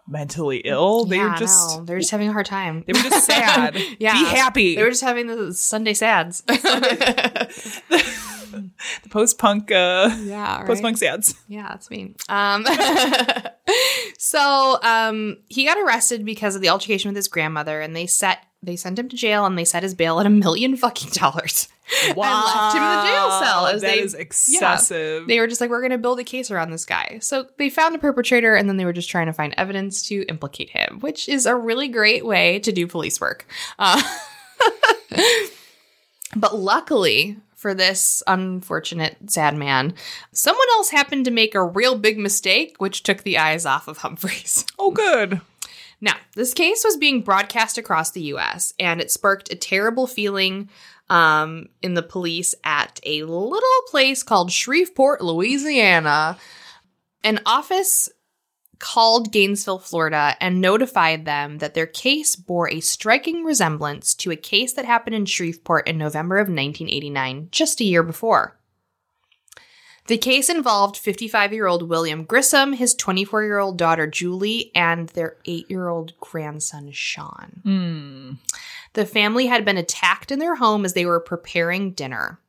mentally 0.08 0.58
ill. 0.64 1.04
They 1.04 1.16
Yeah, 1.16 1.32
were 1.32 1.36
just 1.38 1.78
no, 1.78 1.84
they're 1.84 1.98
just 1.98 2.10
having 2.10 2.28
a 2.28 2.32
hard 2.32 2.46
time. 2.46 2.84
they 2.86 2.92
were 2.92 3.00
just 3.08 3.26
sad. 3.32 3.76
yeah, 3.98 4.12
Be 4.12 4.24
happy. 4.24 4.74
They 4.76 4.82
were 4.82 4.90
just 4.90 5.02
having 5.02 5.26
the 5.26 5.52
Sunday 5.54 5.94
sads. 5.94 6.42
the 9.02 9.08
post 9.08 9.38
punk 9.38 9.70
uh 9.70 10.10
yeah, 10.22 10.58
right? 10.58 10.66
post 10.66 10.82
punk 10.82 10.98
sads. 10.98 11.34
Yeah, 11.48 11.68
that's 11.68 11.90
me. 11.90 12.14
Um, 12.28 12.66
so 14.18 14.78
um, 14.82 15.38
he 15.48 15.64
got 15.64 15.78
arrested 15.78 16.24
because 16.24 16.56
of 16.56 16.62
the 16.62 16.68
altercation 16.68 17.08
with 17.08 17.16
his 17.16 17.28
grandmother, 17.28 17.80
and 17.80 17.94
they 17.94 18.06
set 18.06 18.44
they 18.62 18.76
sent 18.76 18.98
him 18.98 19.08
to 19.08 19.16
jail, 19.16 19.46
and 19.46 19.56
they 19.56 19.64
set 19.64 19.82
his 19.82 19.94
bail 19.94 20.18
at 20.20 20.26
a 20.26 20.30
million 20.30 20.76
fucking 20.76 21.10
dollars. 21.10 21.68
And 22.02 22.16
left 22.18 22.74
him 22.74 22.82
in 22.82 22.88
the 22.88 23.02
jail 23.04 23.30
cell. 23.40 23.66
As 23.66 23.80
That 23.82 23.94
they, 23.94 24.00
is 24.00 24.12
excessive. 24.14 25.28
They 25.28 25.38
were 25.38 25.46
just 25.46 25.60
like, 25.60 25.70
we're 25.70 25.82
going 25.82 25.92
to 25.92 25.98
build 25.98 26.18
a 26.18 26.24
case 26.24 26.50
around 26.50 26.72
this 26.72 26.84
guy. 26.84 27.18
So 27.22 27.46
they 27.58 27.70
found 27.70 27.94
a 27.94 28.00
perpetrator, 28.00 28.56
and 28.56 28.68
then 28.68 28.76
they 28.76 28.84
were 28.84 28.92
just 28.92 29.08
trying 29.08 29.26
to 29.26 29.32
find 29.32 29.54
evidence 29.56 30.02
to 30.08 30.24
implicate 30.24 30.70
him, 30.70 30.98
which 30.98 31.28
is 31.28 31.46
a 31.46 31.54
really 31.54 31.86
great 31.86 32.26
way 32.26 32.58
to 32.58 32.72
do 32.72 32.88
police 32.88 33.20
work. 33.20 33.46
Uh, 33.78 34.02
but 36.34 36.58
luckily 36.58 37.36
for 37.66 37.74
this 37.74 38.22
unfortunate 38.28 39.16
sad 39.28 39.56
man, 39.56 39.92
someone 40.30 40.68
else 40.74 40.90
happened 40.90 41.24
to 41.24 41.32
make 41.32 41.52
a 41.52 41.64
real 41.64 41.98
big 41.98 42.16
mistake, 42.16 42.76
which 42.78 43.02
took 43.02 43.24
the 43.24 43.38
eyes 43.38 43.66
off 43.66 43.88
of 43.88 43.98
Humphreys. 43.98 44.64
oh 44.78 44.92
good. 44.92 45.40
Now, 46.00 46.14
this 46.36 46.54
case 46.54 46.84
was 46.84 46.96
being 46.96 47.22
broadcast 47.22 47.76
across 47.76 48.12
the 48.12 48.22
US, 48.34 48.72
and 48.78 49.00
it 49.00 49.10
sparked 49.10 49.52
a 49.52 49.56
terrible 49.56 50.06
feeling 50.06 50.68
um, 51.10 51.66
in 51.82 51.94
the 51.94 52.04
police 52.04 52.54
at 52.62 53.00
a 53.02 53.24
little 53.24 53.82
place 53.88 54.22
called 54.22 54.52
Shreveport, 54.52 55.20
Louisiana. 55.20 56.38
An 57.24 57.40
office 57.46 58.08
called 58.78 59.32
Gainesville, 59.32 59.78
Florida, 59.78 60.36
and 60.40 60.60
notified 60.60 61.24
them 61.24 61.58
that 61.58 61.74
their 61.74 61.86
case 61.86 62.36
bore 62.36 62.70
a 62.70 62.80
striking 62.80 63.44
resemblance 63.44 64.14
to 64.14 64.30
a 64.30 64.36
case 64.36 64.72
that 64.74 64.84
happened 64.84 65.16
in 65.16 65.26
Shreveport 65.26 65.86
in 65.86 65.98
November 65.98 66.36
of 66.36 66.48
1989, 66.48 67.48
just 67.50 67.80
a 67.80 67.84
year 67.84 68.02
before. 68.02 68.56
The 70.06 70.18
case 70.18 70.48
involved 70.48 70.96
55 70.96 71.52
year 71.52 71.66
old 71.66 71.88
William 71.88 72.24
Grissom, 72.24 72.74
his 72.74 72.94
24 72.94 73.44
year 73.44 73.58
old 73.58 73.76
daughter 73.76 74.06
Julie, 74.06 74.70
and 74.74 75.08
their 75.10 75.36
8 75.44 75.68
year 75.68 75.88
old 75.88 76.18
grandson 76.20 76.92
Sean. 76.92 77.60
Hmm. 77.64 78.32
The 78.92 79.04
family 79.04 79.46
had 79.46 79.64
been 79.64 79.76
attacked 79.76 80.30
in 80.30 80.38
their 80.38 80.56
home 80.56 80.84
as 80.84 80.94
they 80.94 81.04
were 81.04 81.20
preparing 81.20 81.90
dinner. 81.90 82.40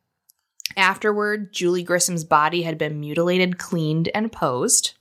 Afterward, 0.76 1.52
Julie 1.52 1.82
Grissom's 1.82 2.24
body 2.24 2.62
had 2.62 2.78
been 2.78 3.00
mutilated, 3.00 3.58
cleaned, 3.58 4.08
and 4.14 4.30
posed. 4.30 4.94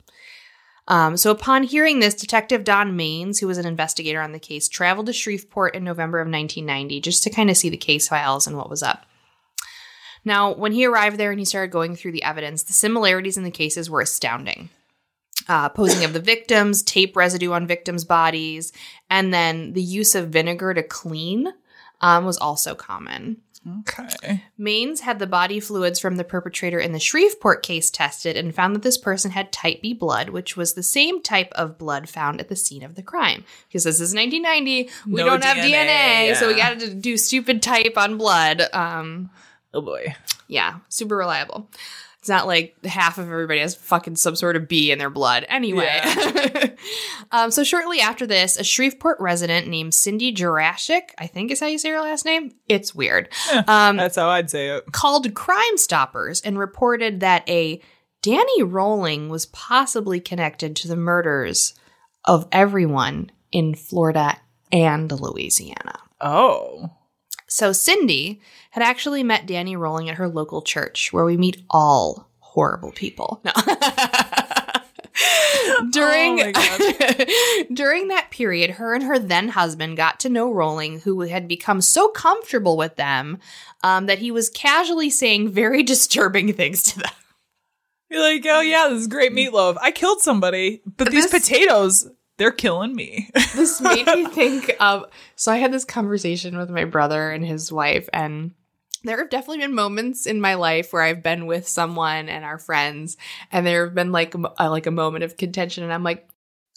Um, 0.87 1.17
so, 1.17 1.31
upon 1.31 1.63
hearing 1.63 1.99
this, 1.99 2.13
Detective 2.13 2.63
Don 2.63 2.97
Maines, 2.97 3.39
who 3.39 3.47
was 3.47 3.57
an 3.57 3.65
investigator 3.65 4.21
on 4.21 4.31
the 4.31 4.39
case, 4.39 4.69
traveled 4.69 5.07
to 5.07 5.13
Shreveport 5.13 5.75
in 5.75 5.83
November 5.83 6.19
of 6.19 6.27
1990 6.27 7.01
just 7.01 7.23
to 7.23 7.29
kind 7.29 7.49
of 7.49 7.57
see 7.57 7.69
the 7.69 7.77
case 7.77 8.07
files 8.07 8.47
and 8.47 8.55
what 8.55 8.69
was 8.69 8.81
up. 8.81 9.05
Now, 10.23 10.53
when 10.53 10.71
he 10.71 10.85
arrived 10.85 11.17
there 11.17 11.31
and 11.31 11.39
he 11.39 11.45
started 11.45 11.71
going 11.71 11.95
through 11.95 12.13
the 12.13 12.23
evidence, 12.23 12.63
the 12.63 12.73
similarities 12.73 13.37
in 13.37 13.43
the 13.43 13.51
cases 13.51 13.89
were 13.89 14.01
astounding. 14.01 14.69
Uh, 15.47 15.69
posing 15.69 16.03
of 16.03 16.13
the 16.13 16.19
victims, 16.19 16.83
tape 16.83 17.15
residue 17.15 17.51
on 17.51 17.67
victims' 17.67 18.03
bodies, 18.03 18.73
and 19.09 19.33
then 19.33 19.73
the 19.73 19.81
use 19.81 20.15
of 20.15 20.29
vinegar 20.29 20.73
to 20.73 20.83
clean 20.83 21.53
um, 22.01 22.25
was 22.25 22.37
also 22.37 22.75
common. 22.75 23.37
Okay. 23.67 24.43
Maines 24.59 25.01
had 25.01 25.19
the 25.19 25.27
body 25.27 25.59
fluids 25.59 25.99
from 25.99 26.15
the 26.15 26.23
perpetrator 26.23 26.79
in 26.79 26.91
the 26.93 26.99
Shreveport 26.99 27.63
case 27.63 27.89
tested 27.89 28.37
and 28.37 28.55
found 28.55 28.75
that 28.75 28.81
this 28.81 28.97
person 28.97 29.31
had 29.31 29.51
type 29.51 29.81
B 29.81 29.93
blood, 29.93 30.29
which 30.29 30.55
was 30.55 30.73
the 30.73 30.83
same 30.83 31.21
type 31.21 31.51
of 31.53 31.77
blood 31.77 32.07
found 32.07 32.39
at 32.39 32.47
the 32.47 32.55
scene 32.55 32.83
of 32.83 32.95
the 32.95 33.03
crime. 33.03 33.43
Because 33.67 33.83
this 33.83 33.99
is 33.99 34.13
1990, 34.13 34.89
we 35.07 35.21
No 35.21 35.25
don't 35.25 35.43
have 35.43 35.57
DNA, 35.57 36.29
DNA, 36.31 36.35
so 36.35 36.47
we 36.47 36.57
yeah. 36.57 36.73
got 36.73 36.79
to 36.81 36.93
do 36.93 37.17
stupid 37.17 37.61
type 37.61 37.93
on 37.97 38.17
blood. 38.17 38.61
Um, 38.73 39.29
Oh 39.73 39.81
boy. 39.81 40.15
yeah, 40.47 40.79
super 40.89 41.17
reliable. 41.17 41.69
It's 42.27 42.29
not 42.29 42.45
like 42.45 42.75
half 42.83 43.17
of 43.19 43.31
everybody 43.31 43.61
has 43.61 43.73
fucking 43.73 44.17
some 44.17 44.35
sort 44.35 44.57
of 44.57 44.67
bee 44.67 44.91
in 44.91 44.99
their 44.99 45.09
blood. 45.09 45.45
Anyway. 45.47 45.97
um, 47.31 47.51
so 47.51 47.63
shortly 47.63 48.01
after 48.01 48.27
this, 48.27 48.57
a 48.57 48.65
Shreveport 48.65 49.21
resident 49.21 49.69
named 49.69 49.93
Cindy 49.93 50.33
Jurashik, 50.33 51.11
I 51.17 51.27
think 51.27 51.51
is 51.51 51.61
how 51.61 51.67
you 51.67 51.77
say 51.77 51.91
her 51.91 52.01
last 52.01 52.25
name. 52.25 52.51
It's 52.67 52.93
weird. 52.93 53.29
Um, 53.69 53.95
That's 53.95 54.17
how 54.17 54.27
I'd 54.27 54.49
say 54.49 54.71
it. 54.71 54.91
called 54.91 55.33
Crime 55.35 55.77
Stoppers 55.77 56.41
and 56.41 56.59
reported 56.59 57.21
that 57.21 57.47
a 57.49 57.81
Danny 58.21 58.61
Rolling 58.61 59.29
was 59.29 59.45
possibly 59.45 60.19
connected 60.19 60.75
to 60.75 60.89
the 60.89 60.97
murders 60.97 61.75
of 62.25 62.45
everyone 62.51 63.31
in 63.53 63.73
Florida 63.73 64.35
and 64.69 65.09
Louisiana. 65.09 65.97
Oh. 66.19 66.89
So 67.47 67.71
Cindy 67.71 68.41
had 68.77 68.87
actually 68.87 69.23
met 69.23 69.47
Danny 69.47 69.75
Rolling 69.75 70.07
at 70.07 70.17
her 70.17 70.29
local 70.29 70.61
church, 70.61 71.11
where 71.11 71.25
we 71.25 71.35
meet 71.35 71.63
all 71.71 72.29
horrible 72.37 72.91
people. 72.91 73.41
No. 73.43 73.51
during 75.89 76.53
Oh 76.55 77.25
during 77.73 78.09
that 78.09 78.27
period, 78.29 78.69
her 78.71 78.93
and 78.93 79.03
her 79.03 79.17
then 79.17 79.49
husband 79.49 79.97
got 79.97 80.19
to 80.19 80.29
know 80.29 80.51
Rolling, 80.51 80.99
who 80.99 81.21
had 81.21 81.47
become 81.47 81.81
so 81.81 82.09
comfortable 82.09 82.77
with 82.77 82.97
them 82.97 83.39
um, 83.83 84.05
that 84.05 84.19
he 84.19 84.29
was 84.29 84.49
casually 84.49 85.09
saying 85.09 85.49
very 85.49 85.81
disturbing 85.93 86.53
things 86.53 86.83
to 86.83 86.99
them. 86.99 87.11
You're 88.11 88.21
like, 88.21 88.45
oh 88.47 88.61
yeah, 88.61 88.89
this 88.89 89.01
is 89.01 89.07
great 89.07 89.33
meatloaf. 89.33 89.75
I 89.81 89.89
killed 89.89 90.21
somebody, 90.21 90.83
but 90.85 91.09
these 91.09 91.31
This- 91.31 91.41
potatoes, 91.43 92.07
they're 92.37 92.51
killing 92.51 92.95
me. 92.95 93.31
this 93.55 93.81
made 93.81 94.05
me 94.05 94.27
think 94.27 94.75
of 94.79 95.05
so 95.35 95.51
i 95.51 95.57
had 95.57 95.73
this 95.73 95.83
conversation 95.83 96.55
with 96.55 96.69
my 96.69 96.85
brother 96.85 97.31
and 97.31 97.43
his 97.43 97.71
wife 97.71 98.07
and 98.13 98.51
there 99.03 99.17
have 99.19 99.29
definitely 99.29 99.59
been 99.59 99.75
moments 99.75 100.25
in 100.25 100.41
my 100.41 100.55
life 100.55 100.91
where 100.93 101.01
I've 101.03 101.21
been 101.23 101.45
with 101.45 101.67
someone 101.67 102.29
and 102.29 102.43
our 102.43 102.57
friends, 102.57 103.17
and 103.51 103.65
there 103.65 103.85
have 103.85 103.95
been 103.95 104.11
like 104.11 104.33
m- 104.35 104.47
uh, 104.59 104.69
like 104.69 104.85
a 104.87 104.91
moment 104.91 105.23
of 105.23 105.37
contention, 105.37 105.83
and 105.83 105.93
I'm 105.93 106.03
like, 106.03 106.27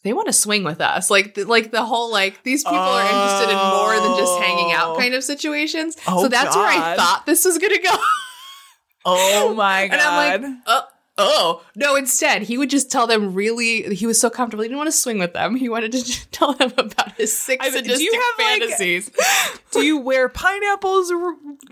they 0.02 0.12
want 0.12 0.26
to 0.28 0.32
swing 0.32 0.64
with 0.64 0.80
us, 0.80 1.10
like 1.10 1.34
the, 1.34 1.44
like 1.44 1.70
the 1.72 1.84
whole 1.84 2.10
like 2.10 2.42
these 2.42 2.62
people 2.64 2.78
are 2.78 3.02
interested 3.04 3.50
in 3.52 3.58
more 3.58 3.94
than 3.96 4.18
just 4.18 4.38
hanging 4.40 4.72
out 4.72 4.96
Oh. 4.96 4.98
kind 4.98 5.14
of 5.14 5.22
situations. 5.24 5.96
Oh, 6.06 6.22
so 6.22 6.28
that's 6.28 6.54
where 6.56 6.66
I 6.66 6.96
thought 6.96 7.24
this 7.26 7.44
was 7.44 7.58
gonna 7.58 7.80
go. 7.82 7.96
oh 9.04 9.54
my 9.56 9.88
God! 9.88 9.92
And 9.92 10.02
I'm 10.02 10.42
like, 10.42 10.58
oh, 10.66 10.82
oh. 11.22 11.62
No, 11.76 11.96
instead, 11.96 12.42
he 12.42 12.56
would 12.58 12.70
just 12.70 12.90
tell 12.90 13.06
them 13.06 13.34
really, 13.34 13.94
he 13.94 14.06
was 14.06 14.20
so 14.20 14.30
comfortable. 14.30 14.62
He 14.62 14.68
didn't 14.68 14.78
want 14.78 14.88
to 14.88 14.92
swing 14.96 15.18
with 15.18 15.32
them. 15.32 15.54
He 15.56 15.68
wanted 15.68 15.92
to 15.92 15.98
just 16.04 16.30
tell 16.32 16.52
them 16.54 16.72
about 16.76 17.12
his 17.12 17.36
sick 17.36 17.60
I 17.62 17.70
mean, 17.70 17.84
do 17.84 18.02
you 18.02 18.12
have, 18.12 18.22
like- 18.38 18.60
fantasies. 18.60 19.10
do 19.72 19.82
you 19.82 19.98
wear 19.98 20.28
pineapples 20.28 21.12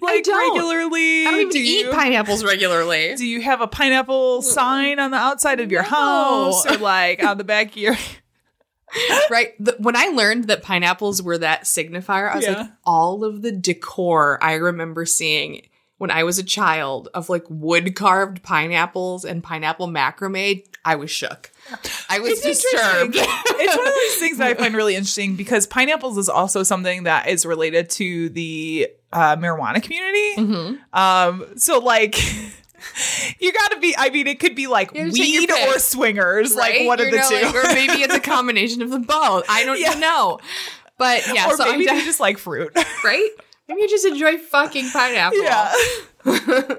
like 0.01 0.25
don't. 0.25 0.55
regularly? 0.57 1.27
I 1.27 1.31
don't 1.31 1.41
even 1.41 1.53
do 1.53 1.59
eat 1.59 1.87
you, 1.87 1.93
pineapples 1.93 2.45
regularly. 2.45 3.15
Do 3.17 3.27
you 3.27 3.41
have 3.43 3.61
a 3.61 3.67
pineapple 3.67 4.43
sign 4.43 4.99
on 4.99 5.11
the 5.11 5.17
outside 5.17 5.61
of 5.61 5.71
your 5.73 5.83
No. 5.83 5.89
house 5.89 6.67
or 6.67 6.77
like 6.79 7.23
on 7.25 7.39
the 7.39 7.45
back 7.45 7.69
of 7.71 7.77
your? 7.77 7.97
right? 9.31 9.53
The, 9.63 9.77
when 9.79 9.97
I 9.97 10.07
learned 10.07 10.45
that 10.49 10.63
pineapples 10.63 11.23
were 11.23 11.39
that 11.39 11.65
signifier, 11.65 12.31
I 12.31 12.37
was 12.37 12.45
Yeah. 12.47 12.61
like, 12.63 12.71
all 12.85 13.25
of 13.25 13.43
the 13.43 13.53
decor 13.53 14.39
I 14.43 14.55
remember 14.55 15.05
seeing 15.05 15.63
when 15.99 16.11
I 16.11 16.23
was 16.25 16.39
a 16.39 16.43
child 16.45 17.09
of 17.15 17.29
like 17.29 17.45
wood 17.49 17.95
carved 17.95 18.43
pineapples 18.43 19.25
and 19.25 19.43
pineapple 19.43 19.89
macrame, 19.89 20.65
I 20.85 20.95
was 20.97 21.11
shook. 21.11 21.51
I 22.09 22.21
was 22.21 22.33
It's 22.45 22.63
disturbed. 22.63 23.15
it's 23.17 23.77
one 23.77 23.87
of 23.87 23.95
those 23.95 24.15
things 24.17 24.39
that 24.39 24.47
I 24.49 24.55
find 24.63 24.75
really 24.75 24.95
interesting 24.95 25.37
because 25.37 25.67
pineapples 25.67 26.17
is 26.17 26.29
also 26.29 26.63
something 26.63 27.03
that 27.03 27.29
is 27.29 27.45
related 27.45 27.91
to 27.91 28.29
the 28.31 28.89
uh, 29.13 29.37
marijuana 29.37 29.83
community. 29.83 30.37
Mm-hmm. 30.37 30.99
Um, 30.99 31.59
so 31.59 31.79
like. 31.79 32.17
You 33.41 33.53
gotta 33.53 33.81
be. 33.81 33.95
I 33.99 34.09
mean, 34.11 34.29
it 34.29 34.39
could 34.39 34.55
be 34.55 34.67
like 34.69 34.95
You 34.95 35.07
gotta 35.07 35.13
take 35.17 35.33
your 35.33 35.41
weed 35.43 35.51
or 35.75 35.79
swingers, 35.81 36.55
like 36.55 36.75
Right? 36.75 36.87
one 36.87 37.01
of 37.01 37.07
the 37.11 37.25
two, 37.29 37.35
like, 37.35 37.55
or 37.55 37.63
maybe 37.75 38.03
it's 38.03 38.15
a 38.15 38.21
combination 38.35 38.83
of 38.83 38.91
the 38.91 39.01
both. 39.01 39.45
I 39.49 39.65
don't 39.65 39.81
Yeah. 39.81 39.89
even 39.89 40.01
know. 40.01 40.39
But 40.97 41.27
yeah, 41.35 41.49
or 41.49 41.57
so 41.57 41.65
I'm 41.65 41.73
maybe 41.73 41.87
de- 41.87 41.93
they 41.95 42.05
just 42.05 42.21
like 42.21 42.39
fruit. 42.39 42.73
right? 43.05 43.31
Maybe 43.69 43.83
you 43.83 43.89
just 43.89 44.07
enjoy 44.07 44.39
fucking 44.39 44.89
pineapple. 44.91 45.43
yeah, 45.43 45.73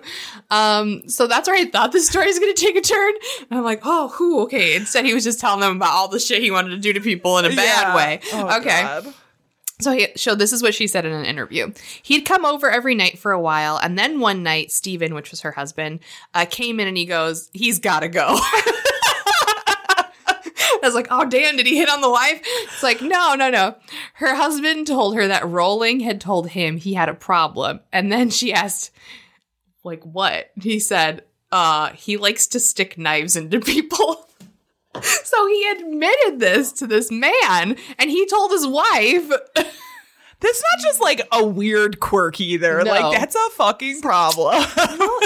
um, 0.51 1.07
so 1.07 1.27
that's 1.27 1.47
where 1.47 1.57
I 1.57 1.65
thought 1.69 1.91
the 1.91 1.99
story 2.01 2.27
was 2.27 2.39
going 2.39 2.53
to 2.53 2.59
take 2.59 2.75
a 2.75 2.81
turn. 2.81 3.13
And 3.49 3.59
I'm 3.59 3.63
like, 3.63 3.81
oh, 3.83 4.09
who? 4.09 4.41
Okay. 4.43 4.75
Instead, 4.75 5.05
he 5.05 5.13
was 5.13 5.23
just 5.23 5.39
telling 5.39 5.59
them 5.59 5.75
about 5.77 5.91
all 5.91 6.07
the 6.07 6.19
shit 6.19 6.41
he 6.41 6.51
wanted 6.51 6.69
to 6.71 6.77
do 6.77 6.93
to 6.93 6.99
people 7.01 7.37
in 7.37 7.45
a 7.45 7.49
bad 7.49 7.87
Yeah. 7.89 7.95
way. 7.95 8.19
Oh, 8.33 8.57
okay. 8.59 8.81
God. 8.81 9.13
So, 9.81 9.93
he, 9.93 10.07
so 10.17 10.35
this 10.35 10.51
is 10.51 10.61
what 10.61 10.73
she 10.75 10.87
said 10.87 11.05
in 11.05 11.13
an 11.13 11.25
interview. 11.25 11.71
He'd 12.03 12.21
come 12.25 12.43
over 12.43 12.69
every 12.69 12.95
night 12.95 13.17
for 13.17 13.31
a 13.31 13.39
while, 13.39 13.77
and 13.77 13.97
then 13.97 14.19
one 14.19 14.43
night, 14.43 14.71
Steven, 14.73 15.13
which 15.13 15.31
was 15.31 15.39
her 15.41 15.51
husband, 15.53 16.01
uh, 16.33 16.45
came 16.49 16.81
in 16.81 16.87
and 16.89 16.97
he 16.97 17.05
goes, 17.05 17.49
"He's 17.53 17.79
got 17.79 18.01
to 18.01 18.09
go." 18.09 18.37
I 20.83 20.87
was 20.87 20.95
like, 20.95 21.07
"Oh 21.09 21.25
damn, 21.25 21.57
did 21.57 21.67
he 21.67 21.77
hit 21.77 21.89
on 21.89 22.01
the 22.01 22.09
wife?" 22.09 22.41
It's 22.43 22.83
like, 22.83 23.01
no, 23.01 23.35
no, 23.35 23.49
no. 23.49 23.75
Her 24.15 24.35
husband 24.35 24.87
told 24.87 25.15
her 25.15 25.27
that 25.27 25.47
Rolling 25.47 25.99
had 26.01 26.21
told 26.21 26.49
him 26.49 26.77
he 26.77 26.93
had 26.93 27.09
a 27.09 27.13
problem, 27.13 27.79
and 27.91 28.11
then 28.11 28.29
she 28.29 28.53
asked, 28.53 28.91
"Like 29.83 30.03
what?" 30.03 30.51
He 30.61 30.79
said, 30.79 31.23
"Uh, 31.51 31.89
he 31.89 32.17
likes 32.17 32.47
to 32.47 32.59
stick 32.59 32.97
knives 32.97 33.35
into 33.35 33.59
people." 33.59 34.25
So 35.23 35.47
he 35.47 35.69
admitted 35.69 36.39
this 36.39 36.71
to 36.73 36.87
this 36.87 37.11
man, 37.11 37.77
and 37.99 38.09
he 38.09 38.25
told 38.25 38.51
his 38.51 38.65
wife. 38.65 39.31
That's 40.41 40.63
not 40.71 40.83
just 40.83 41.01
like 41.01 41.27
a 41.33 41.45
weird 41.45 41.99
quirk 41.99 42.39
either. 42.39 42.81
No. 42.83 42.91
Like 42.91 43.19
that's 43.19 43.35
a 43.35 43.49
fucking 43.51 44.01
problem. 44.01 44.65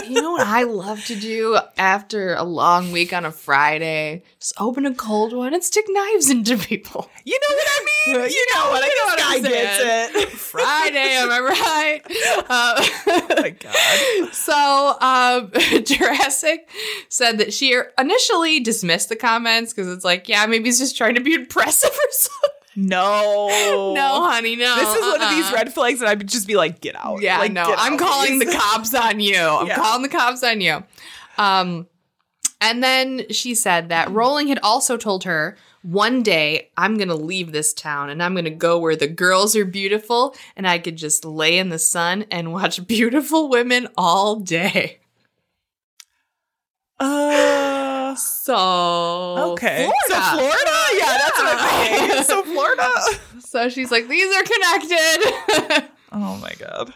you 0.07 0.21
know 0.21 0.31
what 0.31 0.47
I 0.47 0.63
love 0.63 1.05
to 1.05 1.15
do 1.15 1.59
after 1.77 2.33
a 2.33 2.43
long 2.43 2.91
week 2.91 3.13
on 3.13 3.23
a 3.23 3.31
Friday? 3.31 4.23
Just 4.39 4.53
open 4.59 4.87
a 4.87 4.93
cold 4.95 5.33
one 5.33 5.53
and 5.53 5.63
stick 5.63 5.85
knives 5.87 6.31
into 6.31 6.57
people. 6.57 7.09
you 7.25 7.39
know 7.39 7.55
what 7.55 7.67
I 7.67 7.79
mean? 7.79 7.93
You, 8.33 8.47
know 8.53 8.69
what? 8.69 8.83
I 8.83 8.87
you 8.87 8.95
know 8.95 9.05
what 9.05 9.19
I'm 9.23 9.41
gets 9.43 10.15
it. 10.15 10.29
Friday, 10.29 11.15
am 11.15 11.31
I 11.31 11.39
right? 11.39 12.01
Uh, 12.49 12.87
oh 13.07 13.41
my 13.41 13.49
god. 13.51 14.33
so, 14.33 14.97
um, 14.99 15.83
Jurassic 15.83 16.67
said 17.07 17.37
that 17.37 17.53
she 17.53 17.79
initially 17.97 18.59
dismissed 18.59 19.09
the 19.09 19.15
comments 19.15 19.73
because 19.73 19.89
it's 19.89 20.03
like, 20.03 20.27
yeah, 20.27 20.45
maybe 20.47 20.65
he's 20.65 20.79
just 20.79 20.97
trying 20.97 21.15
to 21.15 21.21
be 21.21 21.33
impressive 21.33 21.91
or 21.91 22.11
something. 22.11 22.49
No. 22.75 23.93
No, 23.93 24.23
honey, 24.29 24.55
no. 24.55 24.75
This 24.75 24.95
is 24.95 25.01
one 25.01 25.21
of 25.21 25.29
these 25.29 25.45
uh-uh. 25.45 25.53
red 25.55 25.73
flags 25.73 25.99
that 25.99 26.09
I 26.09 26.13
would 26.15 26.27
just 26.27 26.47
be 26.47 26.55
like, 26.55 26.81
get 26.81 26.95
out. 26.95 27.21
Yeah, 27.21 27.39
like, 27.39 27.51
no, 27.51 27.63
I'm 27.63 27.93
out, 27.93 27.99
calling 27.99 28.39
the 28.39 28.45
cops 28.57 28.93
on 28.93 29.19
you. 29.19 29.37
I'm 29.37 29.67
Yeah. 29.67 29.75
calling 29.75 30.01
the 30.01 30.09
cops 30.09 30.43
on 30.43 30.61
you. 30.61 30.83
Um, 31.37 31.87
and 32.61 32.81
then 32.83 33.23
she 33.29 33.55
said 33.55 33.89
that 33.89 34.09
Rolling 34.11 34.47
had 34.47 34.59
also 34.63 34.97
told 34.97 35.25
her, 35.25 35.57
one 35.81 36.23
day 36.23 36.69
I'm 36.77 36.95
going 36.97 37.09
to 37.09 37.15
leave 37.15 37.51
this 37.51 37.73
town 37.73 38.09
and 38.09 38.23
I'm 38.23 38.33
going 38.33 38.45
to 38.45 38.51
go 38.51 38.79
where 38.79 38.95
the 38.95 39.07
girls 39.07 39.53
are 39.55 39.65
beautiful 39.65 40.33
and 40.55 40.65
I 40.67 40.79
could 40.79 40.95
just 40.95 41.25
lay 41.25 41.57
in 41.57 41.69
the 41.69 41.79
sun 41.79 42.25
and 42.31 42.53
watch 42.53 42.87
beautiful 42.87 43.49
women 43.49 43.89
all 43.97 44.37
day. 44.37 44.99
Uh, 46.99 47.52
So, 48.43 49.53
okay. 49.53 49.83
Florida. 49.85 50.25
So 50.25 50.37
Florida? 50.37 50.77
Yeah, 50.97 51.17
that's 51.17 51.37
what 51.39 51.47
I'm 51.47 51.57
Yeah. 51.59 52.07
saying. 52.09 52.23
So 52.23 52.43
Florida. 52.43 52.89
So 53.53 53.69
she's 53.69 53.91
like, 53.91 54.07
these 54.07 54.35
are 54.35 54.43
connected. 54.43 55.89
Oh 56.11 56.37
my 56.37 56.53
god. 56.59 56.93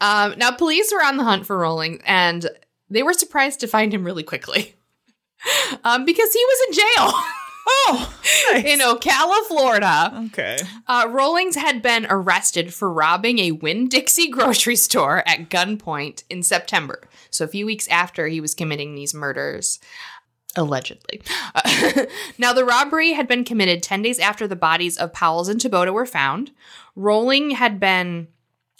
Um, 0.00 0.34
now, 0.38 0.50
police 0.52 0.90
were 0.92 1.02
on 1.04 1.16
the 1.16 1.22
hunt 1.24 1.44
for 1.46 1.56
Rolling, 1.58 2.00
and 2.06 2.48
they 2.90 3.02
were 3.04 3.12
surprised 3.12 3.60
to 3.60 3.66
find 3.68 3.92
him 3.94 4.02
really 4.04 4.22
quickly 4.24 4.74
um, 5.84 6.04
because 6.04 6.32
he 6.32 6.44
was 6.44 6.68
in 6.68 6.74
jail 6.74 7.12
Oh, 7.70 8.16
nice. 8.52 8.64
in 8.64 8.78
Ocala, 8.80 9.46
Florida. 9.46 10.22
Okay. 10.26 10.58
Uh, 10.86 11.06
Rollings 11.10 11.54
had 11.56 11.82
been 11.82 12.06
arrested 12.08 12.72
for 12.74 12.90
robbing 12.92 13.38
a 13.40 13.52
Winn 13.52 13.88
Dixie 13.88 14.28
grocery 14.30 14.76
store 14.76 15.22
at 15.28 15.48
gunpoint 15.50 16.24
in 16.30 16.42
September, 16.42 17.02
so 17.30 17.44
a 17.44 17.48
few 17.48 17.66
weeks 17.66 17.86
after 17.88 18.26
he 18.26 18.40
was 18.40 18.54
committing 18.54 18.94
these 18.94 19.14
murders. 19.14 19.78
Allegedly. 20.58 21.22
Uh, 21.54 22.04
now, 22.38 22.52
the 22.52 22.64
robbery 22.64 23.12
had 23.12 23.28
been 23.28 23.44
committed 23.44 23.82
10 23.82 24.02
days 24.02 24.18
after 24.18 24.48
the 24.48 24.56
bodies 24.56 24.98
of 24.98 25.12
Powell's 25.12 25.48
and 25.48 25.60
Taboada 25.60 25.92
were 25.92 26.04
found. 26.04 26.50
Rolling 26.96 27.52
had 27.52 27.78
been 27.78 28.26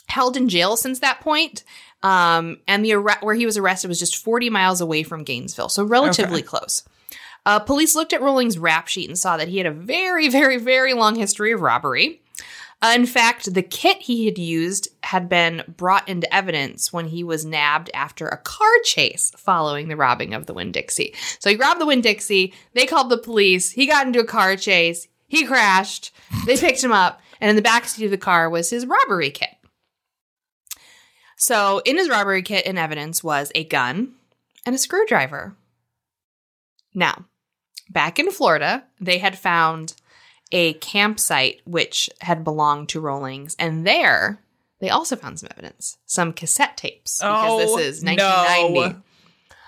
held 0.09 0.37
in 0.37 0.49
jail 0.49 0.77
since 0.77 0.99
that 0.99 1.21
point, 1.21 1.63
um, 2.03 2.59
and 2.67 2.85
the 2.85 2.95
arre- 2.95 3.19
where 3.21 3.35
he 3.37 3.47
was 3.47 3.57
arrested 3.57 3.89
was 3.89 4.01
just 4.01 4.17
40 4.17 4.51
miles 4.51 4.81
away 4.81 5.05
from 5.05 5.23
Gainesville, 5.23 5.69
so 5.69 5.85
relatively 5.85 6.43
close. 6.43 6.83
Uh, 7.47 7.61
police 7.61 7.95
looked 7.95 8.13
at 8.13 8.21
Rolling's 8.21 8.59
rap 8.59 8.89
sheet 8.89 9.09
and 9.09 9.17
saw 9.17 9.37
that 9.37 9.49
he 9.49 9.59
had 9.59 9.67
a 9.67 9.71
very, 9.71 10.29
very, 10.29 10.57
very 10.59 10.95
long 10.95 11.15
history 11.15 11.53
of 11.53 11.61
robbery. 11.61 12.21
Uh, 12.81 12.93
in 12.95 13.07
fact, 13.07 13.53
the 13.55 13.63
kit 13.63 13.99
he 14.03 14.27
had 14.27 14.39
used 14.39 14.89
had 15.03 15.29
been 15.29 15.65
brought 15.77 16.09
into 16.09 16.33
evidence 16.33 16.93
when 16.93 17.07
he 17.07 17.25
was 17.25 17.45
nabbed 17.45 17.91
after 17.93 18.29
a 18.29 18.37
car 18.37 18.73
chase 18.85 19.33
following 19.37 19.89
the 19.89 19.97
robbing 19.97 20.33
of 20.33 20.47
the 20.47 20.55
Winn 20.55 20.71
Dixie. 20.71 21.13
So 21.41 21.51
he 21.51 21.57
robbed 21.57 21.81
the 21.81 21.87
Winn 21.87 22.01
Dixie. 22.01 22.55
They 22.75 22.87
called 22.87 23.11
the 23.11 23.19
police. 23.19 23.73
He 23.73 23.87
got 23.87 24.07
into 24.07 24.21
a 24.21 24.25
car 24.25 24.55
chase. 24.55 25.09
He 25.27 25.45
crashed. 25.45 26.13
They 26.47 26.57
picked 26.57 26.83
him 26.83 26.93
up, 26.93 27.21
and 27.41 27.51
in 27.51 27.57
the 27.57 27.69
backseat 27.69 28.05
of 28.05 28.13
the 28.13 28.17
car 28.17 28.49
was 28.49 28.71
his 28.71 28.87
robbery 28.87 29.31
kit. 29.31 29.51
So 31.37 31.81
in 31.85 31.97
his 31.97 32.09
robbery 32.09 32.43
kit, 32.43 32.65
in 32.65 32.79
evidence 32.79 33.23
was 33.23 33.51
a 33.55 33.65
gun 33.65 34.15
and 34.65 34.75
a 34.75 34.79
screwdriver. 34.79 35.57
Now, 36.95 37.27
back 37.91 38.19
in 38.19 38.31
Florida, 38.31 38.85
they 39.01 39.19
had 39.19 39.39
found 39.39 39.95
a 40.53 40.75
campsite 40.75 41.61
which 41.65 42.09
had 42.21 42.45
belonged 42.45 42.89
to 42.91 43.01
Rollings, 43.01 43.55
and 43.59 43.87
there 43.87 44.41
they 44.81 44.91
also 44.91 45.17
found 45.17 45.41
some 45.41 45.49
evidence, 45.51 45.99
some 46.07 46.33
cassette 46.33 46.77
tapes, 46.77 47.19
because 47.19 47.51
Oh, 47.51 47.59
this 47.77 47.99
is 47.99 48.05
1990. 48.05 48.95
no. 48.97 49.03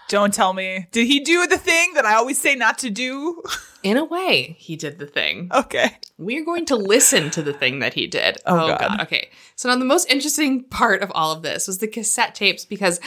Don't 0.08 0.34
tell 0.34 0.52
me. 0.52 0.88
Did 0.90 1.06
he 1.06 1.20
do 1.20 1.46
the 1.46 1.56
thing 1.56 1.94
that 1.94 2.04
I 2.04 2.14
always 2.14 2.40
say 2.40 2.56
not 2.56 2.78
to 2.78 2.90
do? 2.90 3.42
In 3.84 3.96
a 3.96 4.04
way, 4.04 4.56
he 4.58 4.74
did 4.74 4.98
the 4.98 5.06
thing. 5.06 5.48
Okay. 5.54 5.96
We're 6.18 6.44
going 6.44 6.66
to 6.66 6.76
listen 6.76 7.30
to 7.30 7.42
the 7.42 7.52
thing 7.52 7.78
that 7.78 7.94
he 7.94 8.08
did. 8.08 8.36
Oh, 8.44 8.72
oh 8.72 8.76
God. 8.76 9.00
Okay. 9.02 9.30
So 9.54 9.68
now 9.68 9.76
the 9.76 9.84
most 9.84 10.10
interesting 10.10 10.64
part 10.64 11.02
of 11.02 11.12
all 11.14 11.30
of 11.32 11.42
this 11.42 11.68
was 11.68 11.78
the 11.78 11.86
cassette 11.86 12.34
tapes 12.34 12.64
because 12.64 12.98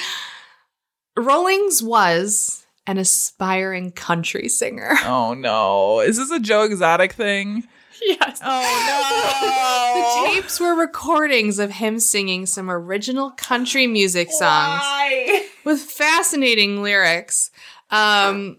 Rollings 1.17 1.83
was 1.83 2.65
an 2.87 2.97
aspiring 2.97 3.91
country 3.91 4.49
singer. 4.49 4.93
Oh 5.05 5.33
no. 5.33 5.99
Is 5.99 6.17
this 6.17 6.31
a 6.31 6.39
Joe 6.39 6.63
Exotic 6.63 7.13
thing? 7.13 7.63
Yes. 8.01 8.41
Oh 8.43 10.23
no. 10.25 10.29
The 10.29 10.41
tapes 10.41 10.59
were 10.59 10.75
recordings 10.75 11.59
of 11.59 11.71
him 11.71 11.99
singing 11.99 12.45
some 12.45 12.69
original 12.69 13.31
country 13.31 13.87
music 13.87 14.31
songs 14.31 14.81
with 15.63 15.79
fascinating 15.79 16.81
lyrics. 16.81 17.51
Um, 17.91 18.57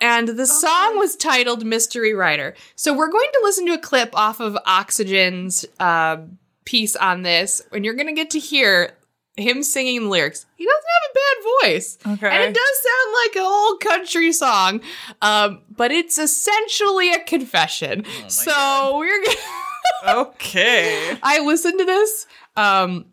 and 0.00 0.28
the 0.28 0.46
song 0.46 0.98
was 0.98 1.16
titled 1.16 1.64
Mystery 1.66 2.14
Rider. 2.14 2.54
So 2.76 2.94
we're 2.94 3.10
going 3.10 3.28
to 3.32 3.40
listen 3.42 3.66
to 3.66 3.72
a 3.72 3.78
clip 3.78 4.10
off 4.16 4.38
of 4.40 4.56
Oxygen's 4.64 5.64
uh, 5.80 6.18
piece 6.64 6.94
on 6.94 7.22
this, 7.22 7.60
and 7.72 7.84
you're 7.84 7.94
going 7.94 8.06
to 8.06 8.12
get 8.12 8.30
to 8.30 8.38
hear 8.38 8.92
him 9.36 9.62
singing 9.62 10.04
the 10.04 10.08
lyrics. 10.08 10.46
He 10.56 10.64
doesn't 10.64 10.84
bad 11.18 11.68
voice. 11.68 11.98
Okay. 12.06 12.28
And 12.28 12.44
it 12.44 12.54
does 12.54 12.82
sound 12.82 13.16
like 13.26 13.36
an 13.36 13.42
old 13.42 13.80
country 13.80 14.32
song, 14.32 14.80
um, 15.22 15.62
but 15.70 15.90
it's 15.90 16.18
essentially 16.18 17.12
a 17.12 17.20
confession. 17.20 18.04
so 18.28 18.98
we're 18.98 19.24
going 19.24 19.36
to. 20.04 20.16
Okay. 20.18 21.16
I 21.22 21.40
listened 21.40 21.78
to 21.78 21.84
this. 21.84 22.26
Um, 22.56 23.06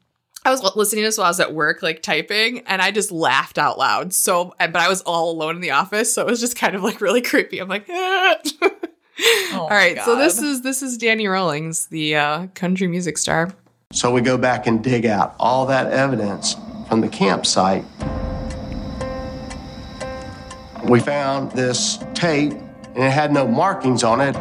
I 0.45 0.52
was 0.52 0.61
listening 0.76 1.02
to 1.03 1.07
this 1.07 1.18
while 1.18 1.26
I 1.26 1.30
was 1.32 1.40
at 1.40 1.53
work, 1.56 1.82
like 1.82 2.03
typing, 2.03 2.60
and 2.68 2.80
I 2.80 2.91
just 2.91 3.11
laughed 3.11 3.57
out 3.57 3.80
loud. 3.80 4.14
So, 4.14 4.53
but 4.60 4.76
I 4.76 4.88
was 4.88 5.02
all 5.02 5.32
alone 5.32 5.56
in 5.56 5.61
the 5.61 5.72
office, 5.72 6.14
so 6.14 6.22
it 6.22 6.27
was 6.30 6.40
just 6.40 6.56
kind 6.56 6.76
of 6.76 6.84
like 6.84 7.02
really 7.02 7.22
creepy. 7.23 7.57
I'm 7.60 7.68
like, 7.68 7.88
"Ah." 7.90 8.36
all 9.56 9.69
right. 9.69 9.99
So 10.03 10.15
this 10.15 10.40
is 10.40 10.61
this 10.61 10.84
is 10.84 10.99
Danny 10.99 11.27
Rawlings, 11.27 11.88
the 11.88 12.15
uh, 12.15 12.48
country 12.53 12.88
music 12.88 13.18
star. 13.18 13.52
So 13.91 14.11
we 14.11 14.22
go 14.22 14.38
back 14.38 14.68
and 14.68 14.84
dig 14.84 15.07
out 15.07 15.36
all 15.40 15.65
that 15.65 15.91
evidence 15.91 16.56
from 16.88 17.02
the 17.02 17.07
campsite. 17.07 17.84
We 20.84 20.99
found 20.99 21.52
this 21.52 21.99
tape 22.14 22.53
and 22.53 23.03
it 23.03 23.12
had 23.12 23.34
no 23.34 23.48
markings 23.48 24.03
on 24.03 24.22
it. 24.22 24.36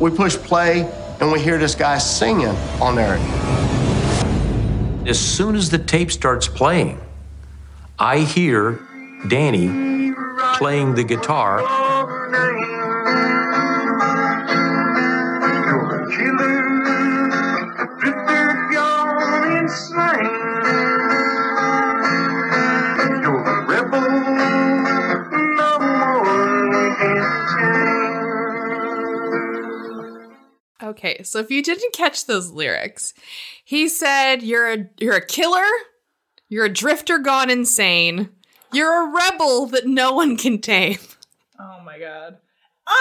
We 0.00 0.10
push 0.10 0.36
play 0.36 0.90
and 1.20 1.30
we 1.30 1.40
hear 1.40 1.58
this 1.58 1.74
guy 1.74 1.98
singing 1.98 2.48
on 2.80 2.96
there. 2.96 3.18
As 5.08 5.18
soon 5.18 5.54
as 5.54 5.70
the 5.70 5.78
tape 5.78 6.10
starts 6.10 6.48
playing, 6.48 7.00
I 7.98 8.20
hear 8.20 8.80
Danny 9.28 10.12
playing 10.56 10.94
the 10.94 11.04
guitar. 11.04 11.60
Okay, 30.94 31.24
so 31.24 31.40
if 31.40 31.50
you 31.50 31.60
didn't 31.60 31.92
catch 31.92 32.26
those 32.26 32.52
lyrics, 32.52 33.14
he 33.64 33.88
said 33.88 34.44
you're 34.44 34.72
a 34.72 34.88
you're 34.98 35.16
a 35.16 35.26
killer, 35.26 35.66
you're 36.48 36.66
a 36.66 36.72
drifter 36.72 37.18
gone 37.18 37.50
insane, 37.50 38.28
you're 38.72 39.02
a 39.02 39.12
rebel 39.12 39.66
that 39.66 39.88
no 39.88 40.12
one 40.12 40.36
can 40.36 40.60
tame. 40.60 40.98
Oh 41.58 41.80
my 41.84 41.98
god. 41.98 42.38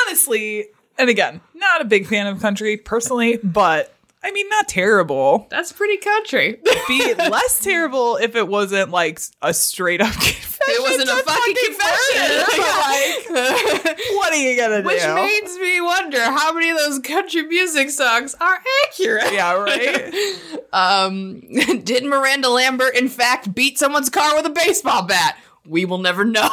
Honestly, 0.07 0.69
and 0.97 1.07
again, 1.07 1.39
not 1.53 1.81
a 1.81 1.85
big 1.85 2.07
fan 2.07 2.25
of 2.25 2.41
country 2.41 2.77
personally, 2.77 3.37
but 3.43 3.93
I 4.25 4.31
mean, 4.31 4.47
not 4.49 4.67
terrible. 4.69 5.47
That's 5.49 5.71
pretty 5.73 5.97
country. 5.97 6.59
Be 6.87 7.13
less 7.13 7.59
terrible 7.59 8.15
if 8.15 8.35
it 8.35 8.47
wasn't 8.47 8.89
like 8.89 9.19
a 9.41 9.53
straight 9.53 9.99
up 10.01 10.13
confession. 10.13 10.49
It 10.65 10.81
wasn't 10.81 11.09
a 11.09 11.23
fucking 11.23 11.55
confession. 11.65 12.43
But, 13.33 13.85
like, 13.85 13.97
what 14.13 14.31
are 14.31 14.35
you 14.35 14.55
gonna 14.55 14.81
do? 14.81 14.87
Which 14.87 15.03
makes 15.03 15.55
me 15.57 15.81
wonder 15.81 16.21
how 16.21 16.53
many 16.53 16.69
of 16.69 16.77
those 16.77 16.99
country 16.99 17.43
music 17.43 17.89
songs 17.89 18.35
are 18.39 18.59
accurate. 18.87 19.33
yeah, 19.33 19.53
right. 19.53 20.13
Um, 20.73 21.41
did 21.83 22.03
Miranda 22.03 22.49
Lambert 22.49 22.95
in 22.95 23.07
fact 23.07 23.53
beat 23.53 23.77
someone's 23.77 24.09
car 24.09 24.35
with 24.35 24.45
a 24.45 24.49
baseball 24.49 25.03
bat? 25.03 25.37
We 25.67 25.85
will 25.85 25.99
never 25.99 26.25
know. 26.25 26.49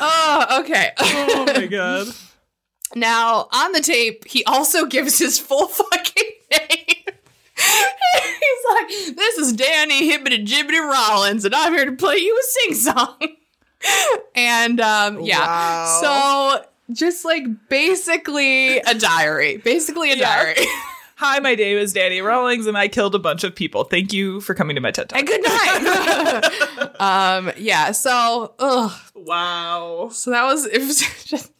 oh, 0.00 0.60
okay. 0.60 0.90
oh 0.98 1.44
my 1.56 1.66
god. 1.66 2.06
Now, 2.96 3.48
on 3.52 3.72
the 3.72 3.80
tape, 3.80 4.26
he 4.26 4.44
also 4.44 4.86
gives 4.94 5.18
his 5.18 5.38
full 5.38 5.66
fucking 5.68 6.30
name. 6.50 7.04
He's 7.56 8.64
like, 8.72 9.16
this 9.16 9.38
is 9.38 9.52
Danny 9.52 10.10
Hibbity 10.10 10.46
Jibbity 10.46 10.80
Rollins, 10.80 11.44
and 11.44 11.54
I'm 11.54 11.72
here 11.72 11.84
to 11.86 11.92
play 11.92 12.16
you 12.16 12.36
a 12.36 12.42
sing 12.42 12.74
song. 12.74 13.18
and 14.34 14.80
um, 14.80 15.20
yeah, 15.20 15.38
Wow. 15.46 16.00
so 16.00 16.94
just 16.94 17.24
like 17.24 17.44
basically 17.68 18.78
a 18.78 18.94
diary, 18.94 19.58
basically 19.58 20.12
a 20.12 20.16
Yeah. 20.16 20.36
diary. 20.54 20.66
Hi, 21.16 21.38
my 21.38 21.54
name 21.54 21.78
is 21.78 21.92
Danny 21.92 22.20
Rawlings, 22.20 22.66
and 22.66 22.76
I 22.76 22.88
killed 22.88 23.14
a 23.14 23.18
bunch 23.20 23.44
of 23.44 23.54
people. 23.54 23.84
Thank 23.84 24.12
you 24.12 24.40
for 24.40 24.52
coming 24.54 24.74
to 24.74 24.80
my 24.80 24.90
TED 24.90 25.08
Talk. 25.10 25.18
and 25.18 25.26
good 25.28 25.42
night. 25.42 27.00
um, 27.00 27.52
yeah, 27.56 27.92
so 27.92 28.52
ugh, 28.58 28.92
wow. 29.14 30.08
So 30.12 30.30
that 30.32 30.42
was 30.44 30.66
it 30.66 30.80
was 30.80 31.00
just 31.24 31.52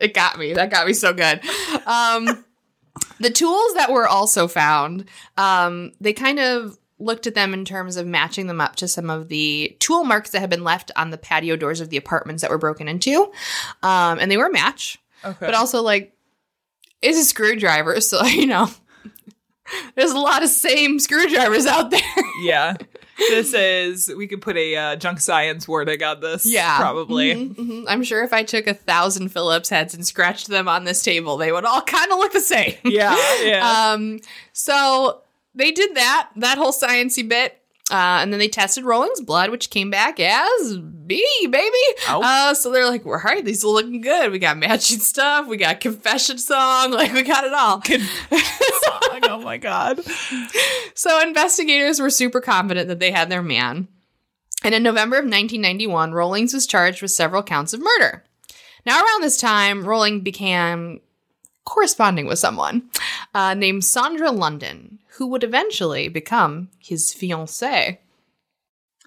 it 0.00 0.14
got 0.14 0.38
me. 0.38 0.52
That 0.52 0.70
got 0.70 0.86
me 0.86 0.92
so 0.92 1.12
good. 1.12 1.40
Um 1.86 2.44
the 3.20 3.30
tools 3.30 3.74
that 3.74 3.90
were 3.90 4.06
also 4.06 4.48
found, 4.48 5.06
um, 5.36 5.92
they 6.00 6.12
kind 6.12 6.38
of 6.38 6.78
looked 6.98 7.26
at 7.26 7.34
them 7.34 7.52
in 7.52 7.64
terms 7.64 7.96
of 7.96 8.06
matching 8.06 8.46
them 8.46 8.60
up 8.60 8.76
to 8.76 8.88
some 8.88 9.10
of 9.10 9.28
the 9.28 9.76
tool 9.80 10.04
marks 10.04 10.30
that 10.30 10.40
had 10.40 10.48
been 10.48 10.64
left 10.64 10.90
on 10.96 11.10
the 11.10 11.18
patio 11.18 11.56
doors 11.56 11.80
of 11.80 11.90
the 11.90 11.96
apartments 11.96 12.40
that 12.40 12.50
were 12.50 12.58
broken 12.58 12.88
into. 12.88 13.30
Um, 13.82 14.18
and 14.18 14.30
they 14.30 14.36
were 14.36 14.46
a 14.46 14.52
match. 14.52 14.98
Okay. 15.24 15.46
But 15.46 15.54
also 15.54 15.82
like 15.82 16.14
it's 17.02 17.18
a 17.18 17.24
screwdriver, 17.24 18.00
so 18.00 18.22
you 18.26 18.46
know. 18.46 18.68
There's 19.96 20.12
a 20.12 20.18
lot 20.18 20.44
of 20.44 20.48
same 20.48 21.00
screwdrivers 21.00 21.66
out 21.66 21.90
there. 21.90 22.00
yeah. 22.40 22.76
This 23.18 23.54
is 23.54 24.12
we 24.16 24.26
could 24.26 24.40
put 24.42 24.56
a 24.56 24.76
uh, 24.76 24.96
junk 24.96 25.20
science 25.20 25.66
wording 25.66 26.02
on 26.02 26.20
this. 26.20 26.44
Yeah. 26.46 26.76
probably. 26.78 27.34
Mhm. 27.34 27.84
I'm 27.88 28.02
sure 28.04 28.22
if 28.22 28.32
I 28.32 28.42
took 28.42 28.66
a 28.66 28.74
thousand 28.74 29.30
Phillips 29.30 29.68
heads 29.70 29.94
and 29.94 30.06
scratched 30.06 30.48
them 30.48 30.68
on 30.68 30.84
this 30.84 31.02
table, 31.02 31.36
they 31.36 31.50
would 31.52 31.64
all 31.64 31.82
kind 31.82 32.10
of 32.12 32.18
look 32.18 32.32
the 32.32 32.40
same. 32.40 32.74
Yeah, 32.84 33.16
yeah. 33.42 33.92
Um, 33.94 34.20
so 34.52 35.22
they 35.54 35.72
did 35.72 35.94
that, 35.96 36.30
that 36.36 36.58
whole 36.58 36.72
sciency 36.72 37.26
bit. 37.26 37.60
Uh, 37.88 38.18
and 38.20 38.32
then 38.32 38.40
they 38.40 38.48
tested 38.48 38.84
Rolling's 38.84 39.20
blood, 39.20 39.50
which 39.50 39.70
came 39.70 39.90
back 39.90 40.18
as 40.18 40.76
B, 41.06 41.24
baby. 41.48 41.76
Uh, 42.24 42.52
so 42.52 42.72
they're 42.72 42.88
like, 42.88 43.04
we're 43.04 43.18
all 43.18 43.22
right, 43.22 43.44
these 43.44 43.62
are 43.64 43.68
looking 43.68 44.00
good. 44.00 44.32
We 44.32 44.40
got 44.40 44.58
matching 44.58 44.98
stuff. 44.98 45.46
We 45.46 45.56
got 45.56 45.80
confession 45.80 46.38
song. 46.38 46.90
Like, 46.96 47.12
we 47.12 47.22
got 47.22 47.44
it 47.44 47.52
all. 47.52 47.82
Song, 47.84 49.20
oh 49.24 49.40
my 49.42 49.58
god. 49.58 50.00
So 50.94 51.20
investigators 51.20 52.00
were 52.00 52.10
super 52.10 52.40
confident 52.40 52.88
that 52.88 53.00
they 53.00 53.10
had 53.10 53.28
their 53.28 53.42
man. 53.42 53.88
And 54.64 54.74
in 54.74 54.82
November 54.82 55.16
of 55.16 55.24
1991, 55.24 56.12
Rollings 56.12 56.54
was 56.54 56.66
charged 56.66 57.02
with 57.02 57.10
several 57.10 57.42
counts 57.42 57.72
of 57.74 57.80
murder. 57.80 58.24
Now, 58.86 59.02
around 59.02 59.22
this 59.22 59.36
time, 59.36 59.86
Rolling 59.86 60.20
began 60.20 61.00
corresponding 61.64 62.26
with 62.26 62.38
someone 62.38 62.88
uh, 63.34 63.52
named 63.54 63.82
Sondra 63.82 64.34
London, 64.34 65.00
who 65.16 65.26
would 65.28 65.44
eventually 65.44 66.08
become 66.08 66.68
his 66.78 67.14
fiancée. 67.14 67.98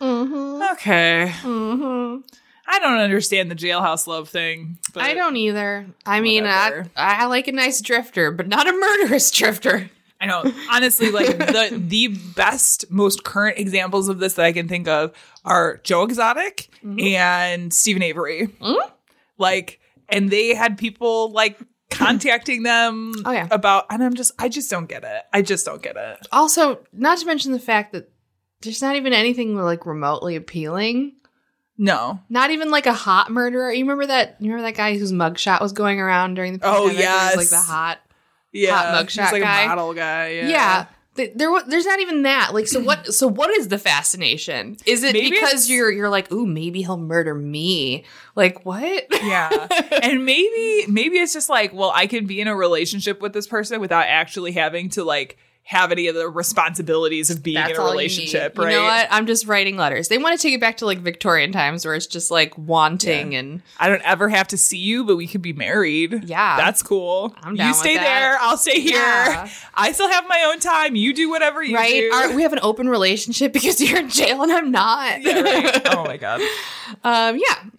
Okay. 0.02 1.32
Mm-hmm. 1.42 2.22
I 2.72 2.80
don't 2.80 2.98
understand 3.00 3.50
the 3.50 3.56
jailhouse 3.56 4.08
love 4.08 4.30
thing. 4.30 4.78
But 4.94 5.04
I 5.04 5.14
don't 5.14 5.36
either. 5.36 5.88
I 6.06 6.22
mean, 6.22 6.46
I, 6.46 6.84
I 6.96 7.26
like 7.26 7.48
a 7.48 7.52
nice 7.52 7.82
drifter, 7.82 8.32
but 8.32 8.48
not 8.48 8.68
a 8.68 8.72
murderous 8.72 9.32
drifter. 9.38 9.90
I 10.22 10.26
know. 10.28 10.44
Honestly, 10.72 11.12
like 11.12 11.38
the 11.38 11.72
the 11.82 12.08
best, 12.36 12.86
most 12.92 13.24
current 13.24 13.58
examples 13.58 14.10
of 14.10 14.20
this 14.20 14.34
that 14.36 14.46
I 14.46 14.52
can 14.52 14.68
think 14.68 14.88
of 14.88 15.14
are 15.46 15.80
Joe 15.84 16.04
Exotic 16.04 16.70
Mm-hmm. 16.84 17.00
and 17.00 17.74
Steven 17.74 18.02
Avery. 18.04 18.48
Like, 19.38 19.80
and 20.08 20.30
they 20.30 20.54
had 20.56 20.78
people 20.78 21.32
like 21.32 21.60
contacting 21.98 22.64
them 22.64 23.14
Oh, 23.26 23.32
yeah. 23.32 23.48
about, 23.52 23.86
and 23.90 24.04
I'm 24.04 24.14
just, 24.14 24.32
I 24.40 24.50
just 24.50 24.70
don't 24.70 24.88
get 24.88 25.04
it. 25.04 25.24
I 25.34 25.42
just 25.42 25.66
don't 25.66 25.82
get 25.82 25.96
it. 25.98 26.28
Also, 26.32 26.80
not 26.94 27.18
to 27.20 27.26
mention 27.26 27.52
the 27.52 27.60
fact 27.60 27.94
that 27.94 28.10
there's 28.62 28.82
not 28.82 28.96
even 28.96 29.14
anything 29.14 29.56
like 29.56 29.86
remotely 29.86 30.36
appealing. 30.36 31.14
No. 31.78 32.20
Not 32.30 32.52
even 32.52 32.72
like 32.72 32.86
a 32.88 32.94
hot 32.94 33.32
murderer. 33.32 33.72
You 33.72 33.84
remember 33.86 34.08
that? 34.08 34.36
You 34.40 34.52
remember 34.52 34.64
that 34.70 34.76
guy 34.78 34.98
whose 34.98 35.14
mugshot 35.14 35.62
was 35.62 35.72
going 35.72 36.00
around 36.00 36.34
during 36.34 36.58
the 36.58 36.68
Oh, 36.68 36.88
pandemic? 36.90 36.98
He 37.06 37.08
was, 37.08 37.36
like 37.38 37.50
the 37.50 37.58
hot. 37.66 38.00
Yeah. 38.52 38.76
Hot 38.76 39.10
he's 39.10 39.18
mugshot 39.18 39.32
like 39.32 39.44
guy. 39.44 39.64
a 39.64 39.68
model 39.70 39.94
guy. 39.94 40.30
Yeah. 40.32 40.48
Yeah. 40.50 40.86
Th- 41.20 41.34
There, 41.36 41.52
there's 41.68 41.86
not 41.86 42.00
even 42.00 42.22
that. 42.24 42.54
Like, 42.54 42.68
so 42.68 42.80
what? 42.80 43.14
So 43.14 43.28
what 43.28 43.50
is 43.58 43.68
the 43.68 43.78
fascination? 43.78 44.78
Is 44.86 45.04
it 45.04 45.12
Maybe 45.12 45.32
because 45.32 45.70
you're 45.70 45.92
you're 45.92 46.08
like, 46.10 46.32
ooh, 46.32 46.46
maybe 46.46 46.82
he'll 46.82 46.96
murder 46.96 47.36
me? 47.36 48.06
Like 48.36 48.66
what? 48.66 49.06
Yeah. 49.22 49.50
and 50.02 50.26
maybe 50.26 50.86
maybe 50.88 51.18
it's 51.18 51.34
just 51.34 51.50
like, 51.50 51.74
well, 51.74 51.92
I 51.94 52.08
can 52.08 52.26
be 52.26 52.40
in 52.40 52.48
a 52.48 52.56
relationship 52.56 53.22
with 53.22 53.34
this 53.34 53.48
person 53.48 53.82
without 53.82 54.06
actually 54.08 54.54
having 54.54 54.88
to 54.92 55.04
like 55.04 55.38
have 55.70 55.92
any 55.92 56.08
of 56.08 56.16
the 56.16 56.28
responsibilities 56.28 57.30
of 57.30 57.44
being 57.44 57.56
in 57.56 57.76
a 57.76 57.80
all 57.80 57.90
you 57.90 57.92
relationship, 57.92 58.58
right? 58.58 58.72
You 58.72 58.78
know 58.78 58.86
what? 58.86 59.08
I'm 59.12 59.28
just 59.28 59.46
writing 59.46 59.78
letters. 59.78 60.08
They 60.08 60.18
want 60.18 60.36
to 60.36 60.42
take 60.42 60.56
it 60.56 60.60
back 60.60 60.78
to 60.78 60.86
like 60.88 60.98
Victorian 60.98 61.52
times 61.52 61.86
where 61.86 61.94
it's 61.94 62.08
just 62.08 62.32
like 62.32 62.58
wanting 62.58 63.36
and 63.36 63.62
I 63.80 63.88
don't 63.88 64.02
ever 64.02 64.30
have 64.30 64.48
to 64.48 64.58
see 64.58 64.80
you, 64.80 65.06
but 65.06 65.16
we 65.16 65.28
could 65.28 65.44
be 65.44 65.54
married. 65.54 66.24
Yeah. 66.24 66.58
That's 66.58 66.82
cool. 66.82 67.36
I'm 67.44 67.54
down 67.54 67.68
you 67.68 67.74
stay 67.76 67.98
there, 67.98 68.40
I'll 68.42 68.58
stay 68.58 68.80
here. 68.80 68.98
Yeah. 68.98 69.48
I 69.76 69.92
still 69.92 70.10
have 70.10 70.28
my 70.28 70.44
own 70.52 70.60
time. 70.60 70.96
You 70.96 71.14
do 71.14 71.30
whatever 71.30 71.62
you 71.62 71.76
right. 71.76 72.02
do. 72.02 72.12
Our, 72.16 72.36
we 72.36 72.42
have 72.42 72.54
an 72.54 72.62
open 72.64 72.90
relationship 72.90 73.54
because 73.54 73.80
you're 73.80 74.00
in 74.00 74.10
jail 74.10 74.42
and 74.42 74.52
I'm 74.52 74.72
not. 74.72 75.22
Yeah, 75.22 75.42
right. 75.42 75.88
Oh 75.96 76.04
my 76.04 76.18
god. 76.18 76.42
Um, 77.04 77.38
yeah. 77.38 77.70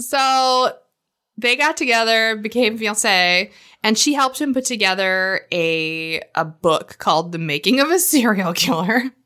So 0.00 0.72
they 1.36 1.54
got 1.54 1.76
together, 1.76 2.36
became 2.36 2.78
fiance, 2.78 3.50
and 3.86 3.96
she 3.96 4.14
helped 4.14 4.40
him 4.40 4.52
put 4.52 4.64
together 4.64 5.46
a 5.52 6.20
a 6.34 6.44
book 6.44 6.98
called 6.98 7.30
"The 7.30 7.38
Making 7.38 7.78
of 7.78 7.88
a 7.88 8.00
Serial 8.00 8.52
Killer." 8.52 9.12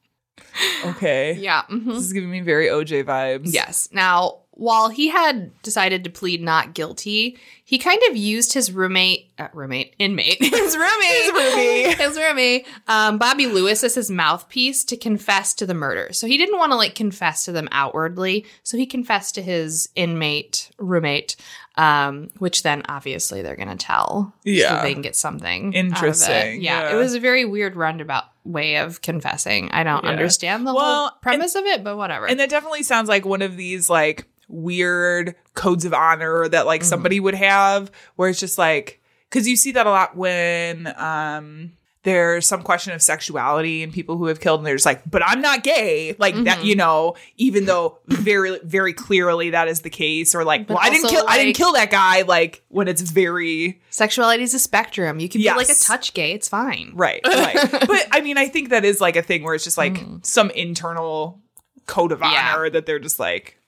Okay. 0.85 1.35
Yeah. 1.35 1.63
mhm. 1.71 1.87
This 1.87 2.05
is 2.05 2.13
giving 2.13 2.31
me 2.31 2.41
very 2.41 2.67
OJ 2.67 3.05
vibes. 3.05 3.53
Yes. 3.53 3.89
Now, 3.93 4.39
while 4.53 4.91
he 4.91 5.09
had 5.09 5.51
decided 5.63 6.05
to 6.05 6.11
plead 6.11 6.43
not 6.43 6.75
guilty, 6.75 7.39
he 7.65 7.79
kind 7.79 8.01
of 8.11 8.17
used 8.17 8.53
his 8.53 8.71
roommate, 8.71 9.31
uh, 9.39 9.49
roommate, 9.55 9.95
inmate, 9.99 10.37
his 10.39 10.53
roommate, 10.77 11.23
his 11.23 11.33
roomie. 11.33 11.95
his 11.97 12.17
roommate, 12.19 12.67
um, 12.89 13.17
Bobby 13.17 13.47
Lewis 13.47 13.83
as 13.83 13.95
his 13.95 14.11
mouthpiece 14.11 14.85
to 14.85 14.97
confess 14.99 15.55
to 15.55 15.65
the 15.67 15.73
murder. 15.73 16.13
So 16.13 16.27
he 16.27 16.37
didn't 16.37 16.59
want 16.59 16.73
to 16.73 16.77
like 16.77 16.95
confess 16.95 17.47
to 17.47 17.53
them 17.53 17.69
outwardly. 17.73 18.45
So 18.63 18.77
he 18.77 18.85
confessed 18.85 19.35
to 19.37 19.43
his 19.43 19.89
inmate 19.95 20.71
roommate, 20.79 21.37
um, 21.77 22.29
which 22.39 22.63
then 22.63 22.83
obviously 22.87 23.41
they're 23.41 23.57
going 23.57 23.69
to 23.69 23.77
tell. 23.77 24.35
Yeah. 24.45 24.77
So 24.79 24.83
they 24.83 24.93
can 24.93 25.01
get 25.03 25.17
something. 25.17 25.69
of 25.69 25.75
it. 25.75 25.79
Interesting, 25.79 26.61
Yeah, 26.61 26.83
yeah. 26.91 26.93
It 26.93 26.97
was 26.97 27.15
a 27.15 27.21
very 27.21 27.47
weird 27.47 27.77
roundabout 27.77 28.25
way 28.45 28.77
of 28.77 29.03
confessing. 29.03 29.71
I 29.71 29.83
don't 29.85 30.05
Yeah. 30.05 30.11
understand 30.11 30.67
the 30.67 30.75
Well, 30.75 31.09
whole 31.09 31.19
premise 31.23 31.55
of 31.55 31.65
it, 31.67 31.85
but 31.85 31.97
whatever. 31.97 32.27
And 32.27 32.41
that 32.41 32.51
definitely 32.51 32.83
sounds 32.83 33.09
like 33.09 33.25
one 33.25 33.43
of 33.43 33.57
these 33.57 33.91
like 33.91 34.27
weird 34.49 35.35
codes 35.55 35.85
of 35.85 35.95
honor 35.95 36.49
that 36.49 36.59
Mm-hmm. 36.61 36.67
like 36.67 36.85
somebody 36.85 37.21
would 37.21 37.35
have 37.35 37.91
where 38.17 38.29
it's 38.31 38.41
just 38.41 38.59
like 38.59 39.01
cuz 39.31 39.47
you 39.47 39.55
see 39.57 39.73
that 39.73 39.87
a 39.87 39.91
lot 39.91 40.17
when 40.17 40.93
um 40.97 41.73
there's 42.03 42.47
some 42.47 42.63
question 42.63 42.95
of 42.95 43.03
sexuality 43.03 43.83
and 43.83 43.93
people 43.93 44.17
who 44.17 44.27
have 44.27 44.41
killed 44.41 44.61
and 44.61 44.67
they're 44.67 44.75
just 44.75 44.87
like 44.87 45.03
but 45.11 45.23
I'm 45.25 45.41
not 45.43 45.63
gay 45.63 46.17
like 46.19 46.35
Mm-hmm. 46.35 46.45
that 46.45 46.65
you 46.65 46.75
know 46.75 47.15
even 47.37 47.67
though 47.67 47.99
very 48.07 48.59
very 48.65 48.93
clearly 48.95 49.51
that 49.51 49.69
is 49.69 49.83
the 49.83 49.91
case 49.91 50.35
or 50.35 50.43
like 50.45 50.67
But 50.67 50.75
well 50.77 50.83
I 50.83 50.89
didn't 50.91 51.11
kill 51.11 51.25
I 51.29 51.37
didn't 51.39 51.57
kill 51.57 51.73
that 51.75 51.91
guy 51.91 52.23
like 52.23 52.63
when 52.69 52.89
it's 52.89 53.03
very 53.03 53.81
Sexuality 53.91 54.43
is 54.45 54.55
a 54.55 54.59
spectrum. 54.59 55.21
You 55.21 55.29
can 55.29 55.41
be 55.43 55.49
like 55.49 55.69
a 55.69 55.75
touch 55.75 56.15
gay. 56.15 56.33
It's 56.33 56.49
fine. 56.49 56.93
Right, 56.95 57.21
right. 57.27 57.71
but 57.71 58.07
I 58.13 58.21
mean, 58.23 58.39
I 58.39 58.47
think 58.49 58.71
that 58.71 58.85
is 58.85 59.01
like 59.01 59.17
a 59.17 59.23
thing 59.23 59.43
where 59.43 59.55
it's 59.55 59.65
just 59.65 59.77
like 59.77 59.95
Mm. 59.95 60.25
some 60.25 60.49
internal 60.51 61.41
code 61.87 62.13
of 62.13 62.21
Yeah. 62.21 62.53
honor 62.55 62.71
that 62.71 62.87
they're 62.87 62.99
just 63.01 63.19
like, 63.19 63.59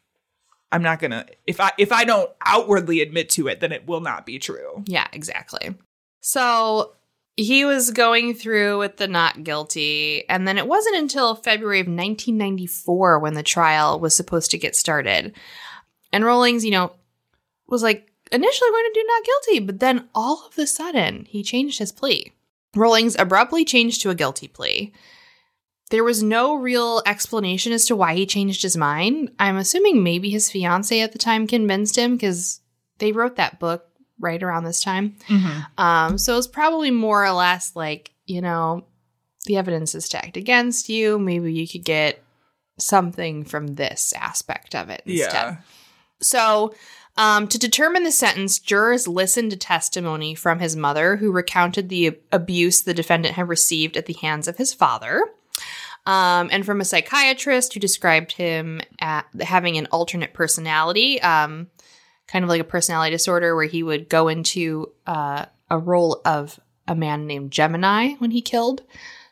I'm 0.70 0.82
not 0.82 1.00
gonna 1.00 1.26
if 1.46 1.60
I 1.60 1.72
if 1.76 1.92
I 1.92 2.04
don't 2.04 2.30
outwardly 2.46 3.02
admit 3.02 3.28
to 3.30 3.48
it, 3.48 3.60
then 3.60 3.72
it 3.72 3.86
will 3.86 4.00
not 4.00 4.24
be 4.24 4.38
true. 4.38 4.84
Yeah, 4.86 5.06
exactly. 5.12 5.74
So 6.20 6.94
he 7.36 7.64
was 7.64 7.90
going 7.90 8.34
through 8.34 8.78
with 8.78 8.98
the 8.98 9.08
not 9.08 9.44
guilty, 9.44 10.28
and 10.28 10.46
then 10.46 10.58
it 10.58 10.66
wasn't 10.66 10.96
until 10.96 11.34
February 11.34 11.80
of 11.80 11.86
1994 11.86 13.18
when 13.18 13.34
the 13.34 13.42
trial 13.42 13.98
was 13.98 14.14
supposed 14.14 14.50
to 14.50 14.58
get 14.58 14.76
started. 14.76 15.34
And 16.12 16.24
Rawlings, 16.24 16.64
you 16.64 16.70
know, 16.70 16.92
was 17.68 17.82
like 17.82 18.12
initially 18.30 18.70
going 18.70 18.84
to 18.84 19.00
do 19.00 19.06
not 19.06 19.24
guilty, 19.24 19.60
but 19.60 19.80
then 19.80 20.08
all 20.14 20.46
of 20.46 20.58
a 20.58 20.66
sudden 20.66 21.24
he 21.28 21.42
changed 21.42 21.78
his 21.78 21.92
plea. 21.92 22.32
Rawlings 22.74 23.16
abruptly 23.18 23.64
changed 23.64 24.02
to 24.02 24.10
a 24.10 24.14
guilty 24.14 24.48
plea. 24.48 24.92
There 25.90 26.04
was 26.04 26.22
no 26.22 26.54
real 26.54 27.02
explanation 27.04 27.72
as 27.72 27.84
to 27.86 27.96
why 27.96 28.14
he 28.14 28.24
changed 28.24 28.62
his 28.62 28.78
mind. 28.78 29.30
I'm 29.38 29.58
assuming 29.58 30.02
maybe 30.02 30.30
his 30.30 30.50
fiance 30.50 30.98
at 31.00 31.12
the 31.12 31.18
time 31.18 31.46
convinced 31.46 31.96
him 31.96 32.16
because 32.16 32.60
they 32.98 33.12
wrote 33.12 33.36
that 33.36 33.58
book 33.58 33.86
right 34.22 34.42
around 34.42 34.64
this 34.64 34.80
time. 34.80 35.16
Um, 35.76 36.16
so 36.16 36.38
it's 36.38 36.46
probably 36.46 36.90
more 36.90 37.24
or 37.24 37.32
less 37.32 37.76
like, 37.76 38.12
you 38.24 38.40
know, 38.40 38.84
the 39.46 39.56
evidence 39.56 39.94
is 39.94 40.04
stacked 40.06 40.36
against 40.36 40.88
you. 40.88 41.18
Maybe 41.18 41.52
you 41.52 41.68
could 41.68 41.84
get 41.84 42.22
something 42.78 43.44
from 43.44 43.74
this 43.74 44.14
aspect 44.16 44.74
of 44.74 44.88
it 44.88 45.02
instead. 45.04 45.32
Yeah. 45.32 45.56
So, 46.20 46.74
um, 47.18 47.46
to 47.48 47.58
determine 47.58 48.04
the 48.04 48.12
sentence, 48.12 48.58
jurors 48.58 49.06
listened 49.06 49.50
to 49.50 49.56
testimony 49.58 50.34
from 50.34 50.60
his 50.60 50.76
mother, 50.76 51.16
who 51.16 51.30
recounted 51.30 51.90
the 51.90 52.18
abuse 52.30 52.80
the 52.80 52.94
defendant 52.94 53.34
had 53.34 53.48
received 53.48 53.98
at 53.98 54.06
the 54.06 54.14
hands 54.14 54.48
of 54.48 54.56
his 54.56 54.72
father, 54.72 55.28
um, 56.06 56.48
and 56.50 56.64
from 56.64 56.80
a 56.80 56.84
psychiatrist 56.84 57.74
who 57.74 57.80
described 57.80 58.32
him 58.32 58.80
having 59.40 59.76
an 59.76 59.86
alternate 59.86 60.32
personality, 60.32 61.20
um, 61.20 61.68
kind 62.32 62.44
of 62.44 62.48
like 62.48 62.60
a 62.60 62.64
personality 62.64 63.10
disorder, 63.10 63.54
where 63.54 63.66
he 63.66 63.82
would 63.82 64.08
go 64.08 64.28
into 64.28 64.90
uh, 65.06 65.44
a 65.70 65.78
role 65.78 66.20
of 66.24 66.58
a 66.88 66.94
man 66.94 67.26
named 67.26 67.50
Gemini 67.50 68.14
when 68.14 68.30
he 68.30 68.40
killed. 68.40 68.82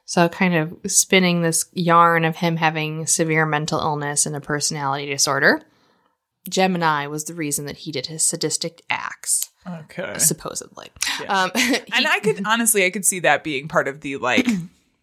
So, 0.04 0.28
kind 0.28 0.54
of 0.54 0.76
spinning 0.90 1.42
this 1.42 1.66
yarn 1.72 2.24
of 2.24 2.36
him 2.36 2.56
having 2.56 3.06
severe 3.06 3.46
mental 3.46 3.78
illness 3.80 4.26
and 4.26 4.34
a 4.36 4.40
personality 4.40 5.06
disorder. 5.06 5.62
Gemini 6.48 7.06
was 7.06 7.24
the 7.24 7.34
reason 7.34 7.66
that 7.66 7.76
he 7.78 7.92
did 7.92 8.06
his 8.06 8.26
sadistic 8.26 8.82
acts, 8.88 9.50
Okay. 9.68 10.18
supposedly. 10.18 10.88
Um, 11.28 11.50
and 11.54 12.06
I 12.08 12.18
could 12.20 12.42
honestly, 12.46 12.84
I 12.86 12.90
could 12.90 13.04
see 13.04 13.20
that 13.20 13.44
being 13.44 13.68
part 13.68 13.88
of 13.88 14.00
the 14.00 14.16
like, 14.16 14.48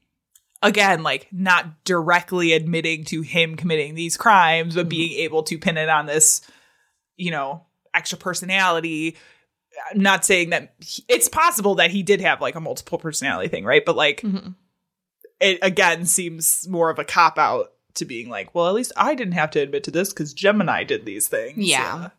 again, 0.63 1.03
like 1.03 1.27
not 1.31 1.83
directly 1.83 2.53
admitting 2.53 3.05
to 3.05 3.21
him 3.21 3.55
committing 3.55 3.93
these 3.95 4.17
crimes, 4.17 4.75
but 4.75 4.89
being 4.89 5.13
able 5.19 5.43
to 5.43 5.59
pin 5.59 5.77
it 5.77 5.89
on 5.89 6.07
this, 6.07 6.41
you 7.15 7.29
know, 7.31 7.66
extra 7.97 8.17
personality. 8.17 9.17
I'm 9.91 9.99
not 10.01 10.23
saying 10.23 10.51
that 10.51 10.73
he- 10.79 11.03
it's 11.09 11.27
possible 11.27 11.75
that 11.75 11.91
he 11.91 12.03
did 12.03 12.21
have 12.21 12.39
like 12.41 12.55
a 12.55 12.59
multiple 12.61 12.97
personality 12.97 13.49
thing, 13.49 13.65
right? 13.65 13.83
But 13.85 13.95
like, 13.95 14.23
it 15.39 15.59
again 15.61 16.05
seems 16.05 16.67
more 16.69 16.89
of 16.89 16.99
a 16.99 17.03
cop 17.03 17.37
out 17.37 17.73
to 17.95 18.05
being 18.05 18.29
like, 18.29 18.53
well, 18.55 18.67
at 18.67 18.73
least 18.73 18.91
I 18.95 19.15
didn't 19.15 19.33
have 19.33 19.51
to 19.51 19.59
admit 19.59 19.83
to 19.85 19.91
this 19.91 20.09
because 20.13 20.33
Gemini 20.33 20.83
did 20.83 21.05
these 21.05 21.27
things. 21.27 21.57
Yeah. 21.57 22.09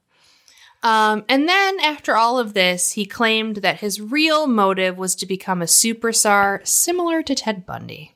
Um, 0.84 1.24
and 1.28 1.48
then 1.48 1.80
after 1.80 2.16
all 2.16 2.38
of 2.38 2.54
this, 2.54 2.92
he 2.92 3.04
claimed 3.06 3.56
that 3.56 3.80
his 3.80 4.00
real 4.00 4.46
motive 4.46 4.96
was 4.96 5.16
to 5.16 5.26
become 5.26 5.60
a 5.60 5.64
superstar 5.66 6.64
similar 6.66 7.20
to 7.24 7.34
Ted 7.34 7.66
Bundy, 7.66 8.14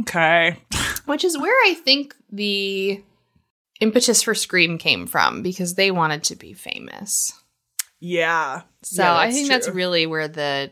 Okay. 0.00 0.56
which 1.04 1.22
is 1.22 1.38
where 1.38 1.54
I 1.70 1.74
think 1.74 2.16
the 2.32 3.02
impetus 3.80 4.22
for 4.22 4.34
Scream 4.34 4.78
came 4.78 5.06
from 5.06 5.42
because 5.42 5.74
they 5.74 5.90
wanted 5.90 6.24
to 6.24 6.36
be 6.36 6.52
famous. 6.52 7.32
Yeah. 8.00 8.62
So 8.82 9.02
Yeah, 9.02 9.16
I 9.16 9.30
think 9.30 9.48
that's 9.48 9.68
really 9.68 10.06
where 10.06 10.28
the, 10.28 10.70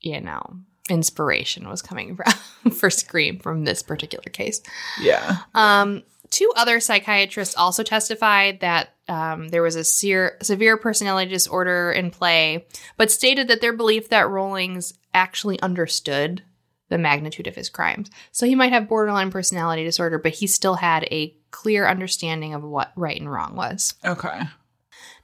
you 0.00 0.20
know, 0.20 0.42
inspiration 0.88 1.68
was 1.68 1.82
coming 1.82 2.16
from 2.62 2.70
for 2.72 2.90
Scream 2.90 3.38
from 3.38 3.64
this 3.64 3.82
particular 3.82 4.30
case. 4.30 4.60
Yeah. 5.00 5.38
Um, 5.54 6.02
two 6.30 6.50
other 6.56 6.80
psychiatrists 6.80 7.56
also 7.56 7.82
testified 7.82 8.60
that 8.60 8.90
um, 9.08 9.48
there 9.48 9.62
was 9.62 9.76
a 9.76 9.84
ser- 9.84 10.38
severe 10.42 10.76
personality 10.76 11.30
disorder 11.30 11.92
in 11.92 12.10
play, 12.10 12.66
but 12.96 13.10
stated 13.10 13.48
that 13.48 13.60
their 13.60 13.72
belief 13.72 14.08
that 14.08 14.28
Rawlings 14.28 14.94
actually 15.12 15.60
understood 15.60 16.42
the 16.88 16.98
magnitude 16.98 17.46
of 17.46 17.54
his 17.54 17.68
crimes. 17.68 18.10
So 18.32 18.46
he 18.46 18.54
might 18.54 18.72
have 18.72 18.88
borderline 18.88 19.30
personality 19.30 19.84
disorder, 19.84 20.18
but 20.18 20.32
he 20.32 20.46
still 20.46 20.74
had 20.74 21.04
a 21.10 21.34
clear 21.54 21.86
understanding 21.86 22.52
of 22.52 22.64
what 22.64 22.92
right 22.96 23.18
and 23.18 23.30
wrong 23.30 23.54
was. 23.54 23.94
Okay. 24.04 24.40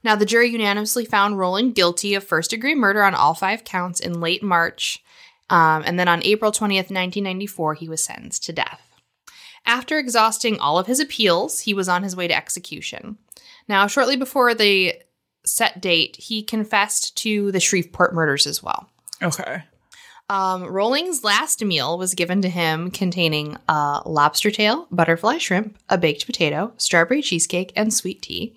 Now, 0.01 0.15
the 0.15 0.25
jury 0.25 0.49
unanimously 0.49 1.03
found 1.03 1.37
Rowland 1.37 1.75
guilty 1.75 2.15
of 2.15 2.23
first 2.23 2.49
degree 2.51 2.73
murder 2.73 3.03
on 3.03 3.13
all 3.13 3.33
five 3.33 3.65
counts 3.65 3.99
in 3.99 4.21
late 4.21 4.41
March. 4.41 5.03
Um, 5.49 5.83
and 5.85 5.99
then 5.99 6.07
on 6.07 6.23
April 6.23 6.53
20th, 6.53 6.89
1994, 6.89 7.73
he 7.75 7.89
was 7.89 8.01
sentenced 8.01 8.45
to 8.45 8.53
death. 8.53 8.81
After 9.65 9.99
exhausting 9.99 10.57
all 10.57 10.79
of 10.79 10.87
his 10.87 11.01
appeals, 11.01 11.59
he 11.59 11.73
was 11.73 11.89
on 11.89 12.01
his 12.01 12.15
way 12.15 12.29
to 12.29 12.35
execution. 12.35 13.17
Now, 13.67 13.85
shortly 13.87 14.15
before 14.15 14.55
the 14.55 14.95
set 15.45 15.81
date, 15.81 16.15
he 16.15 16.43
confessed 16.43 17.17
to 17.17 17.51
the 17.51 17.59
Shreveport 17.59 18.13
murders 18.13 18.47
as 18.47 18.63
well. 18.63 18.89
Okay. 19.21 19.63
Um, 20.31 20.63
Rolling's 20.63 21.25
last 21.25 21.61
meal 21.61 21.97
was 21.97 22.13
given 22.13 22.41
to 22.43 22.47
him 22.47 22.89
containing 22.89 23.57
a 23.67 24.01
lobster 24.05 24.49
tail, 24.49 24.87
butterfly 24.89 25.39
shrimp, 25.39 25.77
a 25.89 25.97
baked 25.97 26.25
potato, 26.25 26.71
strawberry 26.77 27.21
cheesecake, 27.21 27.73
and 27.75 27.93
sweet 27.93 28.21
tea. 28.21 28.55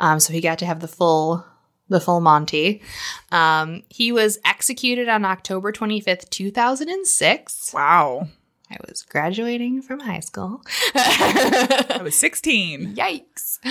Um, 0.00 0.18
so 0.18 0.32
he 0.32 0.40
got 0.40 0.58
to 0.58 0.66
have 0.66 0.80
the 0.80 0.88
full 0.88 1.46
the 1.88 2.00
full 2.00 2.20
Monty. 2.20 2.82
Um, 3.30 3.84
he 3.88 4.10
was 4.10 4.40
executed 4.44 5.08
on 5.08 5.24
October 5.24 5.70
25th, 5.70 6.28
2006. 6.30 7.72
Wow. 7.72 8.26
I 8.68 8.76
was 8.86 9.02
graduating 9.02 9.82
from 9.82 10.00
high 10.00 10.20
school. 10.20 10.62
I 10.94 12.00
was 12.02 12.18
16. 12.18 12.94
Yikes. 12.96 13.64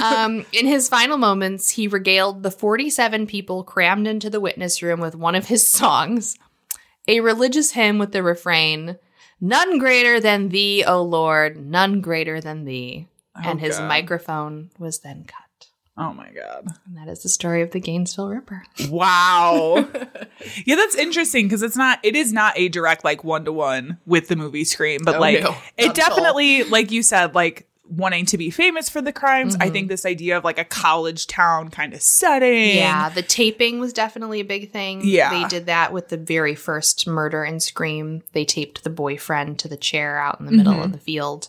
um, 0.00 0.46
in 0.52 0.66
his 0.66 0.88
final 0.88 1.18
moments, 1.18 1.70
he 1.70 1.86
regaled 1.86 2.42
the 2.42 2.50
47 2.50 3.26
people 3.26 3.64
crammed 3.64 4.08
into 4.08 4.30
the 4.30 4.40
witness 4.40 4.82
room 4.82 4.98
with 4.98 5.14
one 5.14 5.34
of 5.34 5.46
his 5.46 5.64
songs. 5.68 6.36
A 7.08 7.20
religious 7.20 7.72
hymn 7.72 7.98
with 7.98 8.12
the 8.12 8.22
refrain, 8.22 8.98
None 9.42 9.78
greater 9.78 10.20
than 10.20 10.50
thee, 10.50 10.84
O 10.86 11.02
Lord, 11.02 11.56
none 11.56 12.00
greater 12.02 12.40
than 12.42 12.64
thee. 12.64 13.08
and 13.42 13.58
his 13.58 13.78
God. 13.78 13.88
microphone 13.88 14.70
was 14.78 14.98
then 14.98 15.24
cut. 15.24 15.68
Oh 15.96 16.12
my 16.12 16.30
god. 16.30 16.66
And 16.86 16.96
that 16.96 17.08
is 17.10 17.22
the 17.22 17.28
story 17.28 17.62
of 17.62 17.70
the 17.70 17.80
Gainesville 17.80 18.28
Ripper. 18.28 18.62
Wow. 18.88 19.88
yeah, 20.66 20.76
that's 20.76 20.94
interesting 20.94 21.46
because 21.46 21.62
it's 21.62 21.76
not 21.76 21.98
it 22.02 22.16
is 22.16 22.32
not 22.32 22.52
a 22.58 22.68
direct 22.68 23.04
like 23.04 23.24
one 23.24 23.44
to 23.46 23.52
one 23.52 23.98
with 24.06 24.28
the 24.28 24.36
movie 24.36 24.64
Scream, 24.64 25.00
but 25.04 25.16
Oh, 25.16 25.20
like 25.20 25.42
no, 25.42 25.56
it 25.76 25.86
not 25.88 25.94
definitely 25.96 26.64
like 26.64 26.90
you 26.90 27.02
said 27.02 27.34
like 27.34 27.66
wanting 27.90 28.24
to 28.26 28.38
be 28.38 28.50
famous 28.50 28.88
for 28.88 29.02
the 29.02 29.12
crimes. 29.12 29.54
Mm-hmm. 29.54 29.62
I 29.62 29.70
think 29.70 29.88
this 29.88 30.06
idea 30.06 30.36
of 30.38 30.44
like 30.44 30.58
a 30.58 30.64
college 30.64 31.26
town 31.26 31.68
kind 31.70 31.92
of 31.92 32.00
setting. 32.00 32.76
Yeah, 32.76 33.08
the 33.08 33.22
taping 33.22 33.80
was 33.80 33.92
definitely 33.92 34.40
a 34.40 34.44
big 34.44 34.70
thing. 34.70 35.00
Yeah. 35.04 35.30
They 35.30 35.48
did 35.48 35.66
that 35.66 35.92
with 35.92 36.08
the 36.08 36.16
very 36.16 36.54
first 36.54 37.06
murder 37.06 37.42
and 37.44 37.62
Scream. 37.62 38.22
They 38.32 38.44
taped 38.44 38.84
the 38.84 38.90
boyfriend 38.90 39.58
to 39.60 39.68
the 39.68 39.76
chair 39.76 40.18
out 40.18 40.38
in 40.40 40.46
the 40.46 40.52
middle 40.52 40.74
Mm-hmm. 40.74 40.82
of 40.82 40.92
the 40.92 40.98
field. 40.98 41.48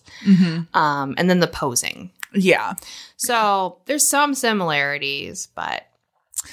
Um, 0.73 1.13
and 1.17 1.29
then 1.29 1.39
the 1.41 1.47
posing. 1.47 2.09
Yeah. 2.33 2.73
So 3.17 3.77
there's 3.85 4.07
some 4.07 4.33
similarities, 4.33 5.47
but 5.53 5.85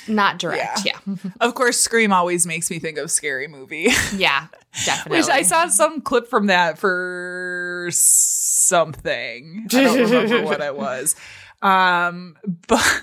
not 0.09 0.39
direct. 0.39 0.85
Yeah. 0.85 0.99
Of 1.41 1.55
course, 1.55 1.79
Scream 1.81 2.13
always 2.13 2.47
makes 2.47 2.71
me 2.71 2.79
think 2.79 2.99
of 2.99 3.11
scary 3.11 3.49
movie. 3.49 3.89
Yeah, 4.17 4.47
definitely. 4.85 5.21
Which 5.21 5.29
I 5.29 5.43
saw 5.43 5.69
some 5.69 6.01
clip 6.01 6.29
from 6.29 6.47
that 6.47 6.79
for 6.79 7.89
something. 7.93 9.65
I 9.65 9.69
don't 9.69 9.99
remember 10.11 10.43
what 10.45 10.61
it 10.61 10.77
was. 10.77 11.15
Um, 11.63 12.37
but 12.67 13.03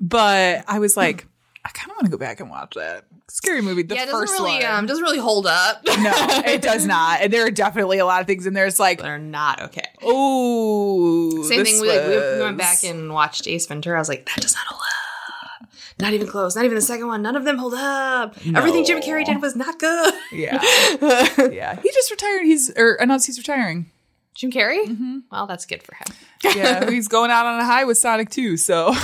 but 0.00 0.64
I 0.68 0.78
was 0.78 0.96
like, 0.96 1.26
I 1.64 1.68
kind 1.70 1.90
of 1.90 1.96
want 1.96 2.06
to 2.06 2.10
go 2.10 2.18
back 2.18 2.40
and 2.40 2.50
watch 2.50 2.74
that 2.74 3.04
scary 3.28 3.60
movie. 3.62 3.82
The 3.82 3.94
yeah, 3.94 4.02
it 4.02 4.06
doesn't 4.06 4.20
first 4.20 4.32
really 4.32 4.64
one. 4.64 4.74
um 4.74 4.86
doesn't 4.86 5.02
really 5.02 5.18
hold 5.18 5.46
up. 5.46 5.82
no, 5.84 6.12
it 6.46 6.62
does 6.62 6.86
not. 6.86 7.20
And 7.20 7.32
there 7.32 7.46
are 7.46 7.50
definitely 7.50 7.98
a 7.98 8.06
lot 8.06 8.20
of 8.20 8.26
things 8.26 8.46
in 8.46 8.54
there. 8.54 8.66
It's 8.66 8.80
like, 8.80 9.00
They're 9.02 9.18
not 9.18 9.62
okay. 9.62 9.86
oh, 10.02 11.42
Same 11.44 11.64
thing. 11.64 11.80
We, 11.80 11.88
like, 11.88 12.06
we 12.06 12.40
went 12.40 12.58
back 12.58 12.82
and 12.84 13.12
watched 13.12 13.46
Ace 13.46 13.66
Ventura. 13.66 13.96
I 13.96 14.00
was 14.00 14.08
like, 14.08 14.26
that 14.26 14.40
does 14.40 14.54
not 14.54 14.64
hold 14.66 14.80
up. 14.80 14.86
Not 16.00 16.12
even 16.12 16.26
close. 16.26 16.56
Not 16.56 16.64
even 16.64 16.74
the 16.74 16.80
second 16.82 17.06
one. 17.06 17.22
None 17.22 17.36
of 17.36 17.44
them 17.44 17.58
hold 17.58 17.74
up. 17.74 18.36
Everything 18.54 18.84
Jim 18.84 19.00
Carrey 19.00 19.24
did 19.24 19.40
was 19.42 19.54
not 19.56 19.78
good. 19.78 20.14
Yeah, 20.32 20.60
yeah. 21.50 21.80
He 21.80 21.90
just 21.92 22.10
retired. 22.10 22.44
He's 22.44 22.70
or 22.76 22.94
announced 22.94 23.26
he's 23.26 23.38
retiring. 23.38 23.90
Jim 24.34 24.50
Carrey? 24.50 24.84
Mm-hmm. 24.86 25.18
Well, 25.30 25.46
that's 25.46 25.66
good 25.66 25.82
for 25.82 25.94
him. 25.94 26.56
Yeah, 26.56 26.88
he's 26.90 27.08
going 27.08 27.30
out 27.30 27.46
on 27.46 27.60
a 27.60 27.64
high 27.64 27.84
with 27.84 27.98
Sonic 27.98 28.30
2. 28.30 28.56
So, 28.56 28.90
Is 28.94 28.98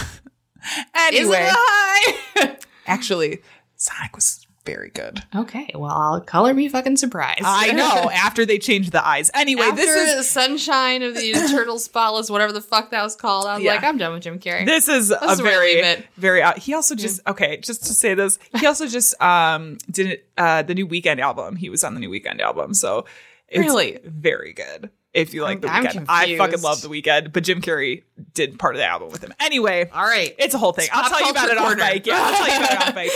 anyway, 0.96 1.42
it 1.42 1.52
a 1.52 1.54
high? 1.56 2.56
actually, 2.86 3.42
Sonic 3.76 4.14
was 4.14 4.45
very 4.66 4.90
good. 4.90 5.22
okay, 5.34 5.70
well, 5.74 5.90
I'll 5.92 6.20
color 6.20 6.52
me 6.52 6.68
fucking 6.68 6.96
surprised. 6.98 7.42
I 7.44 7.72
know. 7.72 8.10
After 8.12 8.44
they 8.44 8.58
changed 8.58 8.92
the 8.92 9.06
eyes. 9.06 9.30
Anyway, 9.32 9.62
After 9.62 9.76
this 9.76 10.10
is 10.10 10.16
the 10.16 10.22
sunshine 10.24 11.02
of 11.02 11.14
the 11.14 11.20
Eternal 11.30 11.78
Spotless, 11.78 12.28
whatever 12.28 12.52
the 12.52 12.60
fuck 12.60 12.90
that 12.90 13.02
was 13.02 13.16
called, 13.16 13.46
I 13.46 13.54
was 13.54 13.62
Yeah. 13.62 13.74
like, 13.76 13.84
I'm 13.84 13.96
done 13.96 14.12
with 14.12 14.22
Jim 14.24 14.38
Carrey. 14.38 14.66
this 14.66 14.88
is 14.88 15.10
a 15.10 15.18
That's 15.20 15.40
where 15.40 15.62
I 15.62 15.80
very 15.80 16.06
very 16.16 16.42
uh, 16.42 16.52
he 16.54 16.74
also 16.74 16.94
just 16.94 17.20
okay 17.26 17.58
just 17.58 17.84
to 17.86 17.94
say 17.94 18.14
this 18.14 18.38
he 18.58 18.66
also 18.66 18.86
just 18.98 19.20
um 19.22 19.78
did 19.90 20.20
uh 20.36 20.62
the 20.62 20.74
new 20.74 20.86
Weeknd 20.86 21.20
album 21.20 21.56
he 21.56 21.70
was 21.70 21.84
on 21.84 21.94
the 21.94 22.00
new 22.00 22.10
Weeknd 22.10 22.40
album 22.40 22.74
so 22.74 23.06
it's 23.48 23.60
Really? 23.60 23.98
very 24.04 24.52
good 24.52 24.90
if 25.14 25.32
you 25.32 25.42
like 25.42 25.60
the 25.60 25.68
I'm 25.70 25.84
Weeknd 25.84 26.06
i 26.08 26.36
fucking 26.36 26.60
love 26.62 26.82
the 26.82 26.88
Weeknd 26.88 27.32
but 27.32 27.44
jim 27.44 27.60
carrey 27.60 28.02
did 28.34 28.58
part 28.58 28.74
of 28.74 28.78
the 28.80 28.86
album 28.86 29.10
with 29.10 29.22
him 29.22 29.32
anyway 29.40 29.88
All 29.92 30.04
right. 30.04 30.34
It's 30.38 30.54
a 30.54 30.58
whole 30.58 30.72
thing. 30.72 30.88
I'll 30.92 31.02
pop 31.08 31.12
tell 31.18 31.24
you 31.26 31.30
about 31.30 31.48
it 31.50 31.58
off 31.58 31.64
corner. 31.66 31.84
mic. 31.84 32.06
Yeah, 32.06 32.18
I'll 32.20 32.34
tell 32.34 32.48
you 32.48 32.56
about 32.64 32.72
it 32.72 32.88
off 32.88 32.94
mic. 32.94 33.12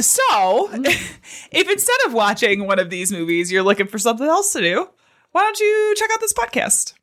So, 0.00 0.70
if 0.72 1.68
instead 1.70 1.96
of 2.06 2.12
watching 2.12 2.66
one 2.66 2.78
of 2.78 2.88
these 2.90 3.10
movies, 3.10 3.50
you're 3.50 3.62
looking 3.64 3.86
for 3.88 3.98
something 3.98 4.26
else 4.26 4.52
to 4.52 4.60
do, 4.60 4.88
why 5.32 5.42
don't 5.42 5.58
you 5.58 5.94
check 5.96 6.10
out 6.12 6.20
this 6.20 6.32
podcast? 6.32 6.94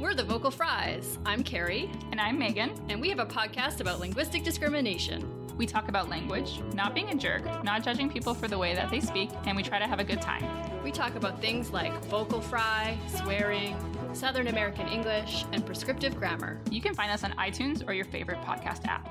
We're 0.00 0.14
the 0.14 0.22
Vocal 0.24 0.50
Fries. 0.50 1.18
I'm 1.26 1.42
Carrie, 1.42 1.90
And 2.12 2.20
I'm 2.20 2.38
Megan. 2.38 2.72
and 2.88 3.00
we 3.00 3.08
have 3.08 3.18
a 3.18 3.26
podcast 3.26 3.80
about 3.80 3.98
linguistic 3.98 4.44
discrimination. 4.44 5.28
We 5.56 5.66
talk 5.66 5.88
about 5.88 6.08
language, 6.10 6.60
not 6.74 6.94
being 6.94 7.08
a 7.08 7.14
jerk, 7.14 7.64
not 7.64 7.82
judging 7.82 8.10
people 8.10 8.34
for 8.34 8.46
the 8.46 8.58
way 8.58 8.74
that 8.74 8.90
they 8.90 9.00
speak, 9.00 9.30
and 9.46 9.56
we 9.56 9.62
try 9.62 9.78
to 9.78 9.86
have 9.86 9.98
a 10.00 10.04
good 10.04 10.20
time. 10.20 10.44
We 10.84 10.92
talk 10.92 11.16
about 11.16 11.40
things 11.40 11.70
like 11.72 11.92
vocal 12.04 12.40
fry, 12.42 12.98
swearing, 13.16 13.74
Southern 14.12 14.48
American 14.48 14.86
English, 14.88 15.46
and 15.52 15.64
prescriptive 15.64 16.16
grammar. 16.16 16.60
You 16.70 16.80
can 16.82 16.94
find 16.94 17.10
us 17.10 17.24
on 17.24 17.32
iTunes 17.32 17.82
or 17.88 17.92
your 17.94 18.04
favorite 18.04 18.40
podcast 18.42 18.86
app. 18.86 19.10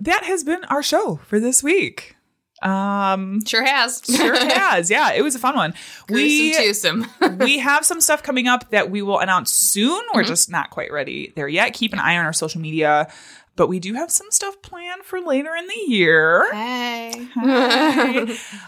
That 0.00 0.24
has 0.24 0.42
been 0.44 0.64
our 0.64 0.82
show 0.82 1.20
for 1.26 1.38
this 1.40 1.62
week. 1.62 2.16
Um, 2.62 3.44
Sure 3.44 3.64
has. 3.64 4.02
sure 4.16 4.34
has. 4.54 4.90
Yeah, 4.90 5.12
it 5.12 5.22
was 5.22 5.34
a 5.34 5.38
fun 5.40 5.56
one. 5.56 5.74
We 6.08 6.52
Gruesome 6.52 7.02
twosome. 7.02 7.38
we 7.38 7.58
have 7.58 7.84
some 7.84 8.00
stuff 8.00 8.22
coming 8.22 8.46
up 8.46 8.70
that 8.70 8.90
we 8.90 9.02
will 9.02 9.18
announce 9.18 9.50
soon. 9.50 9.90
Mm-hmm. 10.00 10.16
We're 10.16 10.22
just 10.24 10.50
not 10.50 10.70
quite 10.70 10.92
ready 10.92 11.32
there 11.34 11.48
yet. 11.48 11.74
Keep 11.74 11.92
an 11.92 11.98
eye 11.98 12.16
on 12.16 12.24
our 12.24 12.32
social 12.32 12.60
media. 12.60 13.10
But 13.54 13.66
we 13.68 13.80
do 13.80 13.92
have 13.94 14.10
some 14.10 14.30
stuff 14.30 14.62
planned 14.62 15.02
for 15.04 15.20
later 15.20 15.54
in 15.54 15.66
the 15.66 15.92
year. 15.92 16.50
hey. 16.52 17.26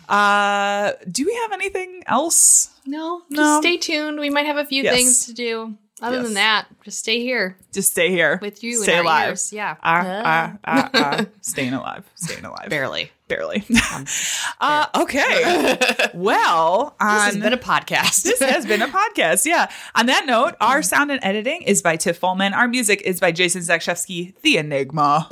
Uh, 0.09 0.93
do 1.11 1.25
we 1.25 1.35
have 1.35 1.53
anything 1.53 2.03
else? 2.07 2.69
No, 2.85 3.23
just 3.31 3.37
No. 3.41 3.61
stay 3.61 3.77
tuned. 3.79 4.21
We 4.21 4.29
might 4.29 4.45
have 4.47 4.59
a 4.59 4.65
few 4.67 4.83
Yes. 4.83 4.95
things 4.95 5.27
to 5.27 5.33
do. 5.33 5.75
Other 6.05 6.17
Yes. 6.17 6.25
than 6.27 6.35
that, 6.35 6.67
just 6.85 6.99
stay 6.99 7.21
here 7.21 7.57
Just 7.73 7.91
stay 7.93 8.11
here 8.11 8.39
with 8.43 8.63
you 8.63 8.83
Stay 8.83 8.95
in 8.99 9.01
alive. 9.01 9.29
ears. 9.31 9.53
Yeah. 9.53 9.77
Ah, 9.83 10.23
ah, 10.25 10.59
ah, 10.65 10.91
ah. 10.95 11.27
Staying 11.41 11.73
alive. 11.73 12.05
Staying 12.15 12.45
alive. 12.45 12.69
Barely. 12.69 13.11
Barely. 13.27 13.65
uh, 14.61 14.87
okay. 14.97 15.79
well, 16.15 16.95
on, 17.01 17.15
This 17.15 17.25
has 17.25 17.37
been 17.39 17.53
a 17.55 17.57
podcast. 17.57 18.23
this 18.25 18.39
has 18.41 18.67
been 18.67 18.83
a 18.83 18.89
podcast. 18.89 19.47
Yeah. 19.47 19.71
On 19.95 20.05
that 20.07 20.27
note, 20.27 20.55
our 20.61 20.83
sound 20.83 21.11
and 21.11 21.21
editing 21.25 21.63
is 21.63 21.81
by 21.81 21.97
Tiff 21.97 22.21
Fullman. 22.21 22.53
Our 22.53 22.69
music 22.69 23.01
is 23.03 23.19
by 23.21 23.33
Jason 23.33 23.63
Zakshevsky, 23.63 24.35
The 24.43 24.59
Enigma. 24.59 25.31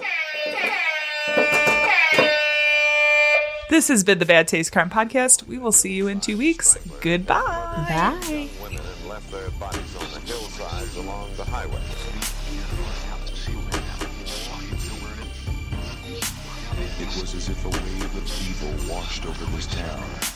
This 3.68 3.88
has 3.88 4.04
been 4.04 4.18
the 4.18 4.26
Bad 4.26 4.48
Taste 4.48 4.70
Crime 4.72 4.90
Podcast. 4.90 5.46
We 5.46 5.56
will 5.58 5.72
see 5.72 5.92
you 5.94 6.06
in 6.08 6.20
two 6.20 6.36
weeks. 6.36 6.76
Goodbye. 7.00 7.40
Bye. 7.88 8.48
As 17.42 17.48
if 17.48 17.64
a 17.64 17.68
wave 17.68 18.16
of 18.16 18.24
evil 18.48 18.94
washed 18.94 19.26
over 19.26 19.44
this 19.46 19.66
town. 19.66 20.31